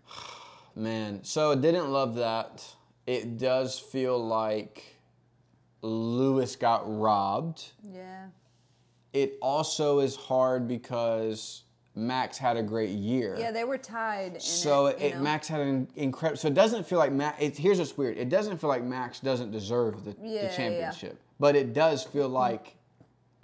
man, 0.76 1.24
so 1.24 1.53
I 1.53 1.55
didn't 1.55 1.89
love 1.91 2.16
that. 2.16 2.66
It 3.07 3.38
does 3.38 3.80
feel 3.80 4.22
like 4.24 4.84
Lewis 5.82 6.57
got 6.57 6.84
robbed. 6.86 7.72
Yeah. 7.82 8.26
It 9.14 9.38
also 9.41 9.99
is 9.99 10.18
hard 10.18 10.68
because 10.68 11.64
Max 11.95 12.38
had 12.38 12.57
a 12.57 12.62
great 12.62 12.89
year. 12.89 13.38
Yeah, 13.39 13.51
they 13.51 13.64
were 13.64 13.78
tied. 13.78 14.36
In 14.36 14.39
So 14.41 14.88
it, 14.88 15.01
it. 15.01 15.22
Max 15.22 15.47
had 15.47 15.62
an 15.62 15.88
incredible. 15.95 16.38
So 16.38 16.49
it 16.49 16.53
doesn't 16.53 16.86
feel 16.86 16.99
like 16.99 17.14
Max. 17.14 17.41
It, 17.41 17.57
here's 17.57 17.80
what's 17.80 17.97
weird. 17.97 18.18
It 18.18 18.28
doesn't 18.28 18.60
feel 18.60 18.70
like 18.70 18.84
Max 18.84 19.22
doesn't 19.22 19.51
deserve 19.51 20.03
the, 20.03 20.12
Yeah, 20.22 20.41
the 20.41 20.47
yeah. 20.47 20.55
championship, 20.55 21.18
but 21.39 21.55
it 21.55 21.74
does 21.74 22.03
feel 22.03 22.28
like 22.28 22.76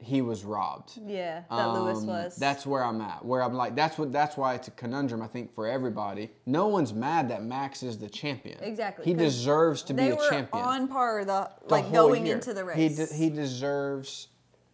he 0.06 0.22
was 0.22 0.46
robbed. 0.46 1.00
Yeah, 1.06 1.42
that 1.50 1.66
Lewis 1.74 2.00
Um, 2.00 2.08
was. 2.08 2.36
That's 2.36 2.66
where 2.66 2.84
I'm 2.84 3.02
at. 3.02 3.26
Where 3.26 3.42
I'm 3.42 3.56
like, 3.56 3.76
that's 3.76 3.98
what. 3.98 4.12
That's 4.14 4.38
why 4.38 4.54
it's 4.54 4.68
a 4.68 4.72
conundrum. 4.72 5.22
I 5.22 5.28
think 5.28 5.54
for 5.54 5.68
everybody. 5.68 6.32
No 6.46 6.68
one's 6.68 6.94
mad 6.94 7.28
that 7.30 7.44
Max 7.44 7.82
is 7.82 7.98
the 7.98 8.08
champion. 8.10 8.60
Exactly, 8.62 9.04
He 9.04 9.14
deserves 9.16 9.82
to 9.84 9.94
be 9.94 10.04
a 10.10 10.16
champion. 10.30 10.48
They 10.54 10.60
were 10.60 10.64
on 10.64 10.88
par 10.88 11.26
the, 11.26 11.50
the 11.68 11.72
like 11.74 11.92
going 11.92 12.26
year. 12.28 12.36
into 12.36 12.54
the 12.54 12.62
He 12.76 12.86
race. 12.88 13.10
de- 13.10 13.16
he 13.16 13.30
deserves 13.32 14.28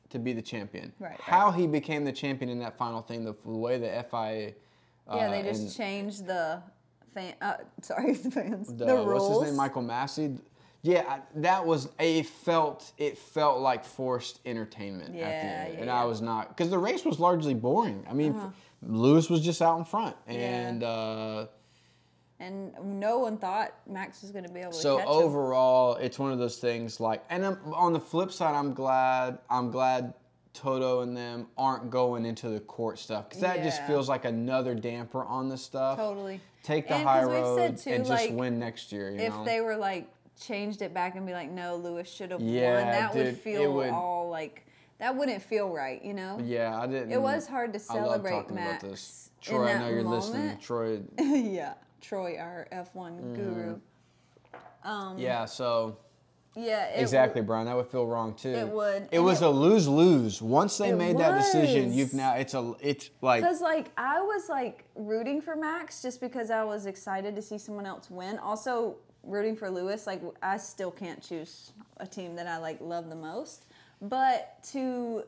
to 0.10 0.20
be 0.20 0.34
the 0.34 0.42
champion. 0.42 0.92
Right, 1.00 1.12
right. 1.12 1.22
How 1.22 1.52
he 1.52 1.66
became 1.66 2.04
the 2.04 2.12
champion 2.12 2.50
in 2.50 2.60
that 2.60 2.78
final 2.78 3.02
thing, 3.02 3.24
the, 3.24 3.34
the 3.46 3.52
way 3.58 3.78
the 3.78 3.88
FIA. 4.12 4.52
Uh, 5.08 5.16
yeah, 5.16 5.30
they 5.32 5.44
just 5.44 5.62
and- 5.62 5.74
changed 5.74 6.26
the 6.28 6.62
fan. 7.14 7.34
Uh, 7.42 7.54
sorry, 7.82 8.14
the 8.14 8.30
fans. 8.32 8.68
The, 8.74 8.86
the, 8.86 8.96
rules. 8.98 9.30
what's 9.30 9.42
his 9.44 9.52
name, 9.52 9.58
Michael 9.58 9.84
Masi. 9.84 10.40
Yeah, 10.84 11.04
I- 11.08 11.22
that 11.36 11.66
was 11.66 11.90
it. 12.00 12.26
Felt 12.26 12.92
it 12.98 13.18
felt 13.18 13.60
like 13.60 13.86
forced 13.86 14.40
entertainment 14.46 15.10
at 15.10 15.14
the 15.14 15.20
end, 15.22 15.74
yeah, 15.74 15.80
and 15.80 15.86
yeah. 15.86 15.94
Uh-huh. 15.94 16.04
I 16.04 16.06
was 16.06 16.22
not 16.22 16.50
because 16.50 16.70
the 16.72 16.80
race 16.80 17.06
was 17.06 17.20
largely 17.20 17.54
boring. 17.54 18.04
I 18.10 18.14
mean, 18.14 18.36
Lewis 18.82 19.30
was 19.30 19.42
just 19.42 19.62
out 19.62 19.78
in 19.78 19.86
front, 19.86 20.16
and 20.28 20.84
uh, 20.84 21.46
And 22.40 22.74
no 23.00 23.20
one 23.20 23.38
thought 23.38 23.74
Max 23.88 24.24
was 24.24 24.32
going 24.32 24.46
to 24.46 24.52
be 24.52 24.62
able 24.62 24.72
to 24.72 24.78
so 24.78 24.98
catch 24.98 25.06
him. 25.06 25.12
overall, 25.14 25.96
it's 25.98 26.18
one 26.18 26.32
of 26.32 26.40
those 26.40 26.58
things. 26.58 27.00
Like, 27.00 27.24
and 27.30 27.46
I'm, 27.46 27.58
on 27.76 27.94
the 27.94 28.00
flip 28.00 28.32
side, 28.32 28.56
I'm 28.56 28.74
glad. 28.74 29.38
I'm 29.52 29.70
glad 29.70 30.16
Toto 30.54 31.02
and 31.02 31.16
them 31.16 31.46
aren't 31.60 31.92
going 31.92 32.26
into 32.26 32.50
the 32.50 32.60
court 32.60 32.98
stuff 32.98 33.30
because 33.30 33.42
that 33.42 33.62
just 33.64 33.84
feels 33.86 34.10
like 34.10 34.26
another 34.26 34.74
damper 34.74 35.24
on 35.24 35.48
the 35.50 35.58
stuff. 35.58 35.98
Totally. 36.00 36.42
Take 36.64 36.88
the 36.88 36.96
And 36.96 37.04
high 37.08 37.22
'cause 37.22 37.30
we've 37.30 37.46
said 37.46 37.70
road 37.72 37.78
too, 37.78 37.90
and 37.92 38.06
just 38.06 38.26
like, 38.30 38.34
win 38.36 38.58
next 38.60 38.92
year. 38.92 39.12
You 39.12 39.20
If 39.20 39.34
know? 39.36 39.46
they 39.46 39.62
were 39.62 39.78
like 39.78 40.10
changed 40.46 40.82
it 40.82 40.94
back 40.94 41.16
and 41.16 41.26
be 41.26 41.34
like, 41.34 41.50
no, 41.52 41.76
Lewis 41.76 42.10
should 42.12 42.32
have 42.32 42.42
Yeah, 42.42 42.76
won, 42.76 42.88
that 42.92 43.14
would 43.16 43.24
dude, 43.24 43.34
it 43.36 43.38
feel 43.38 43.74
would- 43.74 43.90
all 43.92 44.30
like 44.30 44.66
that 45.00 45.16
wouldn't 45.16 45.42
feel 45.42 45.70
right, 45.70 46.04
you 46.04 46.14
know. 46.14 46.40
Yeah, 46.44 46.80
I 46.80 46.86
didn't. 46.86 47.12
It 47.12 47.20
was 47.22 47.48
hard 47.48 47.74
to 47.74 47.80
celebrate 47.80 48.52
Max. 48.52 48.84
about 48.84 48.92
this. 48.92 49.32
in 49.48 49.48
Troy, 49.56 49.68
I 49.70 49.80
know 49.80 49.90
you're 49.90 50.04
listening. 50.04 50.58
Troy, 50.60 51.00
yeah, 51.20 51.74
Troy, 52.02 52.38
our 52.40 52.68
F1 52.72 52.94
Mm-hmm. 52.94 53.34
guru. 53.36 53.80
Um, 54.84 55.18
yeah. 55.18 55.46
So 55.46 55.98
yeah, 56.56 56.88
it 56.90 57.02
exactly, 57.02 57.42
Brian. 57.42 57.66
That 57.66 57.76
would 57.76 57.88
feel 57.88 58.06
wrong 58.06 58.36
too. 58.36 58.50
It 58.50 58.68
would, 58.68 59.08
It 59.12 59.20
was 59.20 59.42
it- 59.42 59.46
a 59.46 59.50
lose 59.50 59.88
lose. 59.88 60.40
Once 60.42 60.78
they 60.78 60.92
made 60.94 61.18
that 61.18 61.36
decision, 61.40 61.94
you've 61.94 62.14
now 62.14 62.36
it's 62.36 62.54
a 62.54 62.74
it's 62.80 63.10
like 63.22 63.42
Because 63.42 63.62
like 63.62 63.92
I 63.98 64.22
was 64.22 64.50
like 64.50 64.86
rooting 64.96 65.42
for 65.42 65.56
Max 65.56 66.02
just 66.04 66.20
because 66.22 66.52
I 66.52 66.64
was 66.64 66.86
excited 66.86 67.36
to 67.36 67.42
see 67.42 67.58
someone 67.58 67.86
else 67.88 68.10
win. 68.12 68.38
Also 68.40 68.98
rooting 69.24 69.56
for 69.56 69.70
Lewis. 69.70 70.08
Like 70.08 70.22
I 70.42 70.58
still 70.58 70.92
can't 70.92 71.22
choose 71.22 71.72
a 71.98 72.08
team 72.08 72.36
that 72.36 72.48
I 72.48 72.58
like 72.58 72.80
love 72.82 73.10
the 73.10 73.16
most, 73.16 73.66
but 74.02 74.64
to 74.72 75.24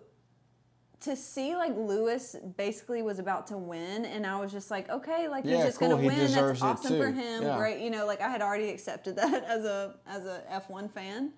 to 1.02 1.16
see 1.18 1.56
like 1.56 1.76
Lewis 1.76 2.36
basically 2.56 3.02
was 3.02 3.20
about 3.20 3.48
to 3.48 3.58
win, 3.58 4.06
and 4.06 4.26
I 4.26 4.40
was 4.40 4.52
just 4.52 4.72
like, 4.72 4.90
okay, 4.90 5.28
like 5.28 5.44
Yeah, 5.44 5.58
he's 5.58 5.66
just 5.66 5.80
cool, 5.80 5.90
gonna 5.90 6.08
win. 6.08 6.32
That's 6.32 6.62
awesome 6.62 6.98
for 6.98 7.12
him. 7.12 7.44
Yeah. 7.44 7.58
Great, 7.58 7.82
you 7.82 7.90
know, 7.90 8.06
like 8.06 8.22
I 8.22 8.30
had 8.30 8.42
already 8.42 8.70
accepted 8.70 9.16
that 9.18 9.44
as 9.44 9.66
a 9.66 9.96
as 10.08 10.26
a 10.26 10.44
F1 10.52 10.92
fan, 10.92 11.32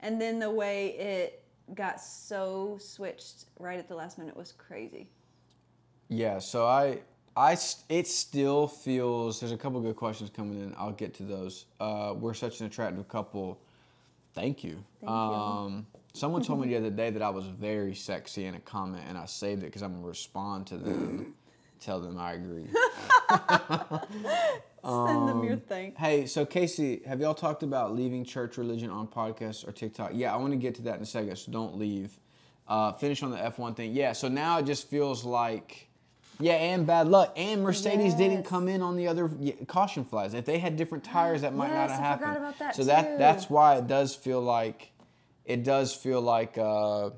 and 0.00 0.20
then 0.20 0.38
the 0.38 0.50
way 0.50 0.88
it 0.98 1.44
got 1.74 2.00
so 2.00 2.76
switched 2.80 3.46
right 3.58 3.78
at 3.78 3.88
the 3.88 3.94
last 3.94 4.18
minute 4.18 4.36
was 4.36 4.52
crazy. 4.52 5.08
Yeah, 6.08 6.38
so 6.40 6.66
I, 6.66 7.00
I, 7.36 7.56
it 7.88 8.06
still 8.06 8.66
feels. 8.68 9.40
There's 9.40 9.52
a 9.52 9.56
couple 9.56 9.80
good 9.80 9.96
questions 9.96 10.30
coming 10.30 10.60
in. 10.60 10.74
I'll 10.76 10.92
get 10.92 11.14
to 11.14 11.22
those. 11.22 11.66
Uh, 11.80 12.14
we're 12.16 12.34
such 12.34 12.60
an 12.60 12.66
attractive 12.66 13.08
couple. 13.08 13.58
Thank 14.34 14.62
you. 14.64 14.82
Thank 15.00 15.02
you. 15.02 15.08
um, 15.08 15.86
Someone 16.14 16.42
told 16.42 16.60
me 16.60 16.68
the 16.68 16.76
other 16.78 16.90
day 16.90 17.10
that 17.10 17.22
I 17.22 17.30
was 17.30 17.46
very 17.46 17.94
sexy 17.94 18.44
in 18.44 18.54
a 18.54 18.60
comment, 18.60 19.04
and 19.08 19.16
I 19.16 19.24
saved 19.26 19.62
it 19.62 19.66
because 19.66 19.82
I'm 19.82 19.94
gonna 19.94 20.06
respond 20.06 20.66
to 20.68 20.76
them, 20.76 21.34
tell 21.80 22.00
them 22.00 22.18
I 22.18 22.34
agree. 22.34 22.66
Send 24.84 25.28
them 25.28 25.44
your 25.44 25.56
thanks. 25.56 25.98
Hey, 25.98 26.26
so 26.26 26.44
Casey, 26.44 27.02
have 27.06 27.20
y'all 27.20 27.34
talked 27.34 27.62
about 27.62 27.94
leaving 27.94 28.24
church 28.24 28.58
religion 28.58 28.90
on 28.90 29.06
podcasts 29.06 29.66
or 29.66 29.72
TikTok? 29.72 30.10
Yeah, 30.12 30.34
I 30.34 30.36
want 30.36 30.52
to 30.52 30.56
get 30.58 30.74
to 30.76 30.82
that 30.82 30.96
in 30.96 31.02
a 31.02 31.06
second, 31.06 31.36
so 31.36 31.52
don't 31.52 31.78
leave. 31.78 32.18
Uh, 32.68 32.92
finish 32.92 33.22
on 33.22 33.30
the 33.30 33.36
F1 33.36 33.76
thing. 33.76 33.92
Yeah, 33.92 34.12
so 34.12 34.28
now 34.28 34.58
it 34.58 34.66
just 34.66 34.88
feels 34.88 35.24
like, 35.24 35.88
yeah, 36.42 36.54
and 36.54 36.86
bad 36.86 37.08
luck. 37.08 37.32
And 37.36 37.62
Mercedes 37.62 38.14
didn't 38.14 38.44
come 38.44 38.68
in 38.68 38.82
on 38.82 38.96
the 38.96 39.06
other 39.08 39.30
caution 39.66 40.04
flags. 40.04 40.34
If 40.34 40.44
they 40.44 40.58
had 40.58 40.76
different 40.76 41.04
tires, 41.04 41.42
that 41.42 41.54
might 41.54 41.68
not 41.72 41.90
have 41.90 42.00
I 42.00 42.02
happened. 42.02 42.32
forgot 42.32 42.36
about 42.38 42.58
that 42.58 42.76
so 42.76 42.84
that 42.84 43.12
too. 43.12 43.18
that's 43.18 43.48
why 43.48 43.76
it 43.76 43.86
does 43.86 44.14
feel 44.14 44.40
like, 44.40 44.90
it 45.44 45.62
does 45.64 45.94
feel 45.94 46.20
like 46.20 46.58
uh, 46.58 47.10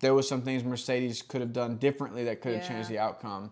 there 0.00 0.14
was 0.14 0.28
some 0.28 0.42
things 0.42 0.62
Mercedes 0.64 1.22
could 1.22 1.40
have 1.40 1.52
done 1.52 1.76
differently 1.76 2.24
that 2.24 2.40
could 2.40 2.54
have 2.54 2.68
changed 2.68 2.88
the 2.88 2.98
outcome. 2.98 3.50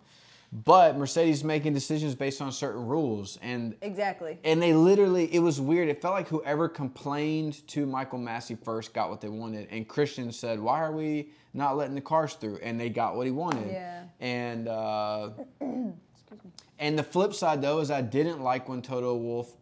But 0.54 0.98
Mercedes 0.98 1.42
making 1.42 1.72
decisions 1.72 2.14
based 2.14 2.42
on 2.42 2.52
certain 2.52 2.84
rules, 2.86 3.38
and 3.40 3.74
Exactly. 3.80 4.38
and 4.44 4.60
they 4.60 4.74
literally, 4.74 5.34
it 5.34 5.38
was 5.38 5.58
weird. 5.62 5.88
It 5.88 6.02
felt 6.02 6.12
like 6.12 6.28
whoever 6.28 6.68
complained 6.68 7.66
to 7.68 7.86
Michael 7.86 8.18
Masi 8.18 8.62
first 8.62 8.92
got 8.92 9.08
what 9.08 9.22
they 9.22 9.30
wanted. 9.30 9.68
And 9.70 9.88
Christian 9.88 10.30
said, 10.30 10.60
Why 10.60 10.80
are 10.80 10.92
we 10.92 11.30
not 11.54 11.78
letting 11.78 11.94
the 11.94 12.02
cars 12.02 12.34
through? 12.34 12.58
And 12.62 12.78
they 12.78 12.90
got 12.90 13.16
what 13.16 13.24
he 13.24 13.32
wanted. 13.32 13.72
Yeah. 13.72 14.02
And, 14.20 14.68
uh, 14.68 15.30
and 16.78 16.98
the 16.98 17.02
flip 17.02 17.32
side, 17.32 17.62
though, 17.62 17.78
is 17.78 17.90
I 17.90 18.02
didn't 18.02 18.42
like 18.42 18.68
when 18.68 18.82
Toto 18.82 19.16
Wolff 19.16 19.56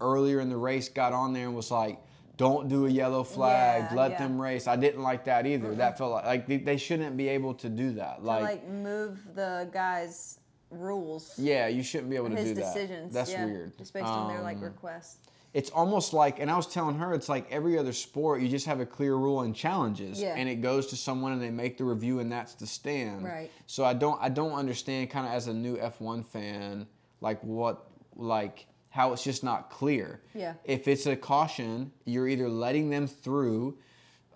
earlier 0.00 0.38
in 0.38 0.48
the 0.48 0.56
race 0.56 0.88
got 0.88 1.12
on 1.12 1.32
there 1.32 1.46
and 1.46 1.56
was 1.56 1.72
like, 1.72 1.98
don't 2.36 2.68
do 2.68 2.86
a 2.86 2.88
yellow 2.90 3.24
flag. 3.24 3.86
Yeah, 3.90 3.96
let 3.96 4.10
yeah. 4.12 4.18
them 4.18 4.40
race. 4.40 4.66
I 4.66 4.76
didn't 4.76 5.02
like 5.02 5.24
that 5.24 5.46
either. 5.46 5.74
That 5.74 5.96
felt 5.98 6.12
like 6.12 6.26
like 6.26 6.46
they, 6.46 6.58
they 6.58 6.76
shouldn't 6.76 7.16
be 7.16 7.28
able 7.28 7.54
to 7.54 7.68
do 7.68 7.92
that. 7.92 8.18
to 8.18 8.24
Like, 8.26 8.42
like 8.42 8.68
move 8.68 9.34
the 9.34 9.68
guy's 9.72 10.35
rules, 10.70 11.34
yeah, 11.38 11.66
you 11.68 11.82
shouldn't 11.82 12.10
be 12.10 12.16
able 12.16 12.30
to 12.30 12.36
his 12.36 12.48
do 12.48 12.54
that. 12.54 12.74
decisions. 12.74 13.12
That's 13.12 13.30
yeah, 13.30 13.44
weird. 13.44 13.76
Just 13.78 13.92
based 13.92 14.06
on 14.06 14.28
their 14.32 14.42
like 14.42 14.56
Um, 14.58 14.64
requests. 14.64 15.18
it's 15.54 15.70
almost 15.70 16.12
like 16.12 16.38
and 16.40 16.50
i 16.50 16.56
was 16.56 16.66
telling 16.66 16.96
her 16.98 17.14
it's 17.14 17.28
like 17.30 17.46
every 17.50 17.78
other 17.78 17.92
sport 17.92 18.42
you 18.42 18.48
just 18.48 18.66
have 18.66 18.80
a 18.80 18.84
clear 18.84 19.14
rule 19.16 19.40
and 19.42 19.54
challenges 19.54 20.20
Yeah. 20.20 20.34
and 20.36 20.48
it 20.48 20.56
goes 20.56 20.88
to 20.88 20.96
someone 20.96 21.32
and 21.32 21.40
they 21.40 21.50
make 21.50 21.78
the 21.78 21.84
review 21.84 22.18
and 22.18 22.30
that's 22.30 22.54
the 22.54 22.66
stand 22.66 23.24
Right. 23.24 23.50
so 23.66 23.84
i 23.84 23.94
don't 23.94 24.20
i 24.20 24.28
don't 24.28 24.52
understand 24.52 25.08
kind 25.08 25.24
of 25.26 25.32
as 25.32 25.46
a 25.46 25.54
new 25.54 25.76
f1 25.78 26.26
fan 26.26 26.86
like 27.22 27.40
what 27.42 27.86
like 28.16 28.66
how 28.90 29.12
it's 29.12 29.22
just 29.24 29.44
not 29.44 29.70
clear 29.70 30.20
Yeah. 30.34 30.54
if 30.64 30.88
it's 30.88 31.06
a 31.06 31.16
caution 31.16 31.90
you're 32.04 32.28
either 32.28 32.48
letting 32.50 32.90
them 32.90 33.06
through 33.06 33.78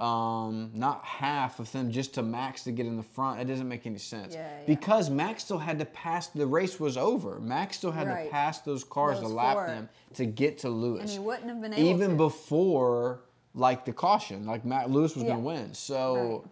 um, 0.00 0.70
not 0.74 1.04
half 1.04 1.60
of 1.60 1.70
them 1.72 1.90
just 1.92 2.14
to 2.14 2.22
Max 2.22 2.64
to 2.64 2.72
get 2.72 2.86
in 2.86 2.96
the 2.96 3.02
front. 3.02 3.40
It 3.40 3.44
doesn't 3.44 3.68
make 3.68 3.86
any 3.86 3.98
sense. 3.98 4.34
Yeah, 4.34 4.40
yeah. 4.60 4.66
Because 4.66 5.10
Max 5.10 5.44
still 5.44 5.58
had 5.58 5.78
to 5.78 5.84
pass. 5.84 6.28
The 6.28 6.46
race 6.46 6.80
was 6.80 6.96
over. 6.96 7.38
Max 7.40 7.76
still 7.76 7.90
had 7.92 8.04
to 8.04 8.30
pass 8.30 8.60
those 8.60 8.82
cars 8.84 9.20
to 9.20 9.28
lap 9.28 9.54
four. 9.56 9.66
them 9.66 9.88
to 10.14 10.24
get 10.26 10.58
to 10.58 10.70
Lewis 10.70 11.02
And 11.02 11.10
he 11.10 11.18
wouldn't 11.18 11.48
have 11.48 11.60
been 11.60 11.74
able 11.74 11.88
even 11.90 12.10
to. 12.10 12.16
before 12.16 13.20
like 13.54 13.84
the 13.84 13.92
caution, 13.92 14.46
like 14.46 14.64
Matt 14.64 14.90
Lewis 14.90 15.14
was 15.14 15.24
Yeah. 15.24 15.30
gonna 15.30 15.42
win. 15.42 15.74
So 15.74 16.14
Right. 16.44 16.50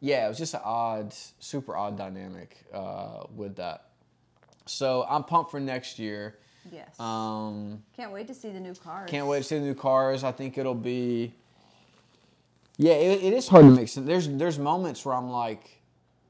yeah, 0.00 0.26
it 0.26 0.28
was 0.28 0.38
just 0.38 0.52
an 0.54 0.60
odd, 0.64 1.14
super 1.38 1.76
odd 1.76 1.96
dynamic 1.96 2.64
uh, 2.72 3.24
with 3.34 3.56
that. 3.56 3.86
So 4.66 5.06
I'm 5.08 5.24
pumped 5.24 5.50
for 5.50 5.60
next 5.60 5.98
year. 5.98 6.36
yes. 6.72 6.98
Um, 7.00 7.82
Can't 7.96 8.12
wait 8.12 8.26
to 8.28 8.34
see 8.34 8.50
the 8.50 8.60
new 8.60 8.74
cars. 8.74 9.08
can't 9.10 9.26
wait 9.26 9.38
to 9.38 9.44
see 9.44 9.58
the 9.58 9.64
new 9.64 9.74
cars. 9.74 10.24
I 10.24 10.32
think 10.32 10.58
it'll 10.58 10.74
be. 10.74 11.32
Yeah, 12.76 12.94
it, 12.94 13.22
it 13.22 13.32
is 13.32 13.46
hard 13.48 13.64
to 13.64 13.70
make 13.70 13.88
sense. 13.88 14.06
There's 14.06 14.28
there's 14.28 14.58
moments 14.58 15.04
where 15.04 15.14
I'm 15.14 15.30
like, 15.30 15.80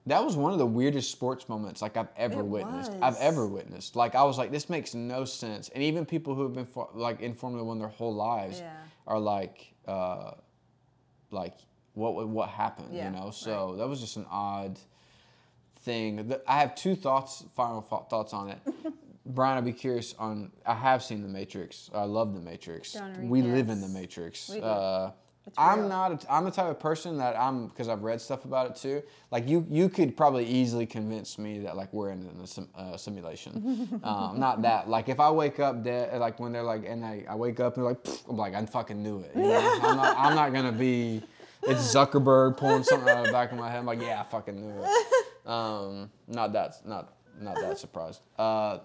that 0.06 0.22
was 0.22 0.36
one 0.36 0.52
of 0.52 0.58
the 0.58 0.66
weirdest 0.66 1.10
sports 1.10 1.48
moments 1.48 1.80
like 1.80 1.96
I've 1.96 2.08
ever 2.16 2.40
It 2.40 2.46
witnessed. 2.46 2.92
I've 3.00 3.16
ever 3.16 3.46
witnessed. 3.46 3.96
Like 3.96 4.14
I 4.14 4.22
was 4.24 4.36
like, 4.36 4.50
this 4.50 4.68
makes 4.68 4.94
no 4.94 5.24
sense. 5.24 5.70
And 5.70 5.82
even 5.82 6.04
people 6.04 6.34
who 6.34 6.42
have 6.42 6.52
been 6.52 6.66
for, 6.66 6.88
like 6.94 7.20
in 7.20 7.34
Formula 7.34 7.64
One 7.64 7.78
their 7.78 7.88
whole 7.88 8.14
lives 8.14 8.60
Yeah. 8.60 8.74
are 9.06 9.18
like, 9.18 9.72
uh, 9.88 10.32
like 11.30 11.54
what 11.94 12.28
what- 12.28 12.48
happened? 12.50 12.88
Yeah, 12.92 13.06
you 13.10 13.16
know. 13.16 13.30
So 13.30 13.76
that 13.76 13.88
was 13.88 14.00
just 14.00 14.16
an 14.16 14.26
odd 14.30 14.78
thing. 15.80 16.34
I 16.46 16.60
have 16.60 16.74
two 16.74 16.94
thoughts, 16.94 17.44
final 17.54 17.80
thoughts 17.80 18.34
on 18.34 18.50
it. 18.50 18.58
Brian, 19.26 19.56
I'd 19.56 19.64
be 19.64 19.72
curious 19.72 20.14
on. 20.18 20.52
I 20.66 20.74
have 20.74 21.02
seen 21.02 21.22
The 21.22 21.28
Matrix. 21.28 21.88
I 21.94 22.04
love 22.04 22.34
The 22.34 22.40
Matrix. 22.40 22.94
We 23.20 23.40
live 23.40 23.70
in. 23.70 23.80
The 23.80 23.88
Matrix. 23.88 24.50
We 24.50 24.56
do. 24.60 24.64
Uh, 24.66 25.12
I'm 25.58 25.88
not. 25.88 26.24
A, 26.24 26.32
I'm 26.32 26.44
the 26.44 26.50
type 26.50 26.66
of 26.66 26.80
person 26.80 27.18
that 27.18 27.38
I'm 27.38 27.68
because 27.68 27.88
I've 27.88 28.02
read 28.02 28.20
stuff 28.20 28.44
about 28.44 28.70
it 28.70 28.76
too. 28.76 29.02
Like 29.30 29.48
you, 29.48 29.66
you 29.68 29.88
could 29.88 30.16
probably 30.16 30.46
easily 30.46 30.86
convince 30.86 31.38
me 31.38 31.58
that 31.60 31.76
like 31.76 31.92
we're 31.92 32.10
in 32.10 32.28
a 32.42 32.46
sim, 32.46 32.68
uh, 32.74 32.96
simulation. 32.96 34.00
um, 34.04 34.38
not 34.38 34.62
that. 34.62 34.88
Like 34.88 35.08
if 35.08 35.20
I 35.20 35.30
wake 35.30 35.60
up 35.60 35.84
dead, 35.84 36.18
like 36.18 36.40
when 36.40 36.52
they're 36.52 36.62
like, 36.62 36.84
and 36.86 37.04
I, 37.04 37.24
I 37.28 37.34
wake 37.34 37.60
up 37.60 37.76
and 37.76 37.84
like, 37.84 37.98
I'm 38.28 38.36
like, 38.36 38.54
I 38.54 38.64
fucking 38.64 39.02
knew 39.02 39.20
it. 39.20 39.32
You 39.36 39.42
know? 39.42 39.80
I'm 39.82 39.96
not. 39.96 40.16
I'm 40.18 40.34
not 40.34 40.52
gonna 40.52 40.72
be. 40.72 41.22
It's 41.62 41.94
Zuckerberg 41.94 42.56
pulling 42.56 42.82
something 42.82 43.08
out 43.08 43.18
of 43.18 43.26
the 43.26 43.32
back 43.32 43.52
of 43.52 43.58
my 43.58 43.70
head. 43.70 43.78
I'm 43.78 43.86
like, 43.86 44.00
yeah, 44.00 44.20
I 44.20 44.24
fucking 44.24 44.60
knew 44.60 44.82
it. 44.82 45.48
Um, 45.48 46.10
not 46.26 46.52
that. 46.54 46.86
Not 46.86 47.14
not 47.38 47.56
that 47.56 47.78
surprised. 47.78 48.20
Uh, 48.38 48.78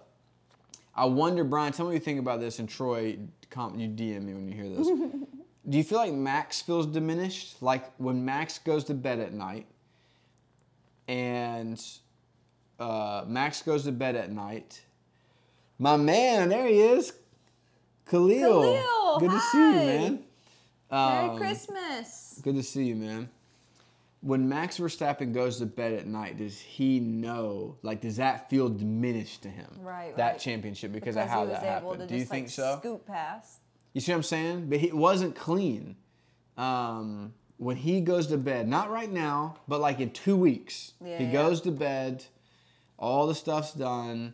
I 0.94 1.06
wonder, 1.06 1.46
Brian. 1.46 1.72
Tell 1.72 1.86
me 1.86 1.92
what 1.92 1.94
you 1.94 2.00
think 2.02 2.20
about 2.20 2.42
this. 2.42 2.60
And 2.60 2.68
Troy, 2.68 3.18
you 3.18 3.88
DM 3.88 4.24
me 4.24 4.34
when 4.34 4.48
you 4.50 4.54
hear 4.54 4.70
this. 4.70 4.88
Do 5.70 5.78
you 5.78 5.84
feel 5.84 6.00
like 6.00 6.14
Max 6.14 6.62
feels 6.62 6.88
diminished? 6.88 7.62
Like 7.62 7.92
when 7.98 8.26
Max 8.26 8.58
goes 8.60 8.84
to 8.86 8.94
bed 8.94 9.20
at 9.20 9.34
night, 9.34 9.68
and 11.08 11.82
uh, 12.80 13.24
Max 13.28 13.62
goes 13.62 13.84
to 13.84 13.92
bed 13.92 14.16
at 14.16 14.32
night. 14.32 14.82
My 15.78 15.96
man, 15.96 16.50
there 16.50 16.68
he 16.68 16.80
is, 16.80 17.14
Khalil. 18.10 18.40
Khalil, 18.64 19.20
Good 19.20 19.32
to 19.32 19.40
see 19.40 19.58
you, 19.58 19.72
hi. 19.74 19.86
man. 19.86 20.20
Merry 20.92 21.30
Um, 21.30 21.38
Christmas. 21.38 22.40
Good 22.44 22.56
to 22.56 22.64
see 22.64 22.86
you, 22.86 22.96
man. 22.96 23.30
When 24.22 24.50
Max 24.50 24.78
Verstappen 24.80 25.34
goes 25.34 25.60
to 25.60 25.66
bed 25.66 25.94
at 25.94 26.06
night, 26.06 26.38
does 26.38 26.60
he 26.60 27.00
know? 27.00 27.78
Like, 27.84 28.02
does 28.02 28.18
that 28.18 28.50
feel 28.50 28.68
diminished 28.68 29.44
to 29.44 29.50
him? 29.50 29.68
Right, 29.80 30.16
That 30.18 30.32
right. 30.32 30.40
championship 30.40 30.92
because, 30.92 31.16
Because 31.16 31.26
of 31.28 31.30
how 31.32 31.46
that 31.46 31.64
happened. 31.64 32.08
Do 32.10 32.14
you 32.16 32.20
just 32.22 32.32
think 32.32 32.48
like 32.48 32.52
so? 32.52 32.78
scoot 32.80 33.06
past. 33.06 33.60
You 33.94 34.02
see 34.02 34.12
what 34.12 34.18
I'm 34.18 34.24
saying? 34.24 34.70
But 34.70 34.80
he 34.80 34.88
it 34.88 34.96
wasn't 34.96 35.36
clean. 35.36 35.96
Um, 36.58 37.34
when 37.58 37.76
he 37.78 38.02
goes 38.02 38.28
to 38.28 38.38
bed, 38.38 38.68
not 38.68 38.90
right 38.90 39.12
now, 39.12 39.58
but 39.68 39.80
like 39.82 40.00
in 40.00 40.12
two 40.12 40.36
weeks, 40.38 40.94
Yeah, 41.04 41.18
he 41.18 41.26
yeah. 41.26 41.32
goes 41.34 41.62
to 41.62 41.72
bed. 41.72 42.26
All 42.98 43.28
the 43.28 43.36
stuff's 43.36 43.74
done. 43.74 44.34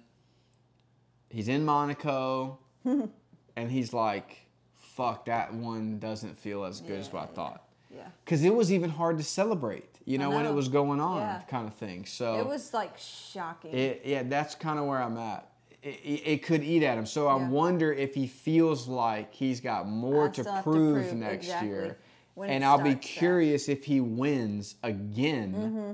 He's 1.29 1.47
in 1.47 1.65
Monaco, 1.65 2.59
and 2.85 3.71
he's 3.71 3.93
like, 3.93 4.37
"Fuck, 4.75 5.25
that 5.25 5.53
one 5.53 5.99
doesn't 5.99 6.37
feel 6.37 6.63
as 6.65 6.81
good 6.81 6.99
as 6.99 7.07
Yeah, 7.07 7.13
what 7.13 7.23
I 7.23 7.33
thought." 7.33 7.61
Yeah. 7.93 8.07
Because 8.23 8.43
it 8.43 8.53
was 8.53 8.71
even 8.73 8.89
hard 8.89 9.17
to 9.17 9.23
celebrate, 9.23 9.99
you 10.05 10.17
know, 10.17 10.29
when 10.29 10.45
it 10.45 10.53
was 10.53 10.67
going 10.67 10.99
on, 10.99 11.41
kind 11.47 11.67
of 11.67 11.73
thing. 11.75 12.05
So 12.05 12.39
It 12.39 12.45
was 12.45 12.73
like 12.73 12.97
shocking. 12.97 13.73
it, 13.73 14.01
yeah, 14.05 14.23
that's 14.23 14.53
kind 14.55 14.79
of 14.79 14.85
where 14.85 15.01
I'm 15.01 15.17
at. 15.17 15.49
It, 15.85 16.21
it, 16.25 16.43
could 16.43 16.63
eat 16.63 16.81
at 16.81 16.97
him. 16.97 17.05
So 17.05 17.27
I 17.27 17.35
wonder 17.35 17.93
if 17.93 18.15
he 18.15 18.25
feels 18.25 18.87
like 18.87 19.31
he's 19.31 19.61
got 19.61 19.87
more 19.87 20.29
to 20.29 20.43
have 20.43 20.55
to 20.57 20.63
prove, 20.63 21.09
prove, 21.09 21.13
next 21.13 21.45
exactly. 21.45 21.69
year. 21.69 21.99
and 22.43 22.65
I'll 22.65 22.79
be 22.79 22.91
starts 22.91 23.07
that. 23.07 23.19
curious 23.19 23.69
if 23.69 23.85
he 23.85 24.01
wins 24.01 24.75
again. 24.81 25.53
Mm-hmm. 25.53 25.91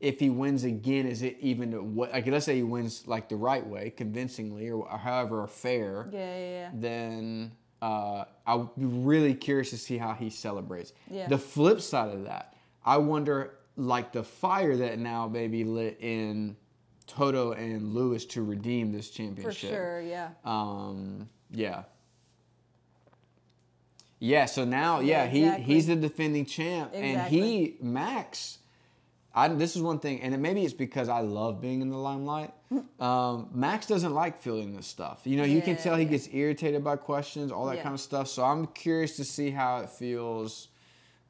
If 0.00 0.18
he 0.18 0.30
wins 0.30 0.64
again, 0.64 1.06
is 1.06 1.20
it 1.20 1.36
even 1.40 1.94
what? 1.94 2.12
Like, 2.12 2.26
let's 2.26 2.46
say 2.46 2.56
he 2.56 2.62
wins 2.62 3.06
like 3.06 3.28
the 3.28 3.36
right 3.36 3.66
way, 3.66 3.90
convincingly, 3.90 4.70
or, 4.70 4.86
or 4.86 4.98
however 4.98 5.46
fair. 5.46 6.08
Yeah, 6.10 6.18
yeah, 6.18 6.48
yeah. 6.48 6.70
Then 6.72 7.52
uh, 7.82 8.24
I'll 8.46 8.72
be 8.78 8.86
really 8.86 9.34
curious 9.34 9.68
to 9.70 9.78
see 9.78 9.98
how 9.98 10.14
he 10.14 10.30
celebrates. 10.30 10.94
Yeah. 11.10 11.28
The 11.28 11.36
flip 11.36 11.82
side 11.82 12.14
of 12.14 12.24
that, 12.24 12.56
I 12.82 12.96
wonder, 12.96 13.58
like 13.76 14.10
the 14.10 14.22
fire 14.22 14.74
that 14.76 14.98
now 14.98 15.28
maybe 15.28 15.64
lit 15.64 15.98
in 16.00 16.56
Toto 17.06 17.52
and 17.52 17.94
Lewis 17.94 18.24
to 18.26 18.42
redeem 18.42 18.92
this 18.92 19.10
championship. 19.10 19.70
For 19.70 19.76
sure, 19.76 20.00
yeah. 20.00 20.30
Um, 20.44 21.28
yeah. 21.50 21.84
Yeah, 24.20 24.46
so 24.46 24.64
now, 24.64 25.00
Yeah, 25.00 25.30
yeah, 25.30 25.56
he 25.58 25.62
he's 25.62 25.86
the 25.86 25.96
defending 25.96 26.46
champ, 26.46 26.92
and 26.94 27.20
he 27.22 27.76
Max. 27.80 28.58
I 29.34 29.48
this 29.48 29.76
is 29.76 29.82
one 29.82 29.98
thing, 29.98 30.22
and 30.22 30.32
it, 30.32 30.38
maybe 30.38 30.64
it's 30.64 30.72
because 30.72 31.08
I 31.08 31.20
love 31.20 31.60
being 31.60 31.80
in 31.82 31.90
the 31.90 31.98
limelight. 31.98 32.52
Um, 32.98 33.50
Max 33.52 33.86
doesn't 33.86 34.14
like 34.14 34.40
feeling 34.40 34.74
this 34.74 34.86
stuff. 34.86 35.20
You 35.24 35.36
know, 35.36 35.44
you 35.44 35.62
can 35.62 35.76
tell 35.76 35.94
he 35.94 36.02
yeah. 36.04 36.10
gets 36.10 36.28
irritated 36.32 36.82
by 36.82 36.96
questions, 36.96 37.52
all 37.52 37.66
that 37.66 37.76
Yeah. 37.76 37.82
kind 37.84 37.94
of 37.94 38.00
stuff. 38.00 38.26
So 38.28 38.42
I'm 38.44 38.66
curious 38.68 39.14
to 39.16 39.24
see 39.24 39.50
how 39.50 39.78
it 39.80 39.90
feels 39.90 40.68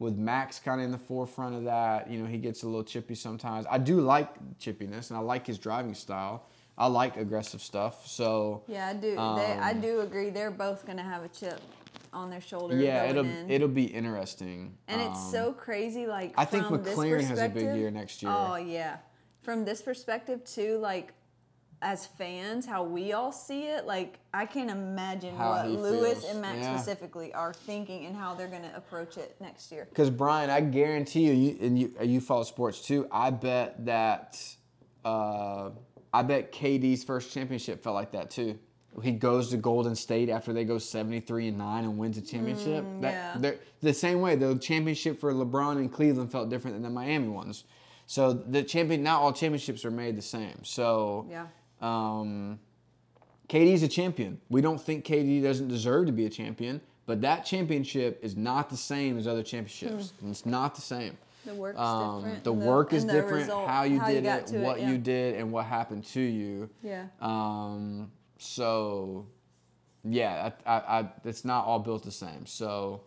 with 0.04 0.16
Max 0.16 0.58
kind 0.60 0.80
of 0.80 0.84
in 0.84 0.92
the 0.92 0.98
forefront 0.98 1.54
of 1.56 1.64
that. 1.64 2.08
You 2.10 2.18
know, 2.20 2.26
he 2.26 2.38
gets 2.38 2.62
a 2.62 2.66
little 2.66 2.84
chippy 2.84 3.14
sometimes. 3.14 3.66
I 3.68 3.78
do 3.78 4.00
like 4.00 4.28
chippiness, 4.60 5.10
and 5.10 5.16
I 5.16 5.20
like 5.20 5.46
his 5.46 5.58
driving 5.58 5.94
style. 5.94 6.46
I 6.76 6.86
like 6.86 7.16
aggressive 7.16 7.62
stuff. 7.62 8.06
So 8.06 8.62
Yeah, 8.68 8.88
I 8.88 8.94
do. 8.94 9.14
they, 9.14 9.18
I 9.20 9.70
Um, 9.72 9.80
do 9.80 10.00
agree. 10.00 10.30
They're 10.30 10.50
both 10.50 10.86
gonna 10.86 11.02
have 11.02 11.24
a 11.24 11.28
chip 11.28 11.60
on 12.12 12.30
their 12.30 12.40
shoulder. 12.40 12.76
Yeah, 12.76 13.04
it'll 13.04 13.24
in. 13.24 13.50
it'll 13.50 13.68
be 13.68 13.84
interesting. 13.84 14.76
and 14.88 15.00
it's 15.00 15.18
Um, 15.18 15.30
so 15.32 15.52
crazy. 15.52 16.06
Like 16.06 16.34
I 16.36 16.44
think 16.44 16.66
from 16.66 16.82
this 16.82 16.96
McLaren 16.96 17.24
has 17.24 17.40
a 17.40 17.48
big 17.48 17.74
year 17.76 17.90
next 17.90 18.22
year. 18.22 18.32
Oh 18.32 18.56
yeah, 18.56 18.98
from 19.42 19.64
this 19.64 19.82
perspective 19.82 20.44
too, 20.44 20.78
like 20.78 21.12
as 21.82 22.06
fans, 22.06 22.64
how 22.66 22.82
we 22.82 23.12
all 23.12 23.30
see 23.32 23.64
it, 23.64 23.84
like 23.86 24.18
I 24.32 24.46
can't 24.46 24.70
imagine 24.70 25.36
How 25.36 25.50
what 25.50 25.66
he 25.66 25.76
Lewis 25.76 26.20
feels, 26.20 26.32
and 26.32 26.40
Max 26.40 26.58
yeah. 26.60 26.76
specifically 26.76 27.32
are 27.34 27.52
thinking 27.52 28.06
and 28.06 28.16
how 28.16 28.34
they're 28.34 28.48
gonna 28.48 28.72
approach 28.74 29.16
it 29.18 29.36
next 29.40 29.70
year. 29.70 29.86
Because 29.90 30.10
Brian, 30.10 30.50
I 30.50 30.60
guarantee 30.60 31.26
you, 31.26 31.32
you 31.32 31.58
and 31.60 31.78
you 31.78 31.92
you 32.02 32.20
follow 32.20 32.44
sports 32.44 32.80
too. 32.80 33.06
I 33.12 33.30
bet 33.30 33.84
that 33.84 34.40
uh, 35.04 35.70
I 36.12 36.22
bet 36.22 36.52
KD's 36.52 37.04
first 37.04 37.32
championship 37.32 37.82
felt 37.82 37.94
like 37.94 38.12
that 38.12 38.30
too. 38.30 38.58
He 39.02 39.10
goes 39.10 39.50
to 39.50 39.56
Golden 39.56 39.96
State 39.96 40.30
after 40.30 40.52
they 40.52 40.64
go 40.64 40.78
seventy 40.78 41.20
three 41.20 41.48
and 41.48 41.58
nine 41.58 41.84
and 41.84 41.98
wins 41.98 42.16
a 42.16 42.22
championship. 42.22 42.84
Mm, 42.84 43.00
That- 43.02 43.12
yeah. 43.12 43.34
they're- 43.38 43.58
the 43.82 43.92
same 43.92 44.20
way 44.22 44.36
the 44.36 44.56
championship 44.56 45.20
for 45.20 45.32
LeBron 45.34 45.76
and 45.76 45.92
Cleveland 45.92 46.32
felt 46.32 46.48
different 46.48 46.76
than 46.76 46.82
the 46.84 46.90
Miami 46.90 47.28
ones. 47.28 47.64
So 48.06 48.32
the 48.32 48.62
champion, 48.62 49.02
not 49.02 49.20
all 49.20 49.32
championships 49.32 49.84
are 49.84 49.90
made 49.90 50.16
the 50.16 50.22
same. 50.22 50.62
So 50.62 51.26
Yeah. 51.28 51.46
Um, 51.84 52.58
KD's 53.48 53.82
a 53.82 53.88
champion. 53.88 54.40
We 54.48 54.60
don't 54.60 54.80
think 54.80 55.04
KD 55.04 55.42
doesn't 55.42 55.68
deserve 55.68 56.06
to 56.06 56.12
be 56.12 56.24
a 56.26 56.30
champion, 56.30 56.80
but 57.06 57.20
that 57.20 57.44
championship 57.44 58.18
is 58.22 58.36
not 58.36 58.70
the 58.70 58.76
same 58.76 59.18
as 59.18 59.26
other 59.26 59.42
championships. 59.42 60.12
It's 60.26 60.46
not 60.46 60.74
the 60.74 60.80
same. 60.80 61.18
The 61.44 61.54
work's 61.54 61.78
Um, 61.78 62.22
different. 62.22 62.44
the 62.44 62.52
and 62.54 62.62
work 62.62 62.92
is 62.94 63.04
the 63.04 63.12
different. 63.12 63.42
result, 63.42 63.68
how 63.68 63.82
you 63.82 64.00
how 64.00 64.08
did 64.08 64.24
got 64.24 64.50
it, 64.50 64.60
what 64.60 64.80
yeah. 64.80 64.90
you 64.90 64.96
did, 64.98 65.34
and 65.34 65.52
what 65.52 65.66
happened 65.66 66.04
to 66.06 66.20
you. 66.20 66.70
Yeah. 66.82 67.04
Um, 67.20 68.10
so, 68.38 69.26
yeah, 70.04 70.52
I, 70.66 70.72
I, 70.76 71.00
I, 71.00 71.08
it's 71.24 71.44
not 71.44 71.66
all 71.66 71.80
built 71.80 72.02
the 72.02 72.10
same. 72.10 72.46
So, 72.46 73.02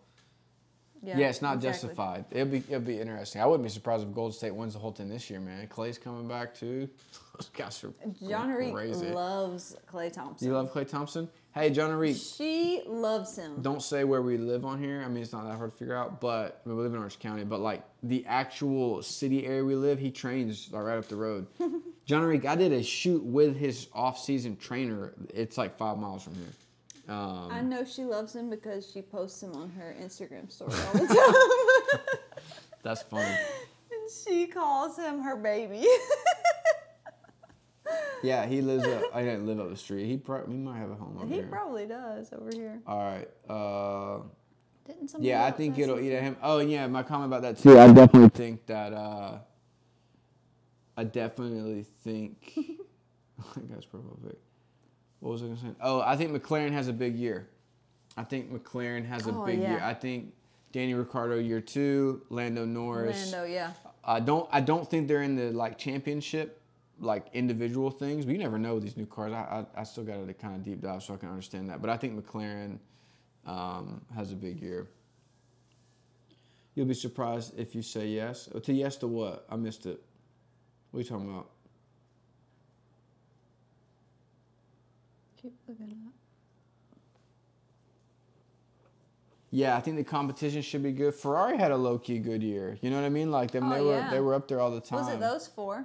yeah, 1.02 1.28
it's 1.28 1.42
not 1.42 1.56
exactly. 1.56 1.88
justified. 1.88 2.24
It'll 2.30 2.46
be 2.46 2.58
it'll 2.68 2.80
be 2.80 3.00
interesting. 3.00 3.40
I 3.40 3.46
wouldn't 3.46 3.64
be 3.64 3.70
surprised 3.70 4.06
if 4.06 4.14
Golden 4.14 4.32
State 4.32 4.54
wins 4.54 4.74
the 4.74 4.78
whole 4.78 4.92
thing 4.92 5.08
this 5.08 5.28
year, 5.30 5.40
man. 5.40 5.66
Klay's 5.68 5.98
coming 5.98 6.26
back 6.28 6.54
too. 6.54 6.88
Those 7.38 7.50
guys 7.50 7.84
are 7.84 7.92
John 8.28 8.72
crazy. 8.72 9.10
loves 9.10 9.76
Klay 9.90 10.12
Thompson. 10.12 10.48
You 10.48 10.54
love 10.54 10.72
Klay 10.72 10.88
Thompson? 10.88 11.28
Hey, 11.52 11.70
John 11.70 11.92
Reek, 11.92 12.16
She 12.16 12.82
loves 12.86 13.36
him. 13.36 13.62
don't 13.62 13.82
say 13.82 14.04
where 14.04 14.22
we 14.22 14.36
live 14.36 14.64
on 14.64 14.80
here. 14.82 15.02
I 15.04 15.08
mean, 15.08 15.22
it's 15.22 15.32
not 15.32 15.44
that 15.48 15.56
hard 15.56 15.72
to 15.72 15.76
figure 15.78 15.96
out, 15.96 16.20
but 16.20 16.60
I 16.64 16.68
mean, 16.68 16.76
we 16.76 16.82
live 16.84 16.92
in 16.92 16.98
Orange 16.98 17.18
County. 17.18 17.44
But 17.44 17.60
like 17.60 17.82
the 18.02 18.24
actual 18.26 19.02
city 19.02 19.46
area 19.46 19.64
we 19.64 19.74
live, 19.74 19.98
he 19.98 20.10
trains 20.10 20.68
like, 20.72 20.82
right 20.82 20.98
up 20.98 21.08
the 21.08 21.16
road. 21.16 21.46
John 22.06 22.22
Reek, 22.22 22.44
I 22.44 22.54
did 22.54 22.72
a 22.72 22.82
shoot 22.82 23.22
with 23.24 23.56
his 23.56 23.88
off-season 23.92 24.56
trainer. 24.56 25.14
It's 25.34 25.58
like 25.58 25.76
five 25.76 25.98
miles 25.98 26.22
from 26.22 26.34
here. 26.34 26.52
Um, 27.08 27.48
I 27.50 27.60
know 27.62 27.84
she 27.84 28.04
loves 28.04 28.34
him 28.36 28.50
because 28.50 28.90
she 28.90 29.00
posts 29.02 29.42
him 29.42 29.54
on 29.54 29.70
her 29.70 29.96
Instagram 30.00 30.50
story 30.50 30.72
all 30.86 30.92
the 30.92 31.06
time. 31.94 32.00
that's 32.82 33.02
funny. 33.02 33.24
and 33.24 34.10
she 34.24 34.46
calls 34.46 34.98
him 34.98 35.20
her 35.22 35.36
baby. 35.36 35.86
Yeah, 38.22 38.46
he 38.46 38.60
lives 38.60 38.84
up. 38.84 39.04
I 39.14 39.22
didn't 39.22 39.46
live 39.46 39.60
up 39.60 39.70
the 39.70 39.76
street. 39.76 40.06
He 40.06 40.16
probably 40.16 40.56
he 40.56 40.60
might 40.60 40.78
have 40.78 40.90
a 40.90 40.94
home 40.96 41.16
over 41.16 41.26
he 41.26 41.34
here. 41.34 41.44
He 41.44 41.48
probably 41.48 41.86
does 41.86 42.32
over 42.32 42.50
here. 42.52 42.80
All 42.86 42.98
right. 42.98 43.28
Uh, 43.48 44.22
Didn't 44.86 45.08
somebody 45.08 45.28
Yeah, 45.30 45.44
I 45.44 45.52
think 45.52 45.78
it'll 45.78 45.94
something? 45.94 46.10
eat 46.10 46.14
at 46.16 46.22
him. 46.24 46.36
Oh, 46.42 46.58
yeah, 46.58 46.86
my 46.88 47.04
comment 47.04 47.26
about 47.32 47.42
that 47.42 47.58
too. 47.58 47.78
I 47.78 47.86
definitely 47.92 48.28
think 48.30 48.66
that. 48.66 48.92
Uh, 48.92 49.38
I 50.96 51.04
definitely 51.04 51.84
think. 52.02 52.54
that 53.54 53.72
guy's 53.72 53.84
profile 53.86 54.18
pic. 54.26 54.36
What 55.20 55.32
was 55.32 55.42
I 55.42 55.46
gonna 55.46 55.58
say? 55.60 55.66
Oh, 55.80 56.00
I 56.00 56.16
think 56.16 56.32
McLaren 56.32 56.72
has 56.72 56.88
a 56.88 56.92
big 56.92 57.16
year. 57.16 57.48
I 58.16 58.24
think 58.24 58.52
McLaren 58.52 59.04
has 59.06 59.26
a 59.26 59.30
Oh, 59.32 59.44
big 59.44 59.58
year. 59.58 59.80
I 59.82 59.94
think 59.94 60.32
Danny 60.72 60.94
Ricciardo 60.94 61.38
year 61.38 61.60
two, 61.60 62.22
Lando 62.30 62.64
Norris. 62.64 63.32
Lando, 63.32 63.46
yeah. 63.46 63.72
I 64.04 64.20
don't. 64.20 64.48
I 64.52 64.60
don't 64.60 64.88
think 64.88 65.08
they're 65.08 65.22
in 65.22 65.36
the 65.36 65.50
like 65.50 65.76
championship, 65.78 66.60
like 67.00 67.26
individual 67.32 67.90
things. 67.90 68.24
But 68.24 68.32
you 68.32 68.38
never 68.38 68.58
know 68.58 68.74
with 68.74 68.84
these 68.84 68.96
new 68.96 69.06
cars. 69.06 69.32
I 69.32 69.66
I, 69.76 69.80
I 69.80 69.84
still 69.84 70.04
got 70.04 70.24
to 70.26 70.34
kind 70.34 70.54
of 70.56 70.62
deep 70.62 70.80
dive 70.80 71.02
so 71.02 71.14
I 71.14 71.16
can 71.16 71.28
understand 71.28 71.68
that. 71.70 71.80
But 71.80 71.90
I 71.90 71.96
think 71.96 72.24
McLaren 72.24 72.78
um, 73.46 74.02
has 74.14 74.32
a 74.32 74.36
big 74.36 74.60
year. 74.62 74.88
You'll 76.74 76.86
be 76.86 76.94
surprised 76.94 77.58
if 77.58 77.74
you 77.74 77.82
say 77.82 78.06
yes. 78.06 78.48
Oh, 78.54 78.60
To 78.60 78.72
yes 78.72 78.96
to 78.98 79.08
what? 79.08 79.46
I 79.50 79.56
missed 79.56 79.84
it. 79.86 80.00
What 80.90 80.98
are 80.98 81.02
you 81.02 81.08
talking 81.08 81.28
about? 81.28 81.50
Keep 85.40 85.54
looking 85.68 85.96
up. 86.06 86.12
Yeah, 89.50 89.76
I 89.76 89.80
think 89.80 89.96
the 89.96 90.04
competition 90.04 90.60
should 90.60 90.82
be 90.82 90.92
good. 90.92 91.14
Ferrari 91.14 91.56
had 91.56 91.70
a 91.70 91.76
low 91.76 91.98
key 91.98 92.18
good 92.18 92.42
year. 92.42 92.76
You 92.82 92.90
know 92.90 92.96
what 92.96 93.06
I 93.06 93.08
mean? 93.08 93.30
Like 93.30 93.50
them, 93.50 93.70
Oh, 93.70 93.74
they 93.74 93.80
were 93.80 93.92
yeah. 93.96 94.10
they 94.10 94.20
were 94.20 94.34
up 94.34 94.46
there 94.48 94.60
all 94.60 94.70
the 94.70 94.80
time. 94.80 95.04
Was 95.04 95.08
it 95.14 95.20
those 95.20 95.46
four? 95.48 95.84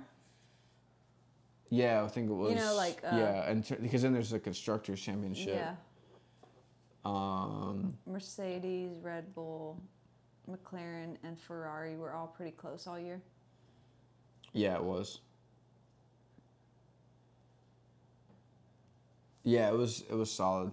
Yeah, 1.70 2.04
I 2.04 2.08
think 2.08 2.30
it 2.30 2.34
was. 2.34 2.52
You 2.52 2.58
know, 2.58 2.76
like, 2.76 3.02
uh, 3.04 3.16
yeah, 3.16 3.50
and 3.50 3.66
t- 3.66 3.76
because 3.82 4.02
then 4.04 4.14
there's 4.14 4.30
the 4.32 4.40
constructors 4.40 5.02
championship. 5.02 5.56
Yeah. 5.56 5.76
Um, 7.06 7.98
Mercedes, 8.06 9.00
Red 9.02 9.34
Bull, 9.34 9.82
McLaren, 10.50 11.18
and 11.24 11.40
Ferrari 11.40 11.96
were 11.96 12.14
all 12.14 12.28
pretty 12.28 12.52
close 12.52 12.86
all 12.86 13.00
year. 13.00 13.22
Yeah, 14.54 14.76
it 14.76 14.84
was. 14.84 15.22
Yeah, 19.44 19.70
it 19.70 19.78
was 19.78 20.04
it 20.10 20.16
was 20.16 20.32
solid. 20.32 20.72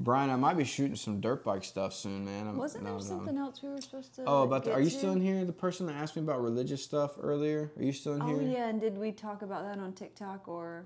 Brian, 0.00 0.30
I 0.30 0.36
might 0.36 0.56
be 0.56 0.64
shooting 0.64 0.94
some 0.94 1.20
dirt 1.20 1.42
bike 1.44 1.64
stuff 1.64 1.92
soon, 1.92 2.24
man. 2.24 2.46
I'm, 2.46 2.56
Wasn't 2.56 2.84
no, 2.84 2.90
there 2.90 2.98
no. 2.98 3.04
something 3.04 3.36
else 3.36 3.60
we 3.64 3.68
were 3.68 3.80
supposed 3.80 4.14
to? 4.14 4.24
Oh, 4.26 4.44
about 4.44 4.62
the, 4.62 4.72
are 4.72 4.80
you 4.80 4.90
to? 4.90 4.96
still 4.96 5.12
in 5.12 5.20
here? 5.20 5.44
The 5.44 5.52
person 5.52 5.86
that 5.86 5.96
asked 5.96 6.14
me 6.14 6.22
about 6.22 6.40
religious 6.40 6.84
stuff 6.84 7.16
earlier. 7.20 7.72
Are 7.76 7.82
you 7.82 7.90
still 7.92 8.14
in 8.14 8.22
Oh 8.22 8.26
here? 8.26 8.38
Oh 8.40 8.40
yeah, 8.44 8.68
and 8.68 8.80
did 8.80 8.96
we 8.96 9.10
talk 9.10 9.42
about 9.42 9.64
that 9.64 9.80
on 9.80 9.92
TikTok 9.92 10.46
or? 10.46 10.84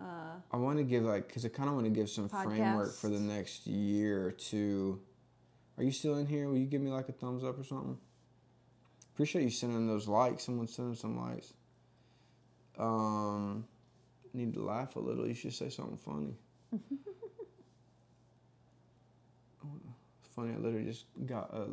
Uh, 0.00 0.36
I 0.50 0.56
want 0.56 0.78
to 0.78 0.82
give 0.84 1.04
like, 1.04 1.32
cause 1.32 1.44
I 1.44 1.50
kind 1.50 1.68
of 1.68 1.74
want 1.74 1.86
to 1.86 1.90
give 1.90 2.08
some 2.08 2.28
framework 2.28 2.94
for 2.94 3.08
the 3.08 3.20
next 3.20 3.66
year 3.66 4.26
or 4.26 4.30
two. 4.32 4.98
Are 5.76 5.84
you 5.84 5.92
still 5.92 6.16
in 6.16 6.26
here? 6.26 6.48
Will 6.48 6.56
you 6.56 6.66
give 6.66 6.80
me 6.80 6.90
like 6.90 7.08
a 7.10 7.12
thumbs 7.12 7.44
up 7.44 7.58
or 7.58 7.64
something? 7.64 7.98
Appreciate 9.14 9.42
you 9.42 9.50
sending 9.50 9.86
those 9.86 10.08
likes. 10.08 10.44
Someone 10.44 10.66
sending 10.66 10.94
some 10.96 11.20
likes. 11.20 11.52
Um, 12.78 13.66
need 14.34 14.54
to 14.54 14.62
laugh 14.62 14.96
a 14.96 15.00
little. 15.00 15.26
You 15.26 15.34
should 15.34 15.54
say 15.54 15.70
something 15.70 15.98
funny. 15.98 16.34
Oh, 19.66 19.80
funny. 20.36 20.52
I 20.52 20.58
literally 20.58 20.84
just 20.84 21.06
got 21.24 21.50
a 21.54 21.68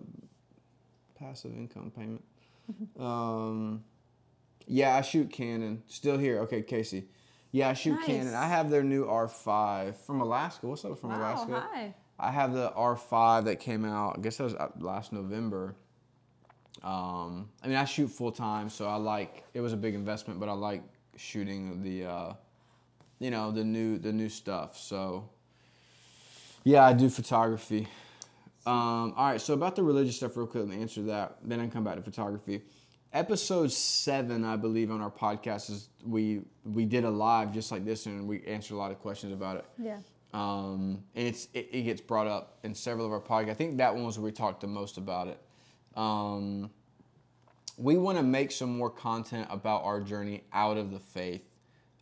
passive 1.20 1.52
income 1.52 1.92
payment. 1.94 2.24
um, 3.00 3.84
yeah, 4.68 4.96
I 4.96 5.02
shoot 5.02 5.30
Canon. 5.32 5.84
Still 5.88 6.18
here. 6.18 6.40
Okay, 6.42 6.62
Casey. 6.62 7.08
Yeah, 7.52 7.70
I 7.70 7.74
shoot 7.74 8.00
Canon. 8.06 8.34
I 8.34 8.48
have 8.48 8.70
their 8.70 8.84
new 8.84 9.06
R5 9.06 9.96
from 9.98 10.22
Alaska. 10.22 10.68
What's 10.68 10.86
up 10.86 10.98
from 11.00 11.10
wow, 11.10 11.20
Alaska? 11.20 11.68
hi. 11.70 11.94
I 12.18 12.32
have 12.32 12.54
the 12.54 12.72
R5 12.72 13.46
that 13.46 13.60
came 13.60 13.84
out. 13.84 14.20
I 14.20 14.22
guess 14.22 14.38
that 14.38 14.44
was 14.46 14.56
uh, 14.56 14.70
last 14.80 15.12
November. 15.12 15.76
Um, 16.82 17.50
I 17.62 17.68
mean, 17.68 17.76
I 17.76 17.86
shoot 17.86 18.08
full 18.08 18.32
time, 18.32 18.70
so 18.70 18.88
I 18.88 18.96
like. 18.96 19.44
It 19.54 19.60
was 19.60 19.74
a 19.74 19.78
big 19.78 19.96
investment, 19.96 20.40
but 20.40 20.48
I 20.48 20.54
like 20.54 20.84
shooting 21.18 21.84
the, 21.84 22.06
uh, 22.06 22.34
you 23.22 23.30
know, 23.30 23.52
the 23.52 23.64
new 23.64 24.00
the 24.00 24.12
new 24.12 24.30
stuff. 24.30 24.78
So, 24.78 25.30
yeah, 26.64 26.84
I 26.84 26.94
do 26.94 27.08
photography. 27.08 27.88
Um, 28.66 29.14
all 29.16 29.32
right, 29.32 29.40
so 29.40 29.54
about 29.54 29.76
the 29.76 29.84
religious 29.84 30.16
stuff, 30.16 30.36
real 30.36 30.48
quick, 30.48 30.68
let 30.68 30.76
me 30.76 30.82
answer 30.82 31.04
that. 31.04 31.38
Then 31.44 31.60
I 31.60 31.68
come 31.68 31.84
back 31.84 31.96
to 31.96 32.02
photography. 32.02 32.64
Episode 33.14 33.72
seven, 33.72 34.44
I 34.44 34.56
believe, 34.56 34.90
on 34.90 35.02
our 35.02 35.12
podcast 35.12 35.70
is 35.70 35.90
we 36.04 36.42
we 36.66 36.84
did 36.86 37.04
a 37.04 37.10
live 37.12 37.54
just 37.54 37.72
like 37.72 37.86
this, 37.86 38.08
and 38.08 38.28
we 38.28 38.44
answered 38.46 38.74
a 38.74 38.78
lot 38.78 38.90
of 38.90 39.00
questions 39.00 39.34
about 39.34 39.58
it. 39.58 39.66
Yeah. 39.78 40.00
Um, 40.34 41.04
and 41.14 41.28
it's 41.28 41.48
it, 41.54 41.70
it 41.72 41.84
gets 41.84 42.02
brought 42.02 42.28
up 42.28 42.58
in 42.64 42.74
several 42.74 43.06
of 43.06 43.12
our 43.12 43.22
podcasts. 43.22 43.52
I 43.52 43.54
think 43.54 43.78
that 43.78 43.94
one 43.94 44.04
was 44.04 44.18
where 44.18 44.26
we 44.26 44.32
talked 44.32 44.62
the 44.62 44.68
most 44.68 44.98
about 44.98 45.28
it. 45.28 45.40
Um, 45.96 46.72
we 47.78 47.98
want 47.98 48.18
to 48.18 48.24
make 48.24 48.52
some 48.52 48.76
more 48.76 48.90
content 48.90 49.48
about 49.52 49.84
our 49.84 50.02
journey 50.02 50.44
out 50.54 50.78
of 50.78 50.90
the 50.90 51.00
faith 51.00 51.51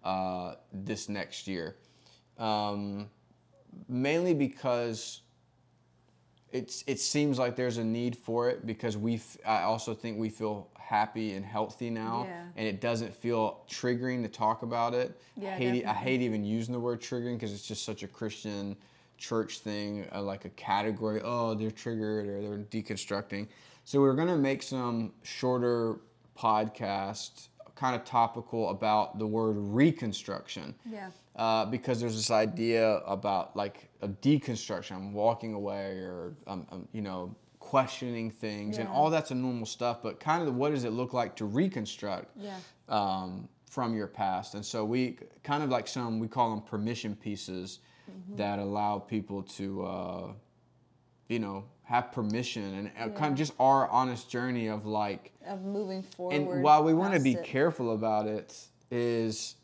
uh, 0.09 0.55
this 0.73 1.07
next 1.07 1.47
year, 1.47 1.75
um, 2.39 3.07
mainly 3.87 4.33
because 4.33 5.21
it's 6.51 6.83
it 6.87 6.99
seems 6.99 7.37
like 7.37 7.55
there's 7.55 7.77
a 7.77 7.83
need 7.83 8.15
for 8.15 8.49
it 8.49 8.65
because 8.65 8.97
we 8.97 9.21
I 9.45 9.61
also 9.61 9.93
think 9.93 10.17
we 10.17 10.29
feel 10.29 10.67
happy 10.79 11.33
and 11.33 11.45
healthy 11.45 11.91
now 11.91 12.25
Yeah. 12.27 12.45
and 12.55 12.67
it 12.67 12.81
doesn't 12.81 13.13
feel 13.13 13.61
triggering 13.69 14.23
to 14.23 14.29
talk 14.29 14.63
about 14.63 14.95
it. 14.95 15.21
Yeah, 15.37 15.49
I 15.53 15.57
hate 15.57 15.85
I 15.85 15.93
hate 15.93 16.21
even 16.21 16.43
using 16.43 16.73
the 16.73 16.79
word 16.79 17.01
triggering 17.01 17.35
because 17.35 17.53
it's 17.53 17.67
just 17.67 17.85
such 17.85 18.01
a 18.01 18.07
Christian 18.07 18.75
church 19.19 19.59
thing, 19.59 20.07
uh, 20.11 20.23
like 20.23 20.45
a 20.45 20.49
category. 20.49 21.21
Oh, 21.23 21.53
they're 21.53 21.69
triggered 21.69 22.25
or 22.27 22.41
they're 22.41 22.57
deconstructing. 22.65 23.47
So 23.85 24.01
we're 24.01 24.15
gonna 24.15 24.37
make 24.37 24.63
some 24.63 25.13
shorter 25.21 25.99
podcasts, 26.35 27.48
kind 27.79 27.95
of 27.95 28.03
topical 28.03 28.69
about 28.71 29.17
the 29.19 29.25
word 29.25 29.55
reconstruction 29.57 30.75
Yeah. 30.85 31.09
uh, 31.37 31.65
because 31.65 31.99
there's 32.01 32.15
this 32.17 32.29
idea 32.29 32.97
about 33.05 33.55
like 33.55 33.89
a 34.01 34.09
deconstruction. 34.09 34.91
I'm 34.97 35.13
walking 35.13 35.53
away, 35.53 35.97
or 35.99 36.35
um, 36.45 36.67
um, 36.71 36.87
you 36.91 37.01
know, 37.01 37.33
questioning 37.59 38.31
things, 38.31 38.77
and 38.79 38.89
all 38.89 39.09
that's 39.09 39.31
a 39.31 39.35
normal 39.35 39.65
stuff. 39.65 40.01
But 40.03 40.19
kind 40.19 40.45
of 40.47 40.55
what 40.55 40.71
does 40.71 40.83
it 40.83 40.91
look 40.91 41.13
like 41.13 41.35
to 41.37 41.45
reconstruct 41.45 42.27
Yeah. 42.37 42.57
um, 42.89 43.47
from 43.65 43.95
your 43.95 44.07
past? 44.07 44.55
And 44.55 44.65
so 44.65 44.83
we 44.83 45.17
kind 45.43 45.63
of 45.63 45.69
like 45.69 45.87
some 45.87 46.19
we 46.19 46.27
call 46.27 46.49
them 46.49 46.61
permission 46.61 47.15
pieces 47.15 47.79
Mm-hmm. 48.09 48.37
that 48.37 48.57
allow 48.57 48.97
people 48.97 49.43
to. 49.43 49.65
Uh, 49.85 50.31
you 51.29 51.39
know, 51.39 51.63
have 51.83 52.11
permission 52.11 52.91
and 52.97 53.11
uh, 53.13 53.15
kind 53.15 53.31
of 53.31 53.37
just 53.37 53.53
our 53.59 53.87
honest 53.89 54.29
journey 54.29 54.67
of 54.67 54.85
like, 54.85 55.31
Of 55.47 55.61
moving 55.61 56.03
forward. 56.03 56.35
and 56.35 56.63
while 56.63 56.83
we 56.83 56.93
want 56.93 57.13
to 57.13 57.19
be 57.19 57.33
it. 57.33 57.43
careful 57.45 57.93
about 57.93 58.27
it, 58.27 58.57
is 58.91 59.55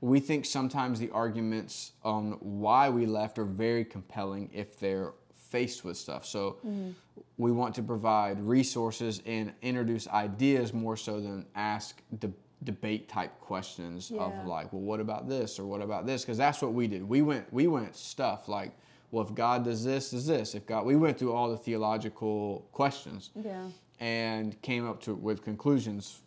we 0.00 0.18
think 0.18 0.44
sometimes 0.44 0.98
the 0.98 1.10
arguments 1.10 1.92
on 2.04 2.32
why 2.40 2.90
we 2.90 3.06
left 3.06 3.38
are 3.38 3.44
very 3.44 3.84
compelling 3.84 4.50
if 4.52 4.78
they're 4.78 5.12
faced 5.32 5.84
with 5.84 5.96
stuff. 5.96 6.26
So 6.26 6.56
Mm-hmm. 6.66 6.90
we 7.38 7.52
want 7.52 7.74
to 7.76 7.82
provide 7.82 8.40
resources 8.40 9.22
and 9.26 9.52
introduce 9.62 10.08
ideas 10.08 10.72
more 10.74 10.96
so 10.96 11.20
than 11.20 11.46
ask 11.54 12.00
de- 12.18 12.32
debate 12.64 13.08
type 13.08 13.38
questions 13.40 14.10
Yeah. 14.10 14.22
of 14.22 14.46
like, 14.46 14.72
well, 14.72 14.82
what 14.82 14.98
about 14.98 15.28
this 15.28 15.58
or 15.60 15.66
what 15.66 15.82
about 15.82 16.04
this? 16.06 16.22
Because 16.22 16.38
that's 16.38 16.60
what 16.62 16.72
we 16.72 16.88
did. 16.88 17.08
We 17.08 17.22
went 17.22 17.52
we 17.52 17.66
went 17.68 17.94
stuff 17.94 18.48
like, 18.48 18.72
well, 19.12 19.22
if 19.24 19.32
God 19.34 19.62
does 19.64 19.84
this, 19.84 20.10
does 20.10 20.26
this? 20.26 20.54
If 20.56 20.66
God, 20.66 20.84
we 20.86 20.96
went 20.96 21.18
through 21.18 21.32
all 21.34 21.50
the 21.50 21.56
theological 21.56 22.66
questions 22.72 23.30
Yeah. 23.36 23.68
and 24.00 24.60
came 24.62 24.88
up 24.88 25.00
to 25.02 25.14
with 25.14 25.44
conclusions 25.44 26.22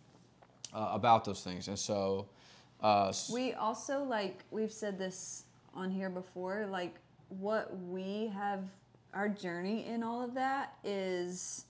uh, 0.74 0.90
about 0.94 1.26
those 1.26 1.44
things. 1.44 1.68
And 1.68 1.78
so, 1.78 2.28
uh, 2.82 3.12
We 3.34 3.54
also 3.54 4.04
like 4.04 4.44
we've 4.52 4.72
said 4.72 4.98
this 5.00 5.46
on 5.74 5.90
here 5.90 6.10
before. 6.12 6.68
Like 6.70 6.96
what 7.30 7.76
we 7.90 8.28
have, 8.36 8.64
our 9.14 9.30
journey 9.30 9.86
in 9.88 10.04
all 10.04 10.22
of 10.22 10.36
that 10.36 10.76
is 10.84 11.66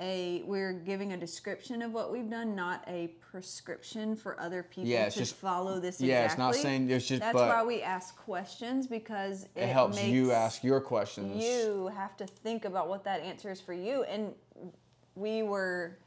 a 0.00 0.42
we're 0.46 0.72
giving 0.72 1.12
a 1.12 1.16
description 1.16 1.82
of 1.82 1.92
what 1.92 2.10
we've 2.10 2.30
done, 2.30 2.56
not 2.56 2.82
a 2.88 3.08
prescription 3.30 4.16
for 4.16 4.40
other 4.40 4.62
people 4.62 4.88
Yeah, 4.88 5.08
to 5.08 5.18
just- 5.18 5.36
follow 5.36 5.78
this. 5.78 6.00
yeah, 6.00 6.24
it's 6.24 6.34
exactly. 6.34 6.44
not 6.58 6.62
saying 6.62 6.90
it's 6.90 7.06
just, 7.06 7.20
That's 7.20 7.34
why 7.34 7.62
we 7.62 7.82
ask 7.82 8.16
questions 8.16 8.86
because 8.86 9.44
it, 9.54 9.62
it 9.62 9.68
helps 9.68 10.02
you 10.02 10.32
ask 10.32 10.64
your 10.64 10.80
questions. 10.80 11.44
You 11.44 11.88
have 11.94 12.16
to 12.16 12.26
think 12.26 12.64
about 12.64 12.88
what 12.88 13.04
that 13.04 13.20
answer 13.20 13.50
is 13.50 13.60
for 13.60 13.74
you. 13.74 14.04
And 14.04 14.32
we 15.14 15.42
were 15.42 15.98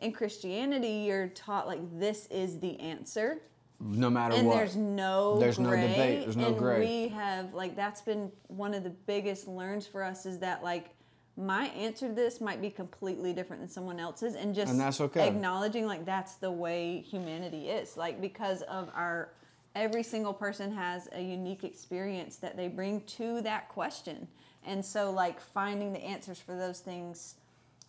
in 0.00 0.12
Christianity, 0.12 1.04
you're 1.06 1.28
taught 1.28 1.66
like 1.66 1.80
this 1.98 2.26
is 2.26 2.58
the 2.58 2.78
answer 2.80 3.40
no 3.80 4.08
matter 4.08 4.34
and 4.36 4.46
what. 4.46 4.56
there's 4.56 4.76
no 4.76 5.38
There's 5.38 5.58
no 5.58 5.70
debate. 5.70 6.22
There's 6.22 6.36
no 6.36 6.48
and 6.48 6.58
gray. 6.58 6.80
we 6.80 7.08
have 7.08 7.52
like 7.52 7.76
that's 7.76 8.00
been 8.00 8.30
one 8.46 8.72
of 8.72 8.84
the 8.84 8.90
biggest 8.90 9.48
learns 9.48 9.86
for 9.86 10.02
us 10.02 10.26
is 10.26 10.38
that 10.38 10.62
like 10.62 10.90
my 11.36 11.66
answer 11.68 12.08
to 12.08 12.14
this 12.14 12.40
might 12.40 12.60
be 12.60 12.70
completely 12.70 13.32
different 13.32 13.60
than 13.60 13.68
someone 13.68 13.98
else's 13.98 14.34
and 14.34 14.54
just 14.54 14.70
And 14.70 14.80
that's 14.80 15.00
okay. 15.00 15.26
acknowledging 15.26 15.86
like 15.86 16.04
that's 16.04 16.36
the 16.36 16.50
way 16.50 17.00
humanity 17.00 17.68
is 17.70 17.96
like 17.96 18.20
because 18.20 18.62
of 18.62 18.88
our 18.94 19.30
every 19.74 20.04
single 20.04 20.32
person 20.32 20.72
has 20.72 21.08
a 21.12 21.20
unique 21.20 21.64
experience 21.64 22.36
that 22.36 22.56
they 22.56 22.68
bring 22.68 23.00
to 23.02 23.40
that 23.42 23.68
question 23.68 24.28
and 24.64 24.84
so 24.84 25.10
like 25.10 25.40
finding 25.40 25.92
the 25.92 26.02
answers 26.04 26.38
for 26.38 26.54
those 26.56 26.78
things 26.78 27.34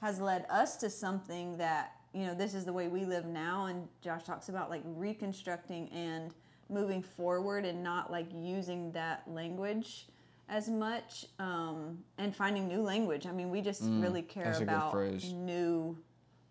has 0.01 0.19
led 0.19 0.45
us 0.49 0.75
to 0.77 0.89
something 0.89 1.55
that 1.57 1.93
you 2.13 2.25
know 2.25 2.33
this 2.33 2.55
is 2.55 2.65
the 2.65 2.73
way 2.73 2.87
we 2.87 3.05
live 3.05 3.25
now 3.25 3.67
and 3.67 3.87
josh 4.01 4.23
talks 4.23 4.49
about 4.49 4.71
like 4.71 4.81
reconstructing 4.85 5.87
and 5.89 6.33
moving 6.69 7.03
forward 7.03 7.63
and 7.63 7.83
not 7.83 8.11
like 8.11 8.25
using 8.33 8.91
that 8.91 9.21
language 9.27 10.07
as 10.49 10.69
much 10.69 11.25
um, 11.39 11.97
and 12.17 12.35
finding 12.35 12.67
new 12.67 12.81
language 12.81 13.25
i 13.25 13.31
mean 13.31 13.49
we 13.49 13.61
just 13.61 13.81
really 13.99 14.21
care 14.21 14.45
Mm, 14.45 14.55
a 14.55 14.59
good 14.59 14.63
about 14.63 14.93
new 15.33 15.97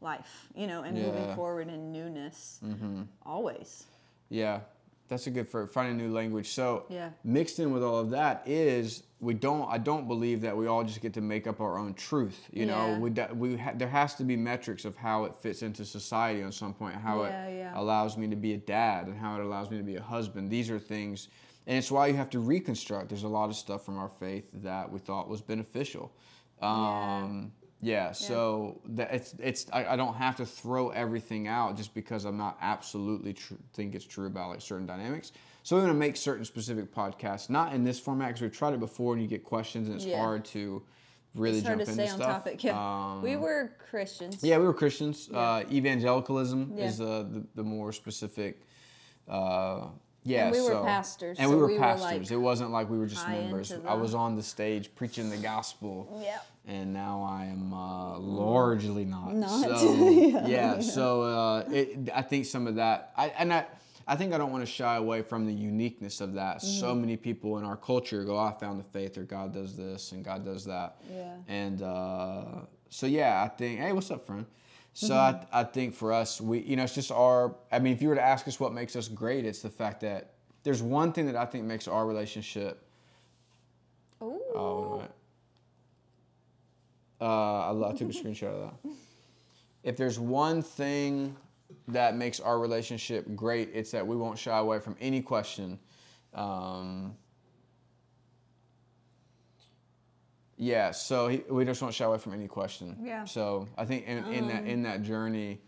life 0.00 0.48
you 0.54 0.66
know 0.66 0.82
and 0.82 0.96
moving 0.96 1.34
forward 1.34 1.68
in 1.68 1.92
newness 1.92 2.60
Mm-hmm. 2.64 3.02
always 3.24 3.84
Yeah, 4.30 4.60
that's 5.08 5.26
a 5.26 5.30
good 5.30 5.48
for 5.48 5.66
finding 5.66 5.96
new 5.98 6.12
language. 6.12 6.48
So 6.48 6.86
Yeah. 6.88 7.10
mixed 7.22 7.58
in 7.60 7.72
with 7.72 7.82
all 7.84 7.98
of 7.98 8.10
that 8.10 8.42
is 8.46 9.02
we 9.20 9.34
don't. 9.34 9.68
I 9.70 9.78
don't 9.78 10.08
believe 10.08 10.40
that 10.40 10.56
we 10.56 10.66
all 10.66 10.82
just 10.82 11.00
get 11.02 11.12
to 11.14 11.20
make 11.20 11.46
up 11.46 11.60
our 11.60 11.78
own 11.78 11.94
truth. 11.94 12.38
You 12.52 12.66
know, 12.66 12.96
we 12.98 13.10
we 13.34 13.56
ha- 13.56 13.72
there 13.76 13.88
has 13.88 14.14
to 14.16 14.24
be 14.24 14.34
metrics 14.36 14.84
of 14.84 14.96
how 14.96 15.24
it 15.24 15.34
fits 15.36 15.62
into 15.62 15.84
society 15.84 16.42
on 16.42 16.52
some 16.52 16.72
point. 16.74 16.96
How 16.96 17.22
Yeah, 17.24 17.46
it 17.46 17.58
yeah. 17.58 17.72
allows 17.80 18.16
me 18.16 18.26
to 18.28 18.36
be 18.36 18.54
a 18.54 18.56
dad 18.58 19.06
and 19.06 19.16
how 19.16 19.38
it 19.38 19.44
allows 19.44 19.70
me 19.70 19.76
to 19.76 19.84
be 19.84 19.96
a 19.96 20.02
husband. 20.02 20.50
These 20.50 20.68
are 20.70 20.78
things, 20.80 21.28
and 21.66 21.78
it's 21.78 21.90
why 21.90 22.06
you 22.08 22.14
have 22.14 22.30
to 22.30 22.38
reconstruct. 22.40 23.08
There's 23.08 23.22
a 23.22 23.28
lot 23.28 23.48
of 23.50 23.56
stuff 23.56 23.84
from 23.84 23.98
our 23.98 24.10
faith 24.20 24.44
that 24.54 24.90
we 24.90 24.98
thought 24.98 25.28
was 25.28 25.40
beneficial. 25.40 26.12
Um, 26.60 27.52
yeah. 27.80 28.12
so 28.12 28.80
that 28.86 29.12
it's 29.12 29.34
it's 29.38 29.66
I, 29.72 29.84
I 29.92 29.96
don't 29.96 30.14
have 30.14 30.36
to 30.36 30.46
throw 30.46 30.88
everything 30.90 31.48
out 31.48 31.76
just 31.76 31.94
because 31.94 32.24
I'm 32.24 32.36
not 32.38 32.56
absolutely 32.62 33.34
tr- 33.34 33.54
think 33.74 33.94
it's 33.94 34.06
true 34.06 34.26
about 34.26 34.50
like 34.50 34.60
certain 34.62 34.86
dynamics. 34.86 35.32
So 35.62 35.76
we're 35.76 35.82
gonna 35.82 35.94
make 35.94 36.16
certain 36.16 36.44
specific 36.44 36.94
podcasts, 36.94 37.50
not 37.50 37.74
in 37.74 37.84
this 37.84 37.98
format 38.00 38.28
because 38.28 38.42
we've 38.42 38.56
tried 38.56 38.74
it 38.74 38.80
before 38.80 39.12
and 39.14 39.22
you 39.22 39.28
get 39.28 39.44
questions 39.44 39.88
and 39.88 39.96
it's 39.96 40.06
Yeah. 40.06 40.18
hard 40.18 40.44
to 40.46 40.82
really 41.34 41.58
it's 41.58 41.66
hard 41.66 41.78
jump 41.80 41.86
to 41.96 42.02
into 42.02 42.06
stay 42.12 42.22
on 42.24 42.30
topic 42.34 42.62
yeah 42.64 43.10
Um, 43.12 43.20
we 43.22 43.36
were 43.36 43.72
christians 43.90 44.42
yeah, 44.42 44.56
we 44.56 44.64
were 44.64 44.74
Christians. 44.74 45.28
Uh, 45.32 45.64
evangelicalism 45.70 46.74
Yeah. 46.76 46.84
is 46.86 47.00
uh, 47.00 47.24
the, 47.30 47.44
the 47.56 47.64
more 47.64 47.92
specific. 47.92 48.62
Uh, 49.28 49.88
yeah, 50.24 50.46
And 50.46 50.52
we 50.52 50.60
were 50.62 50.68
so- 50.68 50.84
pastors, 50.84 51.38
and 51.38 51.48
so 51.48 51.54
we 51.54 51.60
were 51.60 51.66
we 51.68 51.78
were, 51.78 51.96
like, 51.96 52.30
it 52.30 52.36
wasn't 52.36 52.70
like 52.70 52.88
we 52.90 52.98
were 52.98 53.06
just 53.06 53.28
members. 53.28 53.72
I 53.86 53.94
was 53.94 54.14
on 54.14 54.36
the 54.36 54.42
stage 54.42 54.94
preaching 54.94 55.30
the 55.30 55.36
gospel, 55.36 56.20
Yep. 56.22 56.46
and 56.66 56.92
now 56.94 57.22
I 57.22 57.44
am 57.46 57.72
uh, 57.74 58.18
largely 58.18 59.04
not. 59.04 59.34
Not. 59.34 59.78
So 59.78 59.94
Yeah, 60.10 60.46
yeah, 60.46 60.80
so 60.80 61.22
uh, 61.22 61.64
it, 61.70 62.10
I 62.14 62.22
think 62.22 62.46
some 62.46 62.66
of 62.66 62.76
that, 62.76 63.12
I, 63.16 63.28
and 63.38 63.52
I, 63.52 63.66
I 64.06 64.16
think 64.16 64.32
I 64.32 64.38
don't 64.38 64.50
want 64.52 64.64
to 64.64 64.70
shy 64.70 64.96
away 64.96 65.22
from 65.22 65.46
the 65.46 65.52
uniqueness 65.52 66.20
of 66.20 66.34
that. 66.34 66.58
Mm-hmm. 66.58 66.80
So 66.80 66.94
many 66.94 67.16
people 67.16 67.58
in 67.58 67.64
our 67.64 67.76
culture 67.76 68.24
go, 68.24 68.38
"I 68.38 68.52
found 68.52 68.78
the 68.80 68.84
faith," 68.84 69.16
or 69.18 69.22
"God 69.24 69.52
does 69.52 69.76
this," 69.76 70.12
and 70.12 70.24
"God 70.24 70.44
does 70.44 70.64
that." 70.64 70.96
Yeah. 71.12 71.34
And 71.48 71.82
uh, 71.82 72.44
so 72.88 73.06
yeah, 73.06 73.42
I 73.42 73.48
think, 73.48 73.80
hey, 73.80 73.92
what's 73.92 74.10
up, 74.10 74.26
friend? 74.26 74.46
So 74.94 75.12
Mm-hmm. 75.14 75.44
I, 75.52 75.60
I 75.60 75.64
think 75.64 75.92
for 75.94 76.12
us, 76.12 76.40
we 76.40 76.60
you 76.60 76.76
know 76.76 76.84
it's 76.84 76.94
just 76.94 77.10
our. 77.10 77.54
I 77.72 77.80
mean, 77.80 77.92
if 77.92 78.00
you 78.00 78.08
were 78.08 78.14
to 78.14 78.22
ask 78.22 78.46
us 78.48 78.60
what 78.60 78.72
makes 78.72 78.94
us 78.96 79.08
great, 79.08 79.44
it's 79.44 79.60
the 79.60 79.68
fact 79.68 80.00
that 80.02 80.34
there's 80.62 80.82
one 80.82 81.12
thing 81.12 81.26
that 81.26 81.36
I 81.36 81.44
think 81.44 81.64
makes 81.64 81.88
our 81.88 82.06
relationship. 82.06 82.86
Ooh. 84.22 84.40
Oh. 84.54 85.02
Uh, 87.20 87.24
I, 87.24 87.90
I 87.90 87.92
took 87.92 88.08
a 88.08 88.12
screenshot 88.12 88.44
of 88.44 88.70
that. 88.82 88.92
If 89.82 89.96
there's 89.96 90.18
one 90.18 90.62
thing 90.62 91.36
that 91.88 92.16
makes 92.16 92.38
our 92.40 92.58
relationship 92.58 93.26
great, 93.34 93.70
it's 93.74 93.90
that 93.90 94.06
we 94.06 94.16
won't 94.16 94.38
shy 94.38 94.58
away 94.58 94.78
from 94.78 94.96
any 95.00 95.20
question. 95.20 95.78
Um, 96.34 97.16
yeah, 100.56 100.90
so 100.90 101.28
he, 101.28 101.42
we 101.48 101.64
just 101.64 101.82
won't 101.82 101.94
shy 101.94 102.04
away 102.04 102.18
from 102.18 102.32
any 102.32 102.48
question. 102.48 102.96
Yeah. 103.02 103.24
So 103.24 103.68
I 103.76 103.84
think 103.84 104.06
in, 104.06 104.24
in 104.32 104.48
that 104.48 104.64
in 104.66 104.82
that 104.84 105.02
journey. 105.02 105.60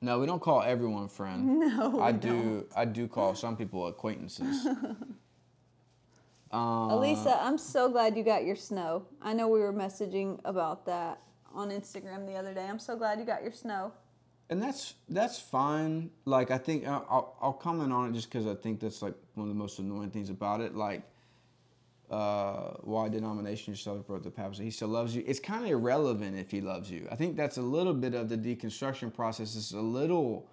No, 0.00 0.20
we 0.20 0.26
don't 0.26 0.42
call 0.42 0.62
everyone 0.62 1.08
friend. 1.08 1.58
No, 1.76 2.00
I 2.00 2.12
we 2.12 2.18
do. 2.18 2.66
I 2.76 2.84
do 2.84 3.08
call 3.08 3.34
some 3.34 3.56
people 3.56 3.86
acquaintances. 3.86 4.66
Uh, 6.52 6.94
Elisa, 6.94 7.36
I'm 7.42 7.58
so 7.58 7.90
glad 7.90 8.16
you 8.16 8.22
got 8.22 8.44
your 8.44 8.54
snow. 8.54 9.04
I 9.20 9.32
know 9.32 9.48
we 9.48 9.58
were 9.58 9.72
messaging 9.72 10.40
about 10.44 10.86
that 10.86 11.20
on 11.52 11.70
Instagram 11.70 12.24
the 12.24 12.34
other 12.36 12.54
day. 12.54 12.64
I'm 12.66 12.78
so 12.78 12.96
glad 12.96 13.18
you 13.18 13.26
got 13.26 13.42
your 13.42 13.52
snow. 13.52 13.92
And 14.48 14.62
that's 14.62 14.94
that's 15.08 15.38
fine. 15.38 16.10
Like 16.24 16.50
I 16.50 16.58
think 16.58 16.86
I'll, 16.86 17.36
I'll, 17.40 17.52
comment 17.52 17.92
on 17.92 18.10
it 18.10 18.12
just 18.12 18.30
because 18.30 18.46
I 18.46 18.54
think 18.54 18.80
that's 18.80 19.02
like 19.02 19.14
one 19.34 19.48
of 19.48 19.54
the 19.54 19.58
most 19.58 19.78
annoying 19.78 20.10
things 20.10 20.30
about 20.30 20.60
it. 20.60 20.76
Like, 20.76 21.02
uh, 22.10 22.74
why 22.82 23.08
denomination 23.08 23.72
you 23.72 23.76
celebrate 23.76 24.22
the 24.22 24.30
papacy? 24.30 24.64
He 24.64 24.70
still 24.70 24.88
loves 24.88 25.16
you. 25.16 25.24
It's 25.26 25.40
kind 25.40 25.64
of 25.64 25.70
irrelevant 25.70 26.38
if 26.38 26.50
he 26.50 26.60
loves 26.60 26.90
you. 26.90 27.08
I 27.10 27.16
think 27.16 27.36
that's 27.36 27.56
a 27.56 27.62
little 27.62 27.94
bit 27.94 28.14
of 28.14 28.28
the 28.28 28.38
deconstruction 28.38 29.12
process. 29.12 29.56
It's 29.56 29.72
a 29.72 29.80
little, 29.80 30.48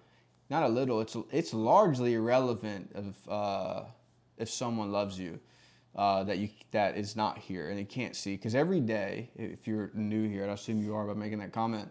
not 0.50 0.64
a 0.64 0.68
little. 0.68 1.00
It's 1.00 1.16
it's 1.30 1.54
largely 1.54 2.14
irrelevant 2.14 2.90
of 2.94 3.28
uh, 3.28 3.84
if 4.38 4.50
someone 4.50 4.90
loves 4.90 5.18
you. 5.18 5.38
Uh, 5.96 6.24
that 6.24 6.38
you 6.38 6.48
that 6.72 6.96
is 6.96 7.14
not 7.14 7.38
here 7.38 7.68
and 7.68 7.78
they 7.78 7.84
can't 7.84 8.16
see 8.16 8.34
because 8.34 8.56
every 8.56 8.80
day 8.80 9.30
if 9.36 9.64
you're 9.68 9.92
new 9.94 10.28
here 10.28 10.42
and 10.42 10.50
I 10.50 10.54
assume 10.54 10.82
you 10.82 10.92
are 10.96 11.06
by 11.06 11.14
making 11.14 11.38
that 11.38 11.52
comment 11.52 11.88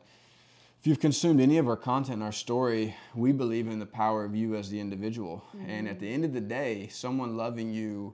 if 0.83 0.87
you've 0.87 0.99
consumed 0.99 1.39
any 1.39 1.59
of 1.59 1.69
our 1.69 1.77
content 1.77 2.17
in 2.17 2.21
our 2.21 2.33
story, 2.33 2.93
we 3.15 3.31
believe 3.31 3.69
in 3.69 3.79
the 3.79 3.85
power 3.85 4.25
of 4.25 4.35
you 4.35 4.55
as 4.55 4.69
the 4.69 4.77
individual. 4.77 5.41
And 5.65 5.87
at 5.87 5.97
the 5.97 6.13
end 6.13 6.25
of 6.25 6.33
the 6.33 6.41
day, 6.41 6.89
someone 6.91 7.37
loving 7.37 7.73
you, 7.73 8.13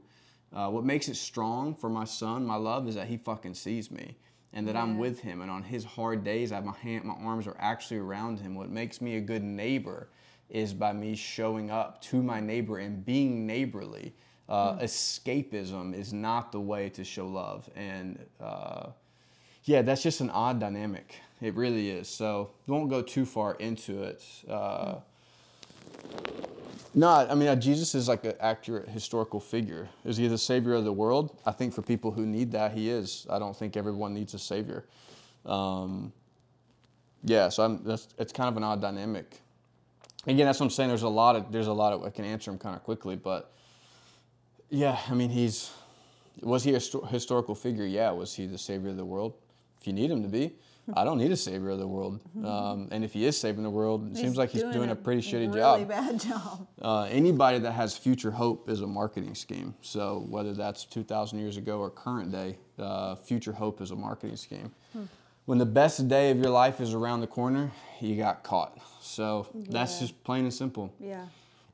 uh, 0.54 0.70
what 0.70 0.86
makes 0.86 1.08
it 1.08 1.16
strong 1.16 1.74
for 1.74 1.90
my 1.90 2.06
son, 2.06 2.46
my 2.46 2.58
love, 2.58 2.88
is 2.88 2.94
that 2.94 3.08
he 3.08 3.18
fucking 3.18 3.56
sees 3.56 3.90
me 3.90 4.16
and 4.54 4.68
that 4.68 4.78
I'm 4.78 5.00
with 5.00 5.20
him. 5.20 5.42
And 5.42 5.50
on 5.50 5.64
his 5.64 5.84
hard 5.84 6.24
days, 6.24 6.52
I 6.52 6.58
have 6.58 6.66
my 6.66 6.78
hand, 6.78 7.06
my 7.06 7.16
arms 7.16 7.48
are 7.48 7.58
actually 7.58 7.98
around 7.98 8.40
him. 8.40 8.54
What 8.54 8.70
makes 8.70 9.02
me 9.02 9.18
a 9.18 9.22
good 9.22 9.44
neighbor 9.44 10.10
is 10.52 10.72
by 10.72 10.94
me 10.94 11.16
showing 11.16 11.72
up 11.72 12.00
to 12.04 12.22
my 12.22 12.40
neighbor 12.40 12.78
and 12.78 13.04
being 13.04 13.48
neighborly. 13.48 14.14
Uh, 14.48 14.78
Escapism 14.78 15.96
is 15.96 16.14
not 16.14 16.52
the 16.52 16.60
way 16.60 16.88
to 16.90 17.04
show 17.04 17.26
love. 17.26 17.68
And 17.76 18.24
uh, 18.40 18.90
yeah, 19.64 19.82
that's 19.82 20.04
just 20.04 20.22
an 20.22 20.30
odd 20.30 20.60
dynamic. 20.60 21.16
It 21.42 21.56
really 21.56 21.90
is. 21.90 22.08
So 22.08 22.52
won't 22.68 22.90
go 22.90 23.02
too 23.02 23.26
far 23.26 23.56
into 23.56 24.04
it. 24.04 24.24
Uh, 24.48 24.96
no, 26.94 27.10
I 27.10 27.36
mean 27.36 27.48
uh, 27.48 27.56
Jesus 27.56 27.96
is 27.96 28.08
like 28.08 28.26
an 28.26 28.34
accurate 28.40 28.90
historical 28.90 29.40
figure. 29.40 29.88
Is 30.04 30.18
he 30.18 30.28
the 30.28 30.38
savior 30.38 30.74
of 30.74 30.84
the 30.84 30.94
world? 30.94 31.38
I 31.46 31.52
think 31.52 31.74
for 31.74 31.82
people 31.82 32.12
who 32.12 32.26
need 32.26 32.52
that, 32.52 32.74
he 32.74 32.90
is. 32.90 33.26
I 33.30 33.40
don't 33.40 33.56
think 33.56 33.78
everyone 33.78 34.14
needs 34.14 34.34
a 34.34 34.40
savior. 34.40 34.86
Um, 35.46 36.12
yeah, 37.24 37.50
so 37.50 37.64
I'm, 37.64 37.84
that's 37.84 38.08
it's 38.18 38.34
kind 38.34 38.50
of 38.50 38.58
an 38.58 38.64
odd 38.64 38.82
dynamic. 38.82 39.40
Again, 40.28 40.46
that's 40.46 40.60
what 40.60 40.66
I'm 40.66 40.72
saying. 40.72 40.90
There's 40.90 41.04
a 41.04 41.10
lot 41.10 41.36
of 41.36 41.52
there's 41.52 41.68
a 41.68 41.74
lot 41.74 41.94
of 41.94 42.04
I 42.04 42.10
can 42.10 42.26
answer 42.26 42.52
them 42.52 42.60
kind 42.60 42.76
of 42.76 42.84
quickly, 42.84 43.16
but 43.16 43.54
yeah, 44.70 45.00
I 45.10 45.14
mean 45.14 45.30
he's 45.30 45.72
was 46.42 46.64
he 46.64 46.74
a 46.74 46.78
histo- 46.78 47.08
historical 47.10 47.56
figure? 47.56 47.86
Yeah. 47.86 48.12
Was 48.12 48.34
he 48.34 48.46
the 48.46 48.58
savior 48.58 48.90
of 48.90 48.98
the 48.98 49.06
world? 49.06 49.34
If 49.80 49.88
you 49.88 49.94
need 49.94 50.12
him 50.12 50.22
to 50.24 50.30
be, 50.30 50.54
I 50.94 51.04
don't 51.04 51.18
need 51.18 51.32
a 51.32 51.38
savior 51.38 51.70
of 51.70 51.80
the 51.80 51.88
world. 51.88 52.20
Um, 52.44 52.88
and 52.92 53.04
if 53.04 53.14
he 53.14 53.26
is 53.26 53.40
saving 53.40 53.64
the 53.64 53.70
world, 53.70 54.12
it 54.12 54.18
seems 54.18 54.38
like 54.38 54.50
he's 54.50 54.64
doing, 54.64 54.90
a 54.90 54.96
pretty 54.96 55.22
shitty 55.22 55.54
really 55.54 55.86
job. 55.86 55.88
bad 55.88 56.20
job. 56.30 56.68
Uh, 56.82 57.04
anybody 57.04 57.60
that 57.60 57.72
has 57.72 57.98
future 57.98 58.32
hope 58.32 58.70
is 58.70 58.82
a 58.82 58.88
marketing 58.88 59.36
scheme. 59.36 59.76
So 59.82 60.26
whether 60.30 60.54
that's 60.54 60.86
2,000 60.86 61.40
years 61.40 61.58
ago 61.58 61.80
or 61.80 61.90
current 61.90 62.32
day, 62.32 62.58
uh, 62.78 63.16
future 63.16 63.52
hope 63.54 63.82
is 63.82 63.92
a 63.92 63.96
marketing 63.96 64.38
scheme. 64.38 64.72
When 65.46 65.58
the 65.58 65.66
best 65.66 66.08
day 66.08 66.30
of 66.30 66.38
your 66.38 66.52
life 66.52 66.80
is 66.80 66.94
around 66.94 67.22
the 67.22 67.28
corner, 67.28 67.72
you 68.00 68.16
got 68.16 68.44
caught. 68.44 68.78
So 69.02 69.48
that's 69.54 70.00
just 70.00 70.24
plain 70.24 70.44
and 70.44 70.54
simple. 70.54 70.94
Yeah. 71.00 71.26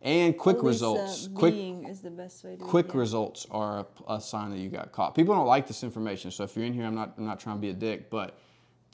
And 0.02 0.38
quick 0.38 0.58
Elisa 0.58 0.68
results. 0.68 1.30
Quick 1.34 1.56
is 1.56 2.00
the 2.00 2.12
best 2.12 2.44
way 2.44 2.56
to 2.56 2.64
quick 2.64 2.90
yeah. 2.90 3.00
results 3.00 3.48
are 3.50 3.80
a, 3.80 4.14
a 4.14 4.22
sign 4.22 4.52
that 4.52 4.60
you 4.60 4.70
got 4.70 4.92
caught. 4.92 5.16
People 5.16 5.34
don't 5.34 5.48
like 5.48 5.68
this 5.68 5.84
information, 5.84 6.30
so 6.30 6.44
if 6.44 6.56
you're 6.56 6.64
in 6.64 6.74
here, 6.74 6.86
I'm 6.86 6.94
not 6.94 7.16
I'm 7.18 7.26
not 7.26 7.40
trying 7.40 7.56
to 7.56 7.62
be 7.62 7.72
a 7.72 7.74
dick, 7.74 8.10
but 8.10 8.38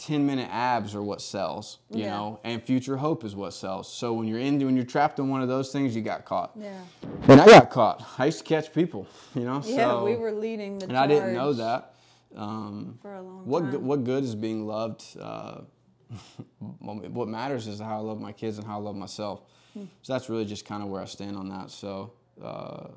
10 0.01 0.25
minute 0.25 0.49
abs 0.51 0.95
are 0.95 1.03
what 1.03 1.21
sells, 1.21 1.77
you 1.91 2.05
Yeah. 2.05 2.09
know, 2.17 2.39
and 2.43 2.61
future 2.63 2.97
hope 2.97 3.23
is 3.23 3.35
what 3.35 3.53
sells. 3.53 3.87
So 3.87 4.13
when 4.13 4.27
you're 4.27 4.39
in 4.39 4.59
when 4.65 4.75
you're 4.75 4.83
trapped 4.83 5.19
in 5.19 5.29
one 5.29 5.43
of 5.43 5.47
those 5.47 5.71
things, 5.71 5.95
you 5.95 6.01
got 6.01 6.25
caught. 6.25 6.51
Yeah. 6.59 6.81
And 7.27 7.39
I 7.39 7.45
got 7.45 7.69
caught. 7.69 8.03
I 8.17 8.25
used 8.25 8.39
to 8.39 8.43
catch 8.43 8.73
people, 8.73 9.05
you 9.35 9.43
know. 9.43 9.61
Yeah, 9.63 9.89
so, 9.89 10.03
we 10.03 10.15
were 10.15 10.31
leading 10.31 10.79
the 10.79 10.87
and 10.87 10.97
I 10.97 11.05
didn't 11.05 11.33
know 11.33 11.53
that. 11.53 11.93
Um, 12.35 12.97
for 13.01 13.13
a 13.13 13.21
long 13.21 13.45
what 13.45 13.59
time. 13.59 13.85
what 13.85 14.03
good 14.03 14.23
is 14.23 14.33
being 14.33 14.65
loved? 14.65 15.03
Uh, 15.19 15.61
what 16.79 17.27
matters 17.27 17.67
is 17.67 17.79
how 17.79 17.97
I 17.97 18.01
love 18.01 18.19
my 18.19 18.31
kids 18.31 18.57
and 18.57 18.65
how 18.65 18.79
I 18.79 18.81
love 18.81 18.95
myself. 18.95 19.43
Hmm. 19.73 19.83
So 20.01 20.13
that's 20.13 20.29
really 20.29 20.45
just 20.45 20.65
kind 20.65 20.81
of 20.81 20.89
where 20.89 21.01
I 21.01 21.05
stand 21.05 21.37
on 21.37 21.47
that. 21.49 21.69
So 21.69 22.13
uh, 22.43 22.87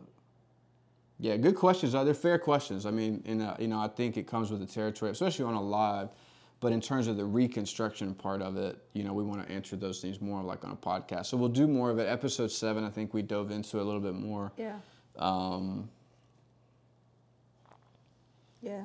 yeah, 1.18 1.36
good 1.36 1.54
questions. 1.54 1.92
They're 1.92 2.14
fair 2.14 2.38
questions. 2.38 2.86
I 2.86 2.90
mean, 2.90 3.22
and 3.26 3.42
uh, 3.42 3.56
you 3.58 3.68
know, 3.68 3.78
I 3.78 3.88
think 3.88 4.16
it 4.16 4.26
comes 4.26 4.50
with 4.50 4.60
the 4.60 4.66
territory, 4.66 5.10
especially 5.10 5.44
on 5.44 5.54
a 5.54 5.62
live. 5.62 6.08
But 6.64 6.72
in 6.72 6.80
terms 6.80 7.08
of 7.08 7.18
the 7.18 7.26
reconstruction 7.26 8.14
part 8.14 8.40
of 8.40 8.56
it, 8.56 8.78
you 8.94 9.04
know, 9.04 9.12
we 9.12 9.22
want 9.22 9.46
to 9.46 9.52
answer 9.52 9.76
those 9.76 10.00
things 10.00 10.22
more 10.22 10.42
like 10.42 10.64
on 10.64 10.70
a 10.70 10.74
podcast. 10.74 11.26
So 11.26 11.36
we'll 11.36 11.50
do 11.50 11.68
more 11.68 11.90
of 11.90 11.98
it. 11.98 12.08
Episode 12.08 12.50
seven, 12.50 12.84
I 12.84 12.88
think 12.88 13.12
we 13.12 13.20
dove 13.20 13.50
into 13.50 13.82
a 13.82 13.84
little 13.84 14.00
bit 14.00 14.14
more. 14.14 14.50
Yeah. 14.56 14.76
Um, 15.18 15.90
Yeah. 18.62 18.84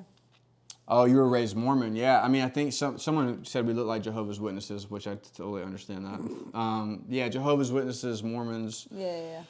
Oh, 0.90 1.06
you 1.06 1.16
were 1.16 1.30
raised 1.30 1.56
Mormon. 1.56 1.96
Yeah, 1.96 2.22
I 2.22 2.28
mean, 2.28 2.42
I 2.42 2.50
think 2.50 2.74
some 2.74 2.98
someone 2.98 3.46
said 3.46 3.66
we 3.66 3.72
look 3.72 3.88
like 3.88 4.04
Jehovah's 4.04 4.42
Witnesses, 4.42 4.90
which 4.92 5.08
I 5.08 5.16
totally 5.38 5.64
understand 5.64 6.06
that. 6.06 6.20
Um, 6.60 7.06
yeah, 7.08 7.30
Jehovah's 7.30 7.72
Witnesses, 7.72 8.24
Mormons, 8.24 8.90
Yeah. 8.92 9.06
Yeah. 9.06 9.22
yeah. 9.22 9.42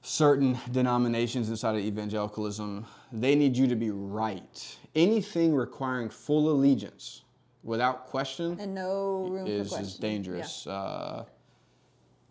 certain 0.00 0.56
denominations 0.72 1.50
inside 1.50 1.74
of 1.74 1.82
evangelicalism, 1.82 2.86
they 3.12 3.34
need 3.34 3.58
you 3.58 3.66
to 3.66 3.76
be 3.76 3.90
right. 3.90 4.78
Anything 4.94 5.54
requiring 5.54 6.08
full 6.08 6.48
allegiance 6.50 7.23
without 7.64 8.06
question 8.06 8.56
And 8.60 8.74
no 8.74 9.26
room 9.28 9.46
is, 9.46 9.70
for 9.70 9.80
is 9.80 9.86
question. 9.86 10.00
dangerous. 10.00 10.66
Uh, 10.66 11.24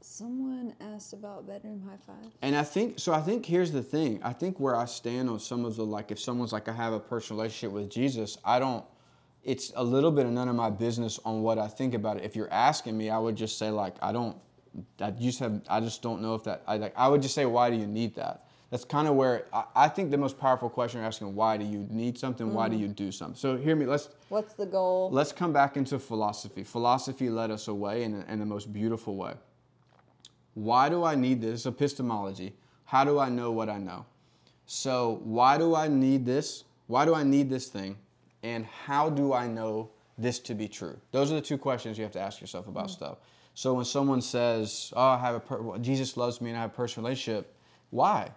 Someone 0.02 0.76
asked 0.80 1.14
about 1.14 1.48
bedroom 1.48 1.82
high 1.82 1.98
five. 2.06 2.30
And 2.42 2.56
I 2.56 2.64
think 2.64 3.00
so. 3.00 3.14
I 3.14 3.22
think 3.22 3.46
here's 3.46 3.72
the 3.72 3.82
thing. 3.82 4.20
I 4.22 4.32
think 4.32 4.60
where 4.60 4.76
I 4.76 4.86
stand 4.86 5.30
on 5.30 5.40
some 5.40 5.66
of 5.66 5.76
the 5.76 5.84
like, 5.86 6.12
if 6.12 6.20
someone's 6.20 6.54
like, 6.54 6.68
I 6.68 6.74
have 6.74 6.94
a 6.94 7.00
personal 7.00 7.42
relationship 7.42 7.74
with 7.74 7.90
Jesus, 7.90 8.38
I 8.46 8.60
don't. 8.60 8.86
It's 9.44 9.74
a 9.76 9.84
little 9.84 10.12
bit 10.12 10.26
of 10.26 10.32
none 10.32 10.48
of 10.50 10.56
my 10.56 10.70
business 10.70 11.20
on 11.26 11.42
what 11.42 11.58
I 11.58 11.68
think 11.68 11.94
about 11.94 12.18
it. 12.18 12.24
If 12.24 12.36
you're 12.36 12.52
asking 12.52 12.98
me, 12.98 13.10
I 13.10 13.18
would 13.18 13.36
just 13.36 13.58
say 13.58 13.70
like, 13.72 13.96
I 14.02 14.12
don't. 14.12 14.38
I 15.00 15.12
just 15.12 15.40
have. 15.40 15.62
I 15.70 15.80
just 15.80 16.02
don't 16.02 16.22
know 16.22 16.36
if 16.36 16.44
that. 16.44 16.64
I 16.68 16.78
like. 16.78 16.94
I 16.98 17.08
would 17.08 17.22
just 17.22 17.34
say, 17.34 17.46
why 17.46 17.70
do 17.70 17.76
you 17.78 17.88
need 17.88 18.14
that? 18.16 18.43
That's 18.74 18.86
kind 18.86 19.08
of 19.08 19.14
where 19.14 19.46
I, 19.54 19.66
I 19.76 19.88
think 19.88 20.10
the 20.10 20.18
most 20.18 20.40
powerful 20.40 20.68
question 20.68 20.98
you're 20.98 21.06
asking. 21.06 21.36
Why 21.36 21.58
do 21.58 21.64
you 21.64 21.86
need 21.92 22.18
something? 22.18 22.56
Why 22.56 22.70
do 22.70 22.76
you 22.76 22.88
mm-hmm. 22.88 22.94
do 22.94 23.12
something? 23.12 23.36
So 23.36 23.56
hear 23.56 23.76
me. 23.76 23.86
Let's 23.86 24.10
What's 24.30 24.56
the 24.56 24.66
goal? 24.66 25.12
let's 25.12 25.32
come 25.32 25.54
back 25.54 25.78
into 25.78 26.00
philosophy. 26.00 26.64
Philosophy 26.64 27.30
led 27.30 27.52
us 27.52 27.68
away 27.68 28.02
in, 28.02 28.24
in 28.24 28.40
the 28.40 28.48
most 28.48 28.74
beautiful 28.74 29.16
way. 29.16 29.36
Why 30.56 30.90
do 30.90 31.04
I 31.04 31.14
need 31.14 31.40
this? 31.40 31.68
Epistemology. 31.68 32.56
How 32.86 33.04
do 33.04 33.20
I 33.20 33.30
know 33.30 33.52
what 33.52 33.70
I 33.70 33.78
know? 33.78 34.08
So, 34.66 35.22
why 35.24 35.60
do 35.60 35.76
I 35.76 35.88
need 35.88 36.26
this? 36.26 36.64
Why 36.88 37.06
do 37.06 37.14
I 37.14 37.22
need 37.22 37.52
this 37.52 37.68
thing? 37.68 37.96
And 38.42 38.66
how 38.66 39.08
do 39.08 39.34
I 39.34 39.46
know 39.46 39.92
this 40.18 40.40
to 40.40 40.56
be 40.56 40.68
true? 40.68 40.98
Those 41.12 41.32
are 41.32 41.36
the 41.36 41.42
two 41.42 41.60
questions 41.60 42.00
you 42.00 42.06
have 42.06 42.14
to 42.14 42.20
ask 42.20 42.42
yourself 42.42 42.68
about 42.68 42.86
mm-hmm. 42.86 42.94
stuff. 42.94 43.18
So, 43.54 43.76
when 43.76 43.86
someone 43.86 44.22
says, 44.22 44.92
"Oh, 44.96 45.10
I 45.10 45.20
have 45.20 45.36
a 45.36 45.40
per- 45.40 45.78
Jesus 45.78 46.18
loves 46.18 46.42
me 46.42 46.50
and 46.50 46.58
I 46.58 46.62
have 46.62 46.72
a 46.72 46.74
personal 46.74 47.06
relationship," 47.06 47.56
why? 47.92 48.32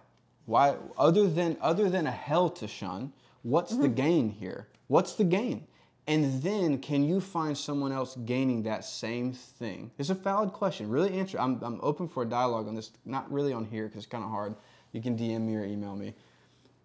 Why? 0.47 0.77
Other 0.97 1.27
than 1.27 1.57
other 1.61 1.89
than 1.89 2.07
a 2.07 2.11
hell 2.11 2.49
to 2.51 2.67
shun, 2.67 3.11
what's 3.43 3.75
the 3.75 3.87
mm-hmm. 3.87 3.95
gain 3.95 4.29
here? 4.29 4.69
What's 4.87 5.13
the 5.13 5.25
gain? 5.25 5.67
And 6.07 6.41
then, 6.41 6.79
can 6.79 7.03
you 7.03 7.19
find 7.19 7.57
someone 7.57 7.91
else 7.91 8.15
gaining 8.15 8.63
that 8.63 8.85
same 8.85 9.33
thing? 9.33 9.91
It's 9.97 10.09
a 10.09 10.13
valid 10.13 10.53
question. 10.53 10.89
Really 10.89 11.19
answer. 11.19 11.37
I'm, 11.37 11.61
I'm 11.61 11.81
open 11.83 12.07
for 12.07 12.23
a 12.23 12.25
dialogue 12.25 12.69
on 12.69 12.75
this. 12.75 12.91
Not 13.03 13.29
really 13.29 13.51
on 13.51 13.65
here 13.65 13.87
because 13.87 14.03
it's 14.03 14.11
kind 14.11 14.23
of 14.23 14.29
hard. 14.29 14.55
You 14.93 15.01
can 15.01 15.17
DM 15.17 15.41
me 15.41 15.57
or 15.57 15.65
email 15.65 15.97
me. 15.97 16.13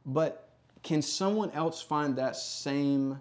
But 0.05 0.51
can 0.83 1.01
someone 1.03 1.53
else 1.53 1.81
find 1.81 2.17
that 2.17 2.35
same 2.35 3.21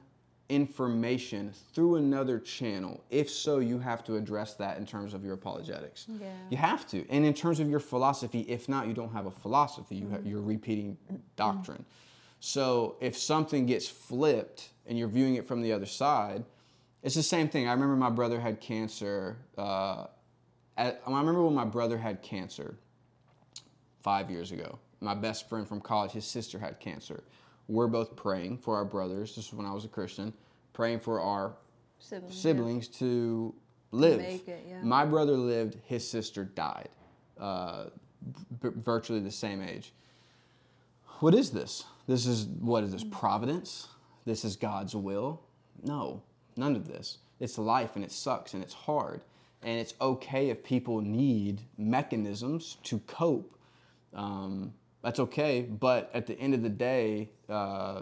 information 0.52 1.54
through 1.74 1.96
another 1.96 2.38
channel? 2.38 3.04
If 3.10 3.30
so, 3.30 3.60
you 3.60 3.80
have 3.80 4.04
to 4.04 4.18
address 4.18 4.54
that 4.56 4.78
in 4.78 4.86
terms 4.86 5.14
of 5.14 5.24
your 5.24 5.34
apologetics. 5.34 6.06
Yeah. 6.10 6.28
You 6.50 6.58
have 6.58 6.86
to. 6.90 7.08
And 7.10 7.26
in 7.26 7.34
terms 7.34 7.60
of 7.62 7.70
your 7.70 7.80
philosophy, 7.80 8.42
if 8.42 8.68
not, 8.68 8.88
you 8.88 8.94
don't 8.94 9.14
have 9.14 9.26
a 9.26 9.32
philosophy. 9.32 9.96
You 9.96 10.10
have, 10.10 10.26
you're 10.26 10.42
repeating 10.42 10.98
doctrine. 11.38 11.86
So 12.42 12.98
if 13.00 13.18
something 13.18 13.66
gets 13.66 13.88
flipped 13.88 14.70
and 14.86 15.00
you're 15.00 15.08
viewing 15.08 15.36
it 15.36 15.48
from 15.48 15.62
the 15.62 15.72
other 15.72 15.86
side, 15.86 16.44
it's 17.02 17.16
the 17.16 17.24
same 17.24 17.48
thing. 17.48 17.68
I 17.68 17.72
remember 17.72 17.96
my 17.96 18.10
brother 18.10 18.40
had 18.40 18.60
cancer. 18.60 19.38
Uh, 19.58 20.08
at, 20.78 21.02
I 21.08 21.10
remember 21.10 21.44
when 21.44 21.56
my 21.56 21.66
brother 21.66 21.98
had 21.98 22.22
cancer 22.22 22.76
five 24.02 24.30
years 24.30 24.52
ago. 24.52 24.80
My 25.00 25.16
best 25.16 25.50
friend 25.50 25.68
from 25.68 25.82
college, 25.82 26.12
his 26.12 26.26
sister 26.26 26.60
had 26.60 26.80
cancer. 26.80 27.24
We're 27.72 27.88
both 27.88 28.18
praying 28.18 28.58
for 28.58 28.76
our 28.76 28.84
brothers. 28.84 29.34
This 29.36 29.48
is 29.48 29.54
when 29.54 29.66
I 29.66 29.74
was 29.74 29.86
a 29.86 29.88
Christian, 29.88 30.34
praying 30.74 31.00
for 31.00 31.22
our 31.22 31.54
Siblings. 32.00 32.90
yeah. 32.92 33.00
to 33.00 33.56
live. 33.92 34.20
It, 34.20 34.66
yeah. 34.68 34.82
My 34.84 35.06
brother 35.06 35.38
lived, 35.38 35.78
his 35.86 36.06
sister 36.08 36.44
died, 36.44 36.90
uh, 37.40 37.86
v- 38.62 38.72
virtually 38.76 39.22
the 39.22 39.32
same 39.32 39.62
age. 39.62 39.94
What 41.22 41.34
is 41.34 41.52
this? 41.52 41.86
This 42.08 42.26
is 42.26 42.46
what 42.60 42.84
is 42.84 42.92
this 42.92 43.06
providence? 43.06 43.88
This 44.26 44.44
is 44.44 44.58
God's 44.58 44.94
will? 44.94 45.42
No, 45.82 46.22
none 46.58 46.76
of 46.76 46.88
this. 46.88 47.20
It's 47.40 47.58
life 47.58 47.96
and 47.96 48.04
it 48.04 48.12
sucks 48.12 48.54
and 48.54 48.62
it's 48.62 48.74
hard. 48.74 49.22
And 49.64 49.80
it's 49.80 49.94
okay 50.02 50.50
if 50.50 50.62
people 50.62 51.00
need 51.00 51.62
mechanisms 51.78 52.78
to 52.84 53.00
cope. 53.00 53.56
Um, 54.14 54.74
that's 55.02 55.20
okay. 55.20 55.62
But 55.62 56.10
at 56.14 56.28
the 56.28 56.38
end 56.40 56.54
of 56.54 56.62
the 56.62 56.70
day, 56.70 57.30
uh, 57.50 58.02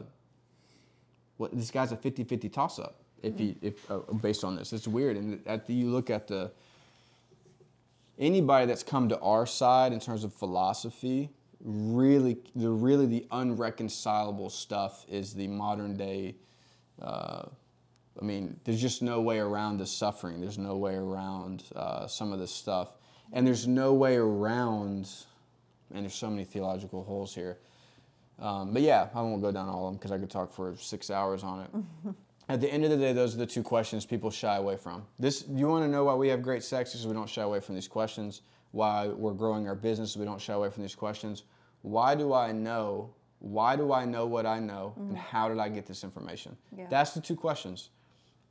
this 1.53 1.71
guy's 1.71 1.91
a 1.91 1.97
50-50 1.97 2.51
toss-up. 2.51 2.95
If 3.21 3.37
he, 3.37 3.57
if 3.61 3.89
uh, 3.91 3.99
based 4.21 4.43
on 4.43 4.55
this, 4.55 4.71
it's 4.71 4.87
weird. 4.87 5.17
And 5.17 5.41
at 5.45 5.67
the, 5.67 5.73
you 5.73 5.89
look 5.89 6.09
at 6.09 6.27
the 6.27 6.51
anybody 8.17 8.65
that's 8.65 8.83
come 8.83 9.09
to 9.09 9.19
our 9.19 9.45
side 9.45 9.93
in 9.93 9.99
terms 9.99 10.23
of 10.23 10.33
philosophy, 10.33 11.29
really, 11.61 12.37
the 12.55 12.69
really 12.69 13.05
the 13.05 13.25
unreconcilable 13.31 14.49
stuff 14.49 15.05
is 15.09 15.33
the 15.33 15.47
modern 15.47 15.97
day. 15.97 16.35
Uh, 17.01 17.43
I 18.21 18.25
mean, 18.25 18.59
there's 18.65 18.81
just 18.81 19.01
no 19.01 19.21
way 19.21 19.39
around 19.39 19.77
the 19.77 19.85
suffering. 19.85 20.41
There's 20.41 20.57
no 20.57 20.75
way 20.75 20.95
around 20.95 21.63
uh, 21.75 22.07
some 22.07 22.33
of 22.33 22.39
this 22.39 22.51
stuff, 22.51 22.97
and 23.31 23.47
there's 23.47 23.67
no 23.67 23.93
way 23.93 24.17
around. 24.17 25.09
And 25.93 26.03
there's 26.03 26.13
so 26.13 26.29
many 26.29 26.43
theological 26.43 27.03
holes 27.03 27.33
here. 27.33 27.57
Um, 28.39 28.73
but 28.73 28.81
yeah, 28.81 29.09
I 29.13 29.21
won't 29.21 29.41
go 29.41 29.51
down 29.51 29.67
all 29.67 29.87
of 29.87 29.93
them 29.93 29.97
because 29.97 30.11
I 30.11 30.17
could 30.17 30.29
talk 30.29 30.53
for 30.53 30.75
six 30.77 31.09
hours 31.09 31.43
on 31.43 31.61
it. 31.61 32.15
At 32.49 32.61
the 32.61 32.71
end 32.71 32.83
of 32.83 32.89
the 32.89 32.97
day, 32.97 33.13
those 33.13 33.35
are 33.35 33.37
the 33.37 33.45
two 33.45 33.61
questions 33.61 34.05
people 34.05 34.31
shy 34.31 34.55
away 34.55 34.75
from. 34.75 35.05
This, 35.19 35.45
you 35.47 35.67
want 35.67 35.85
to 35.85 35.89
know 35.89 36.05
why 36.05 36.15
we 36.15 36.29
have 36.29 36.41
great 36.41 36.63
sex? 36.63 36.91
Because 36.91 37.05
we 37.05 37.13
don't 37.13 37.29
shy 37.29 37.43
away 37.43 37.59
from 37.59 37.75
these 37.75 37.87
questions. 37.87 38.41
Why 38.71 39.07
we're 39.07 39.33
growing 39.33 39.67
our 39.67 39.75
business? 39.75 40.17
We 40.17 40.25
don't 40.25 40.41
shy 40.41 40.53
away 40.53 40.71
from 40.71 40.81
these 40.81 40.95
questions. 40.95 41.43
Why 41.83 42.15
do 42.15 42.33
I 42.33 42.51
know? 42.51 43.13
Why 43.39 43.75
do 43.75 43.93
I 43.93 44.03
know 44.05 44.25
what 44.25 44.47
I 44.47 44.59
know? 44.59 44.93
And 44.97 45.17
how 45.17 45.47
did 45.47 45.59
I 45.59 45.69
get 45.69 45.85
this 45.85 46.03
information? 46.03 46.57
Yeah. 46.75 46.87
That's 46.89 47.13
the 47.13 47.21
two 47.21 47.35
questions. 47.35 47.89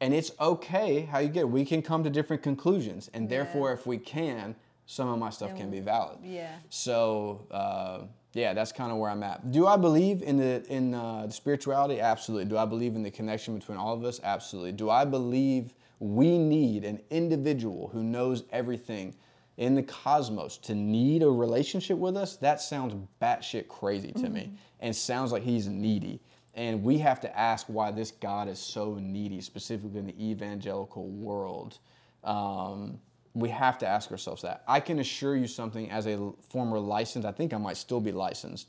And 0.00 0.14
it's 0.14 0.30
okay 0.40 1.00
how 1.00 1.18
you 1.18 1.28
get 1.28 1.40
it. 1.40 1.50
We 1.50 1.64
can 1.64 1.82
come 1.82 2.04
to 2.04 2.10
different 2.10 2.42
conclusions. 2.42 3.10
And 3.14 3.28
therefore, 3.28 3.72
if 3.72 3.84
we 3.84 3.98
can, 3.98 4.54
some 4.90 5.08
of 5.08 5.18
my 5.18 5.28
stuff 5.28 5.54
can 5.54 5.70
be 5.70 5.80
valid. 5.80 6.18
Yeah. 6.24 6.50
So 6.70 7.46
uh, 7.50 8.06
yeah, 8.32 8.54
that's 8.54 8.72
kind 8.72 8.90
of 8.90 8.96
where 8.96 9.10
I'm 9.10 9.22
at. 9.22 9.52
Do 9.52 9.66
I 9.66 9.76
believe 9.76 10.22
in 10.22 10.38
the 10.38 10.64
in 10.72 10.94
uh, 10.94 11.26
the 11.26 11.32
spirituality? 11.32 12.00
Absolutely. 12.00 12.46
Do 12.46 12.56
I 12.56 12.64
believe 12.64 12.96
in 12.96 13.02
the 13.02 13.10
connection 13.10 13.56
between 13.56 13.76
all 13.76 13.92
of 13.92 14.02
us? 14.02 14.18
Absolutely. 14.24 14.72
Do 14.72 14.88
I 14.88 15.04
believe 15.04 15.74
we 16.00 16.38
need 16.38 16.84
an 16.84 17.00
individual 17.10 17.88
who 17.88 18.02
knows 18.02 18.44
everything 18.50 19.14
in 19.58 19.74
the 19.74 19.82
cosmos 19.82 20.56
to 20.58 20.74
need 20.74 21.22
a 21.22 21.28
relationship 21.28 21.98
with 21.98 22.16
us? 22.16 22.36
That 22.36 22.62
sounds 22.62 22.94
batshit 23.20 23.68
crazy 23.68 24.12
to 24.12 24.30
me, 24.30 24.52
and 24.80 24.96
sounds 24.96 25.32
like 25.32 25.42
he's 25.42 25.68
needy. 25.68 26.22
And 26.54 26.82
we 26.82 26.96
have 26.98 27.20
to 27.20 27.38
ask 27.38 27.66
why 27.66 27.90
this 27.90 28.10
God 28.10 28.48
is 28.48 28.58
so 28.58 28.98
needy, 29.00 29.42
specifically 29.42 29.98
in 29.98 30.06
the 30.06 30.30
evangelical 30.30 31.08
world. 31.08 31.78
Um, 32.24 32.98
we 33.34 33.48
have 33.50 33.78
to 33.78 33.86
ask 33.86 34.10
ourselves 34.10 34.42
that. 34.42 34.62
I 34.66 34.80
can 34.80 34.98
assure 34.98 35.36
you 35.36 35.46
something 35.46 35.90
as 35.90 36.06
a 36.06 36.32
former 36.48 36.78
licensed, 36.78 37.26
I 37.26 37.32
think 37.32 37.52
I 37.52 37.58
might 37.58 37.76
still 37.76 38.00
be 38.00 38.12
licensed, 38.12 38.68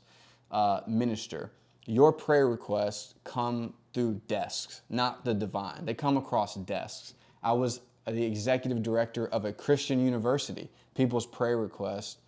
uh, 0.50 0.80
minister. 0.86 1.52
Your 1.86 2.12
prayer 2.12 2.48
requests 2.48 3.14
come 3.24 3.74
through 3.92 4.20
desks, 4.28 4.82
not 4.90 5.24
the 5.24 5.34
divine. 5.34 5.84
They 5.84 5.94
come 5.94 6.16
across 6.16 6.54
desks. 6.54 7.14
I 7.42 7.52
was 7.52 7.80
the 8.06 8.24
executive 8.24 8.82
director 8.82 9.26
of 9.28 9.44
a 9.44 9.52
Christian 9.52 10.04
university. 10.04 10.70
People's 10.94 11.26
prayer 11.26 11.58
requests 11.58 12.18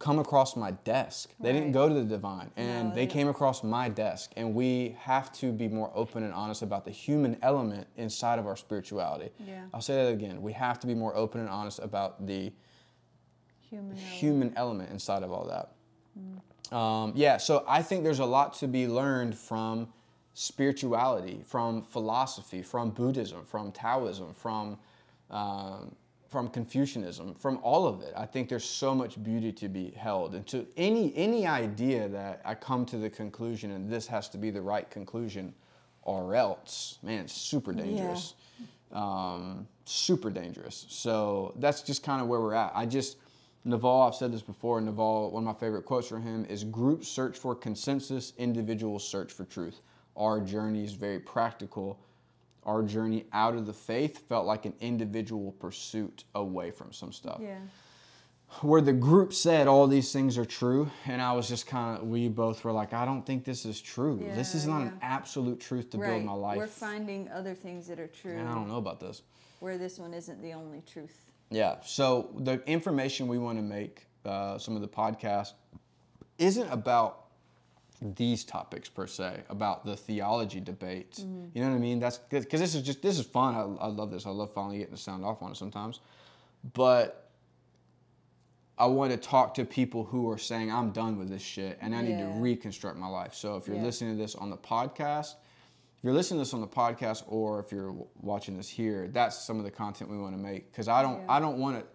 come 0.00 0.18
across 0.18 0.56
my 0.56 0.70
desk. 0.72 1.30
They 1.38 1.52
didn't 1.52 1.72
go 1.72 1.86
to 1.86 1.94
the 1.94 2.02
divine, 2.04 2.50
and 2.56 2.88
No, 2.88 2.94
they 2.94 3.02
they- 3.06 3.12
came 3.12 3.28
across 3.28 3.62
my 3.62 3.88
desk. 3.88 4.32
And 4.36 4.54
we 4.54 4.96
have 4.98 5.30
to 5.34 5.52
be 5.52 5.68
more 5.68 5.92
open 5.94 6.22
and 6.24 6.32
honest 6.32 6.62
about 6.62 6.84
the 6.86 6.90
human 6.90 7.36
element 7.42 7.86
inside 7.96 8.38
of 8.40 8.46
our 8.46 8.56
spirituality. 8.56 9.30
Yeah. 9.38 9.62
I'll 9.74 9.82
say 9.82 9.94
that 10.02 10.08
again. 10.12 10.40
We 10.42 10.52
have 10.54 10.80
to 10.80 10.86
be 10.88 10.94
more 10.94 11.14
open 11.14 11.40
and 11.40 11.48
honest 11.50 11.78
about 11.80 12.26
the 12.26 12.50
Human. 13.68 13.90
element. 13.92 13.98
human 14.00 14.52
element 14.56 14.90
inside 14.90 15.22
of 15.22 15.30
all 15.32 15.46
that. 15.46 16.76
Um, 16.76 17.12
yeah, 17.14 17.36
so 17.36 17.64
I 17.68 17.82
think 17.82 18.02
there's 18.04 18.20
a 18.20 18.24
lot 18.24 18.54
to 18.54 18.66
be 18.68 18.86
learned 18.88 19.36
from 19.36 19.92
spirituality, 20.34 21.42
from 21.44 21.82
philosophy, 21.82 22.62
from 22.62 22.90
Buddhism, 22.90 23.44
from 23.44 23.70
Taoism, 23.72 24.32
from 24.34 24.78
um, 25.30 25.94
from 26.30 26.48
Confucianism, 26.48 27.34
from 27.34 27.58
all 27.62 27.86
of 27.86 28.02
it. 28.02 28.12
I 28.16 28.24
think 28.24 28.48
there's 28.48 28.64
so 28.64 28.94
much 28.94 29.20
beauty 29.22 29.50
to 29.52 29.68
be 29.68 29.90
held, 29.90 30.34
and 30.34 30.46
to 30.46 30.64
any 30.76 31.12
any 31.16 31.46
idea 31.46 32.08
that 32.08 32.40
I 32.44 32.54
come 32.54 32.86
to 32.86 32.98
the 32.98 33.10
conclusion 33.10 33.72
and 33.72 33.90
this 33.90 34.06
has 34.06 34.28
to 34.30 34.38
be 34.38 34.50
the 34.50 34.62
right 34.62 34.88
conclusion, 34.88 35.52
or 36.02 36.36
else, 36.36 36.98
man, 37.02 37.24
it's 37.24 37.32
super 37.32 37.72
dangerous. 37.72 38.34
Um, 38.92 39.66
super 39.84 40.30
dangerous. 40.30 40.86
So 40.88 41.54
that's 41.58 41.82
just 41.82 42.02
kind 42.02 42.22
of 42.22 42.28
where 42.28 42.40
we're 42.40 42.54
at. 42.54 42.72
I 42.74 42.86
just 42.86 43.18
Naval, 43.64 44.02
I've 44.02 44.14
said 44.14 44.32
this 44.32 44.42
before. 44.42 44.80
Naval, 44.80 45.30
one 45.30 45.42
of 45.42 45.46
my 45.46 45.60
favorite 45.60 45.84
quotes 45.84 46.08
from 46.08 46.22
him 46.22 46.46
is 46.46 46.64
"Groups 46.64 47.08
search 47.08 47.36
for 47.36 47.54
consensus, 47.54 48.32
individuals 48.38 49.06
search 49.06 49.32
for 49.32 49.44
truth." 49.44 49.80
Our 50.16 50.40
journey 50.40 50.84
is 50.84 50.92
very 50.92 51.18
practical. 51.18 51.98
Our 52.64 52.82
journey 52.82 53.24
out 53.32 53.54
of 53.54 53.66
the 53.66 53.72
faith 53.72 54.28
felt 54.28 54.46
like 54.46 54.66
an 54.66 54.74
individual 54.80 55.52
pursuit 55.52 56.24
away 56.34 56.70
from 56.70 56.92
some 56.92 57.12
stuff 57.12 57.38
Yeah. 57.42 57.58
where 58.62 58.80
the 58.82 58.92
group 58.92 59.32
said 59.32 59.66
all 59.66 59.86
these 59.86 60.12
things 60.12 60.36
are 60.36 60.44
true 60.44 60.90
and 61.06 61.22
i 61.22 61.32
was 61.32 61.48
just 61.48 61.66
kind 61.68 61.96
of 61.96 62.08
we 62.08 62.28
both 62.28 62.64
were 62.64 62.72
like 62.72 62.92
i 62.92 63.04
don't 63.04 63.24
think 63.24 63.44
this 63.44 63.64
is 63.64 63.80
true 63.80 64.18
this 64.34 64.54
is 64.56 64.66
Yeah, 64.66 64.72
not 64.72 64.82
an 64.82 64.98
absolute 65.02 65.60
truth 65.60 65.90
to 65.90 65.98
right. 65.98 66.08
build 66.10 66.24
my 66.24 66.32
life 66.32 66.58
We're 66.58 66.66
finding 66.66 67.28
other 67.30 67.54
things 67.54 67.86
that 67.86 68.00
are 68.00 68.08
true 68.08 68.32
and 68.36 68.48
i 68.48 68.52
don't 68.54 68.66
know 68.68 68.78
about 68.78 68.98
this 68.98 69.22
where 69.60 69.78
this 69.78 69.98
one 70.00 70.12
isn't 70.14 70.42
the 70.42 70.52
only 70.52 70.82
truth. 70.82 71.30
yeah 71.50 71.76
so 71.82 72.30
the 72.40 72.60
information 72.66 73.28
we 73.28 73.38
want 73.38 73.56
to 73.56 73.62
make 73.62 74.06
uh, 74.24 74.58
some 74.58 74.74
of 74.74 74.82
the 74.82 74.88
podcast 74.88 75.52
isn't 76.38 76.68
about 76.70 77.19
these 78.02 78.44
topics 78.44 78.88
per 78.88 79.06
se 79.06 79.42
about 79.50 79.84
the 79.84 79.94
theology 79.94 80.60
debate 80.60 81.16
mm-hmm. 81.20 81.46
you 81.52 81.62
know 81.62 81.68
what 81.68 81.76
i 81.76 81.78
mean 81.78 82.00
that's 82.00 82.18
because 82.18 82.60
this 82.60 82.74
is 82.74 82.82
just 82.82 83.02
this 83.02 83.18
is 83.18 83.26
fun 83.26 83.54
I, 83.54 83.84
I 83.84 83.88
love 83.88 84.10
this 84.10 84.24
i 84.24 84.30
love 84.30 84.52
finally 84.54 84.78
getting 84.78 84.94
to 84.94 85.00
sound 85.00 85.24
off 85.24 85.42
on 85.42 85.50
it 85.52 85.56
sometimes 85.56 86.00
but 86.74 87.30
I 88.80 88.86
want 88.86 89.10
to 89.10 89.18
talk 89.18 89.52
to 89.54 89.66
people 89.66 90.04
who 90.04 90.30
are 90.30 90.38
saying 90.38 90.72
I'm 90.72 90.90
done 90.90 91.18
with 91.18 91.28
this 91.28 91.42
shit 91.42 91.76
and 91.82 91.94
I 91.94 92.00
need 92.00 92.16
to 92.16 92.24
reconstruct 92.24 92.96
my 92.96 93.08
life. 93.08 93.34
So 93.34 93.56
if 93.56 93.66
you're 93.66 93.76
Yeah. 93.76 93.82
listening 93.82 94.16
to 94.16 94.22
this 94.22 94.34
on 94.34 94.48
the 94.48 94.56
podcast, 94.56 95.34
if 95.98 96.04
you're 96.04 96.14
listening 96.14 96.38
to 96.38 96.44
this 96.44 96.54
on 96.54 96.62
the 96.62 96.66
podcast 96.66 97.24
or 97.28 97.60
if 97.60 97.70
you're 97.70 97.94
watching 98.22 98.56
this 98.56 98.70
here, 98.70 99.08
that's 99.08 99.36
some 99.36 99.58
of 99.58 99.64
the 99.64 99.70
content 99.70 100.10
we 100.10 100.16
want 100.16 100.34
to 100.34 100.40
make 100.40 100.72
because 100.72 100.88
I 100.88 101.02
don't 101.02 101.20
Yeah. 101.20 101.32
I 101.32 101.40
don't 101.40 101.58
want 101.58 101.78
to 101.78 101.86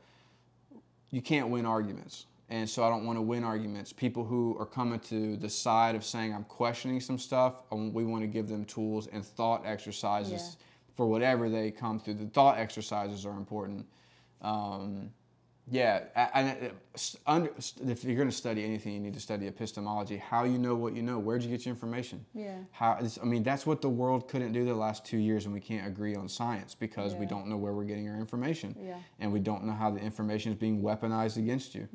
you 1.10 1.23
can't 1.23 1.49
win 1.49 1.65
arguments. 1.65 2.27
And 2.50 2.70
so 2.70 2.84
I 2.84 2.90
don't 2.90 3.06
want 3.06 3.18
to 3.18 3.22
win 3.24 3.44
arguments. 3.44 3.92
People 3.92 4.24
who 4.24 4.56
are 4.60 4.66
coming 4.68 5.00
to 5.02 5.36
the 5.38 5.50
side 5.50 5.96
of 5.96 6.04
saying 6.06 6.34
I'm 6.34 6.44
questioning 6.44 7.00
some 7.00 7.18
stuff, 7.18 7.64
um, 7.72 7.92
we 7.92 8.04
want 8.06 8.22
to 8.22 8.28
give 8.28 8.48
them 8.48 8.66
tools 8.66 9.08
and 9.08 9.26
thought 9.26 9.66
exercises 9.66 10.32
Yeah. 10.60 10.66
for 10.96 11.08
whatever 11.08 11.50
they 11.50 11.72
come 11.72 12.00
through. 12.00 12.16
The 12.16 12.28
thought 12.28 12.58
exercises 12.60 13.26
are 13.26 13.36
important. 13.36 13.88
Um, 14.42 15.10
yeah, 15.72 16.04
and 16.36 16.72
under, 17.26 17.50
if 17.88 18.04
you're 18.04 18.16
going 18.16 18.30
to 18.30 18.36
study 18.36 18.64
anything, 18.64 18.94
you 18.94 19.00
need 19.00 19.16
to 19.16 19.20
study 19.20 19.48
epistemology. 19.48 20.18
How 20.18 20.44
you 20.44 20.60
know 20.60 20.76
what 20.76 20.96
you 20.96 21.02
know? 21.02 21.18
Where'd 21.18 21.42
you 21.42 21.50
get 21.50 21.66
your 21.66 21.74
information? 21.74 22.24
Yeah. 22.36 22.58
How? 22.70 23.00
I 23.20 23.26
mean, 23.26 23.42
that's 23.42 23.66
what 23.66 23.82
the 23.82 23.90
world 23.90 24.28
couldn't 24.28 24.52
do 24.54 24.64
the 24.64 24.76
last 24.76 25.04
two 25.06 25.18
years, 25.18 25.46
and 25.46 25.54
we 25.56 25.60
can't 25.60 25.88
agree 25.88 26.14
on 26.16 26.30
science 26.30 26.76
because 26.76 27.16
we 27.16 27.26
don't 27.26 27.48
know 27.48 27.58
where 27.58 27.74
we're 27.74 27.84
getting 27.86 28.08
our 28.08 28.16
information, 28.20 28.76
Yeah. 28.80 29.00
and 29.20 29.34
we 29.34 29.40
don't 29.40 29.64
know 29.64 29.74
how 29.74 29.90
the 29.90 30.00
information 30.00 30.52
is 30.52 30.60
being 30.60 30.84
weaponized 30.84 31.38
against 31.38 31.74
you. 31.74 31.88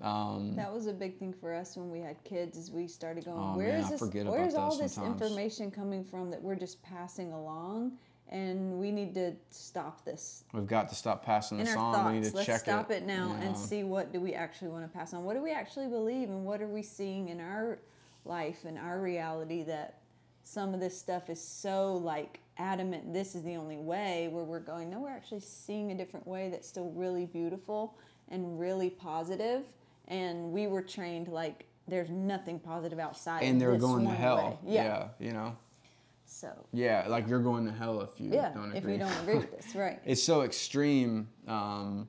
Um, 0.00 0.54
That 0.56 0.72
was 0.72 0.86
a 0.86 0.92
big 0.92 1.18
thing 1.18 1.32
for 1.32 1.54
us 1.54 1.76
when 1.76 1.90
we 1.90 2.00
had 2.00 2.22
kids. 2.24 2.58
Is 2.58 2.70
we 2.70 2.86
started 2.88 3.24
going, 3.24 3.38
Oh, 3.38 3.56
where 3.56 3.68
man, 3.68 3.80
is 3.80 3.90
this? 3.90 4.00
Where's 4.24 4.54
all 4.54 4.76
this 4.76 4.94
sometimes. 4.94 5.22
information 5.22 5.70
coming 5.70 6.04
from 6.04 6.30
that 6.30 6.42
we're 6.42 6.56
just 6.56 6.82
passing 6.82 7.32
along? 7.32 7.92
And 8.30 8.80
we 8.80 8.90
need 8.90 9.14
to 9.14 9.34
stop 9.50 10.04
this 10.04 10.44
we've 10.54 10.66
got 10.66 10.88
to 10.88 10.94
stop 10.94 11.24
passing 11.24 11.58
in 11.58 11.66
this 11.66 11.76
on. 11.76 11.94
thoughts. 11.94 12.06
we 12.12 12.20
need 12.20 12.30
to 12.30 12.34
Let's 12.36 12.46
check 12.46 12.60
stop 12.60 12.90
it, 12.90 13.04
now 13.04 13.28
you 13.28 13.46
and 13.46 13.56
see 13.56 13.84
what 13.84 14.12
do 14.12 14.20
we 14.20 14.32
actually 14.32 14.68
want 14.68 14.90
to 14.90 14.98
pass 14.98 15.12
on. 15.12 15.24
What 15.24 15.34
do 15.34 15.42
we 15.42 15.52
actually 15.52 15.88
believe, 15.88 16.30
and 16.30 16.44
what 16.44 16.62
are 16.62 16.66
we 16.66 16.82
seeing 16.82 17.28
in 17.28 17.38
our 17.38 17.78
life 18.24 18.64
and 18.64 18.78
our 18.78 18.98
reality 19.00 19.62
that 19.64 20.00
some 20.42 20.72
of 20.74 20.80
this 20.80 20.98
stuff 20.98 21.28
is 21.28 21.40
so 21.40 21.94
like 21.96 22.40
adamant. 22.56 23.12
This 23.12 23.34
is 23.34 23.42
the 23.42 23.56
only 23.56 23.76
way. 23.76 24.28
Where 24.32 24.44
we're 24.44 24.58
going, 24.60 24.90
no, 24.90 25.00
we're 25.00 25.10
actually 25.10 25.40
seeing 25.40 25.92
a 25.92 25.94
different 25.94 26.26
way 26.26 26.48
that's 26.48 26.66
still 26.68 26.90
really 26.92 27.26
beautiful 27.26 27.96
and 28.30 28.58
really 28.58 28.90
positive. 28.90 29.64
And 30.08 30.52
we 30.52 30.66
were 30.66 30.82
trained 30.82 31.28
like 31.28 31.66
there's 31.88 32.10
nothing 32.10 32.58
positive 32.58 32.98
outside. 32.98 33.42
and 33.42 33.60
they're 33.60 33.76
going 33.76 34.06
to 34.06 34.14
hell. 34.14 34.58
way. 34.62 34.74
yeah, 34.74 35.08
you 35.18 35.32
know. 35.32 35.56
So 36.26 36.50
Yeah, 36.72 37.06
like 37.08 37.28
you're 37.28 37.42
going 37.42 37.66
to 37.66 37.72
hell 37.72 38.00
if 38.00 38.18
you 38.18 38.30
yeah, 38.32 38.50
don't 38.54 38.74
agree. 38.74 38.78
if 38.78 38.84
we 38.84 38.96
don't 38.96 39.20
agree 39.22 39.36
with 39.36 39.50
this, 39.56 39.74
right? 39.74 40.00
it's 40.04 40.22
so 40.22 40.42
extreme. 40.42 41.28
Um, 41.46 42.08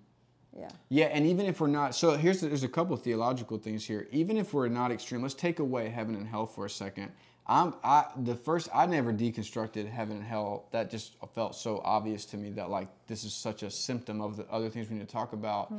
Yeah. 0.57 0.69
Yeah, 0.89 1.05
and 1.07 1.25
even 1.25 1.45
if 1.45 1.59
we're 1.59 1.67
not, 1.67 1.93
so 1.95 2.15
here's 2.15 2.39
there's 2.41 2.63
a 2.63 2.69
couple 2.69 2.93
of 2.93 3.01
theological 3.01 3.57
things 3.57 3.85
here. 3.85 4.07
Even 4.11 4.37
if 4.37 4.53
we're 4.53 4.69
not 4.69 4.91
extreme, 4.91 5.21
let's 5.21 5.33
take 5.33 5.59
away 5.59 5.89
heaven 5.89 6.15
and 6.15 6.25
hell 6.27 6.45
for 6.45 6.65
a 6.65 6.69
second. 6.69 7.11
I'm 7.47 7.75
I 7.83 8.05
the 8.23 8.35
first 8.35 8.69
I 8.73 8.85
never 8.85 9.13
deconstructed 9.13 9.87
heaven 9.89 10.17
and 10.17 10.25
hell. 10.25 10.67
That 10.71 10.89
just 10.89 11.17
felt 11.33 11.53
so 11.55 11.81
obvious 11.83 12.25
to 12.27 12.37
me 12.37 12.51
that 12.51 12.69
like 12.69 12.87
this 13.07 13.23
is 13.25 13.33
such 13.33 13.61
a 13.63 13.69
symptom 13.69 14.21
of 14.21 14.37
the 14.37 14.45
other 14.49 14.69
things 14.69 14.89
we 14.89 14.95
need 14.95 15.07
to 15.07 15.13
talk 15.13 15.33
about. 15.33 15.71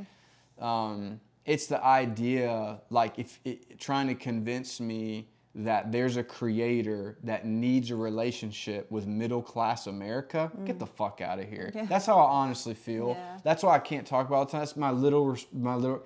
Um, 0.60 1.20
it's 1.46 1.66
the 1.66 1.82
idea 1.82 2.80
like 2.90 3.18
if 3.18 3.40
it, 3.44 3.78
trying 3.80 4.08
to 4.08 4.14
convince 4.14 4.80
me 4.80 5.28
that 5.54 5.90
there's 5.90 6.18
a 6.18 6.22
creator 6.22 7.16
that 7.22 7.46
needs 7.46 7.90
a 7.90 7.96
relationship 7.96 8.90
with 8.90 9.06
middle 9.06 9.40
class 9.40 9.86
America, 9.86 10.52
mm. 10.54 10.66
get 10.66 10.78
the 10.78 10.86
fuck 10.86 11.22
out 11.22 11.38
of 11.38 11.48
here. 11.48 11.72
Yeah. 11.74 11.86
That's 11.86 12.04
how 12.04 12.18
I 12.18 12.30
honestly 12.30 12.74
feel. 12.74 13.16
Yeah. 13.16 13.38
That's 13.42 13.62
why 13.62 13.74
I 13.74 13.78
can't 13.78 14.06
talk 14.06 14.28
about 14.28 14.48
it. 14.48 14.52
That's 14.52 14.76
my 14.76 14.90
little, 14.90 15.34
my 15.54 15.74
little. 15.74 16.04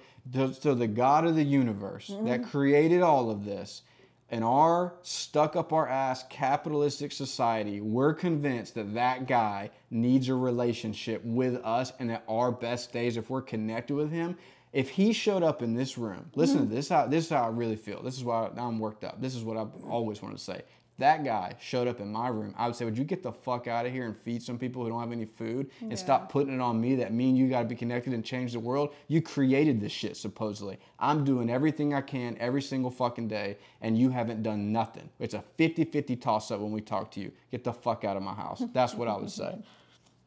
So 0.52 0.74
the 0.74 0.86
God 0.86 1.26
of 1.26 1.34
the 1.34 1.42
universe 1.42 2.06
that 2.06 2.16
mm-hmm. 2.16 2.44
created 2.44 3.02
all 3.02 3.28
of 3.28 3.44
this, 3.44 3.82
in 4.30 4.44
our 4.44 4.94
stuck 5.02 5.56
up 5.56 5.72
our 5.72 5.88
ass 5.88 6.24
capitalistic 6.30 7.10
society, 7.10 7.80
we're 7.80 8.14
convinced 8.14 8.76
that 8.76 8.94
that 8.94 9.26
guy 9.26 9.70
needs 9.90 10.28
a 10.28 10.34
relationship 10.36 11.24
with 11.24 11.56
us, 11.64 11.92
and 11.98 12.08
that 12.10 12.22
our 12.28 12.52
best 12.52 12.92
days, 12.92 13.16
if 13.16 13.28
we're 13.28 13.42
connected 13.42 13.96
with 13.96 14.12
him, 14.12 14.38
if 14.72 14.90
he 14.90 15.12
showed 15.12 15.42
up 15.42 15.62
in 15.62 15.74
this 15.74 15.98
room, 15.98 16.30
listen 16.34 16.58
mm-hmm. 16.58 16.68
to 16.68 16.74
this. 16.74 16.88
How 16.88 17.06
this 17.06 17.24
is 17.24 17.30
how 17.30 17.44
I 17.44 17.48
really 17.48 17.76
feel. 17.76 18.02
This 18.02 18.16
is 18.16 18.24
why 18.24 18.50
I'm 18.56 18.78
worked 18.78 19.04
up. 19.04 19.20
This 19.20 19.34
is 19.34 19.42
what 19.42 19.56
I've 19.56 19.72
always 19.88 20.22
wanted 20.22 20.38
to 20.38 20.44
say. 20.44 20.62
That 20.98 21.24
guy 21.24 21.54
showed 21.58 21.88
up 21.88 22.00
in 22.00 22.12
my 22.12 22.28
room. 22.28 22.54
I 22.58 22.66
would 22.66 22.76
say, 22.76 22.84
would 22.84 22.98
you 22.98 23.04
get 23.04 23.22
the 23.22 23.32
fuck 23.32 23.66
out 23.66 23.86
of 23.86 23.92
here 23.92 24.04
and 24.04 24.14
feed 24.14 24.42
some 24.42 24.58
people 24.58 24.82
who 24.82 24.90
don't 24.90 25.00
have 25.00 25.12
any 25.12 25.24
food 25.24 25.70
and 25.80 25.98
stop 25.98 26.30
putting 26.30 26.52
it 26.52 26.60
on 26.60 26.78
me 26.78 26.94
that 26.96 27.14
mean 27.14 27.36
you 27.36 27.48
got 27.48 27.62
to 27.62 27.68
be 27.68 27.74
connected 27.74 28.12
and 28.12 28.22
change 28.22 28.52
the 28.52 28.60
world? 28.60 28.94
You 29.08 29.22
created 29.22 29.80
this 29.80 29.92
shit 29.92 30.18
supposedly. 30.18 30.78
I'm 30.98 31.24
doing 31.24 31.48
everything 31.48 31.94
I 31.94 32.02
can 32.02 32.36
every 32.38 32.60
single 32.60 32.90
fucking 32.90 33.28
day, 33.28 33.56
and 33.80 33.96
you 33.96 34.10
haven't 34.10 34.42
done 34.42 34.72
nothing. 34.72 35.08
It's 35.18 35.32
a 35.32 35.42
50-50 35.58 36.20
toss 36.20 36.50
up 36.50 36.60
when 36.60 36.70
we 36.70 36.82
talk 36.82 37.10
to 37.12 37.20
you. 37.20 37.32
Get 37.50 37.64
the 37.64 37.72
fuck 37.72 38.04
out 38.04 38.18
of 38.18 38.22
my 38.22 38.34
house. 38.34 38.62
That's 38.74 38.92
what 38.92 39.08
I 39.08 39.16
would 39.16 39.30
say. 39.30 39.58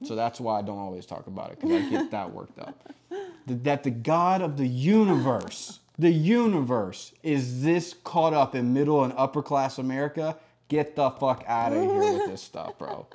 So 0.06 0.16
that's 0.16 0.40
why 0.40 0.60
I 0.60 0.62
don't 0.62 0.78
always 0.78 1.06
talk 1.06 1.28
about 1.28 1.52
it 1.52 1.60
because 1.60 1.84
I 1.84 1.90
get 1.90 2.12
that 2.12 2.32
worked 2.32 2.60
up. 2.60 2.94
That 3.48 3.84
the 3.84 3.92
God 3.92 4.42
of 4.42 4.58
the 4.58 4.68
universe, 4.68 5.80
the 5.98 6.12
universe, 6.12 7.14
is 7.24 7.62
this 7.64 7.96
caught 8.04 8.34
up 8.34 8.56
in 8.56 8.74
middle 8.74 9.04
and 9.04 9.14
upper 9.18 9.42
class 9.42 9.78
America. 9.78 10.36
Get 10.70 10.96
the 10.96 11.12
fuck 11.12 11.44
out 11.48 11.74
of 11.74 11.82
here 11.82 12.14
with 12.14 12.28
this 12.28 12.42
stuff, 12.52 12.78
bro. 12.78 13.06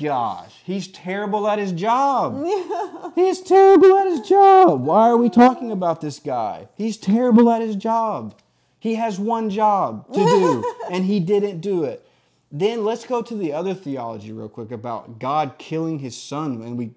Gosh, 0.00 0.54
he's 0.64 0.88
terrible 0.88 1.46
at 1.46 1.58
his 1.58 1.72
job. 1.72 2.42
He's 3.14 3.42
terrible 3.42 3.98
at 3.98 4.06
his 4.06 4.26
job. 4.26 4.82
Why 4.82 5.10
are 5.10 5.18
we 5.18 5.28
talking 5.28 5.70
about 5.70 6.00
this 6.00 6.18
guy? 6.18 6.68
He's 6.76 6.96
terrible 6.96 7.50
at 7.50 7.60
his 7.60 7.76
job. 7.76 8.34
He 8.78 8.94
has 8.94 9.18
one 9.18 9.50
job 9.50 10.06
to 10.14 10.18
do, 10.18 10.74
and 10.90 11.04
he 11.04 11.20
didn't 11.20 11.60
do 11.60 11.84
it. 11.84 12.08
Then 12.54 12.84
let's 12.84 13.06
go 13.06 13.22
to 13.22 13.34
the 13.34 13.54
other 13.54 13.72
theology 13.72 14.30
real 14.30 14.48
quick 14.48 14.72
about 14.72 15.18
God 15.18 15.54
killing 15.56 15.98
his 15.98 16.14
son, 16.14 16.60
and 16.60 16.76
we 16.76 16.90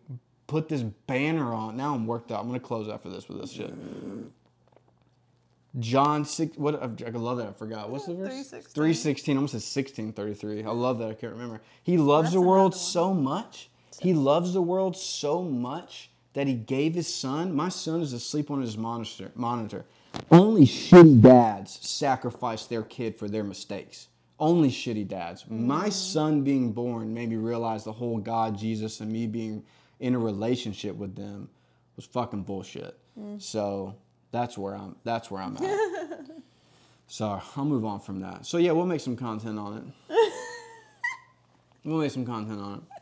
put 0.47 0.67
this 0.67 0.81
banner 0.81 1.53
on. 1.53 1.77
Now 1.77 1.95
I'm 1.95 2.05
worked 2.05 2.29
up. 2.31 2.41
I'm 2.41 2.47
gonna 2.47 2.59
close 2.59 2.89
after 2.89 3.09
this 3.09 3.29
with 3.29 3.39
this 3.39 3.51
shit. 3.51 3.73
John 5.79 6.25
six. 6.25 6.57
What 6.57 6.75
I 6.81 7.09
love 7.09 7.37
that 7.37 7.47
I 7.47 7.53
forgot. 7.53 7.89
What's 7.89 8.05
the 8.05 8.15
verse? 8.15 8.51
3:16. 8.51 8.63
Three 8.63 8.93
sixteen. 8.93 9.37
Almost 9.37 9.53
said 9.53 9.61
sixteen 9.61 10.11
thirty 10.11 10.33
three. 10.33 10.63
I 10.63 10.71
love 10.71 10.99
that 10.99 11.09
I 11.09 11.13
can't 11.13 11.33
remember. 11.33 11.61
He 11.83 11.97
loves 11.97 12.33
the 12.33 12.41
world 12.41 12.75
so 12.75 13.13
much. 13.13 13.69
He 13.99 14.13
loves 14.13 14.53
the 14.53 14.61
world 14.61 14.97
so 14.97 15.41
much 15.41 16.09
that 16.33 16.47
he 16.47 16.53
gave 16.53 16.95
his 16.95 17.13
son. 17.13 17.55
My 17.55 17.69
son 17.69 18.01
is 18.01 18.11
asleep 18.11 18.51
on 18.51 18.61
his 18.61 18.77
monitor. 18.77 19.31
Monitor. 19.35 19.85
Only 20.31 20.65
shitty 20.65 21.21
dads 21.21 21.79
sacrifice 21.81 22.65
their 22.65 22.83
kid 22.83 23.17
for 23.17 23.29
their 23.29 23.43
mistakes. 23.43 24.07
Only 24.39 24.69
shitty 24.69 25.07
dads. 25.07 25.45
My 25.49 25.83
mm-hmm. 25.83 25.89
son 25.91 26.43
being 26.43 26.73
born 26.73 27.13
made 27.13 27.29
me 27.29 27.37
realize 27.37 27.83
the 27.83 27.93
whole 27.93 28.17
God, 28.17 28.57
Jesus, 28.57 28.99
and 28.99 29.11
me 29.11 29.27
being 29.27 29.63
in 29.99 30.13
a 30.13 30.19
relationship 30.19 30.95
with 30.95 31.15
them 31.15 31.49
was 31.95 32.05
fucking 32.05 32.43
bullshit. 32.43 32.97
Mm. 33.17 33.41
So 33.41 33.95
that's 34.31 34.57
where 34.57 34.75
I'm. 34.75 34.95
That's 35.05 35.31
where 35.31 35.41
I'm 35.41 35.55
at. 35.57 36.25
so 37.07 37.41
I'll 37.55 37.65
move 37.65 37.85
on 37.85 38.01
from 38.01 38.19
that. 38.21 38.45
So 38.45 38.57
yeah, 38.57 38.71
we'll 38.71 38.85
make 38.85 39.01
some 39.01 39.15
content 39.15 39.57
on 39.57 39.93
it. 40.09 40.13
we'll 41.85 41.99
make 41.99 42.11
some 42.11 42.25
content 42.25 42.59
on 42.59 42.73
it. 42.79 42.94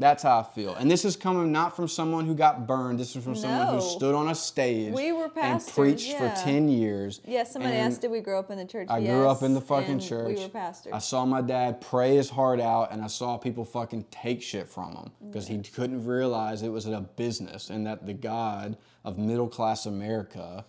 That's 0.00 0.22
how 0.22 0.38
I 0.38 0.42
feel. 0.44 0.74
And 0.76 0.88
this 0.88 1.04
is 1.04 1.16
coming 1.16 1.50
not 1.50 1.74
from 1.74 1.88
someone 1.88 2.24
who 2.24 2.34
got 2.34 2.68
burned. 2.68 3.00
This 3.00 3.16
is 3.16 3.24
from 3.24 3.34
someone 3.34 3.66
who 3.74 3.80
stood 3.80 4.14
on 4.14 4.28
a 4.28 4.34
stage 4.34 4.92
We 4.92 5.10
were 5.10 5.28
and 5.36 5.66
preached 5.66 6.10
yeah. 6.10 6.34
for 6.34 6.44
10 6.44 6.68
years. 6.68 7.20
Yeah, 7.26 7.42
somebody 7.42 7.76
asked, 7.76 8.02
did 8.02 8.12
we 8.12 8.20
grow 8.20 8.38
up 8.38 8.50
in 8.50 8.58
the 8.58 8.64
church? 8.64 8.86
I 8.90 9.00
grew 9.00 9.26
up 9.26 9.38
Yes, 9.38 9.42
in 9.42 9.54
the 9.54 9.60
fucking 9.60 9.98
church. 9.98 10.36
We 10.36 10.42
were 10.42 10.48
pastors. 10.48 10.92
I 10.92 10.98
saw 10.98 11.24
my 11.24 11.40
dad 11.40 11.80
pray 11.80 12.14
his 12.14 12.30
heart 12.30 12.60
out, 12.60 12.92
and 12.92 13.02
I 13.02 13.08
saw 13.08 13.36
people 13.36 13.64
fucking 13.64 14.04
take 14.10 14.40
shit 14.40 14.68
from 14.68 14.94
him 14.94 15.10
because 15.26 15.48
he 15.48 15.58
couldn't 15.58 16.06
realize 16.06 16.62
it 16.62 16.68
was 16.68 16.86
a 16.86 17.00
business 17.00 17.70
and 17.70 17.86
that 17.86 18.06
the 18.06 18.14
God 18.14 18.76
of 19.04 19.18
middle 19.18 19.48
class 19.48 19.86
America, 19.86 20.64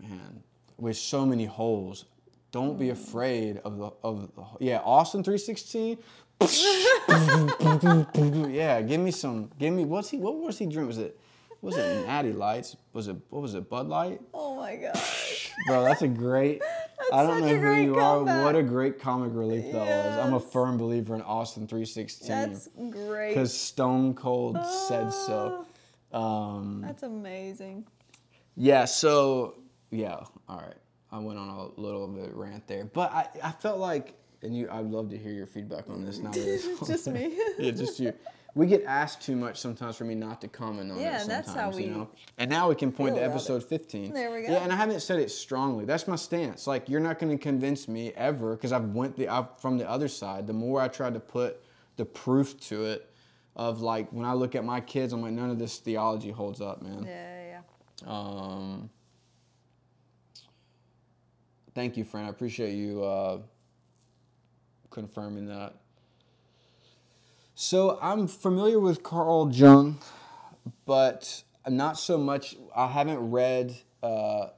man, 0.00 0.42
with 0.76 0.96
so 0.96 1.24
many 1.24 1.44
holes, 1.44 2.06
don't 2.50 2.78
be 2.78 2.86
mm. 2.86 2.92
afraid 2.92 3.58
of 3.58 3.78
the 3.78 3.90
of 4.02 4.34
the, 4.34 4.42
yeah 4.58 4.80
Austin 4.84 5.22
three 5.22 5.38
sixteen. 5.38 5.98
Yeah, 8.48 8.80
give 8.82 9.00
me 9.00 9.10
some. 9.10 9.50
Give 9.58 9.72
me 9.72 9.84
what's 9.84 10.10
he? 10.10 10.18
What 10.18 10.36
was 10.36 10.58
he 10.58 10.64
drinking? 10.66 10.86
Was 10.86 10.98
it? 10.98 11.18
Was 11.62 11.76
it 11.76 12.06
Natty 12.06 12.32
Lights? 12.32 12.76
Was 12.94 13.08
it? 13.08 13.16
What 13.28 13.42
was 13.42 13.54
it? 13.54 13.68
Bud 13.68 13.88
Light? 13.88 14.20
oh 14.32 14.56
my 14.56 14.76
gosh. 14.76 15.50
Bro, 15.66 15.84
that's 15.84 16.02
a 16.02 16.08
great. 16.08 16.62
I 17.12 17.22
don't 17.22 17.40
know 17.42 17.48
who 17.48 17.74
you 17.82 17.96
are. 17.96 18.22
What 18.22 18.56
a 18.56 18.62
great 18.62 18.98
comic 18.98 19.32
relief 19.34 19.70
that 19.72 19.86
was. 19.86 20.18
I'm 20.26 20.34
a 20.34 20.40
firm 20.40 20.78
believer 20.78 21.14
in 21.14 21.22
Austin 21.22 21.66
316 21.66 22.28
That's 22.28 22.68
great. 22.90 23.30
because 23.30 23.54
Stone 23.56 24.14
Cold 24.14 24.58
said 24.88 25.12
so. 25.12 25.66
Um, 26.12 26.82
That's 26.86 27.02
amazing. 27.02 27.86
yeah. 28.56 28.84
So 28.86 29.56
yeah. 29.90 30.24
All 30.48 30.56
right. 30.56 30.74
I 31.12 31.18
went 31.18 31.38
on 31.38 31.48
a 31.48 31.80
little 31.80 32.06
bit 32.06 32.32
rant 32.34 32.66
there, 32.68 32.84
but 32.84 33.12
I, 33.12 33.26
I 33.42 33.50
felt 33.50 33.78
like, 33.80 34.14
and 34.42 34.56
you, 34.56 34.68
I'd 34.70 34.86
love 34.86 35.10
to 35.10 35.18
hear 35.18 35.32
your 35.32 35.46
feedback 35.46 35.88
on 35.88 36.04
this. 36.04 36.20
It's 36.22 36.86
Just 36.86 37.08
me. 37.08 37.38
yeah, 37.58 37.70
just 37.70 38.00
you. 38.00 38.12
We 38.56 38.66
get 38.66 38.82
asked 38.84 39.22
too 39.22 39.36
much 39.36 39.60
sometimes 39.60 39.96
for 39.96 40.04
me 40.04 40.16
not 40.16 40.40
to 40.40 40.48
comment 40.48 40.90
on 40.90 40.98
it. 40.98 41.02
Yeah, 41.02 41.18
sometimes, 41.18 41.46
that's 41.46 41.54
how 41.56 41.70
you 41.70 41.76
we 41.76 41.86
know. 41.86 42.08
And 42.36 42.50
now 42.50 42.68
we 42.68 42.74
can 42.74 42.90
point 42.90 43.14
to 43.14 43.22
episode 43.22 43.62
15. 43.62 44.12
There 44.12 44.32
we 44.32 44.42
go. 44.42 44.52
Yeah, 44.52 44.64
and 44.64 44.72
I 44.72 44.76
haven't 44.76 45.00
said 45.00 45.20
it 45.20 45.30
strongly. 45.30 45.84
That's 45.84 46.08
my 46.08 46.16
stance. 46.16 46.66
Like 46.66 46.88
you're 46.88 47.00
not 47.00 47.20
going 47.20 47.36
to 47.36 47.40
convince 47.40 47.86
me 47.86 48.12
ever 48.16 48.56
because 48.56 48.72
I've 48.72 48.86
went 48.86 49.16
the 49.16 49.28
I've, 49.28 49.56
from 49.60 49.78
the 49.78 49.88
other 49.88 50.08
side. 50.08 50.48
The 50.48 50.52
more 50.52 50.80
I 50.80 50.88
try 50.88 51.10
to 51.10 51.20
put 51.20 51.62
the 51.96 52.04
proof 52.04 52.58
to 52.62 52.86
it, 52.86 53.10
of 53.56 53.80
like 53.82 54.10
when 54.12 54.24
I 54.24 54.32
look 54.32 54.54
at 54.54 54.64
my 54.64 54.80
kids, 54.80 55.12
I'm 55.12 55.22
like 55.22 55.32
none 55.32 55.50
of 55.50 55.58
this 55.58 55.78
theology 55.78 56.30
holds 56.30 56.60
up, 56.60 56.82
man. 56.82 57.04
Yeah, 57.04 57.60
yeah. 58.06 58.10
Um, 58.10 58.90
thank 61.74 61.96
you, 61.96 62.04
friend. 62.04 62.26
I 62.26 62.30
appreciate 62.30 62.74
you 62.74 63.04
uh, 63.04 63.38
confirming 64.90 65.46
that. 65.46 65.74
So 67.54 67.98
I'm 68.00 68.26
familiar 68.26 68.80
with 68.80 69.02
Carl 69.02 69.50
Jung, 69.52 69.98
but 70.86 71.42
not 71.68 71.98
so 71.98 72.16
much. 72.16 72.56
I 72.74 72.86
haven't 72.86 73.30
read. 73.30 73.76
Uh, 74.02 74.48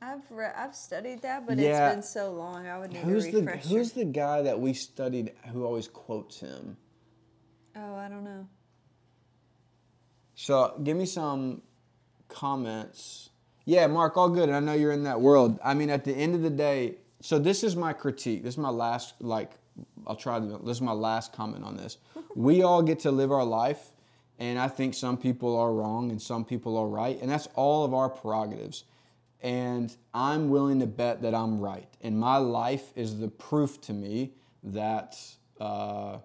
I've 0.00 0.30
re- 0.30 0.52
I've 0.56 0.74
studied 0.74 1.22
that, 1.22 1.46
but 1.46 1.58
Yeah. 1.58 1.86
it's 1.88 1.94
been 1.94 2.02
so 2.02 2.32
long. 2.32 2.66
I 2.66 2.78
would 2.78 2.92
need 2.92 3.02
who's 3.02 3.26
a 3.26 3.30
the 3.32 3.38
refresher. 3.42 3.68
Who's 3.68 3.92
the 3.92 4.04
guy 4.04 4.42
that 4.42 4.58
we 4.58 4.72
studied 4.74 5.32
who 5.52 5.64
always 5.64 5.88
quotes 5.88 6.40
him? 6.40 6.76
oh, 7.76 7.94
I 7.96 8.08
don't 8.08 8.24
know. 8.24 8.46
So 10.34 10.78
give 10.82 10.96
me 10.96 11.06
some 11.06 11.62
comments. 12.28 13.30
Yeah, 13.64 13.86
Mark, 13.86 14.16
all 14.16 14.28
good. 14.28 14.48
And 14.48 14.56
I 14.56 14.60
know 14.60 14.74
you're 14.74 14.92
in 14.92 15.04
that 15.04 15.20
world. 15.20 15.58
I 15.64 15.74
mean, 15.74 15.90
at 15.90 16.04
the 16.04 16.12
end 16.12 16.34
of 16.34 16.42
the 16.42 16.50
day, 16.50 16.96
so 17.24 17.38
this 17.38 17.64
is 17.64 17.74
my 17.74 17.94
critique. 17.94 18.42
This 18.42 18.52
is 18.52 18.58
my 18.58 18.68
last, 18.68 19.14
like, 19.18 19.52
I'll 20.06 20.14
try 20.14 20.38
to, 20.38 20.60
this 20.62 20.76
is 20.76 20.82
my 20.82 20.92
last 20.92 21.32
comment 21.32 21.64
on 21.64 21.74
this. 21.74 21.96
We 22.36 22.62
all 22.62 22.82
get 22.82 22.98
to 23.00 23.10
live 23.10 23.32
our 23.32 23.44
life, 23.44 23.92
and 24.38 24.58
I 24.58 24.68
think 24.68 24.92
some 24.92 25.16
people 25.16 25.56
are 25.56 25.72
wrong 25.72 26.10
and 26.10 26.20
some 26.20 26.44
people 26.44 26.76
are 26.76 26.86
right, 26.86 27.18
and 27.22 27.30
that's 27.30 27.48
all 27.54 27.82
of 27.82 27.94
our 27.94 28.10
prerogatives. 28.10 28.84
And 29.40 29.96
I'm 30.12 30.50
willing 30.50 30.80
to 30.80 30.86
bet 30.86 31.22
that 31.22 31.34
I'm 31.34 31.60
right. 31.60 31.88
And 32.02 32.18
my 32.18 32.36
life 32.36 32.92
is 32.94 33.18
the 33.18 33.28
proof 33.28 33.80
to 33.82 33.94
me 33.94 34.32
that 34.64 35.16
uh, 35.58 36.18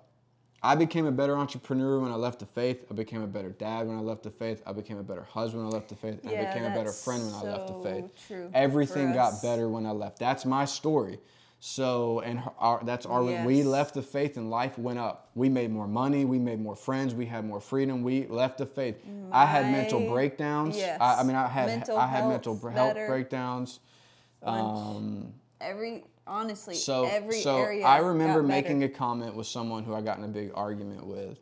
I 0.62 0.76
became 0.76 1.06
a 1.06 1.12
better 1.12 1.38
entrepreneur 1.38 2.00
when 2.00 2.12
I 2.12 2.16
left 2.16 2.40
the 2.40 2.46
faith. 2.46 2.86
I 2.90 2.94
became 2.94 3.22
a 3.22 3.28
better 3.28 3.50
dad 3.50 3.88
when 3.88 3.98
I 3.98 4.02
left 4.02 4.24
the 4.24 4.30
faith. 4.30 4.62
I 4.66 4.74
became 4.74 4.98
a 4.98 5.04
better 5.04 5.24
husband 5.24 5.64
when 5.64 5.72
I 5.72 5.76
left 5.76 5.90
the 5.90 5.96
faith. 5.96 6.20
And 6.24 6.32
I 6.32 6.46
became 6.46 6.66
a 6.66 6.76
better 6.76 6.92
friend 6.92 7.26
when 7.26 7.36
I 7.36 7.42
left 7.52 7.68
the 7.68 7.90
faith. 7.90 8.28
true 8.28 8.50
Everything 8.54 9.14
got 9.14 9.42
better 9.42 9.70
when 9.70 9.86
I 9.86 9.92
left. 9.92 10.20
That's 10.20 10.46
my 10.46 10.66
story. 10.66 11.20
So, 11.62 12.22
and 12.22 12.42
our, 12.58 12.82
that's 12.86 13.06
our, 13.06 13.22
we 13.22 13.64
left 13.64 13.94
the 13.94 14.02
faith 14.02 14.38
and 14.38 14.50
life 14.50 14.78
went 14.80 14.98
up. 14.98 15.30
We 15.36 15.50
made 15.50 15.72
more 15.72 15.88
money. 15.88 16.24
We 16.24 16.40
made 16.40 16.62
more 16.62 16.76
friends. 16.76 17.14
We 17.14 17.26
had 17.26 17.46
more 17.46 17.60
freedom. 17.60 18.02
We 18.02 18.28
left 18.28 18.60
the 18.60 18.66
faith. 18.66 18.96
I 19.32 19.46
had 19.46 19.70
mental 19.72 20.10
breakdowns. 20.10 20.78
yes. 20.78 20.98
I, 21.02 21.20
I 21.20 21.24
mean, 21.24 21.36
I 21.36 21.48
had, 21.48 21.68
Mental 21.68 21.98
I 21.98 22.08
had 22.08 22.20
health 22.22 22.32
mental 22.32 22.70
health 22.70 22.96
breakdowns. 23.08 23.80
Um, 24.42 25.34
Every 25.62 26.06
honestly, 26.30 26.76
so, 26.76 27.06
every 27.06 27.42
so 27.42 27.58
area. 27.58 27.86
I 27.86 27.98
remember 27.98 28.44
making 28.44 28.84
a 28.84 28.90
comment 28.90 29.36
with 29.36 29.48
someone 29.48 29.84
who 29.84 29.94
I 29.94 30.02
got 30.02 30.18
in 30.18 30.24
a 30.24 30.28
big 30.28 30.52
argument 30.54 31.06
with 31.06 31.40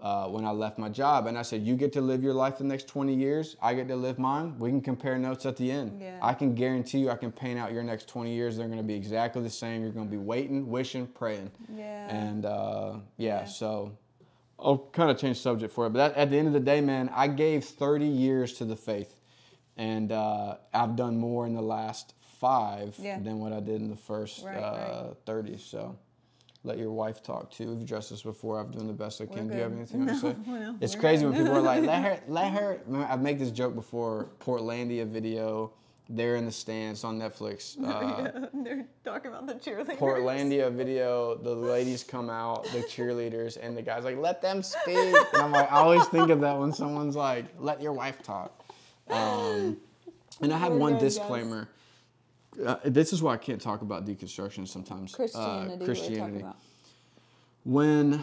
uh, 0.00 0.26
when 0.26 0.44
I 0.44 0.50
left 0.50 0.76
my 0.78 0.88
job, 0.88 1.26
and 1.26 1.38
I 1.38 1.42
said, 1.42 1.62
"You 1.62 1.76
get 1.76 1.92
to 1.94 2.00
live 2.00 2.22
your 2.22 2.34
life 2.34 2.58
the 2.58 2.64
next 2.64 2.88
20 2.88 3.14
years. 3.14 3.56
I 3.62 3.72
get 3.74 3.88
to 3.88 3.96
live 3.96 4.18
mine. 4.18 4.58
We 4.58 4.68
can 4.68 4.82
compare 4.82 5.16
notes 5.18 5.46
at 5.46 5.56
the 5.56 5.70
end. 5.70 6.00
Yeah. 6.00 6.18
I 6.20 6.34
can 6.34 6.54
guarantee 6.54 6.98
you, 6.98 7.10
I 7.10 7.16
can 7.16 7.32
paint 7.32 7.58
out 7.58 7.72
your 7.72 7.82
next 7.84 8.08
20 8.08 8.34
years. 8.34 8.56
They're 8.56 8.66
going 8.66 8.78
to 8.78 8.84
be 8.84 8.94
exactly 8.94 9.42
the 9.42 9.50
same. 9.50 9.82
You're 9.82 9.92
going 9.92 10.06
to 10.06 10.10
be 10.10 10.18
waiting, 10.18 10.68
wishing, 10.68 11.06
praying. 11.06 11.50
Yeah. 11.74 12.08
And 12.14 12.44
uh, 12.44 12.94
yeah, 13.16 13.40
Yeah. 13.40 13.44
so 13.46 13.96
I'll 14.58 14.78
kind 14.92 15.10
of 15.10 15.18
change 15.18 15.38
subject 15.38 15.72
for 15.72 15.86
it. 15.86 15.90
But 15.90 16.14
that, 16.14 16.16
at 16.16 16.30
the 16.30 16.36
end 16.38 16.48
of 16.48 16.52
the 16.54 16.60
day, 16.60 16.80
man, 16.80 17.10
I 17.14 17.28
gave 17.28 17.64
30 17.64 18.06
years 18.06 18.54
to 18.54 18.64
the 18.64 18.76
faith, 18.76 19.20
and 19.76 20.12
uh, 20.12 20.56
I've 20.72 20.96
done 20.96 21.16
more 21.18 21.46
in 21.46 21.54
the 21.54 21.62
last 21.62 22.14
five 22.40 22.94
Yeah. 22.98 23.18
than 23.18 23.38
what 23.40 23.52
I 23.52 23.60
did 23.60 23.80
in 23.80 23.88
the 23.88 23.96
first 23.96 24.44
Right, 24.44 24.56
uh, 24.56 25.04
right. 25.08 25.16
30. 25.26 25.58
So 25.58 25.96
let 26.64 26.78
your 26.78 26.92
wife 26.92 27.22
talk 27.22 27.50
too. 27.50 27.70
We've 27.72 27.82
addressed 27.82 28.10
this 28.10 28.22
before. 28.22 28.58
I'm 28.60 28.70
doing 28.70 28.86
the 28.86 28.92
best 28.92 29.20
I 29.20 29.26
can. 29.26 29.48
Do 29.48 29.54
you 29.54 29.60
have 29.62 29.72
anything 29.72 30.06
want 30.06 30.20
to 30.20 30.32
say? 30.32 30.36
no, 30.46 30.76
it's 30.80 30.94
crazy 30.94 31.24
when 31.26 31.34
people 31.36 31.52
are 31.56 31.60
like, 31.60 31.82
let 31.84 32.02
her, 32.02 32.20
let 32.28 32.52
her. 32.52 32.80
I 33.08 33.16
make 33.16 33.38
this 33.38 33.50
joke 33.50 33.74
before 33.74 34.28
Portlandia 34.40 35.06
video. 35.06 35.72
They're 36.10 36.36
in 36.36 36.44
the 36.44 36.52
stands 36.52 37.02
on 37.02 37.18
Netflix. 37.18 37.78
Uh, 37.82 38.48
They're 38.62 38.84
talking 39.06 39.30
about 39.30 39.46
the 39.46 39.54
cheerleaders. 39.54 39.96
Portlandia 39.96 40.70
video, 40.70 41.34
the 41.36 41.54
ladies 41.54 42.04
come 42.04 42.28
out, 42.28 42.64
the 42.64 42.80
cheerleaders, 42.80 43.56
and 43.60 43.74
the 43.74 43.80
guy's 43.80 44.04
like, 44.04 44.18
let 44.18 44.42
them 44.42 44.62
speak. 44.62 44.96
And 44.98 45.42
I'm 45.42 45.50
like, 45.52 45.72
I 45.72 45.76
always 45.76 46.04
think 46.08 46.28
of 46.28 46.40
that 46.42 46.58
when 46.58 46.74
someone's 46.74 47.16
like, 47.16 47.46
let 47.58 47.80
your 47.80 47.94
wife 47.94 48.22
talk. 48.22 48.52
Um, 49.08 49.78
and 50.42 50.52
I 50.52 50.58
have 50.58 50.72
one 50.74 50.98
disclaimer. 50.98 51.68
Uh, 52.64 52.76
this 52.84 53.12
is 53.12 53.22
why 53.22 53.34
I 53.34 53.36
can't 53.36 53.60
talk 53.60 53.82
about 53.82 54.04
deconstruction 54.04 54.66
sometimes. 54.68 55.14
Uh, 55.14 55.76
Christianity. 55.82 56.40
About. 56.40 56.56
When 57.64 58.22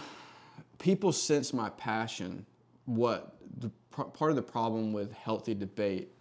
people 0.79 1.11
sense 1.11 1.53
my 1.53 1.69
passion, 1.71 2.45
what 2.85 3.35
the 3.59 3.71
part 3.91 4.29
of 4.29 4.35
the 4.35 4.41
problem 4.41 4.93
with 4.93 5.13
healthy 5.13 5.53
debate. 5.53 6.11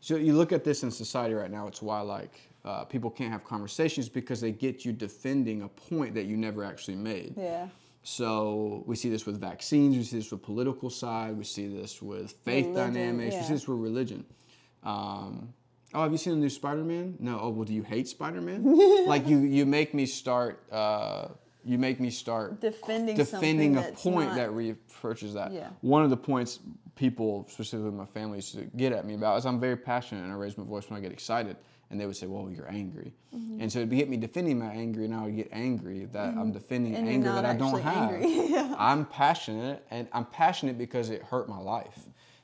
So 0.00 0.16
you 0.16 0.34
look 0.34 0.52
at 0.52 0.64
this 0.64 0.82
in 0.82 0.90
society 0.90 1.34
right 1.34 1.50
now. 1.50 1.66
It's 1.66 1.82
why 1.82 2.00
like 2.00 2.40
uh, 2.64 2.84
people 2.84 3.10
can't 3.10 3.30
have 3.30 3.44
conversations 3.44 4.08
because 4.08 4.40
they 4.40 4.52
get 4.52 4.84
you 4.84 4.92
defending 4.92 5.62
a 5.62 5.68
point 5.68 6.14
that 6.14 6.24
you 6.24 6.36
never 6.36 6.64
actually 6.64 6.96
made. 6.96 7.34
Yeah. 7.36 7.68
So 8.02 8.82
we 8.86 8.96
see 8.96 9.10
this 9.10 9.26
with 9.26 9.38
vaccines. 9.38 9.96
We 9.96 10.02
see 10.04 10.16
this 10.16 10.30
with 10.30 10.42
political 10.42 10.88
side. 10.88 11.36
We 11.36 11.44
see 11.44 11.68
this 11.68 12.00
with 12.00 12.32
faith 12.44 12.66
Religion, 12.66 12.94
dynamics. 12.94 13.34
We 13.36 13.42
see 13.42 13.52
this 13.52 13.68
with 13.68 13.78
religion. 13.78 14.24
Um, 14.82 15.52
oh, 15.94 16.02
have 16.02 16.12
you 16.12 16.18
seen 16.18 16.34
the 16.34 16.38
new 16.38 16.48
Spider-Man? 16.50 17.16
No. 17.18 17.38
Oh, 17.40 17.48
well, 17.50 17.64
do 17.64 17.72
you 17.74 17.82
hate 17.82 18.08
Spider-Man? 18.08 18.62
like 19.06 19.26
you, 19.26 19.38
you 19.38 19.66
make 19.66 19.94
me 19.94 20.06
start. 20.06 20.62
Uh, 20.72 21.28
you 21.62 21.76
make 21.76 22.00
me 22.00 22.08
start 22.08 22.58
Defending 22.62 23.16
defending 23.16 23.74
something 23.74 23.92
a 23.92 23.96
point 23.96 24.28
not- 24.30 24.36
that 24.36 24.50
reapproaches 24.50 25.34
that. 25.34 25.52
Yeah. 25.52 25.68
One 25.82 26.02
of 26.02 26.08
the 26.10 26.16
points 26.16 26.60
people, 26.96 27.46
specifically 27.50 27.90
my 27.92 28.06
family, 28.06 28.38
used 28.38 28.54
to 28.54 28.62
get 28.76 28.92
at 28.92 29.04
me 29.06 29.14
about 29.14 29.36
is 29.38 29.44
I'm 29.46 29.60
very 29.60 29.76
passionate 29.76 30.22
and 30.24 30.32
I 30.32 30.36
raise 30.36 30.56
my 30.56 30.64
voice 30.64 30.88
when 30.88 30.98
I 30.98 31.02
get 31.02 31.12
excited. 31.12 31.56
And 31.90 32.00
they 32.00 32.06
would 32.06 32.16
say, 32.16 32.28
"Well, 32.28 32.48
you're 32.54 32.70
angry," 32.70 33.12
Mm-hmm. 33.34 33.62
and 33.62 33.72
so 33.72 33.80
it'd 33.80 33.90
get 33.90 34.08
me 34.08 34.16
defending 34.16 34.60
my 34.60 34.70
anger, 34.70 35.02
and 35.02 35.12
I 35.12 35.24
would 35.24 35.34
get 35.34 35.48
angry 35.50 36.04
that 36.12 36.34
I'm 36.38 36.52
defending 36.52 36.94
And 36.94 37.08
anger 37.08 37.32
that 37.32 37.44
I 37.44 37.54
don't 37.56 37.80
have. 37.82 38.22
Yeah. 38.22 38.76
I'm 38.78 39.04
passionate, 39.06 39.84
and 39.90 40.06
I'm 40.12 40.24
passionate 40.26 40.78
because 40.78 41.10
it 41.10 41.20
hurt 41.24 41.48
my 41.48 41.58
life, 41.58 41.98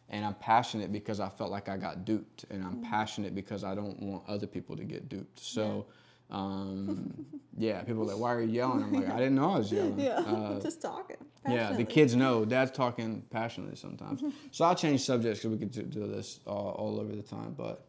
and 0.09 0.25
I'm 0.25 0.35
passionate 0.35 0.93
because 0.93 1.19
I 1.21 1.29
felt 1.29 1.51
like 1.51 1.69
I 1.69 1.77
got 1.77 2.05
duped, 2.05 2.45
and 2.51 2.63
Mm-hmm. 2.63 2.85
I'm 2.85 2.91
passionate 2.91 3.35
because 3.35 3.65
I 3.65 3.75
don't 3.75 4.01
want 4.03 4.23
other 4.29 4.47
people 4.47 4.77
to 4.77 4.85
get 4.85 5.09
duped. 5.09 5.39
So, 5.41 5.87
um, 6.31 7.25
yeah, 7.59 7.83
people 7.83 8.03
are 8.03 8.07
like, 8.07 8.19
"Why 8.19 8.35
are 8.35 8.41
you 8.43 8.51
yelling?" 8.53 8.83
I'm 8.83 8.93
like, 8.93 9.09
"I 9.09 9.17
didn't 9.19 9.35
know 9.37 9.51
I 9.53 9.59
was 9.59 9.73
yelling." 9.73 9.99
Yeah. 9.99 10.15
Uh, 10.19 10.61
Just 10.69 10.81
talking. 10.83 11.17
yeah, 11.49 11.73
the 11.73 11.85
kids 11.85 12.15
know 12.17 12.45
dad's 12.45 12.71
talking 12.73 13.23
passionately 13.31 13.77
sometimes. 13.77 14.23
so 14.51 14.65
I'll 14.65 14.75
change 14.75 15.01
subjects 15.03 15.41
because 15.41 15.53
we 15.53 15.59
could 15.59 15.71
do, 15.71 15.83
do 15.83 16.07
this 16.07 16.41
all, 16.47 16.71
all 16.79 17.01
over 17.01 17.15
the 17.15 17.23
time. 17.23 17.55
But 17.57 17.85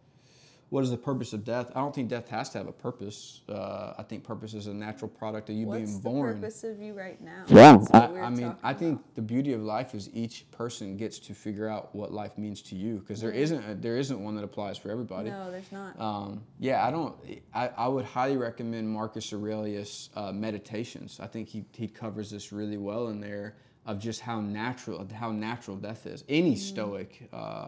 what 0.69 0.83
is 0.83 0.91
the 0.91 0.97
purpose 0.97 1.31
of 1.31 1.45
death? 1.45 1.71
I 1.75 1.79
don't 1.79 1.95
think 1.95 2.09
death 2.09 2.27
has 2.27 2.49
to 2.49 2.57
have 2.57 2.67
a 2.67 2.73
purpose. 2.73 3.41
Uh, 3.47 3.93
I 3.97 4.03
think 4.03 4.23
purpose 4.25 4.53
is 4.53 4.67
a 4.67 4.73
natural 4.73 5.07
product 5.09 5.49
of 5.49 5.55
you 5.55 5.65
What's 5.67 5.79
being 5.79 5.93
the 5.97 6.03
born. 6.03 6.35
purpose 6.41 6.63
of 6.65 6.81
you 6.81 6.93
right 6.93 7.21
now? 7.21 7.43
Yeah, 7.47 7.77
I, 7.93 8.07
we're 8.07 8.21
I 8.21 8.29
mean, 8.29 8.53
I 8.63 8.73
think 8.73 8.99
about. 8.99 9.15
the 9.15 9.21
beauty 9.21 9.53
of 9.53 9.61
life 9.61 9.95
is 9.95 10.09
each 10.13 10.49
person 10.51 10.97
gets 10.97 11.19
to 11.19 11.33
figure 11.33 11.69
out 11.69 11.95
what 11.95 12.11
life 12.11 12.37
means 12.37 12.61
to 12.63 12.75
you 12.75 12.97
because 12.99 13.21
there 13.21 13.31
isn't 13.31 13.63
a, 13.69 13.75
there 13.75 13.95
isn't 13.97 14.19
one 14.21 14.35
that 14.35 14.43
applies 14.43 14.77
for 14.77 14.91
everybody. 14.91 15.29
No, 15.29 15.49
there's 15.51 15.71
not. 15.71 15.97
Um, 16.01 16.43
yeah, 16.59 16.85
I 16.85 16.91
don't. 16.91 17.15
I, 17.53 17.69
I 17.77 17.87
would 17.87 18.03
highly 18.05 18.35
recommend 18.35 18.89
Marcus 18.89 19.31
Aurelius' 19.31 20.09
uh, 20.15 20.33
Meditations. 20.33 21.19
I 21.21 21.27
think 21.27 21.47
he, 21.47 21.63
he 21.71 21.87
covers 21.87 22.29
this 22.29 22.51
really 22.51 22.77
well 22.77 23.07
in 23.07 23.21
there 23.21 23.55
of 23.85 23.99
just 23.99 24.19
how 24.19 24.41
natural 24.41 25.07
how 25.13 25.31
natural 25.31 25.77
death 25.77 26.05
is. 26.07 26.25
Any 26.27 26.55
Mm. 26.55 26.57
stoic, 26.57 27.29
uh, 27.31 27.67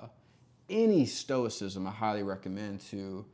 any 0.70 1.06
stoicism, 1.06 1.88
I 1.88 1.92
highly 1.92 2.24
recommend 2.24 2.82
to 2.92 3.26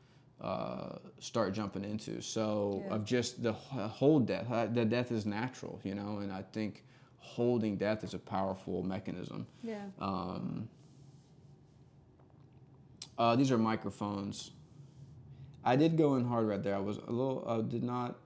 uh, 0.41 0.98
start 1.20 1.53
jumping 1.53 1.84
into. 1.84 2.22
So 2.22 2.84
Yeah. 2.88 2.95
of 2.95 3.06
just 3.06 3.41
the 3.41 3.53
wh- 3.53 3.88
whole 3.90 4.20
death, 4.20 4.52
uh, 4.52 4.66
the 4.68 4.86
death 4.86 5.12
is 5.12 5.26
natural, 5.26 5.80
you 5.84 5.95
know, 5.95 6.18
and 6.20 6.32
I 6.32 6.41
think 6.41 6.84
holding 7.20 7.78
death 7.78 8.03
is 8.03 8.14
a 8.14 8.20
powerful 8.20 8.84
mechanism. 8.84 9.48
yeah. 9.64 9.86
Um, 9.99 10.68
uh, 13.18 13.36
these 13.38 13.49
are 13.52 13.57
microphones. 13.57 14.52
I 15.64 15.76
did 15.78 15.98
go 15.98 16.16
in 16.18 16.26
hard 16.26 16.48
right 16.48 16.62
there. 16.62 16.76
I 16.76 16.80
was 16.80 16.98
a 16.98 17.12
little. 17.12 17.44
I 17.48 17.62
did 17.62 17.82
not. 17.84 18.18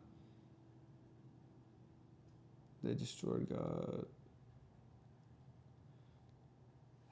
They 2.83 2.93
destroyed 2.95 3.47
God. 3.49 4.05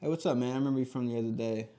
Hey, 0.02 0.07
what's 0.10 0.26
up, 0.26 0.38
man? 0.38 0.53
I 0.53 0.56
remember 0.56 0.80
you 0.80 0.86
from 0.86 1.07
the 1.07 1.18
other 1.18 1.32
day. 1.32 1.69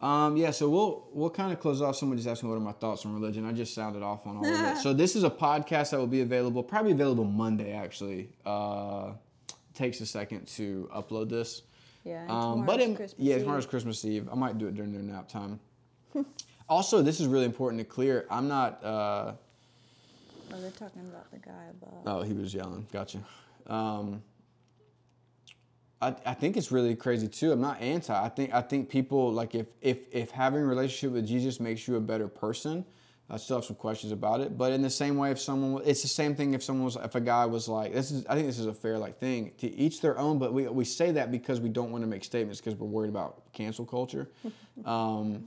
Um, 0.00 0.36
yeah, 0.36 0.50
so 0.50 0.68
we'll 0.68 1.08
we'll 1.12 1.30
kind 1.30 1.52
of 1.52 1.60
close 1.60 1.80
off. 1.80 1.96
Someone 1.96 2.18
just 2.18 2.28
asked 2.28 2.42
me 2.42 2.50
what 2.50 2.56
are 2.56 2.60
my 2.60 2.72
thoughts 2.72 3.06
on 3.06 3.14
religion. 3.14 3.46
I 3.46 3.52
just 3.52 3.74
sounded 3.74 4.02
off 4.02 4.26
on 4.26 4.36
all 4.36 4.46
of 4.46 4.50
it. 4.76 4.76
So 4.82 4.92
this 4.92 5.16
is 5.16 5.24
a 5.24 5.30
podcast 5.30 5.90
that 5.90 5.98
will 5.98 6.06
be 6.06 6.20
available, 6.20 6.62
probably 6.62 6.92
available 6.92 7.24
Monday. 7.24 7.72
Actually, 7.72 8.28
uh, 8.44 9.12
takes 9.74 10.00
a 10.00 10.06
second 10.06 10.46
to 10.48 10.88
upload 10.94 11.30
this. 11.30 11.62
Yeah. 12.04 12.26
Um, 12.28 12.66
but 12.66 12.80
it, 12.80 12.94
Christmas 12.94 13.14
yeah, 13.18 13.38
tomorrow's 13.38 13.66
Christmas 13.66 14.04
Eve. 14.04 14.28
I 14.30 14.34
might 14.34 14.58
do 14.58 14.68
it 14.68 14.74
during 14.74 14.92
their 14.92 15.02
nap 15.02 15.28
time. 15.28 15.58
also, 16.68 17.00
this 17.02 17.18
is 17.18 17.26
really 17.26 17.46
important 17.46 17.80
to 17.80 17.84
clear. 17.84 18.26
I'm 18.30 18.48
not. 18.48 18.84
Uh, 18.84 19.32
Oh, 20.52 20.60
they're 20.60 20.70
talking 20.70 21.02
about 21.02 21.28
the 21.32 21.38
guy 21.38 21.64
above. 21.70 22.02
oh, 22.06 22.22
he 22.22 22.32
was 22.32 22.54
yelling. 22.54 22.86
Gotcha. 22.92 23.18
Um, 23.66 24.22
I, 26.00 26.14
I 26.26 26.34
think 26.34 26.56
it's 26.56 26.70
really 26.70 26.94
crazy 26.94 27.28
too. 27.28 27.52
I'm 27.52 27.60
not 27.60 27.80
anti. 27.80 28.14
I 28.14 28.28
think 28.28 28.52
I 28.52 28.60
think 28.60 28.88
people 28.88 29.32
like 29.32 29.54
if 29.54 29.66
if 29.80 29.98
if 30.12 30.30
having 30.30 30.60
a 30.60 30.66
relationship 30.66 31.12
with 31.12 31.26
Jesus 31.26 31.60
makes 31.60 31.88
you 31.88 31.96
a 31.96 32.00
better 32.00 32.28
person. 32.28 32.84
I 33.28 33.38
still 33.38 33.56
have 33.56 33.64
some 33.64 33.74
questions 33.74 34.12
about 34.12 34.40
it, 34.40 34.56
but 34.56 34.70
in 34.70 34.82
the 34.82 34.90
same 34.90 35.16
way, 35.16 35.32
if 35.32 35.40
someone, 35.40 35.82
it's 35.84 36.02
the 36.02 36.06
same 36.06 36.36
thing. 36.36 36.54
If 36.54 36.62
someone 36.62 36.84
was, 36.84 36.94
if 36.94 37.16
a 37.16 37.20
guy 37.20 37.44
was 37.44 37.66
like, 37.66 37.92
this 37.92 38.12
is, 38.12 38.24
I 38.26 38.36
think 38.36 38.46
this 38.46 38.60
is 38.60 38.66
a 38.66 38.72
fair 38.72 38.98
like 38.98 39.18
thing 39.18 39.50
to 39.58 39.74
each 39.74 40.00
their 40.00 40.16
own. 40.16 40.38
But 40.38 40.52
we 40.52 40.68
we 40.68 40.84
say 40.84 41.10
that 41.12 41.32
because 41.32 41.60
we 41.60 41.68
don't 41.68 41.90
want 41.90 42.04
to 42.04 42.08
make 42.08 42.22
statements 42.22 42.60
because 42.60 42.76
we're 42.76 42.86
worried 42.86 43.10
about 43.10 43.52
cancel 43.52 43.84
culture. 43.84 44.30
um, 44.84 45.46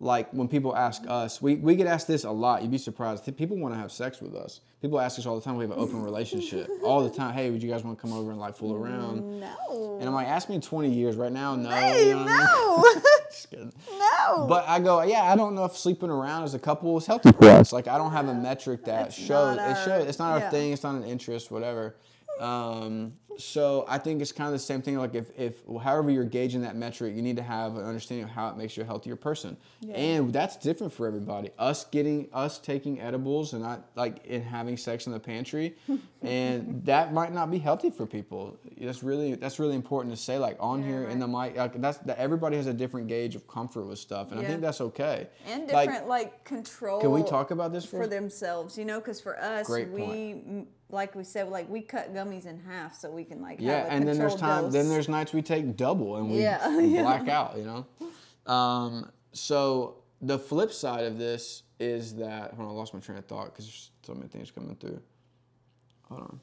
like 0.00 0.32
when 0.32 0.48
people 0.48 0.74
ask 0.74 1.02
us, 1.06 1.42
we, 1.42 1.56
we 1.56 1.76
get 1.76 1.86
asked 1.86 2.08
this 2.08 2.24
a 2.24 2.30
lot. 2.30 2.62
You'd 2.62 2.70
be 2.70 2.78
surprised. 2.78 3.24
People 3.36 3.58
want 3.58 3.74
to 3.74 3.78
have 3.78 3.92
sex 3.92 4.22
with 4.22 4.34
us. 4.34 4.60
People 4.80 4.98
ask 4.98 5.18
us 5.18 5.26
all 5.26 5.38
the 5.38 5.44
time. 5.44 5.56
We 5.56 5.64
have 5.64 5.72
an 5.72 5.78
open 5.78 6.02
relationship 6.04 6.70
all 6.82 7.06
the 7.06 7.14
time. 7.14 7.34
Hey, 7.34 7.50
would 7.50 7.62
you 7.62 7.70
guys 7.70 7.84
want 7.84 7.98
to 7.98 8.02
come 8.02 8.14
over 8.14 8.30
and 8.30 8.40
like 8.40 8.56
fool 8.56 8.74
around? 8.74 9.40
No. 9.40 9.98
And 10.00 10.08
I'm 10.08 10.14
like, 10.14 10.26
ask 10.26 10.48
me 10.48 10.54
in 10.54 10.62
20 10.62 10.90
years. 10.90 11.16
Right 11.16 11.30
now, 11.30 11.54
no. 11.54 11.68
Hey, 11.68 12.08
you 12.08 12.14
know 12.14 12.24
what 12.24 12.30
I 12.30 12.94
mean? 12.94 13.02
no. 13.04 13.10
Just 13.30 13.50
kidding. 13.50 13.72
no. 13.98 14.46
But 14.48 14.66
I 14.66 14.80
go, 14.80 15.02
yeah, 15.02 15.24
I 15.24 15.36
don't 15.36 15.54
know 15.54 15.66
if 15.66 15.76
sleeping 15.76 16.08
around 16.08 16.44
as 16.44 16.54
a 16.54 16.58
couple 16.58 16.96
is 16.96 17.04
healthy 17.04 17.32
for 17.32 17.44
us. 17.50 17.70
Like 17.70 17.86
I 17.86 17.98
don't 17.98 18.12
have 18.12 18.28
a 18.28 18.34
metric 18.34 18.86
that 18.86 19.12
shows 19.12 19.58
not 19.58 19.70
it 19.70 19.84
shows 19.84 20.08
it's 20.08 20.18
not 20.18 20.32
our 20.32 20.38
yeah. 20.38 20.50
thing, 20.50 20.72
it's 20.72 20.82
not 20.82 20.94
an 20.94 21.04
interest, 21.04 21.50
whatever. 21.50 21.96
Um, 22.40 23.12
so 23.42 23.84
I 23.88 23.98
think 23.98 24.20
it's 24.20 24.32
kind 24.32 24.48
of 24.48 24.52
the 24.52 24.58
same 24.58 24.82
thing. 24.82 24.98
Like 24.98 25.14
if, 25.14 25.30
if 25.38 25.62
however 25.82 26.10
you're 26.10 26.24
gauging 26.24 26.62
that 26.62 26.76
metric, 26.76 27.14
you 27.14 27.22
need 27.22 27.36
to 27.36 27.42
have 27.42 27.76
an 27.76 27.84
understanding 27.84 28.24
of 28.24 28.30
how 28.30 28.48
it 28.48 28.56
makes 28.56 28.76
you 28.76 28.82
a 28.82 28.86
healthier 28.86 29.16
person, 29.16 29.56
and 29.92 30.32
that's 30.32 30.56
different 30.56 30.92
for 30.92 31.06
everybody. 31.06 31.50
Us 31.58 31.84
getting 31.86 32.28
us 32.32 32.58
taking 32.58 33.00
edibles 33.00 33.52
and 33.52 33.62
not 33.62 33.90
like 33.94 34.24
and 34.28 34.42
having 34.44 34.76
sex 34.76 35.06
in 35.06 35.12
the 35.12 35.20
pantry, 35.20 35.76
and 36.22 36.84
that 36.84 37.12
might 37.12 37.32
not 37.32 37.50
be 37.50 37.58
healthy 37.58 37.90
for 37.90 38.06
people. 38.06 38.56
That's 38.78 39.02
really 39.02 39.34
that's 39.34 39.58
really 39.58 39.76
important 39.76 40.14
to 40.14 40.20
say. 40.20 40.38
Like 40.38 40.56
on 40.60 40.80
Yeah, 40.80 40.88
here 40.88 41.04
in 41.04 41.18
the 41.18 41.28
mic, 41.28 41.56
like 41.56 41.80
that's 41.80 41.98
that 41.98 42.18
everybody 42.18 42.56
has 42.56 42.66
a 42.66 42.74
different 42.74 43.08
gauge 43.08 43.34
of 43.34 43.46
comfort 43.48 43.84
with 43.84 43.98
stuff, 43.98 44.32
and 44.32 44.40
I 44.40 44.44
think 44.44 44.60
that's 44.60 44.80
okay. 44.80 45.28
and 45.46 45.66
Like, 45.68 45.88
different 45.88 46.08
like, 46.08 46.44
control. 46.44 47.00
Can 47.00 47.12
we 47.12 47.22
talk 47.22 47.50
about 47.50 47.72
this 47.72 47.84
for, 47.84 48.02
for 48.02 48.06
themselves? 48.06 48.76
You 48.76 48.84
know, 48.84 49.00
because 49.00 49.20
for 49.20 49.40
us, 49.40 49.66
Great 49.66 49.88
we 49.88 50.66
like 50.92 51.14
we 51.14 51.24
said, 51.24 51.48
like 51.48 51.68
we 51.68 51.80
cut 51.80 52.14
gummies 52.14 52.46
in 52.46 52.58
half 52.60 52.98
so 52.98 53.10
we 53.10 53.24
can 53.30 53.40
like 53.42 53.60
Yeah, 53.60 53.86
and 53.88 54.06
then 54.06 54.18
there's 54.18 54.34
time. 54.34 54.70
Then 54.70 54.88
there's 54.88 55.08
nights 55.08 55.32
we 55.32 55.42
take 55.42 55.76
double 55.76 56.16
and 56.16 56.30
we 56.30 56.42
Yeah, 56.42 56.78
yeah. 56.80 57.02
black 57.02 57.28
out. 57.28 57.56
You 57.56 57.64
know. 58.46 58.52
Um, 58.52 59.10
so 59.32 59.96
the 60.20 60.38
flip 60.38 60.72
side 60.72 61.04
of 61.04 61.18
this 61.18 61.62
is 61.78 62.16
that 62.16 62.52
hold 62.54 62.68
on, 62.68 62.74
I 62.74 62.78
lost 62.78 62.92
my 62.92 63.00
train 63.00 63.18
of 63.18 63.24
thought 63.26 63.46
because 63.46 63.66
there's 63.66 63.90
so 64.02 64.14
many 64.14 64.28
things 64.28 64.50
coming 64.50 64.74
through. 64.76 65.00
Hold 66.08 66.20
on. 66.22 66.40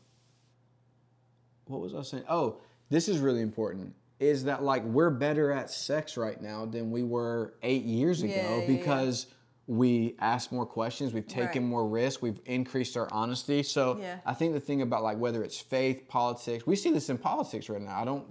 What 1.66 1.82
was 1.82 1.94
I 1.94 2.02
saying? 2.02 2.24
Oh, 2.30 2.58
this 2.90 3.10
is 3.10 3.20
really 3.20 3.42
important. 3.42 3.94
Is 4.20 4.46
that 4.46 4.64
like 4.64 4.84
we're 4.84 5.10
better 5.10 5.52
at 5.52 5.70
sex 5.70 6.16
right 6.18 6.42
now 6.42 6.66
than 6.66 6.90
we 6.90 7.04
were 7.04 7.54
eight 7.62 7.84
years 7.84 8.24
ago 8.24 8.34
Yeah, 8.34 8.50
yeah, 8.50 8.62
yeah. 8.62 8.68
because 8.68 9.28
we 9.70 10.16
ask 10.20 10.54
more 10.54 10.66
questions, 10.66 11.14
we've 11.14 11.28
taken 11.28 11.64
Right. 11.64 11.70
more 11.70 11.86
risks, 11.88 12.22
we've 12.22 12.40
increased 12.46 12.96
our 12.96 13.10
honesty. 13.12 13.62
So 13.64 13.98
Yeah. 13.98 14.20
I 14.26 14.34
think 14.34 14.54
the 14.54 14.62
thing 14.62 14.82
about 14.82 15.04
like 15.04 15.18
whether 15.18 15.44
it's 15.44 15.60
faith, 15.60 16.08
politics, 16.08 16.66
we 16.66 16.78
see 16.78 16.90
this 16.92 17.10
in 17.10 17.18
politics 17.18 17.68
right 17.70 17.82
now. 17.82 18.00
I 18.00 18.06
don't 18.06 18.26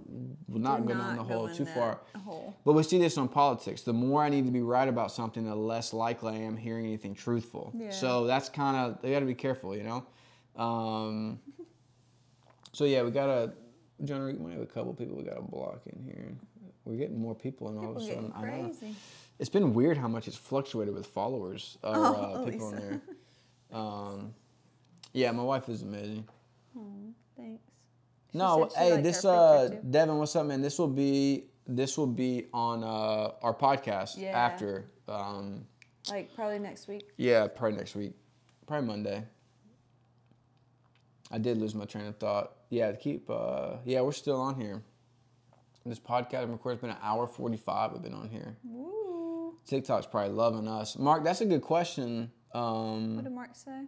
will 0.47 0.59
not 0.59 0.85
going 0.87 0.99
on 0.99 1.15
the 1.15 1.23
hole 1.23 1.47
too 1.49 1.65
far. 1.65 1.99
hole. 2.25 2.55
But 2.65 2.73
we 2.73 2.81
see 2.81 2.97
this 2.97 3.17
on 3.19 3.27
politics. 3.29 3.83
The 3.83 3.93
more 3.93 4.23
I 4.23 4.29
need 4.29 4.45
to 4.45 4.51
be 4.51 4.63
right 4.63 4.87
about 4.89 5.11
something, 5.11 5.45
the 5.45 5.55
less 5.55 5.93
likely 5.93 6.33
I 6.33 6.39
am 6.39 6.57
hearing 6.57 6.85
anything 6.87 7.13
truthful. 7.13 7.71
Yeah. 7.75 7.91
So 7.91 8.25
that's 8.25 8.49
kind 8.49 8.75
of 8.75 9.01
they 9.03 9.11
got 9.11 9.19
to 9.19 9.25
be 9.27 9.35
careful, 9.35 9.75
you 9.75 9.83
know. 9.83 10.05
Um, 10.61 11.39
so 12.73 12.85
yeah, 12.85 13.03
we 13.03 13.11
got 13.11 13.29
a 13.29 13.53
John, 14.03 14.25
we 14.25 14.33
might 14.33 14.53
have 14.53 14.61
a 14.61 14.65
couple 14.65 14.93
people 14.93 15.15
we 15.17 15.23
gotta 15.23 15.41
block 15.41 15.81
in 15.85 16.03
here. 16.03 16.35
We're 16.85 16.95
getting 16.97 17.19
more 17.19 17.35
people, 17.35 17.67
and 17.69 17.77
all 17.77 17.93
People 17.93 18.01
of 18.03 18.09
a 18.09 18.13
sudden, 18.13 18.33
I 18.35 18.41
know. 18.57 18.73
It's 19.39 19.49
been 19.49 19.73
weird 19.73 19.97
how 19.97 20.07
much 20.07 20.27
it's 20.27 20.37
fluctuated 20.37 20.93
with 20.93 21.05
followers 21.07 21.77
or 21.83 21.95
Oh, 21.95 22.03
uh, 22.13 22.45
people 22.49 22.69
in 22.69 22.75
Lisa. 22.75 23.01
there. 23.71 23.79
Um, 23.79 24.33
yeah, 25.13 25.31
my 25.31 25.43
wife 25.43 25.69
is 25.69 25.83
amazing. 25.83 26.27
Thanks. 27.35 27.61
She 28.31 28.37
No, 28.37 28.69
hey, 28.75 29.01
this 29.01 29.23
uh. 29.25 29.69
Devin, 29.89 30.17
what's 30.17 30.35
up, 30.35 30.45
man? 30.47 30.61
This 30.61 30.79
will 30.79 30.87
be 30.87 31.45
this 31.67 31.97
will 31.97 32.07
be 32.07 32.47
on 32.53 32.83
uh, 32.83 33.31
our 33.41 33.53
podcast 33.53 34.17
Yeah. 34.17 34.29
after. 34.37 34.85
Um, 35.07 35.65
like 36.09 36.33
probably 36.35 36.59
next 36.59 36.87
week. 36.87 37.09
yeah, 37.17 37.47
probably 37.47 37.77
next 37.77 37.95
week, 37.95 38.13
probably 38.65 38.87
Monday. 38.87 39.23
I 41.29 41.37
did 41.37 41.57
lose 41.57 41.75
my 41.75 41.85
train 41.85 42.05
of 42.05 42.15
thought. 42.17 42.53
Yeah, 42.69 42.91
keep. 42.93 43.29
Uh, 43.29 43.75
yeah, 43.85 44.01
we're 44.01 44.11
still 44.13 44.39
on 44.39 44.55
here. 44.59 44.81
This 45.85 45.99
podcast 45.99 46.43
I'm 46.43 46.51
recording 46.51 46.77
has 46.77 46.81
been 46.81 46.89
an 46.91 46.97
hour 47.01 47.27
forty 47.27 47.57
five. 47.57 47.91
I've 47.93 48.01
been 48.03 48.13
on 48.13 48.29
here. 48.29 48.57
Woo. 48.63 48.93
TikTok's 49.67 50.07
probably 50.07 50.33
loving 50.33 50.67
us. 50.67 50.97
Mark, 50.97 51.23
that's 51.23 51.41
a 51.41 51.45
good 51.45 51.61
question. 51.61 52.31
Um, 52.53 53.15
What 53.17 53.23
did 53.25 53.33
Mark 53.33 53.49
say? 53.55 53.83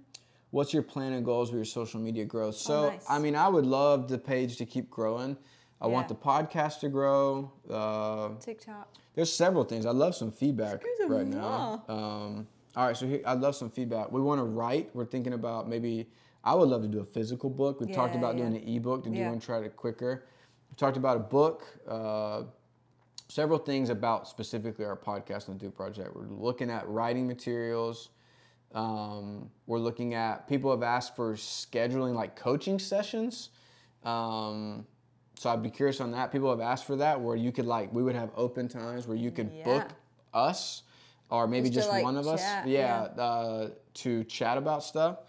what's 0.51 0.73
your 0.73 0.83
plan 0.83 1.13
and 1.13 1.23
goals 1.25 1.49
with 1.51 1.57
your 1.57 1.65
social 1.65 1.99
media 1.99 2.25
growth? 2.25 2.55
So, 2.55 2.85
Oh, 2.85 2.89
nice. 2.89 3.05
I 3.09 3.17
mean, 3.19 3.35
I 3.35 3.47
would 3.47 3.65
love 3.65 4.07
the 4.09 4.17
page 4.17 4.57
to 4.57 4.65
keep 4.65 4.89
growing. 4.89 5.37
I 5.81 5.87
want 5.87 6.09
the 6.09 6.15
podcast 6.15 6.81
to 6.81 6.89
grow. 6.89 7.51
Uh, 7.69 8.29
TikTok. 8.41 8.89
there's 9.15 9.31
several 9.31 9.63
things. 9.63 9.85
I'd 9.85 9.95
love 9.95 10.13
some 10.13 10.31
feedback 10.31 10.83
right 11.07 11.25
now. 11.25 11.83
Um, 11.87 12.47
all 12.75 12.85
right, 12.87 12.97
so 12.97 13.07
here, 13.07 13.21
I'd 13.25 13.39
love 13.39 13.55
some 13.55 13.69
feedback. 13.71 14.11
We 14.11 14.21
want 14.21 14.39
to 14.39 14.43
write. 14.45 14.89
We're 14.93 15.05
thinking 15.05 15.33
about 15.33 15.69
maybe. 15.69 16.09
I 16.43 16.53
would 16.55 16.67
love 16.69 16.81
to 16.83 16.87
do 16.87 16.99
a 16.99 17.05
physical 17.05 17.49
book. 17.49 17.79
We've 17.79 17.93
talked 17.93 18.13
Yeah, 18.13 18.19
about 18.19 18.35
doing 18.37 18.53
yeah. 18.53 18.59
an 18.59 18.67
ebook 18.75 19.03
to 19.05 19.09
do 19.09 19.17
Yeah. 19.17 19.31
and 19.31 19.41
try 19.41 19.59
it 19.59 19.75
quicker. 19.77 20.25
We've 20.69 20.77
talked 20.77 20.97
about 20.97 21.15
a 21.17 21.21
book. 21.21 21.65
Uh, 21.87 22.43
several 23.29 23.59
things 23.59 23.89
about 23.89 24.27
specifically 24.27 24.83
our 24.83 24.97
podcast 24.97 25.47
and 25.47 25.59
the 25.59 25.65
Do 25.65 25.71
Project. 25.71 26.15
We're 26.15 26.27
looking 26.27 26.69
at 26.69 26.87
writing 26.89 27.27
materials. 27.27 28.09
Um, 28.73 29.49
we're 29.67 29.79
looking 29.79 30.13
at 30.15 30.47
people 30.47 30.69
have 30.71 30.83
asked 30.83 31.15
for 31.15 31.33
scheduling 31.35 32.13
like 32.13 32.35
coaching 32.35 32.79
sessions. 32.79 33.49
Um, 34.03 34.85
so 35.35 35.49
I'd 35.49 35.63
be 35.63 35.69
curious 35.69 36.01
on 36.01 36.11
that. 36.11 36.31
People 36.31 36.49
have 36.49 36.59
asked 36.59 36.85
for 36.85 36.95
that 36.97 37.19
where 37.21 37.35
you 37.35 37.51
could 37.51 37.65
like 37.65 37.93
we 37.93 38.03
would 38.03 38.15
have 38.15 38.31
open 38.35 38.67
times 38.67 39.07
where 39.07 39.17
you 39.17 39.31
could 39.31 39.63
book 39.63 39.89
us 40.33 40.83
or 41.29 41.47
maybe 41.47 41.69
Just 41.69 41.75
just, 41.75 41.89
like, 41.89 42.03
one 42.03 42.17
of 42.17 42.27
us, 42.27 42.41
chat, 42.41 42.67
yeah, 42.67 43.01
Uh, 43.17 43.69
to 43.93 44.23
chat 44.23 44.57
about 44.57 44.83
stuff. 44.83 45.19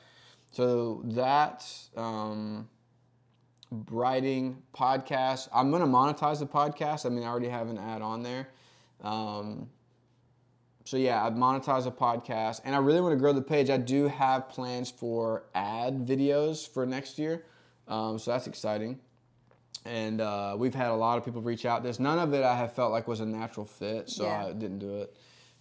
So 0.53 1.03
that 1.05 1.67
um, 1.97 2.69
writing 3.71 4.63
podcast. 4.75 5.49
I'm 5.55 5.71
gonna 5.71 5.87
monetize 5.87 6.39
the 6.41 6.47
podcast. 6.47 7.07
I 7.07 7.09
mean, 7.09 7.25
I 7.25 7.29
already 7.29 7.49
have 7.49 7.69
an 7.69 7.79
ad 7.79 8.03
on 8.03 8.23
there. 8.23 8.49
Um, 9.03 9.69
so 10.85 10.97
yeah, 10.97 11.25
I 11.25 11.31
monetize 11.31 11.87
a 11.87 11.91
podcast, 11.91 12.63
and 12.65 12.75
I 12.75 12.79
really 12.79 13.01
want 13.01 13.13
to 13.13 13.19
grow 13.19 13.33
the 13.33 13.43
page. 13.43 13.71
I 13.71 13.77
do 13.77 14.09
have 14.09 14.49
plans 14.49 14.91
for 14.91 15.45
ad 15.55 16.07
videos 16.07 16.69
for 16.69 16.85
next 16.85 17.19
year, 17.19 17.45
um, 17.87 18.19
so 18.19 18.33
that's 18.33 18.47
exciting. 18.47 18.99
And 19.85 20.21
uh, 20.21 20.57
we've 20.59 20.75
had 20.75 20.89
a 20.89 20.95
lot 20.95 21.17
of 21.17 21.25
people 21.25 21.41
reach 21.41 21.65
out. 21.65 21.83
There's 21.83 22.01
none 22.01 22.19
of 22.19 22.35
it 22.35 22.45
I 22.45 22.55
have 22.57 22.75
felt 22.75 22.93
like 22.93 23.09
was 23.09 23.21
a 23.21 23.27
natural 23.27 23.65
fit, 23.65 24.11
so 24.11 24.25
Yeah. 24.25 24.47
I 24.47 24.53
didn't 24.53 24.79
do 24.79 24.97
it. 24.99 25.17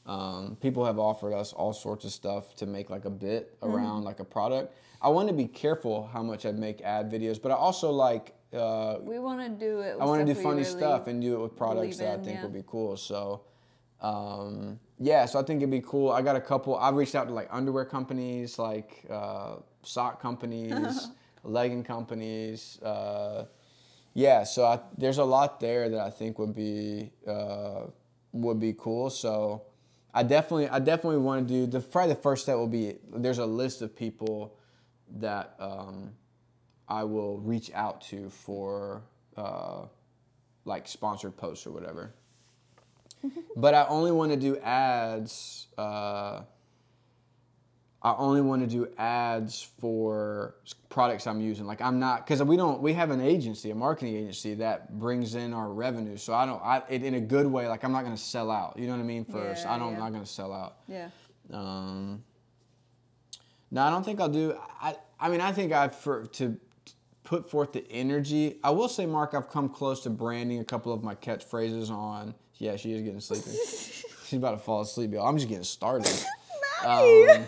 Um, 0.06 0.57
people 0.60 0.84
have 0.86 0.98
offered 0.99 1.34
us 1.34 1.53
all 1.53 1.72
sorts 1.72 2.03
of 2.03 2.11
stuff 2.11 2.56
to 2.56 2.65
make 2.65 2.90
like 2.90 3.06
a 3.06 3.10
bit 3.10 3.56
around 3.61 4.03
like 4.03 4.19
a 4.19 4.26
product. 4.26 4.76
I 5.02 5.10
want 5.10 5.30
to 5.30 5.34
be 5.34 5.48
careful 5.48 6.10
how 6.12 6.24
much 6.24 6.46
I 6.46 6.52
make 6.52 6.82
ad 6.82 7.12
videos, 7.12 7.42
but 7.42 7.52
I 7.52 7.56
also 7.56 7.92
like 7.92 8.34
uh, 8.54 8.98
We 9.02 9.20
want 9.20 9.40
to 9.42 9.50
do 9.50 9.80
it. 9.80 9.94
With 9.94 10.02
I 10.02 10.06
want 10.06 10.26
to 10.26 10.34
do 10.34 10.40
funny 10.40 10.62
really 10.62 10.64
stuff 10.66 11.08
and 11.08 11.22
do 11.22 11.36
it 11.36 11.40
with 11.40 11.56
products 11.56 11.98
that 11.98 12.20
I 12.20 12.24
think 12.24 12.38
yeah. 12.38 12.44
would 12.44 12.54
be 12.54 12.64
cool. 12.66 12.98
So, 12.98 13.42
um, 14.02 14.80
yeah, 14.98 15.26
so 15.26 15.40
I 15.40 15.44
think 15.44 15.60
it'd 15.60 15.72
be 15.72 15.82
cool. 15.82 16.12
I 16.12 16.22
got 16.22 16.36
a 16.36 16.42
couple. 16.42 16.76
I've 16.76 16.96
reached 16.96 17.16
out 17.16 17.28
to 17.28 17.34
like 17.34 17.48
underwear 17.52 17.86
companies, 17.86 18.60
like 18.60 19.06
uh, 19.10 19.58
sock 19.84 20.22
companies, 20.22 21.10
legging 21.44 21.84
companies. 21.84 22.82
Uh, 22.82 23.46
yeah, 24.16 24.44
so 24.44 24.66
I, 24.66 24.80
there's 24.98 25.20
a 25.20 25.24
lot 25.24 25.60
there 25.60 25.88
that 25.90 26.00
I 26.00 26.10
think 26.10 26.40
would 26.40 26.56
be 26.56 27.12
uh, 27.28 27.84
would 28.34 28.60
be 28.60 28.74
cool. 28.78 29.10
So, 29.10 29.62
I 30.14 30.24
definitely 30.24 30.68
I 30.70 30.80
definitely 30.80 31.20
want 31.20 31.48
to 31.48 31.54
do 31.54 31.68
the 31.68 31.80
probably 31.80 32.16
the 32.16 32.22
first 32.22 32.44
step 32.44 32.58
will 32.58 32.68
be 32.68 32.96
there's 33.14 33.38
a 33.38 33.46
list 33.46 33.82
of 33.82 33.96
people 33.96 34.56
that 35.18 35.56
um, 35.60 36.11
I 36.88 37.03
will 37.03 37.38
reach 37.40 37.72
out 37.73 38.02
to 38.02 38.30
for 38.30 39.02
uh, 39.38 39.86
like 40.65 40.88
sponsored 40.88 41.38
posts 41.38 41.65
or 41.65 41.72
whatever. 41.72 42.14
but 43.56 43.73
I 43.73 43.86
only 43.88 44.11
want 44.11 44.31
to 44.31 44.38
do 44.38 44.57
ads. 44.57 45.68
Uh, 45.77 46.41
I 48.02 48.15
only 48.15 48.40
want 48.40 48.61
to 48.61 48.68
do 48.68 48.88
ads 48.98 49.61
for 49.80 50.56
products 50.88 51.27
I'm 51.27 51.41
using. 51.41 51.65
Like 51.65 51.81
I'm 51.81 51.99
not 51.99 52.26
because 52.26 52.41
we 52.44 52.56
don't 52.56 52.81
we 52.81 52.94
have 52.94 53.11
an 53.11 53.19
agency, 53.19 53.72
a 53.72 53.76
marketing 53.76 54.15
agency 54.15 54.53
that 54.56 54.98
brings 54.98 55.36
in 55.36 55.53
our 55.53 55.69
revenue. 55.69 56.15
So 56.15 56.34
I 56.34 56.45
don't 56.45 56.61
I 56.64 56.81
it, 56.90 57.03
in 57.03 57.15
a 57.15 57.19
good 57.19 57.45
way. 57.45 57.68
Like 57.68 57.84
I'm 57.84 57.91
not 57.91 58.06
going 58.06 58.15
to 58.15 58.22
sell 58.22 58.49
out. 58.49 58.80
You 58.80 58.88
know 58.88 58.94
what 58.94 59.02
I 59.02 59.06
mean? 59.06 59.26
First, 59.26 59.65
Yeah, 59.65 59.73
I 59.73 59.77
don't 59.77 59.90
yeah. 59.90 59.95
I'm 59.95 59.99
not 59.99 60.11
going 60.11 60.23
to 60.23 60.30
sell 60.30 60.53
out. 60.53 60.77
Yeah. 60.88 61.10
Um, 61.52 62.23
no, 63.72 63.82
I 63.82 63.90
don't 63.90 64.04
think 64.04 64.20
I'll 64.20 64.30
do. 64.30 64.58
I 64.82 64.96
I 65.20 65.30
mean, 65.30 65.41
I 65.41 65.52
think 65.52 65.72
I've 65.74 65.96
for 65.96 66.26
to 66.26 66.58
put 67.24 67.50
forth 67.50 67.74
the 67.74 67.86
energy. 67.91 68.58
I 68.64 68.72
will 68.72 68.90
say, 68.90 69.06
Mark, 69.06 69.34
I've 69.34 69.50
come 69.50 69.70
close 69.70 70.02
to 70.04 70.10
branding 70.10 70.60
a 70.60 70.66
couple 70.66 70.91
of 70.94 71.04
my 71.04 71.16
catchphrases 71.16 71.91
on. 71.91 72.34
Yeah, 72.58 72.76
she 72.76 72.94
is 72.94 73.02
getting 73.02 73.20
sleepy. 73.20 73.52
She's 74.26 74.34
about 74.38 74.52
to 74.52 74.58
fall 74.58 74.82
asleep, 74.82 75.14
y'all. 75.14 75.28
I'm 75.28 75.38
just 75.38 75.48
getting 75.50 75.64
started. 75.64 76.12
Um, 76.86 77.04
you 77.06 77.46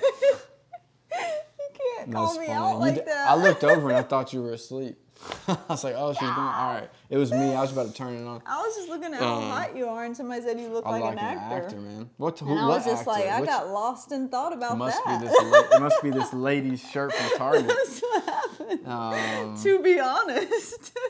can't 1.97 2.11
call 2.11 2.33
me 2.39 2.47
funny. 2.47 2.51
out 2.51 2.73
You 2.73 2.79
like 2.79 2.95
d- 2.95 3.01
that. 3.05 3.29
I 3.29 3.35
looked 3.35 3.63
over 3.63 3.89
and 3.89 3.97
I 3.97 4.03
thought 4.03 4.33
you 4.33 4.41
were 4.41 4.53
asleep. 4.53 4.97
I 5.47 5.57
was 5.69 5.83
like, 5.83 5.95
oh, 5.97 6.13
she's 6.13 6.21
going. 6.21 6.31
All 6.37 6.73
right. 6.73 6.89
It 7.09 7.17
was 7.17 7.31
me. 7.31 7.53
I 7.53 7.61
was 7.61 7.71
about 7.71 7.87
to 7.87 7.93
turn 7.93 8.13
it 8.15 8.25
on. 8.25 8.41
I 8.45 8.61
was 8.61 8.75
just 8.75 8.89
looking 8.89 9.13
at 9.13 9.19
how 9.19 9.35
Um, 9.35 9.49
hot 9.49 9.75
you 9.75 9.87
are, 9.87 10.03
and 10.05 10.15
somebody 10.15 10.41
said 10.41 10.59
you 10.59 10.67
look 10.69 10.85
like, 10.85 11.01
like 11.01 11.13
an 11.13 11.19
actor. 11.19 11.55
actor, 11.65 11.75
man. 11.79 12.09
What? 12.17 12.39
Who, 12.39 12.49
And 12.49 12.59
I 12.59 12.67
was 12.67 12.85
just 12.85 13.01
actor? 13.07 13.11
like, 13.11 13.25
I 13.27 13.39
Which- 13.41 13.49
got 13.49 13.69
lost 13.69 14.11
and 14.11 14.31
thought 14.31 14.53
about 14.53 14.77
must 14.77 15.03
that. 15.05 15.21
be 15.21 15.27
this. 15.27 15.35
It 15.73 15.79
must 15.81 16.01
be 16.03 16.09
this 16.09 16.33
lady's 16.47 16.81
shirt 16.81 17.13
from 17.13 17.37
Target. 17.37 17.67
That's 17.67 17.99
what 18.01 18.23
happened. 18.23 18.87
Um, 18.87 19.57
to 19.63 19.79
be 19.81 19.99
honest. 19.99 20.97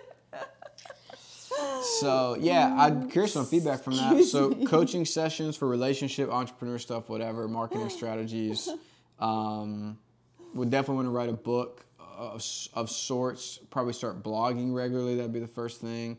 So 1.99 2.35
yeah, 2.39 2.73
I'm 2.77 3.09
curious 3.09 3.35
on 3.35 3.45
feedback 3.45 3.81
from 3.83 3.95
that. 3.97 4.23
So 4.23 4.53
coaching 4.65 5.05
sessions 5.05 5.57
for 5.57 5.67
relationship, 5.67 6.29
entrepreneur 6.31 6.79
stuff, 6.79 7.09
whatever, 7.09 7.47
marketing 7.47 7.89
strategies. 7.89 8.69
Um, 9.19 9.99
would 10.53 10.69
definitely 10.71 10.95
want 10.95 11.07
to 11.07 11.11
write 11.11 11.29
a 11.29 11.33
book 11.33 11.85
of, 12.21 12.45
of 12.73 12.89
sorts. 12.89 13.59
Probably 13.69 13.93
start 13.93 14.23
blogging 14.23 14.73
regularly. 14.73 15.15
That'd 15.15 15.33
be 15.33 15.39
the 15.39 15.47
first 15.47 15.81
thing, 15.81 16.17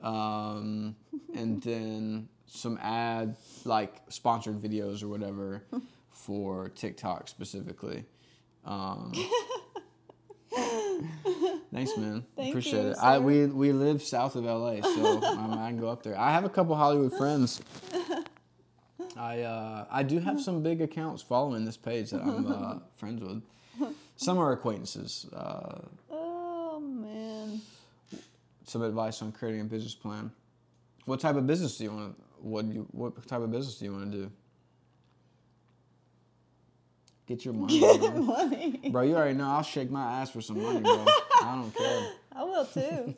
um, 0.00 0.94
and 1.34 1.62
then 1.62 2.28
some 2.46 2.78
ad 2.82 3.36
like 3.64 3.96
sponsored 4.08 4.60
videos 4.60 5.02
or 5.02 5.08
whatever 5.08 5.62
for 6.10 6.68
TikTok 6.70 7.28
specifically. 7.28 8.04
Um, 8.64 9.12
thanks, 11.72 11.96
man. 11.96 12.24
Thank 12.36 12.50
Appreciate 12.50 12.82
you, 12.82 12.90
it. 12.90 12.96
I 12.98 13.18
we 13.18 13.46
we 13.46 13.72
live 13.72 14.02
south 14.02 14.36
of 14.36 14.44
LA, 14.44 14.80
so 14.82 15.22
um, 15.24 15.54
I 15.54 15.68
can 15.68 15.78
go 15.78 15.88
up 15.88 16.02
there. 16.02 16.18
I 16.18 16.30
have 16.32 16.44
a 16.44 16.50
couple 16.50 16.76
Hollywood 16.76 17.12
friends. 17.16 17.60
I 19.16 19.40
uh, 19.40 19.86
I 19.90 20.02
do 20.02 20.20
have 20.20 20.40
some 20.40 20.62
big 20.62 20.80
accounts 20.80 21.22
following 21.22 21.64
this 21.64 21.76
page 21.76 22.10
that 22.10 22.22
I'm 22.22 22.46
uh, 22.46 22.78
friends 22.96 23.22
with. 23.22 23.42
Some 24.20 24.36
are 24.38 24.52
acquaintances. 24.52 25.26
Uh, 25.32 25.78
Oh 26.10 26.78
man. 26.78 27.60
some 28.66 28.82
advice 28.82 29.22
on 29.22 29.32
creating 29.32 29.62
a 29.62 29.64
business 29.64 29.94
plan. 29.94 30.30
What 31.06 31.20
type 31.20 31.36
of 31.36 31.46
business 31.46 31.78
do 31.78 31.84
you 31.84 31.90
want 31.92 32.16
to? 32.16 32.22
What 32.46 32.68
do 32.68 32.74
you? 32.74 32.86
What 32.92 33.26
type 33.26 33.40
of 33.40 33.50
business 33.50 33.76
do 33.78 33.86
you 33.86 33.92
want 33.92 34.12
to 34.12 34.18
do? 34.18 34.30
Get 37.26 37.44
your 37.46 37.54
money, 37.54 37.80
man. 37.80 38.26
Money. 38.26 38.90
bro. 38.90 39.02
You 39.02 39.16
already 39.16 39.34
know 39.38 39.48
I'll 39.48 39.62
shake 39.62 39.90
my 39.90 40.20
ass 40.20 40.30
for 40.30 40.40
some 40.42 40.62
money, 40.62 40.80
bro. 40.80 41.04
I 41.42 41.54
don't 41.54 41.74
care. 41.74 42.10
I 42.36 42.44
will 42.44 42.66
too. 42.66 43.14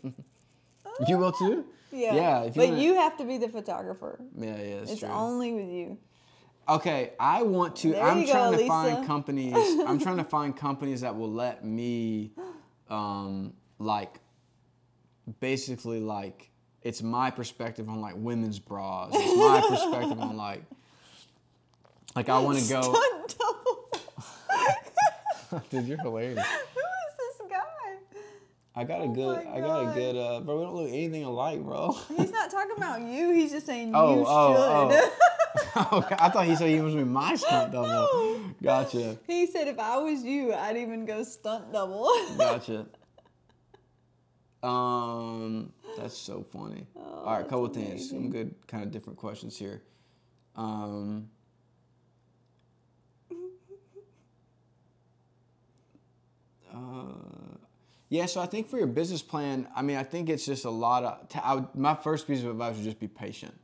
You 1.09 1.19
will 1.19 1.33
too? 1.33 1.65
Yeah. 1.91 2.15
Yeah, 2.15 2.45
you 2.45 2.53
but 2.55 2.69
wanna- 2.69 2.81
you 2.81 2.95
have 2.95 3.17
to 3.19 3.25
be 3.25 3.39
the 3.39 3.49
photographer. 3.49 4.21
Yeah, 4.37 4.57
yeah, 4.57 4.85
It's 4.87 5.01
true. 5.01 5.09
only 5.09 5.53
with 5.53 5.69
you. 5.69 5.99
Okay, 6.69 7.13
I 7.19 7.43
want 7.43 7.77
to. 7.77 7.93
There 7.93 8.03
I'm 8.03 8.21
you 8.21 8.27
go, 8.27 8.33
trying 8.33 8.53
to 8.53 8.59
Lisa. 8.59 8.69
find 8.69 9.07
companies. 9.07 9.55
I'm 9.87 9.99
trying 9.99 10.19
to 10.19 10.25
find 10.25 10.57
companies 10.57 11.01
that 11.01 11.17
will 11.17 11.33
let 11.33 11.65
me, 11.65 12.33
um, 12.89 13.53
like, 13.79 14.21
basically 15.41 16.01
like 16.01 16.51
it's 16.83 17.03
my 17.03 17.31
perspective 17.31 17.89
on 17.89 18.01
like 18.01 18.15
women's 18.17 18.59
bras. 18.59 19.11
It's 19.13 19.37
my 19.37 19.61
perspective 19.69 20.21
on 20.21 20.37
like, 20.37 20.63
like 22.15 22.29
I 22.29 22.39
want 22.39 22.59
to 22.59 22.69
go. 22.69 22.97
Dude, 25.71 25.87
you're 25.87 25.99
hilarious. 25.99 26.39
Who 26.39 26.81
is 26.81 27.39
this 27.39 27.43
guy? 27.51 27.97
I 28.75 28.85
got 28.85 29.01
a 29.01 29.05
Oh 29.05 29.09
good. 29.09 29.47
I 29.47 29.61
got 29.61 29.91
a 29.91 29.95
good. 29.95 30.17
Uh, 30.17 30.41
bro, 30.41 30.59
we 30.59 30.65
don't 30.65 30.75
look 30.75 30.89
anything 30.89 31.25
alike, 31.25 31.61
bro. 31.61 31.93
He's 32.17 32.31
not 32.31 32.51
talking 32.51 32.75
about 32.77 33.03
you. 33.03 33.33
He's 33.33 33.53
just 33.53 33.67
saying 33.67 33.93
Oh, 33.95 34.15
you 34.15 34.25
oh, 34.27 34.91
should. 34.91 35.11
okay, 35.93 36.17
I 36.19 36.29
thought 36.29 36.47
he 36.47 36.57
said 36.57 36.69
he 36.71 36.81
was 36.81 36.95
be 36.95 37.05
my 37.05 37.35
stunt 37.35 37.73
double. 37.73 37.89
No. 37.89 38.55
Gotcha. 38.63 39.19
He 39.27 39.47
said 39.47 39.69
if 39.69 39.79
I 39.79 39.99
was 39.99 40.23
you, 40.23 40.55
I'd 40.55 40.77
even 40.77 41.05
go 41.05 41.23
stunt 41.25 41.73
double. 41.73 42.11
Gotcha. 42.37 42.87
Um, 44.63 45.73
that's 45.99 46.17
so 46.17 46.45
funny. 46.53 46.87
All 46.95 47.37
right, 47.37 47.43
couple 47.49 47.67
things. 47.67 48.09
Some 48.11 48.31
good, 48.31 48.55
kind 48.69 48.85
of 48.85 48.93
different 48.93 49.19
questions 49.19 49.57
here. 49.57 49.83
Um, 50.55 51.29
uh, 56.73 56.77
yeah, 58.09 58.27
so 58.27 58.41
I 58.41 58.47
think 58.47 58.69
for 58.69 58.79
your 58.79 58.87
business 58.87 59.21
plan, 59.21 59.67
I 59.75 59.83
mean, 59.83 59.97
I 59.97 60.05
think 60.05 60.29
it's 60.29 60.47
just 60.47 60.65
a 60.65 60.71
lot 60.71 61.03
of. 61.03 61.29
T- 61.29 61.41
I 61.43 61.55
would, 61.55 61.75
my 61.75 61.97
first 61.97 62.29
piece 62.29 62.45
of 62.45 62.51
advice 62.51 62.77
would 62.77 62.85
just 62.85 63.01
be 63.01 63.09
patient. 63.09 63.55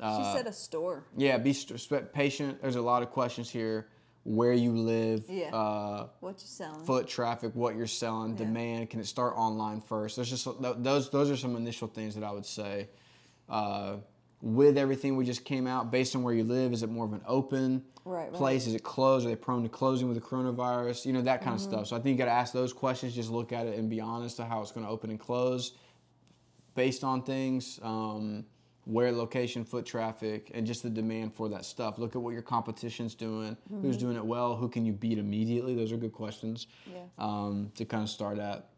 Uh, 0.00 0.18
she 0.32 0.36
said 0.38 0.46
a 0.46 0.52
store. 0.52 1.04
yeah, 1.16 1.38
be 1.38 1.52
st- 1.52 2.12
patient. 2.12 2.60
There's 2.60 2.76
a 2.76 2.82
lot 2.82 3.02
of 3.02 3.10
questions 3.10 3.48
here. 3.50 3.88
Where 4.24 4.52
you 4.52 4.72
live, 4.72 5.24
Yeah. 5.30 5.54
uh, 5.54 6.08
What 6.18 6.40
you 6.40 6.48
selling? 6.48 6.84
foot 6.84 7.06
traffic, 7.06 7.52
what 7.54 7.76
you're 7.76 7.86
selling, 7.86 8.32
Yeah. 8.32 8.38
demand. 8.38 8.90
Can 8.90 8.98
it 8.98 9.06
start 9.06 9.34
online 9.36 9.80
first? 9.80 10.16
There's 10.16 10.28
just 10.30 10.48
those 10.82 11.10
those 11.10 11.30
are 11.30 11.36
some 11.36 11.54
initial 11.54 11.86
things 11.86 12.16
that 12.16 12.24
I 12.24 12.32
would 12.32 12.44
say. 12.46 12.88
Uh, 13.48 13.98
with 14.42 14.76
everything 14.76 15.16
we 15.16 15.24
just 15.24 15.44
came 15.44 15.66
out, 15.68 15.90
based 15.92 16.14
on 16.16 16.22
where 16.24 16.34
you 16.34 16.42
live, 16.44 16.72
is 16.72 16.82
it 16.82 16.90
more 16.90 17.04
of 17.06 17.12
an 17.12 17.22
open 17.26 17.84
Right, 18.04 18.24
right. 18.24 18.32
place? 18.32 18.66
Is 18.66 18.74
it 18.74 18.82
closed? 18.82 19.24
Are 19.26 19.28
they 19.28 19.36
prone 19.36 19.62
to 19.62 19.68
closing 19.68 20.08
with 20.08 20.16
the 20.16 20.20
coronavirus? 20.28 21.06
You 21.06 21.12
know 21.12 21.22
that 21.22 21.40
kind 21.42 21.56
Mm-hmm. 21.56 21.68
of 21.68 21.72
stuff. 21.72 21.86
So 21.86 21.96
I 21.96 22.00
think 22.00 22.14
you 22.14 22.18
got 22.18 22.24
to 22.26 22.32
ask 22.36 22.52
those 22.52 22.72
questions. 22.72 23.14
Just 23.14 23.30
look 23.30 23.52
at 23.52 23.66
it 23.68 23.78
and 23.78 23.88
be 23.88 24.00
honest 24.00 24.36
to 24.38 24.44
how 24.44 24.60
it's 24.60 24.72
going 24.72 24.84
to 24.84 24.90
open 24.92 25.08
and 25.10 25.20
close, 25.20 25.72
based 26.74 27.04
on 27.04 27.22
things. 27.22 27.78
Um, 27.82 28.44
where 28.86 29.10
location, 29.12 29.64
foot 29.64 29.84
traffic, 29.84 30.50
and 30.54 30.66
just 30.66 30.82
the 30.82 30.88
demand 30.90 31.34
for 31.34 31.48
that 31.50 31.64
stuff. 31.64 31.98
Look 31.98 32.14
at 32.16 32.22
what 32.22 32.32
your 32.32 32.42
competition's 32.42 33.14
doing, 33.14 33.56
Mm-hmm. 33.70 33.82
who's 33.82 33.96
doing 33.96 34.16
it 34.16 34.24
well, 34.24 34.56
who 34.56 34.68
can 34.68 34.86
you 34.86 34.92
beat 34.92 35.18
immediately. 35.18 35.74
Those 35.74 35.90
are 35.92 35.96
good 35.96 36.12
questions 36.12 36.66
Yeah. 36.90 37.00
um, 37.18 37.72
to 37.74 37.84
kind 37.84 38.02
of 38.04 38.08
start 38.08 38.38
at. 38.38 38.68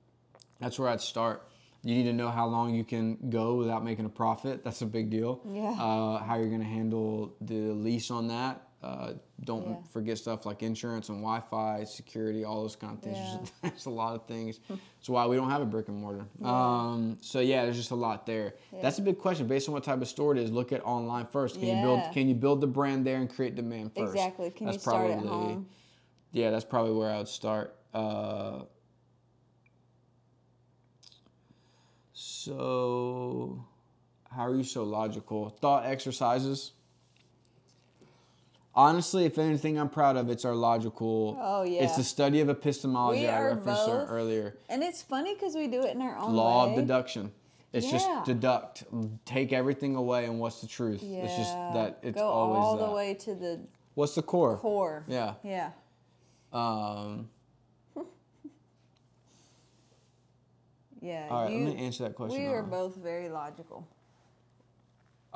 That's 0.60 0.78
where 0.78 0.88
I'd 0.88 1.00
start. 1.02 1.46
You 1.84 1.94
need 1.94 2.04
to 2.04 2.12
know 2.12 2.30
how 2.30 2.46
long 2.48 2.74
you 2.74 2.82
can 2.84 3.30
go 3.30 3.54
without 3.54 3.84
making 3.84 4.04
a 4.06 4.08
profit. 4.08 4.64
That's 4.64 4.82
a 4.82 4.86
big 4.86 5.10
deal. 5.10 5.40
Yeah. 5.52 5.70
Uh, 5.72 6.18
how 6.24 6.36
you're 6.36 6.48
going 6.48 6.60
to 6.62 6.66
handle 6.66 7.36
the 7.40 7.54
lease 7.72 8.10
on 8.10 8.28
that. 8.28 8.62
Uh, 8.80 9.14
don't 9.42 9.68
Yeah. 9.68 9.76
forget 9.90 10.18
stuff 10.18 10.46
like 10.46 10.62
insurance 10.62 11.08
and 11.08 11.18
Wi-Fi, 11.18 11.82
security, 11.82 12.44
all 12.44 12.62
those 12.62 12.76
kind 12.76 12.96
of 12.96 13.02
things. 13.02 13.16
Yeah. 13.18 13.38
There's, 13.70 13.86
a 13.86 13.90
lot 13.90 14.14
of 14.14 14.26
things. 14.26 14.60
That's 14.68 15.08
why 15.08 15.26
we 15.26 15.34
don't 15.34 15.50
have 15.50 15.62
a 15.62 15.66
brick 15.66 15.88
and 15.88 16.00
mortar. 16.00 16.24
Um, 16.44 17.18
so 17.20 17.40
yeah, 17.40 17.64
there's 17.64 17.76
just 17.76 17.90
a 17.90 17.96
lot 17.96 18.24
there. 18.24 18.54
That's 18.80 18.98
a 19.00 19.02
big 19.02 19.18
question. 19.18 19.48
Based 19.48 19.68
on 19.68 19.74
what 19.74 19.82
type 19.82 20.00
of 20.00 20.06
store 20.06 20.30
it 20.36 20.38
is, 20.38 20.52
look 20.52 20.70
at 20.72 20.84
online 20.84 21.26
first. 21.26 21.58
Can 21.58 21.76
you 21.76 21.82
build? 21.82 22.02
Can 22.12 22.28
you 22.28 22.34
build 22.36 22.60
the 22.60 22.68
brand 22.68 23.04
there 23.04 23.16
and 23.16 23.28
create 23.28 23.56
demand 23.56 23.94
first? 23.96 24.12
Exactly. 24.14 24.50
Can 24.50 24.66
That's 24.66 24.76
you 24.76 24.80
start 24.80 25.10
at 25.10 25.22
probably- 25.22 25.28
home? 25.54 25.66
yeah, 26.30 26.50
that's 26.50 26.64
probably 26.64 26.92
where 26.92 27.10
I 27.10 27.18
would 27.18 27.26
start. 27.28 27.76
Uh, 27.92 28.60
so, 32.12 33.64
how 34.30 34.46
are 34.46 34.54
you 34.54 34.62
so 34.64 34.84
logical? 34.84 35.48
Thought 35.50 35.84
exercises. 35.86 36.72
Honestly, 38.82 39.24
if 39.24 39.38
anything 39.38 39.76
I'm 39.76 39.88
proud 39.88 40.16
of, 40.16 40.30
it's 40.30 40.44
our 40.44 40.54
logical. 40.54 41.36
Oh, 41.42 41.64
yeah. 41.64 41.82
It's 41.82 41.96
the 41.96 42.04
study 42.04 42.40
of 42.40 42.48
epistemology 42.48 43.22
We 43.22 43.26
I 43.26 43.40
referenced 43.42 43.86
both- 43.86 44.08
earlier. 44.08 44.56
And 44.68 44.84
it's 44.84 45.02
funny 45.02 45.34
because 45.34 45.56
we 45.56 45.66
do 45.66 45.82
it 45.82 45.96
in 45.96 46.00
our 46.00 46.16
own 46.16 46.32
Law 46.36 46.66
way. 46.66 46.70
of 46.70 46.76
deduction. 46.76 47.32
It's 47.72 47.86
Yeah. 47.86 47.92
just 47.98 48.24
deduct, 48.24 48.84
take 49.24 49.52
everything 49.52 49.96
away, 49.96 50.26
and 50.26 50.38
what's 50.38 50.60
the 50.60 50.68
truth? 50.68 51.02
Yeah. 51.02 51.24
It's 51.24 51.34
just 51.36 51.52
that 51.74 51.98
it's 52.02 52.14
Go 52.20 52.28
always 52.28 52.58
all 52.60 52.76
that. 52.76 52.86
the 52.86 52.92
way 52.92 53.14
to 53.14 53.34
the 53.34 53.60
What's 53.94 54.14
the 54.14 54.22
core? 54.22 54.56
core. 54.58 55.04
Yeah. 55.08 55.34
Yeah. 55.42 55.70
Um, 56.52 57.28
Yeah. 61.02 61.26
all 61.30 61.42
right, 61.42 61.52
you, 61.52 61.64
let 61.66 61.74
me 61.74 61.84
answer 61.84 62.04
that 62.04 62.14
question. 62.14 62.40
we 62.40 62.46
are 62.46 62.62
both 62.62 62.94
very 62.94 63.28
logical. 63.28 63.88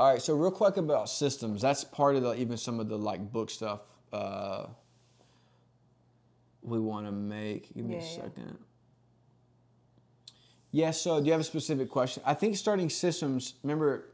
All 0.03 0.09
right, 0.13 0.21
so 0.21 0.35
real 0.35 0.51
quick 0.51 0.79
about 0.79 1.09
systems. 1.09 1.63
That's 1.63 1.85
part 1.85 2.17
of 2.17 2.25
the 2.25 2.35
even 2.35 2.57
some 2.57 2.81
of 2.81 2.89
the 2.89 2.99
like 2.99 3.31
book 3.31 3.49
stuff 3.51 3.83
uh, 4.13 4.67
we 6.61 6.81
want 6.81 7.07
to 7.07 7.13
make. 7.13 7.73
Give 7.73 7.85
me 7.85 7.95
a 7.95 7.99
Yeah, 7.99 8.05
yeah. 8.05 8.17
second. 8.17 8.59
Yeah. 10.73 10.91
So, 10.91 11.21
do 11.21 11.27
you 11.27 11.31
have 11.31 11.41
a 11.41 11.45
specific 11.45 11.89
question? 11.89 12.21
I 12.27 12.35
think 12.35 12.57
starting 12.57 12.91
systems. 12.91 13.55
Remember, 13.63 14.09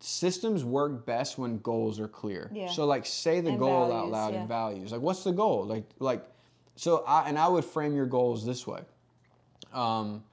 systems 0.00 0.64
work 0.64 1.04
best 1.04 1.36
when 1.36 1.58
goals 1.58 2.00
are 2.00 2.08
clear. 2.08 2.50
Yeah. 2.50 2.70
So, 2.70 2.86
like, 2.86 3.04
say 3.04 3.42
the 3.42 3.50
And 3.50 3.58
goal 3.58 3.92
out 3.92 4.08
loud 4.08 4.32
yeah. 4.32 4.40
and 4.40 4.48
values. 4.48 4.90
Like, 4.90 5.02
what's 5.02 5.22
the 5.22 5.32
goal? 5.32 5.66
Like, 5.66 5.84
like, 5.98 6.24
so 6.76 7.04
I 7.06 7.28
and 7.28 7.38
I 7.38 7.46
would 7.48 7.66
frame 7.66 7.94
your 7.94 8.06
goals 8.06 8.46
this 8.46 8.66
way. 8.66 8.80
Um, 9.74 10.24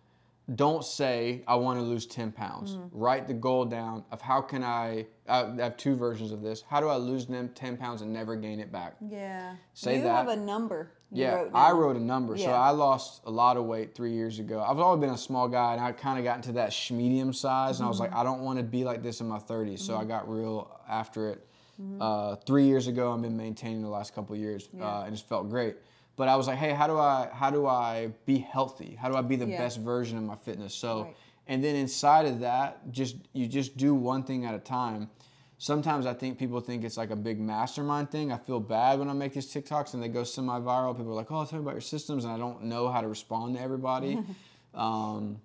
don't 0.55 0.83
say 0.83 1.41
I 1.47 1.55
want 1.55 1.79
to 1.79 1.83
lose 1.83 2.05
10 2.05 2.31
pounds. 2.33 2.75
Mm-hmm. 2.75 2.97
Write 2.97 3.27
the 3.27 3.33
goal 3.33 3.63
down 3.63 4.03
of 4.11 4.21
how 4.21 4.41
can 4.41 4.61
I, 4.63 5.05
I 5.27 5.45
have 5.57 5.77
two 5.77 5.95
versions 5.95 6.31
of 6.33 6.41
this. 6.41 6.63
How 6.67 6.81
do 6.81 6.89
I 6.89 6.97
lose 6.97 7.25
them 7.25 7.49
10 7.55 7.77
pounds 7.77 8.01
and 8.01 8.11
never 8.11 8.35
gain 8.35 8.59
it 8.59 8.69
back? 8.71 8.95
Yeah. 9.09 9.55
Say 9.73 9.97
you 9.97 10.03
that. 10.03 10.09
have 10.09 10.27
a 10.27 10.35
number. 10.35 10.91
you 11.11 11.23
yeah, 11.23 11.35
wrote 11.35 11.51
I 11.53 11.71
wrote 11.71 11.95
a 11.95 11.99
number. 12.01 12.37
So 12.37 12.51
I 12.51 12.71
lost 12.71 13.21
a 13.25 13.31
lot 13.31 13.55
of 13.55 13.63
weight 13.63 13.95
three 13.95 14.11
years 14.11 14.39
ago. 14.39 14.59
I've 14.61 14.79
always 14.79 14.99
been 14.99 15.11
a 15.13 15.17
small 15.17 15.47
guy 15.47 15.73
and 15.73 15.81
I 15.81 15.93
kind 15.93 16.19
of 16.19 16.25
got 16.25 16.35
into 16.35 16.51
that 16.53 16.75
medium 16.91 17.31
size 17.31 17.79
and 17.79 17.85
I 17.85 17.87
was 17.89 18.01
Mm-hmm. 18.01 18.13
like, 18.13 18.19
I 18.19 18.23
don't 18.23 18.41
want 18.41 18.57
to 18.59 18.63
be 18.63 18.83
like 18.83 19.01
this 19.01 19.21
in 19.21 19.27
my 19.29 19.39
30s. 19.39 19.79
So 19.79 19.95
I 19.95 20.03
got 20.03 20.29
real 20.29 20.77
after 20.89 21.29
it. 21.29 21.47
Mm-hmm. 21.81 22.01
Uh, 22.01 22.35
three 22.45 22.65
years 22.65 22.87
ago, 22.87 23.13
I've 23.13 23.21
been 23.21 23.37
maintaining 23.37 23.81
the 23.81 23.87
last 23.89 24.13
couple 24.13 24.35
of 24.35 24.41
years 24.41 24.67
uh, 24.79 25.03
and 25.05 25.13
it's 25.13 25.21
felt 25.21 25.49
great. 25.49 25.77
But 26.15 26.27
I 26.27 26.35
was 26.35 26.47
like, 26.47 26.57
hey, 26.57 26.71
how 26.71 26.87
do 26.87 26.97
I 26.97 27.29
how 27.33 27.49
do 27.49 27.65
I 27.65 28.11
be 28.25 28.37
healthy? 28.37 28.95
How 28.99 29.09
do 29.09 29.15
I 29.15 29.21
be 29.21 29.35
the 29.35 29.47
Yeah. 29.47 29.57
best 29.57 29.79
version 29.79 30.17
of 30.17 30.23
my 30.23 30.35
fitness? 30.35 30.73
So, 30.75 31.03
Right. 31.03 31.15
and 31.47 31.63
then 31.63 31.75
inside 31.75 32.25
of 32.25 32.39
that, 32.41 32.91
just 32.91 33.15
you 33.33 33.47
just 33.47 33.77
do 33.77 33.95
one 33.95 34.23
thing 34.23 34.45
at 34.45 34.53
a 34.53 34.59
time. 34.59 35.09
Sometimes 35.57 36.05
I 36.05 36.13
think 36.13 36.37
people 36.37 36.59
think 36.59 36.83
it's 36.83 36.97
like 36.97 37.09
a 37.09 37.15
big 37.15 37.39
mastermind 37.39 38.11
thing. 38.11 38.31
I 38.31 38.37
feel 38.37 38.59
bad 38.59 38.99
when 38.99 39.09
I 39.09 39.13
make 39.13 39.33
these 39.33 39.51
TikToks 39.51 39.93
and 39.93 40.03
they 40.03 40.09
go 40.09 40.23
semi-viral. 40.23 40.95
People 40.95 41.13
are 41.13 41.15
like, 41.15 41.31
"Oh, 41.31 41.45
tell 41.45 41.59
me 41.59 41.63
about 41.63 41.73
your 41.73 41.81
systems," 41.81 42.25
and 42.25 42.33
I 42.33 42.37
don't 42.37 42.63
know 42.63 42.89
how 42.89 43.01
to 43.01 43.07
respond 43.07 43.55
to 43.55 43.61
everybody. 43.61 44.19
um, 44.73 45.39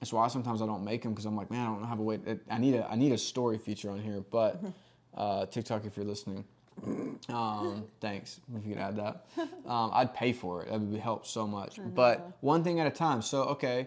that's 0.00 0.12
why 0.12 0.26
sometimes 0.28 0.62
I 0.62 0.66
don't 0.66 0.82
make 0.82 1.02
them 1.02 1.12
because 1.12 1.26
I'm 1.26 1.36
like, 1.36 1.50
man, 1.50 1.68
I 1.68 1.74
don't 1.74 1.84
have 1.84 1.98
a 1.98 2.02
way. 2.02 2.18
I 2.50 2.58
need 2.58 2.74
a 2.74 2.90
I 2.90 2.96
need 2.96 3.12
a 3.12 3.18
story 3.18 3.58
feature 3.58 3.90
on 3.90 4.00
here. 4.00 4.24
But 4.30 4.62
uh, 5.14 5.46
TikTok, 5.46 5.84
if 5.84 5.96
you're 5.96 6.06
listening, 6.06 6.44
Um, 7.28 7.84
thanks 8.00 8.40
if 8.56 8.66
you 8.66 8.74
could 8.74 8.82
add 8.82 8.96
that. 8.96 9.26
Um, 9.66 9.90
I'd 9.92 10.12
pay 10.14 10.32
for 10.32 10.62
it. 10.62 10.70
That 10.70 10.80
would 10.80 11.00
help 11.00 11.26
so 11.26 11.46
much. 11.46 11.78
But 11.94 12.36
one 12.40 12.64
thing 12.64 12.80
at 12.80 12.86
a 12.88 12.90
time. 12.90 13.22
So 13.22 13.42
okay, 13.44 13.86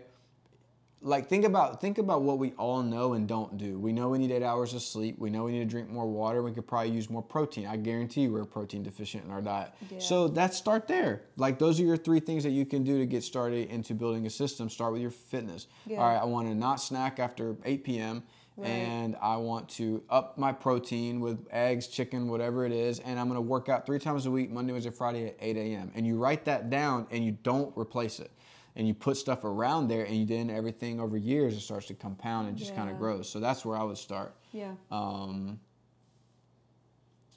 like 1.02 1.28
think 1.28 1.44
about 1.44 1.82
think 1.82 1.98
about 1.98 2.22
what 2.22 2.38
we 2.38 2.52
all 2.52 2.82
know 2.82 3.14
and 3.14 3.28
don't 3.28 3.58
do. 3.58 3.78
We 3.78 3.92
know 3.92 4.08
we 4.08 4.18
need 4.18 4.32
eight 4.32 4.44
hours 4.44 4.74
of 4.74 4.82
sleep. 4.82 5.20
We 5.20 5.30
know 5.30 5.44
we 5.44 5.52
need 5.52 5.60
to 5.60 5.66
drink 5.66 5.90
more 5.90 6.06
water. 6.06 6.42
We 6.42 6.54
could 6.54 6.66
probably 6.66 6.92
use 6.92 7.10
more 7.10 7.22
protein. 7.22 7.68
I 7.68 7.76
guarantee 7.76 8.22
you 8.22 8.32
we're 8.32 8.46
protein 8.46 8.84
deficient 8.84 9.26
in 9.26 9.32
our 9.32 9.42
diet. 9.42 9.72
Yeah. 9.90 10.00
So 10.00 10.28
let's 10.28 10.56
start 10.56 10.88
there. 10.88 11.24
Like 11.36 11.60
those 11.60 11.80
are 11.82 11.84
your 11.84 11.98
three 11.98 12.22
things 12.22 12.44
that 12.44 12.52
you 12.52 12.66
can 12.66 12.84
do 12.84 12.98
to 13.00 13.06
get 13.06 13.24
started 13.24 13.70
into 13.70 13.94
building 13.94 14.26
a 14.26 14.30
system. 14.30 14.70
Start 14.70 14.94
with 14.94 15.02
your 15.02 15.12
fitness. 15.12 15.68
Yeah. 15.86 15.98
All 15.98 16.08
right, 16.08 16.22
I 16.22 16.26
want 16.26 16.48
to 16.48 16.56
not 16.56 16.80
snack 16.80 17.20
after 17.20 17.58
8 17.66 17.84
p.m. 17.84 18.24
Right. 18.56 18.68
and 18.70 19.16
I 19.20 19.38
want 19.38 19.68
to 19.70 20.04
up 20.12 20.38
my 20.38 20.52
protein 20.52 21.20
with 21.20 21.48
eggs, 21.50 21.88
chicken, 21.88 22.28
whatever 22.28 22.66
it 22.66 22.72
is, 22.72 23.00
and 23.00 23.20
I'm 23.20 23.28
going 23.28 23.38
to 23.38 23.42
work 23.42 23.68
out 23.68 23.86
three 23.86 23.98
times 23.98 24.28
a 24.28 24.32
week, 24.32 24.52
Monday, 24.52 24.74
Wednesday, 24.74 24.92
Friday 24.92 25.28
at 25.28 25.38
8 25.40 25.58
a.m. 25.58 25.92
And 25.96 26.06
you 26.06 26.18
write 26.18 26.46
that 26.46 26.70
down 26.70 27.08
and 27.10 27.26
you 27.26 27.32
don't 27.44 27.76
replace 27.76 28.20
it. 28.20 28.30
And 28.76 28.88
you 28.88 28.94
put 28.94 29.18
stuff 29.18 29.44
around 29.44 29.88
there, 29.88 30.04
and 30.06 30.28
then 30.28 30.50
everything 30.50 31.00
over 31.00 31.16
years 31.16 31.54
it 31.56 31.60
starts 31.62 31.86
to 31.88 31.94
compound 31.94 32.48
and 32.48 32.58
just 32.58 32.76
kind 32.76 32.90
of 32.90 32.98
grows. 32.98 33.30
So 33.30 33.40
that's 33.40 33.64
where 33.64 33.78
I 33.78 33.84
would 33.84 34.00
start. 34.00 34.36
Yeah. 34.52 34.72
Um, 34.92 35.60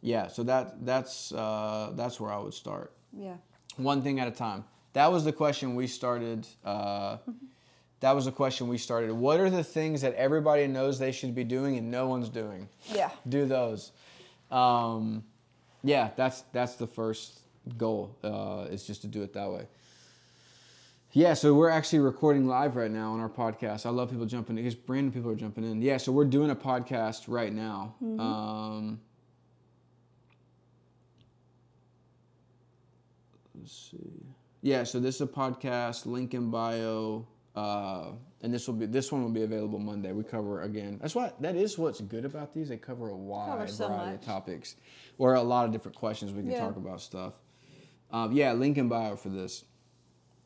yeah, 0.01 0.29
so 0.29 0.43
that 0.45 0.85
that's 0.87 1.33
uh, 1.33 1.93
that's 1.95 2.21
where 2.21 2.31
I 2.31 2.39
would 2.39 2.55
start. 2.55 2.93
Yeah. 3.13 3.35
One 3.77 4.03
thing 4.03 4.21
at 4.21 4.29
a 4.29 4.31
time. 4.31 4.65
That 4.93 5.13
was 5.13 5.25
the 5.25 5.33
question 5.33 5.75
we 5.75 5.87
started. 5.89 6.47
Uh, 6.65 7.19
that 8.01 8.13
was 8.15 8.27
the 8.27 8.33
question 8.33 8.69
we 8.69 8.79
started. 8.79 9.13
What 9.13 9.41
are 9.41 9.51
the 9.51 9.65
things 9.65 10.03
that 10.03 10.15
everybody 10.15 10.67
knows 10.67 10.99
they 10.99 11.13
should 11.13 11.35
be 11.35 11.45
doing 11.45 11.77
and 11.77 11.91
no 11.91 12.07
one's 12.07 12.29
doing? 12.29 12.69
Yeah. 12.93 13.11
Do 13.29 13.47
those. 13.47 13.93
Um, 14.51 15.25
yeah, 15.83 16.11
that's 16.17 16.43
that's 16.53 16.75
the 16.75 16.87
first 16.87 17.41
goal. 17.79 18.17
Uh, 18.23 18.67
is 18.71 18.87
just 18.87 19.01
to 19.03 19.07
do 19.07 19.23
it 19.23 19.33
that 19.33 19.51
way. 19.51 19.67
Yeah, 21.13 21.33
so 21.33 21.55
we're 21.55 21.71
actually 21.71 22.01
recording 22.01 22.47
live 22.47 22.77
right 22.77 22.91
now 22.91 23.13
on 23.13 23.21
our 23.21 23.29
podcast. 23.31 23.87
I 23.87 23.89
love 23.89 24.11
people 24.11 24.27
jumping 24.27 24.59
in 24.59 24.65
because 24.65 24.75
brand 24.75 25.07
new 25.07 25.13
people 25.13 25.31
are 25.31 25.37
jumping 25.37 25.65
in. 25.65 25.81
Yeah, 25.81 25.97
so 25.97 26.13
we're 26.13 26.27
doing 26.27 26.51
a 26.51 26.55
podcast 26.57 27.25
right 27.27 27.53
now. 27.55 27.95
Um, 28.03 29.01
let's 33.59 33.91
see. 33.91 34.27
Yeah, 34.61 34.85
so 34.85 35.01
this 35.01 35.15
is 35.15 35.21
a 35.23 35.27
podcast, 35.27 36.05
link 36.05 36.35
in 36.35 36.51
bio, 36.51 37.27
uh, 37.57 38.11
and 38.43 38.53
this 38.55 38.67
will 38.69 38.75
be 38.75 38.87
this 38.87 39.11
one 39.11 39.23
will 39.23 39.31
be 39.31 39.43
available 39.43 39.79
Monday. 39.79 40.13
We 40.13 40.23
cover 40.23 40.63
again. 40.63 40.99
That's 41.01 41.15
what 41.15 41.41
that 41.43 41.57
is. 41.57 41.79
What's 41.79 42.01
good 42.01 42.25
about 42.25 42.53
these? 42.55 42.69
They 42.69 42.77
cover 42.77 43.09
a 43.09 43.17
wide 43.17 43.49
Cover 43.49 43.67
so 43.67 43.89
variety 43.89 44.11
much. 44.13 44.21
of 44.21 44.27
topics, 44.27 44.77
or 45.19 45.35
a 45.35 45.43
lot 45.43 45.65
of 45.67 45.73
different 45.73 45.97
questions. 45.97 46.33
We 46.33 46.43
can 46.43 46.51
Yeah. 46.53 46.61
talk 46.61 46.77
about 46.77 47.01
stuff. 47.01 47.35
Um, 48.13 48.33
yeah, 48.33 48.53
link 48.53 48.79
in 48.79 48.89
bio 48.89 49.17
for 49.17 49.31
this. 49.31 49.65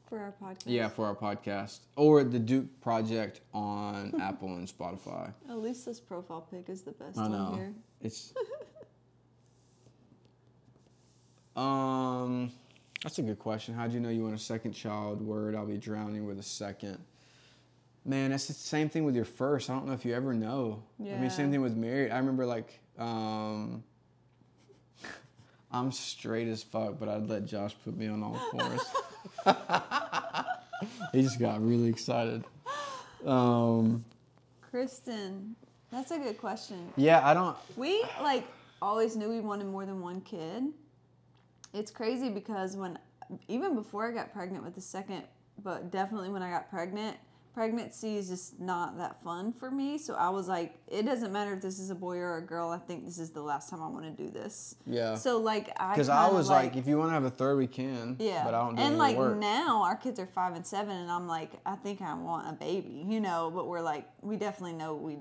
For 0.08 0.18
our 0.18 0.34
podcast. 0.42 0.62
Yeah, 0.66 0.88
for 0.88 1.06
our 1.06 1.14
podcast 1.14 1.80
or 1.94 2.24
the 2.24 2.38
Duke 2.38 2.66
Project 2.80 3.42
on 3.54 4.12
Apple 4.20 4.54
and 4.56 4.66
Spotify. 4.66 5.32
At 5.48 5.58
least 5.58 5.84
this 5.86 6.00
profile 6.00 6.40
pic 6.50 6.68
is 6.68 6.82
the 6.82 6.92
best 6.92 7.18
I 7.18 7.28
know. 7.28 7.52
here. 7.54 7.74
It's 8.00 8.32
um, 11.56 12.50
that's 13.02 13.18
a 13.18 13.22
good 13.22 13.38
question. 13.38 13.74
How'd 13.74 13.92
you 13.92 14.00
know 14.00 14.10
you 14.10 14.22
want 14.22 14.34
a 14.34 14.38
second 14.38 14.72
child? 14.72 15.22
Word, 15.22 15.54
I'll 15.54 15.66
be 15.66 15.78
drowning 15.78 16.26
with 16.26 16.38
a 16.38 16.42
second. 16.42 16.98
Man, 18.04 18.30
that's 18.30 18.46
the 18.46 18.54
same 18.54 18.88
thing 18.88 19.04
with 19.04 19.14
your 19.14 19.24
first. 19.24 19.70
I 19.70 19.74
don't 19.74 19.86
know 19.86 19.92
if 19.92 20.04
you 20.04 20.14
ever 20.14 20.34
know. 20.34 20.82
Yeah. 20.98 21.14
I 21.14 21.18
mean, 21.18 21.30
same 21.30 21.50
thing 21.50 21.60
with 21.60 21.76
married. 21.76 22.10
I 22.10 22.18
remember 22.18 22.46
like 22.46 22.78
um. 22.98 23.82
I'm 25.72 25.92
straight 25.92 26.48
as 26.48 26.62
fuck, 26.62 26.98
but 26.98 27.08
I'd 27.08 27.28
let 27.28 27.46
Josh 27.46 27.76
put 27.84 27.96
me 27.96 28.08
on 28.08 28.22
all 28.24 28.34
fours. 28.50 28.80
he 31.12 31.22
just 31.22 31.38
got 31.38 31.64
really 31.64 31.88
excited. 31.88 32.44
Um, 33.24 34.04
Kristen, 34.70 35.54
that's 35.92 36.10
a 36.10 36.18
good 36.18 36.38
question. 36.38 36.92
yeah, 36.96 37.26
I 37.26 37.34
don't. 37.34 37.56
We 37.76 38.04
like 38.20 38.46
always 38.82 39.14
knew 39.16 39.28
we 39.28 39.40
wanted 39.40 39.66
more 39.66 39.86
than 39.86 40.00
one 40.00 40.20
kid. 40.22 40.64
It's 41.72 41.90
crazy 41.90 42.28
because 42.30 42.76
when 42.76 42.98
even 43.48 43.74
before 43.74 44.08
I 44.08 44.12
got 44.12 44.32
pregnant 44.32 44.64
with 44.64 44.74
the 44.74 44.80
second, 44.80 45.22
but 45.62 45.90
definitely 45.90 46.30
when 46.30 46.42
I 46.42 46.50
got 46.50 46.68
pregnant, 46.68 47.16
pregnancy 47.54 48.16
is 48.16 48.28
just 48.28 48.58
not 48.60 48.96
that 48.98 49.22
fun 49.22 49.52
for 49.52 49.70
me. 49.70 49.98
So 49.98 50.14
I 50.14 50.30
was 50.30 50.48
like, 50.48 50.74
it 50.88 51.04
doesn't 51.04 51.32
matter 51.32 51.52
if 51.54 51.60
this 51.60 51.78
is 51.78 51.90
a 51.90 51.94
boy 51.94 52.16
or 52.16 52.38
a 52.38 52.42
girl. 52.42 52.70
I 52.70 52.78
think 52.78 53.04
this 53.04 53.18
is 53.18 53.30
the 53.30 53.42
last 53.42 53.70
time 53.70 53.82
I 53.82 53.88
want 53.88 54.04
to 54.04 54.10
do 54.24 54.30
this. 54.30 54.74
Yeah. 54.86 55.14
So 55.14 55.38
like 55.38 55.70
I 55.78 55.92
Because 55.92 56.08
I 56.08 56.28
was 56.28 56.48
like, 56.48 56.76
if 56.76 56.88
you 56.88 56.98
want 56.98 57.10
to 57.10 57.14
have 57.14 57.24
a 57.24 57.30
third, 57.30 57.56
we 57.56 57.66
can. 57.68 58.16
yeah, 58.18 58.42
But 58.44 58.54
I 58.54 58.64
don't 58.64 58.74
do 58.76 58.82
and 58.82 58.98
like 58.98 59.16
work. 59.16 59.36
now 59.38 59.82
our 59.84 59.96
kids 59.96 60.18
are 60.18 60.26
five 60.26 60.54
and 60.56 60.66
seven, 60.66 60.96
and 60.96 61.10
I'm 61.10 61.28
like, 61.28 61.52
I 61.66 61.76
think 61.76 62.02
I 62.02 62.14
want 62.14 62.48
a 62.48 62.52
baby, 62.52 63.04
you 63.08 63.20
know. 63.20 63.52
But 63.54 63.68
we're 63.68 63.80
like, 63.82 64.08
we 64.22 64.36
definitely 64.36 64.72
know 64.74 64.94
we 64.96 65.14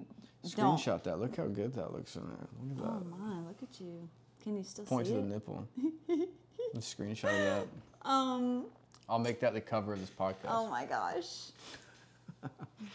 don't. 0.56 0.78
Screenshot 0.80 1.04
that. 1.04 1.20
Look 1.20 1.36
how 1.36 1.46
good 1.48 1.74
that 1.74 1.94
looks 1.94 2.16
in 2.16 2.24
there. 2.28 2.48
Look 2.64 2.80
at 2.80 2.92
Oh 2.92 3.00
that. 3.00 3.06
my, 3.20 3.40
look 3.42 3.58
at 3.62 3.80
you. 3.82 4.08
Can 4.50 4.58
you 4.58 4.64
still 4.64 4.84
Point 4.86 5.06
see 5.06 5.14
to 5.14 5.20
the 5.20 5.26
it? 5.26 5.30
nipple. 5.30 5.68
Let's 6.74 6.92
screenshot 6.96 7.26
of 7.26 7.68
that. 8.04 8.10
Um. 8.10 8.66
I'll 9.08 9.20
make 9.20 9.40
that 9.42 9.54
the 9.54 9.62
cover 9.62 9.94
of 9.94 10.00
this 10.00 10.10
podcast. 10.10 10.48
Oh 10.48 10.68
my 10.72 10.86
gosh. 10.86 11.52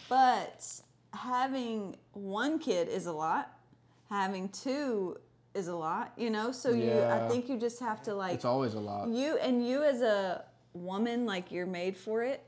but 0.09 0.65
having 1.13 1.95
one 2.11 2.59
kid 2.59 2.89
is 2.89 3.05
a 3.05 3.11
lot. 3.13 3.53
Having 4.09 4.49
two 4.49 5.15
is 5.53 5.69
a 5.69 5.75
lot, 5.75 6.11
you 6.17 6.29
know? 6.29 6.51
So 6.51 6.71
you 6.71 6.87
Yeah. 6.87 7.23
I 7.25 7.29
think 7.29 7.47
you 7.47 7.57
just 7.57 7.79
have 7.79 8.01
to 8.03 8.13
like 8.13 8.33
it's 8.33 8.43
always 8.43 8.73
a 8.73 8.79
lot. 8.79 9.07
you 9.07 9.37
and 9.37 9.65
you 9.65 9.81
as 9.81 10.01
a 10.01 10.43
woman 10.73 11.25
like 11.25 11.53
you're 11.53 11.65
made 11.65 11.95
for 11.95 12.21
it, 12.21 12.43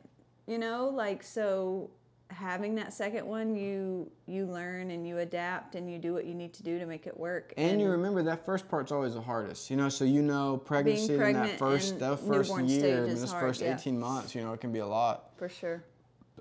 you 0.47 0.57
know? 0.57 0.89
Like 0.89 1.23
so 1.23 1.89
having 2.29 2.75
that 2.75 2.93
second 2.93 3.25
one 3.25 3.55
you 3.55 4.11
you 4.25 4.45
learn 4.45 4.91
and 4.91 5.07
you 5.07 5.19
adapt 5.19 5.75
and 5.75 5.91
you 5.91 5.97
do 5.97 6.13
what 6.13 6.25
you 6.25 6.35
need 6.35 6.53
to 6.53 6.63
do 6.63 6.77
to 6.79 6.85
make 6.85 7.07
it 7.07 7.17
work. 7.17 7.53
And 7.57 7.79
you 7.79 7.89
remember 7.89 8.21
that 8.23 8.45
first 8.45 8.67
part's 8.67 8.91
always 8.91 9.13
the 9.13 9.21
hardest, 9.21 9.69
you 9.69 9.77
know. 9.77 9.89
So 9.89 10.05
you 10.05 10.21
know, 10.21 10.57
pregnancy 10.57 11.13
in 11.13 11.33
that 11.33 11.57
first 11.57 11.99
that 11.99 12.19
first 12.19 12.51
year, 12.51 12.67
stage 12.67 12.83
I 12.83 13.01
mean, 13.01 13.09
is 13.09 13.21
this 13.21 13.31
hard, 13.31 13.43
first 13.43 13.61
yeah. 13.61 13.73
eighteen 13.75 13.99
months, 13.99 14.35
you 14.35 14.41
know, 14.41 14.53
it 14.53 14.61
can 14.61 14.71
be 14.71 14.79
a 14.79 14.87
lot. 14.87 15.31
for 15.37 15.49
sure. 15.49 15.83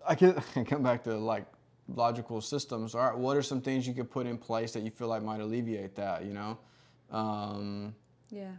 I 0.07 0.15
can 0.15 0.35
come 0.67 0.83
back 0.83 1.05
to 1.05 1.17
like 1.17 1.47
logical 1.89 2.41
systems. 2.41 2.95
All 2.95 3.03
right, 3.03 3.17
what 3.17 3.37
are 3.37 3.43
some 3.43 3.61
things 3.61 3.87
you 3.87 3.95
could 3.95 4.11
put 4.11 4.27
in 4.27 4.39
place 4.39 4.73
that 4.73 4.83
you 4.83 4.91
feel 4.91 5.09
like 5.09 5.23
might 5.23 5.41
alleviate 5.41 5.95
that? 5.97 6.25
You 6.25 6.35
know, 6.35 6.59
um, 7.11 7.95
Yeah. 8.31 8.53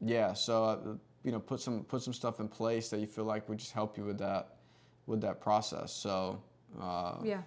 yeah. 0.00 0.32
So 0.32 0.64
uh, 0.64 0.78
you 1.22 1.32
know, 1.32 1.40
put 1.40 1.60
some 1.60 1.84
put 1.84 2.02
some 2.02 2.12
stuff 2.12 2.40
in 2.40 2.48
place 2.48 2.88
that 2.90 2.98
you 3.00 3.06
feel 3.06 3.24
like 3.24 3.48
would 3.48 3.58
just 3.58 3.72
help 3.72 3.96
you 3.96 4.04
with 4.04 4.18
that 4.18 4.56
with 5.06 5.20
that 5.20 5.40
process. 5.40 5.92
So. 5.92 6.42
Uh, 6.80 7.16
Yeah. 7.24 7.42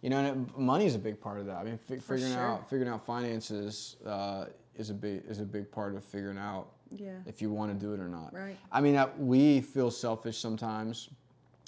You 0.00 0.10
know, 0.10 0.18
and 0.18 0.48
it, 0.50 0.58
money 0.58 0.84
is 0.84 0.96
a 0.96 0.98
big 0.98 1.20
part 1.20 1.38
of 1.38 1.46
that. 1.46 1.58
I 1.58 1.64
mean, 1.64 1.78
fi- 1.78 1.98
figuring 1.98 2.32
sure. 2.32 2.42
out 2.42 2.68
figuring 2.68 2.90
out 2.90 3.04
finances 3.06 3.96
uh, 4.04 4.46
is 4.74 4.90
a 4.90 4.94
big 4.94 5.22
is 5.28 5.38
a 5.38 5.44
big 5.44 5.70
part 5.70 5.94
of 5.94 6.02
figuring 6.04 6.38
out 6.38 6.72
Yeah. 6.90 7.18
if 7.24 7.40
you 7.40 7.50
want 7.52 7.72
to 7.72 7.86
do 7.86 7.92
it 7.94 8.00
or 8.00 8.08
not. 8.08 8.34
Right. 8.34 8.58
I 8.72 8.80
mean, 8.80 8.96
uh, 8.96 9.10
we 9.16 9.60
feel 9.60 9.90
selfish 9.92 10.38
sometimes. 10.38 11.08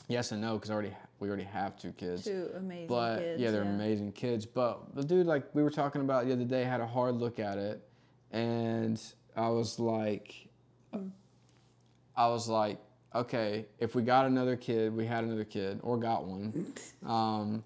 Yes 0.09 0.33
and 0.33 0.41
no, 0.43 0.55
because 0.55 0.71
already 0.71 0.93
we 1.21 1.29
already 1.29 1.45
have 1.45 1.77
two 1.79 1.93
kids. 1.93 2.25
Two 2.25 2.51
amazing 2.57 2.89
but 2.89 3.19
kids. 3.21 3.41
yeah, 3.41 3.51
they're 3.53 3.63
amazing 3.63 4.11
kids. 4.13 4.45
But 4.47 4.95
the 4.97 5.05
dude, 5.05 5.27
like 5.27 5.55
we 5.55 5.63
were 5.63 5.71
talking 5.71 6.01
about 6.01 6.27
the 6.27 6.33
other 6.33 6.45
day, 6.45 6.65
had 6.65 6.81
a 6.81 6.87
hard 6.87 7.15
look 7.15 7.39
at 7.39 7.57
it, 7.57 7.89
and 8.33 9.01
I 9.37 9.49
was 9.49 9.79
like, 9.79 10.49
Hmm. 10.93 11.09
I 12.17 12.27
was 12.29 12.49
like, 12.49 12.79
okay, 13.15 13.67
if 13.79 13.95
we 13.95 14.03
got 14.03 14.27
another 14.27 14.57
kid, 14.57 14.95
we 14.95 15.07
had 15.07 15.25
another 15.25 15.45
kid 15.45 15.81
or 15.83 15.97
got 15.97 16.25
one. 16.25 16.73
Um, 17.07 17.63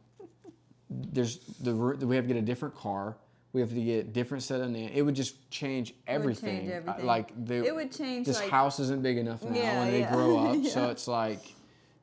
there's 0.91 1.39
the 1.61 1.73
we 1.75 2.17
have 2.17 2.25
to 2.25 2.29
get 2.35 2.37
a 2.37 2.43
different 2.43 2.75
car. 2.75 3.17
We 3.53 3.61
have 3.61 3.71
to 3.71 3.81
get 3.83 4.13
different 4.13 4.43
set 4.43 4.61
of 4.61 4.71
name. 4.71 4.91
It 4.93 5.03
would 5.03 5.15
just 5.15 5.49
change 5.51 5.93
would 5.93 5.99
everything. 6.15 6.59
change 6.61 6.71
Uh, 6.71 6.75
everything. 6.75 7.07
Like 7.07 7.47
the 7.47 7.65
It 7.65 7.75
would 7.75 7.93
change, 7.93 8.27
This 8.27 8.41
like- 8.41 8.51
house 8.51 8.81
isn't 8.81 9.03
big 9.03 9.17
enough 9.17 9.43
now 9.45 9.55
Yeah, 9.55 9.79
when 9.81 9.91
they 9.93 10.01
yeah. 10.01 10.13
grow 10.13 10.39
up. 10.39 10.65
So 10.65 10.91
it's 10.91 11.07
like, 11.09 11.41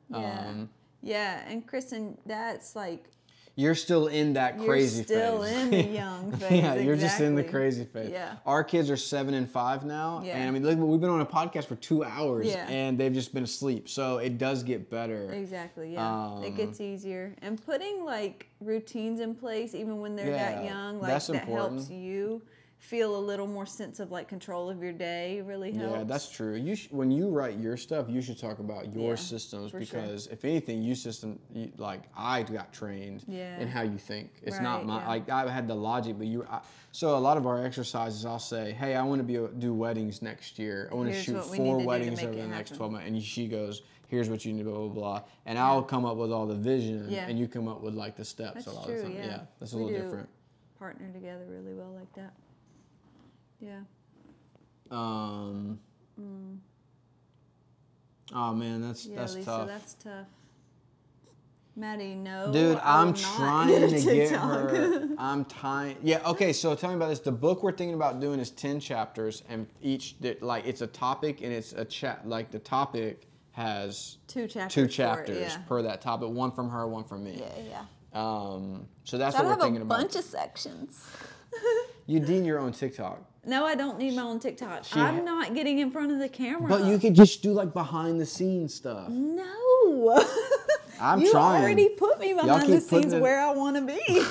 Yeah. 0.10 0.48
um, 0.48 0.70
Yeah, 1.02 1.42
and 1.48 1.66
Kristen, 1.68 2.18
that's 2.26 2.76
like 2.76 3.04
you're 3.58 3.76
still 3.76 4.08
in 4.08 4.34
that 4.34 4.60
crazy 4.60 5.04
phase. 5.04 5.10
You're 5.12 5.20
still 5.22 5.44
in 5.44 5.70
the 5.72 5.82
young 5.84 6.32
phase, 6.34 6.52
yeah, 6.62 6.76
you're 6.76 6.98
just 6.98 7.22
in 7.22 7.36
the 7.36 7.44
crazy 7.44 7.86
phase. 7.86 8.12
Yeah. 8.12 8.36
Our 8.46 8.64
kids 8.64 8.90
are 8.90 8.98
seven 8.98 9.34
and 9.34 9.50
five 9.50 9.86
now, 9.86 10.22
Yeah. 10.26 10.38
and 10.38 10.48
I 10.50 10.52
mean, 10.52 10.64
look, 10.64 10.78
we've 10.78 11.00
been 11.00 11.10
on 11.10 11.22
a 11.22 11.26
podcast 11.26 11.66
for 11.66 11.76
two 11.76 12.04
hours, 12.04 12.48
Yeah. 12.48 12.68
and 12.68 12.98
they've 12.98 13.14
just 13.14 13.34
been 13.34 13.44
asleep. 13.44 13.88
So 13.88 14.18
it 14.18 14.38
does 14.38 14.62
get 14.64 14.90
better. 14.90 15.32
exactly 15.32 15.94
yeah. 15.94 16.42
it 16.42 16.48
Um, 16.50 16.56
gets 16.56 16.82
easier, 16.82 17.34
and 17.42 17.64
putting 17.66 18.04
like 18.04 18.48
routines 18.60 19.20
in 19.22 19.36
place, 19.36 19.74
even 19.74 20.02
when 20.02 20.16
they're 20.16 20.28
Yeah, 20.32 20.56
that 20.56 20.66
young, 20.66 21.00
like 21.00 21.12
that's 21.12 21.28
that 21.28 21.46
helps 21.46 21.90
you 21.90 22.42
feel 22.86 23.16
a 23.16 23.20
little 23.20 23.48
more 23.48 23.66
sense 23.66 24.00
of 24.00 24.12
like 24.12 24.28
control 24.28 24.70
of 24.70 24.82
your 24.84 24.92
day 24.94 25.42
really 25.42 25.72
helps. 25.72 25.98
Yeah, 25.98 26.04
that's 26.04 26.30
true. 26.30 26.56
You 26.56 26.76
sh- 26.76 26.88
when 26.92 27.10
you 27.10 27.30
write 27.30 27.58
your 27.58 27.78
stuff, 27.78 28.06
you 28.08 28.22
should 28.22 28.38
talk 28.40 28.60
about 28.60 28.94
your 28.94 29.10
Yeah, 29.12 29.16
systems 29.16 29.72
for 29.72 29.84
sure. 29.84 30.02
because 30.02 30.28
if 30.28 30.46
anything, 30.46 30.84
you 30.84 30.94
system 30.94 31.40
you, 31.54 31.72
like 31.78 32.02
I 32.16 32.44
got 32.44 32.72
trained 32.72 33.24
Yeah. 33.28 33.60
in 33.60 33.68
how 33.68 33.82
you 33.82 33.98
think. 33.98 34.30
It's 34.44 34.60
not 34.60 34.86
my 34.86 35.00
yeah. 35.02 35.08
like 35.08 35.30
I 35.30 35.50
had 35.52 35.68
the 35.68 35.76
logic, 35.76 36.18
but 36.18 36.28
you. 36.28 36.46
I, 36.50 36.62
so 36.92 37.18
a 37.18 37.20
lot 37.20 37.38
of 37.38 37.46
our 37.48 37.66
exercises, 37.66 38.26
I'll 38.26 38.40
say, 38.40 38.72
"Hey, 38.72 38.96
I 38.96 39.04
want 39.04 39.20
to 39.20 39.24
be 39.26 39.36
a, 39.38 39.48
do 39.48 39.74
weddings 39.74 40.22
next 40.22 40.58
year. 40.60 40.88
I 40.92 40.96
want 40.96 41.10
to 41.12 41.20
shoot 41.20 41.44
four 41.44 41.56
need 41.58 41.58
to 41.58 41.64
do 41.74 41.80
to 41.80 41.86
weddings 41.86 42.24
over 42.24 42.36
the 42.36 42.48
next 42.48 42.76
twelve 42.76 42.92
months." 42.92 43.08
And 43.08 43.22
she 43.22 43.48
goes, 43.48 43.82
"Here's 44.08 44.30
what 44.30 44.46
you 44.46 44.54
need, 44.54 44.64
to 44.64 44.70
blah 44.70 44.80
blah 44.88 44.88
blah," 44.90 45.22
and 45.48 45.58
I'll 45.58 45.82
come 45.84 46.06
up 46.06 46.18
with 46.18 46.32
all 46.32 46.46
the 46.46 46.56
vision, 46.56 47.12
and 47.14 47.38
you 47.40 47.48
come 47.48 47.68
up 47.68 47.82
with 47.82 47.96
like 47.96 48.16
the 48.16 48.24
steps 48.26 48.66
That's 48.66 48.68
a 48.68 48.72
lot 48.72 48.86
true. 48.86 48.96
of 48.96 49.02
the 49.02 49.08
time. 49.10 49.16
Yeah. 49.16 49.40
that's 49.60 49.74
a 49.74 49.78
We 49.78 49.86
little 49.86 50.02
different. 50.02 50.30
Partner 50.78 51.10
together 51.12 51.46
really 51.50 51.74
well 51.74 51.92
like 51.98 52.14
that. 52.14 52.34
Yeah. 53.60 53.80
Um. 54.92 55.80
Oh 58.34 58.54
man, 58.54 58.82
that's 58.82 59.06
Mm. 59.06 59.10
Yeah, 59.12 59.16
that's 59.20 59.36
Lisa, 59.36 59.46
tough. 59.46 59.68
that's 59.68 59.94
tough. 59.96 60.28
Maddie, 61.78 62.16
no. 62.16 62.52
Dude, 62.54 62.78
I 62.78 63.02
will 63.04 63.10
I'm 63.10 63.14
trying 63.14 63.90
to 63.90 64.02
get 64.02 64.32
her. 64.32 65.10
I'm 65.18 65.44
trying. 65.46 65.98
Yeah, 66.02 66.22
okay. 66.26 66.54
So 66.54 66.74
tell 66.74 66.90
me 66.90 66.96
about 66.96 67.10
this. 67.10 67.20
The 67.20 67.32
book 67.32 67.64
we're 67.64 67.74
thinking 67.74 67.96
about 67.96 68.22
doing 68.22 68.40
is 68.40 68.50
ten 68.52 68.80
chapters, 68.80 69.44
and 69.50 69.68
each 69.82 70.16
like 70.42 70.66
it's 70.66 70.82
a 70.82 70.88
topic, 70.88 71.42
and 71.42 71.52
it's 71.52 71.74
a 71.74 71.84
chat. 71.84 72.28
Like 72.28 72.50
the 72.52 72.60
topic 72.60 73.28
has 73.52 74.18
Two 74.28 74.48
chapters. 74.48 74.74
two 74.74 74.88
for 75.04 75.24
it, 75.24 75.30
yeah. 75.30 75.58
per 75.68 75.82
that 75.82 76.02
topic. 76.02 76.30
One 76.30 76.52
from 76.52 76.70
her, 76.70 76.88
one 76.88 77.04
from 77.04 77.24
me. 77.24 77.42
Yeah, 77.42 77.64
yeah. 77.70 77.86
Um. 78.14 78.88
So 79.04 79.18
that's 79.18 79.36
what 79.36 79.46
we're 79.46 79.56
thinking 79.58 79.82
about. 79.82 80.00
a 80.00 80.04
bunch 80.04 80.16
of 80.16 80.24
sections. 80.24 81.06
You 82.08 82.20
dean 82.20 82.46
your 82.46 82.60
own 82.60 82.72
TikTok, 82.72 83.20
No, 83.48 83.64
I 83.66 83.76
don't 83.76 84.00
need 84.00 84.16
my 84.16 84.24
own 84.24 84.40
TikTok. 84.40 84.86
She 84.86 85.00
I'm 85.00 85.24
not 85.24 85.54
getting 85.54 85.78
in 85.80 85.92
front 85.92 86.12
of 86.12 86.20
the 86.20 86.30
camera. 86.30 86.68
but 86.68 86.86
you 86.86 86.98
could 86.98 87.14
just 87.14 87.44
do 87.44 87.52
like 87.52 87.74
behind 87.74 88.20
the 88.20 88.26
scenes 88.26 88.74
stuff. 88.74 89.10
No. 89.10 90.26
I'm 91.00 91.20
you 91.20 91.30
trying. 91.32 91.62
You 91.62 91.68
already 91.68 91.90
put 91.90 92.20
me 92.20 92.34
behind 92.34 92.72
the 92.72 92.80
scenes 92.82 93.14
it- 93.14 93.22
where 93.22 93.40
I 93.42 93.52
want 93.52 93.76
to 93.76 93.82
be. 93.86 94.24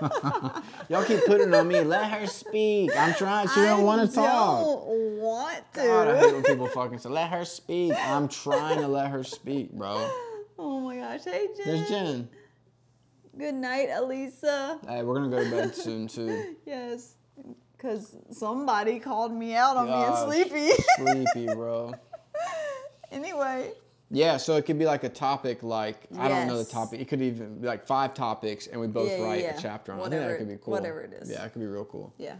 Y'all 0.88 1.04
keep 1.04 1.24
putting 1.24 1.48
it 1.48 1.54
on 1.54 1.68
me. 1.68 1.80
Let 1.80 2.10
her 2.10 2.26
speak. 2.26 2.90
I'm 2.96 3.14
trying. 3.14 3.48
She 3.48 3.60
don't 3.62 3.84
want 3.84 4.08
to 4.08 4.14
talk. 4.14 4.26
I 4.26 4.62
don't 4.62 4.86
want 5.18 5.72
to. 5.74 5.80
God, 5.80 6.08
I 6.08 6.18
hate 6.18 6.32
when 6.34 6.42
people 6.44 6.66
fucking 6.68 6.98
say, 6.98 7.08
let 7.08 7.30
her 7.30 7.44
speak. 7.44 7.94
I'm 7.96 8.28
trying 8.28 8.80
to 8.80 8.88
let 8.88 9.10
her 9.10 9.22
speak, 9.22 9.72
bro. 9.72 10.10
Oh 10.58 10.80
my 10.80 10.96
gosh. 10.96 11.20
Hey, 11.24 11.46
Jen. 11.56 11.66
There's 11.66 11.88
Jen. 11.88 12.28
Good 13.38 13.54
night, 13.54 13.88
Elisa. 13.92 14.80
Hey, 14.88 15.04
we're 15.04 15.14
gonna 15.14 15.28
go 15.30 15.42
to 15.44 15.50
bed 15.50 15.74
soon 15.76 16.08
too. 16.08 16.56
Yes. 16.66 17.14
Because 17.78 18.16
somebody 18.32 18.98
called 18.98 19.32
me 19.32 19.54
out 19.54 19.76
on 19.76 19.86
Gosh, 19.86 20.24
being 20.28 20.48
sleepy. 20.50 20.82
Sleepy, 20.96 21.46
bro. 21.54 21.94
anyway. 23.12 23.70
Yeah, 24.10 24.36
so 24.38 24.56
it 24.56 24.64
could 24.64 24.78
be 24.78 24.86
like 24.86 25.04
a 25.04 25.08
topic, 25.08 25.62
like 25.62 26.06
I 26.18 26.28
don't 26.28 26.46
know 26.48 26.58
the 26.58 26.64
topic. 26.68 27.00
It 27.00 27.08
could 27.08 27.20
even 27.22 27.58
be 27.60 27.66
like 27.66 27.84
five 27.84 28.14
topics, 28.14 28.66
and 28.66 28.80
we 28.80 28.86
both 28.86 29.10
Yeah, 29.10 29.22
write 29.22 29.42
yeah. 29.42 29.56
a 29.56 29.60
chapter 29.60 29.92
on. 29.92 29.98
it. 29.98 30.02
I 30.02 30.04
think 30.08 30.12
Whatever 30.14 30.32
that 30.32 30.38
could 30.38 30.48
be 30.48 30.56
cool. 30.64 30.72
whatever 30.72 31.00
it 31.02 31.12
is. 31.12 31.30
Yeah, 31.30 31.44
it 31.44 31.52
could 31.52 31.60
be 31.60 31.66
real 31.66 31.84
cool. 31.84 32.14
Yeah. 32.18 32.36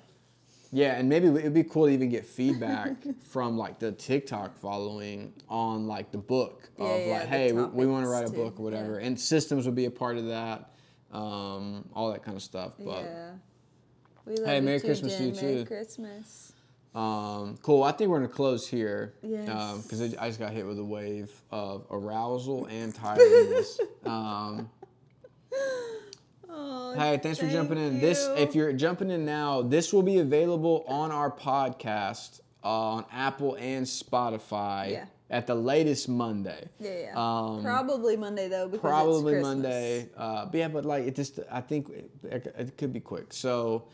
Yeah, 0.73 0.97
and 0.99 1.09
maybe 1.09 1.29
it'd 1.29 1.55
be 1.55 1.65
cool 1.65 1.87
to 1.87 1.93
even 1.93 2.09
get 2.11 2.27
feedback 2.27 2.97
from 3.23 3.57
like 3.57 3.79
the 3.79 3.93
TikTok 3.93 4.59
following 4.59 5.33
on 5.49 5.87
like 5.87 6.11
the 6.11 6.19
book 6.19 6.69
of 6.79 6.89
Yeah, 7.01 7.19
like, 7.21 7.29
hey, 7.29 7.53
we, 7.53 7.65
we 7.65 7.87
want 7.87 8.05
to 8.05 8.11
write 8.11 8.27
a 8.27 8.31
too. 8.31 8.37
book 8.37 8.59
or 8.59 8.63
whatever, 8.65 8.99
and 8.99 9.19
systems 9.19 9.65
would 9.67 9.75
be 9.77 9.85
a 9.87 9.91
part 9.91 10.17
of 10.19 10.27
that, 10.27 10.71
um, 11.13 11.87
all 11.95 12.11
that 12.13 12.23
kind 12.23 12.37
of 12.37 12.43
stuff. 12.43 12.73
But 12.79 13.05
yeah. 13.05 13.31
We 14.29 14.37
love 14.37 14.47
Hey, 14.47 14.57
you 14.57 14.63
Merry 14.63 14.81
too, 14.81 14.87
Christmas 14.87 15.17
to 15.17 15.23
you, 15.25 15.29
Merry 15.33 15.41
too. 15.41 15.47
Merry 15.55 15.65
Christmas. 15.65 16.53
um, 16.95 17.59
cool. 17.63 17.83
I 17.83 17.93
think 17.93 18.11
we're 18.11 18.19
gonna 18.19 18.29
close 18.29 18.67
here 18.69 19.15
Yes. 19.23 19.83
because 19.83 20.15
I 20.17 20.27
just 20.29 20.39
got 20.39 20.53
hit 20.53 20.67
with 20.67 20.79
a 20.79 20.85
wave 20.85 21.31
of 21.51 21.87
arousal 21.91 22.67
and 22.67 22.95
tiredness. 23.03 23.81
um, 24.05 24.71
Oh, 26.51 26.95
Hey, 26.99 27.19
thanks 27.19 27.39
for 27.39 27.49
jumping 27.49 27.79
in. 27.79 28.01
This, 28.01 28.27
if 28.37 28.55
you're 28.55 28.73
jumping 28.73 29.11
in 29.11 29.25
now, 29.25 29.63
this 29.63 29.93
will 29.93 30.03
be 30.03 30.19
available 30.19 30.85
on 30.89 31.13
our 31.13 31.31
podcast 31.31 32.41
uh, 32.65 32.69
on 32.69 33.05
Apple 33.13 33.57
and 33.61 33.85
Spotify 33.87 34.91
Yeah. 34.93 35.05
at 35.31 35.47
the 35.47 35.55
latest 35.55 36.09
Monday. 36.09 36.69
Yeah, 36.81 36.91
yeah. 36.99 37.13
Um, 37.15 37.63
probably 37.63 38.17
Monday 38.17 38.49
though 38.49 38.67
because 38.67 38.81
Probably 38.81 39.41
Monday. 39.41 40.09
Uh, 40.17 40.47
but 40.47 40.55
yeah, 40.59 40.69
but 40.69 40.85
like 40.85 41.05
it 41.07 41.15
just, 41.15 41.39
I 41.51 41.61
think 41.61 41.89
it, 42.25 42.53
it 42.59 42.77
could 42.77 42.93
be 42.93 43.01
quick. 43.01 43.33
So. 43.33 43.85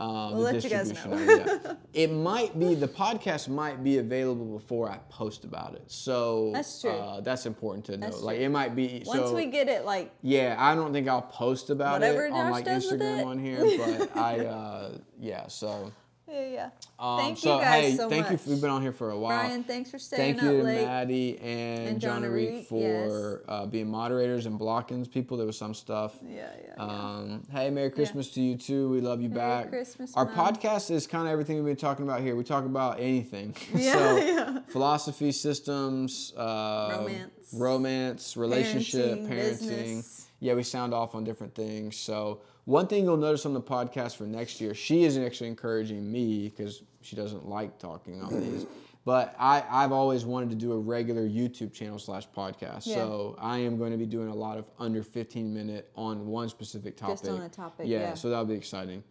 Um, 0.00 0.32
We'll 0.32 0.46
the 0.46 0.52
let 0.54 0.64
you 0.64 0.70
guys 0.70 0.92
know. 0.92 1.12
it, 1.12 1.46
yeah. 1.64 1.74
it 1.92 2.10
might 2.10 2.58
be 2.58 2.74
the 2.74 2.88
podcast 2.88 3.48
might 3.48 3.84
be 3.84 3.98
available 3.98 4.46
before 4.58 4.90
I 4.90 4.98
post 5.10 5.44
about 5.44 5.74
it. 5.74 5.84
So 5.88 6.50
That's 6.54 6.80
true. 6.80 6.90
Uh, 6.90 7.20
that's 7.20 7.44
important 7.44 7.84
to 7.86 7.98
know. 7.98 8.06
That's 8.06 8.22
Like 8.22 8.38
true. 8.38 8.46
it 8.46 8.48
might 8.48 8.74
be. 8.74 9.02
Once 9.06 9.28
so, 9.28 9.34
we 9.34 9.46
get 9.46 9.68
it 9.68 9.84
like 9.84 10.10
yeah, 10.22 10.56
I 10.58 10.74
don't 10.74 10.92
think 10.94 11.06
I'll 11.06 11.20
post 11.20 11.68
about 11.68 12.02
it 12.02 12.16
on 12.32 12.50
like 12.50 12.64
Instagram 12.64 13.26
on 13.26 13.38
here, 13.38 13.60
but 13.78 14.16
I 14.16 14.38
uh 14.46 14.98
yeah, 15.20 15.46
so 15.48 15.92
yeah, 16.30 16.46
yeah. 16.46 16.70
um, 16.98 17.18
Thank 17.18 17.38
so 17.38 17.56
you 17.56 17.62
guys 17.62 17.84
hey, 17.84 17.96
so 17.96 18.08
thank 18.08 18.30
much. 18.30 18.46
you. 18.46 18.52
We've 18.52 18.60
been 18.60 18.70
on 18.70 18.82
here 18.82 18.92
for 18.92 19.10
a 19.10 19.18
while. 19.18 19.38
Brian, 19.38 19.64
thanks 19.64 19.90
for 19.90 19.98
staying 19.98 20.36
Thank 20.38 20.42
you 20.52 20.58
up 20.58 20.64
late. 20.64 20.84
Maddie 20.84 21.38
and, 21.38 21.88
And 21.88 22.00
John 22.00 22.22
Arik, 22.22 22.66
for 22.66 23.42
uh, 23.48 23.66
being 23.66 23.88
moderators 23.88 24.46
and 24.46 24.58
blocking 24.58 25.04
people. 25.06 25.36
There 25.36 25.46
was 25.46 25.58
some 25.58 25.74
stuff. 25.74 26.16
Yeah, 26.22 26.36
yeah. 26.36 26.74
yeah. 26.76 26.82
Um, 26.82 27.46
hey, 27.52 27.70
Merry 27.70 27.90
Christmas 27.90 28.30
to 28.30 28.40
you 28.40 28.56
too. 28.56 28.88
We 28.90 29.00
love 29.00 29.20
you 29.20 29.28
Merry 29.28 29.40
back. 29.40 29.68
Christmas, 29.70 30.14
Our 30.16 30.26
Mom. 30.26 30.34
podcast 30.54 30.90
is 30.90 31.06
kind 31.06 31.26
of 31.26 31.32
everything 31.32 31.56
we've 31.56 31.64
been 31.64 31.76
talking 31.76 32.04
about 32.04 32.20
here. 32.20 32.36
We 32.36 32.44
talk 32.44 32.64
about 32.64 33.00
anything. 33.00 33.54
Yeah, 33.74 33.92
so, 33.98 34.16
yeah. 34.18 34.58
philosophy, 34.68 35.32
systems, 35.32 36.32
uh, 36.36 36.96
Romance. 36.98 37.30
romance, 37.54 38.36
relationship, 38.36 39.20
Parenting, 39.20 39.68
parenting. 39.68 40.24
Yeah, 40.40 40.54
we 40.54 40.62
sound 40.62 40.92
off 40.94 41.14
on 41.14 41.24
different 41.24 41.54
things. 41.54 41.96
So 41.96 42.40
one 42.64 42.86
thing 42.86 43.04
you'll 43.04 43.16
notice 43.16 43.46
on 43.46 43.54
the 43.54 43.60
podcast 43.60 44.16
for 44.16 44.24
next 44.24 44.60
year, 44.60 44.74
she 44.74 45.04
isn't 45.04 45.24
actually 45.24 45.48
encouraging 45.48 46.10
me 46.10 46.48
because 46.48 46.82
she 47.00 47.16
doesn't 47.16 47.46
like 47.48 47.78
talking 47.78 48.20
on 48.22 48.40
these. 48.40 48.66
But 49.06 49.34
I, 49.38 49.64
I've 49.70 49.92
always 49.92 50.26
wanted 50.26 50.50
to 50.50 50.56
do 50.56 50.72
a 50.72 50.78
regular 50.78 51.26
YouTube 51.26 51.72
channel 51.72 51.98
slash 51.98 52.28
podcast. 52.36 52.86
Yeah. 52.86 52.96
So 52.96 53.36
I 53.40 53.58
am 53.58 53.78
going 53.78 53.92
to 53.92 53.96
be 53.96 54.04
doing 54.06 54.28
a 54.28 54.34
lot 54.34 54.58
of 54.58 54.66
under 54.78 55.02
15 55.02 55.52
minute 55.52 55.90
on 55.96 56.26
one 56.26 56.48
specific 56.50 56.96
topic. 56.98 57.18
Just 57.20 57.30
on 57.30 57.40
a 57.40 57.48
topic, 57.48 57.86
Yeah, 57.88 57.98
yeah. 58.00 58.14
so 58.14 58.28
that'll 58.28 58.44
be 58.44 58.54
exciting. 58.54 59.02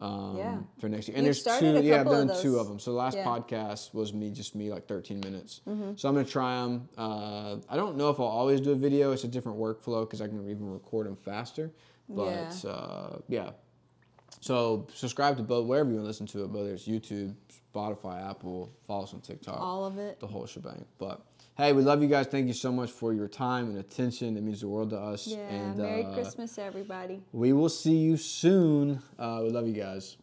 Um, 0.00 0.36
Yeah. 0.36 0.58
For 0.80 0.88
next 0.88 1.08
year, 1.08 1.16
and 1.18 1.26
You've 1.26 1.44
there's 1.44 1.60
two. 1.60 1.82
Yeah, 1.82 2.00
I've 2.00 2.06
done 2.06 2.30
two 2.40 2.58
of 2.58 2.66
them. 2.68 2.78
So 2.78 2.90
the 2.92 2.96
last 2.96 3.16
Yeah. 3.16 3.24
Mm-hmm. 3.26 3.54
podcast 3.54 3.94
was 3.94 4.14
me, 4.14 4.30
just 4.30 4.54
me, 4.54 4.70
like 4.70 4.88
13 4.88 5.20
minutes. 5.20 5.60
So 5.96 6.08
I'm 6.08 6.14
gonna 6.14 6.24
try 6.24 6.62
them. 6.62 6.88
Uh, 6.96 7.56
I 7.68 7.76
don't 7.76 7.96
know 7.96 8.08
if 8.08 8.18
I'll 8.18 8.26
always 8.26 8.60
do 8.62 8.72
a 8.72 8.74
video. 8.74 9.12
It's 9.12 9.24
a 9.24 9.28
different 9.28 9.58
workflow 9.58 10.00
because 10.04 10.22
I 10.22 10.26
can 10.26 10.40
even 10.50 10.72
record 10.72 11.06
them 11.06 11.16
faster. 11.16 11.70
But 12.08 12.26
Yeah. 12.64 12.70
uh, 12.70 13.18
yeah. 13.28 13.50
So 14.40 14.86
subscribe 14.94 15.36
to 15.38 15.42
both 15.42 15.66
wherever 15.66 15.88
you 15.88 15.96
want 15.96 16.04
to 16.04 16.08
listen 16.08 16.26
to 16.28 16.44
it, 16.44 16.50
whether 16.50 16.72
it's 16.74 16.86
YouTube, 16.86 17.34
Spotify, 17.74 18.28
Apple. 18.28 18.70
Follow 18.86 19.04
us 19.04 19.14
on 19.14 19.20
TikTok. 19.20 19.58
All 19.58 19.84
of 19.86 19.98
it. 19.98 20.20
The 20.20 20.26
whole 20.26 20.46
shebang. 20.46 20.84
But 20.98 21.22
hey, 21.56 21.72
we 21.72 21.82
love 21.82 22.02
you 22.02 22.08
guys. 22.08 22.26
Thank 22.26 22.46
you 22.46 22.52
so 22.52 22.70
much 22.70 22.90
for 22.90 23.14
your 23.14 23.26
time 23.28 23.68
and 23.70 23.78
attention. 23.78 24.36
It 24.36 24.42
means 24.42 24.60
the 24.60 24.68
world 24.68 24.90
to 24.90 24.98
us. 24.98 25.26
Yeah. 25.26 25.38
and 25.48 25.78
Merry 25.78 26.04
uh, 26.04 26.12
Christmas, 26.12 26.58
everybody. 26.58 27.22
we 27.32 27.52
will 27.54 27.68
see 27.70 27.96
you 27.96 28.16
soon. 28.18 29.00
Uh, 29.18 29.40
we 29.42 29.50
love 29.50 29.66
you 29.66 29.72
guys. 29.74 30.16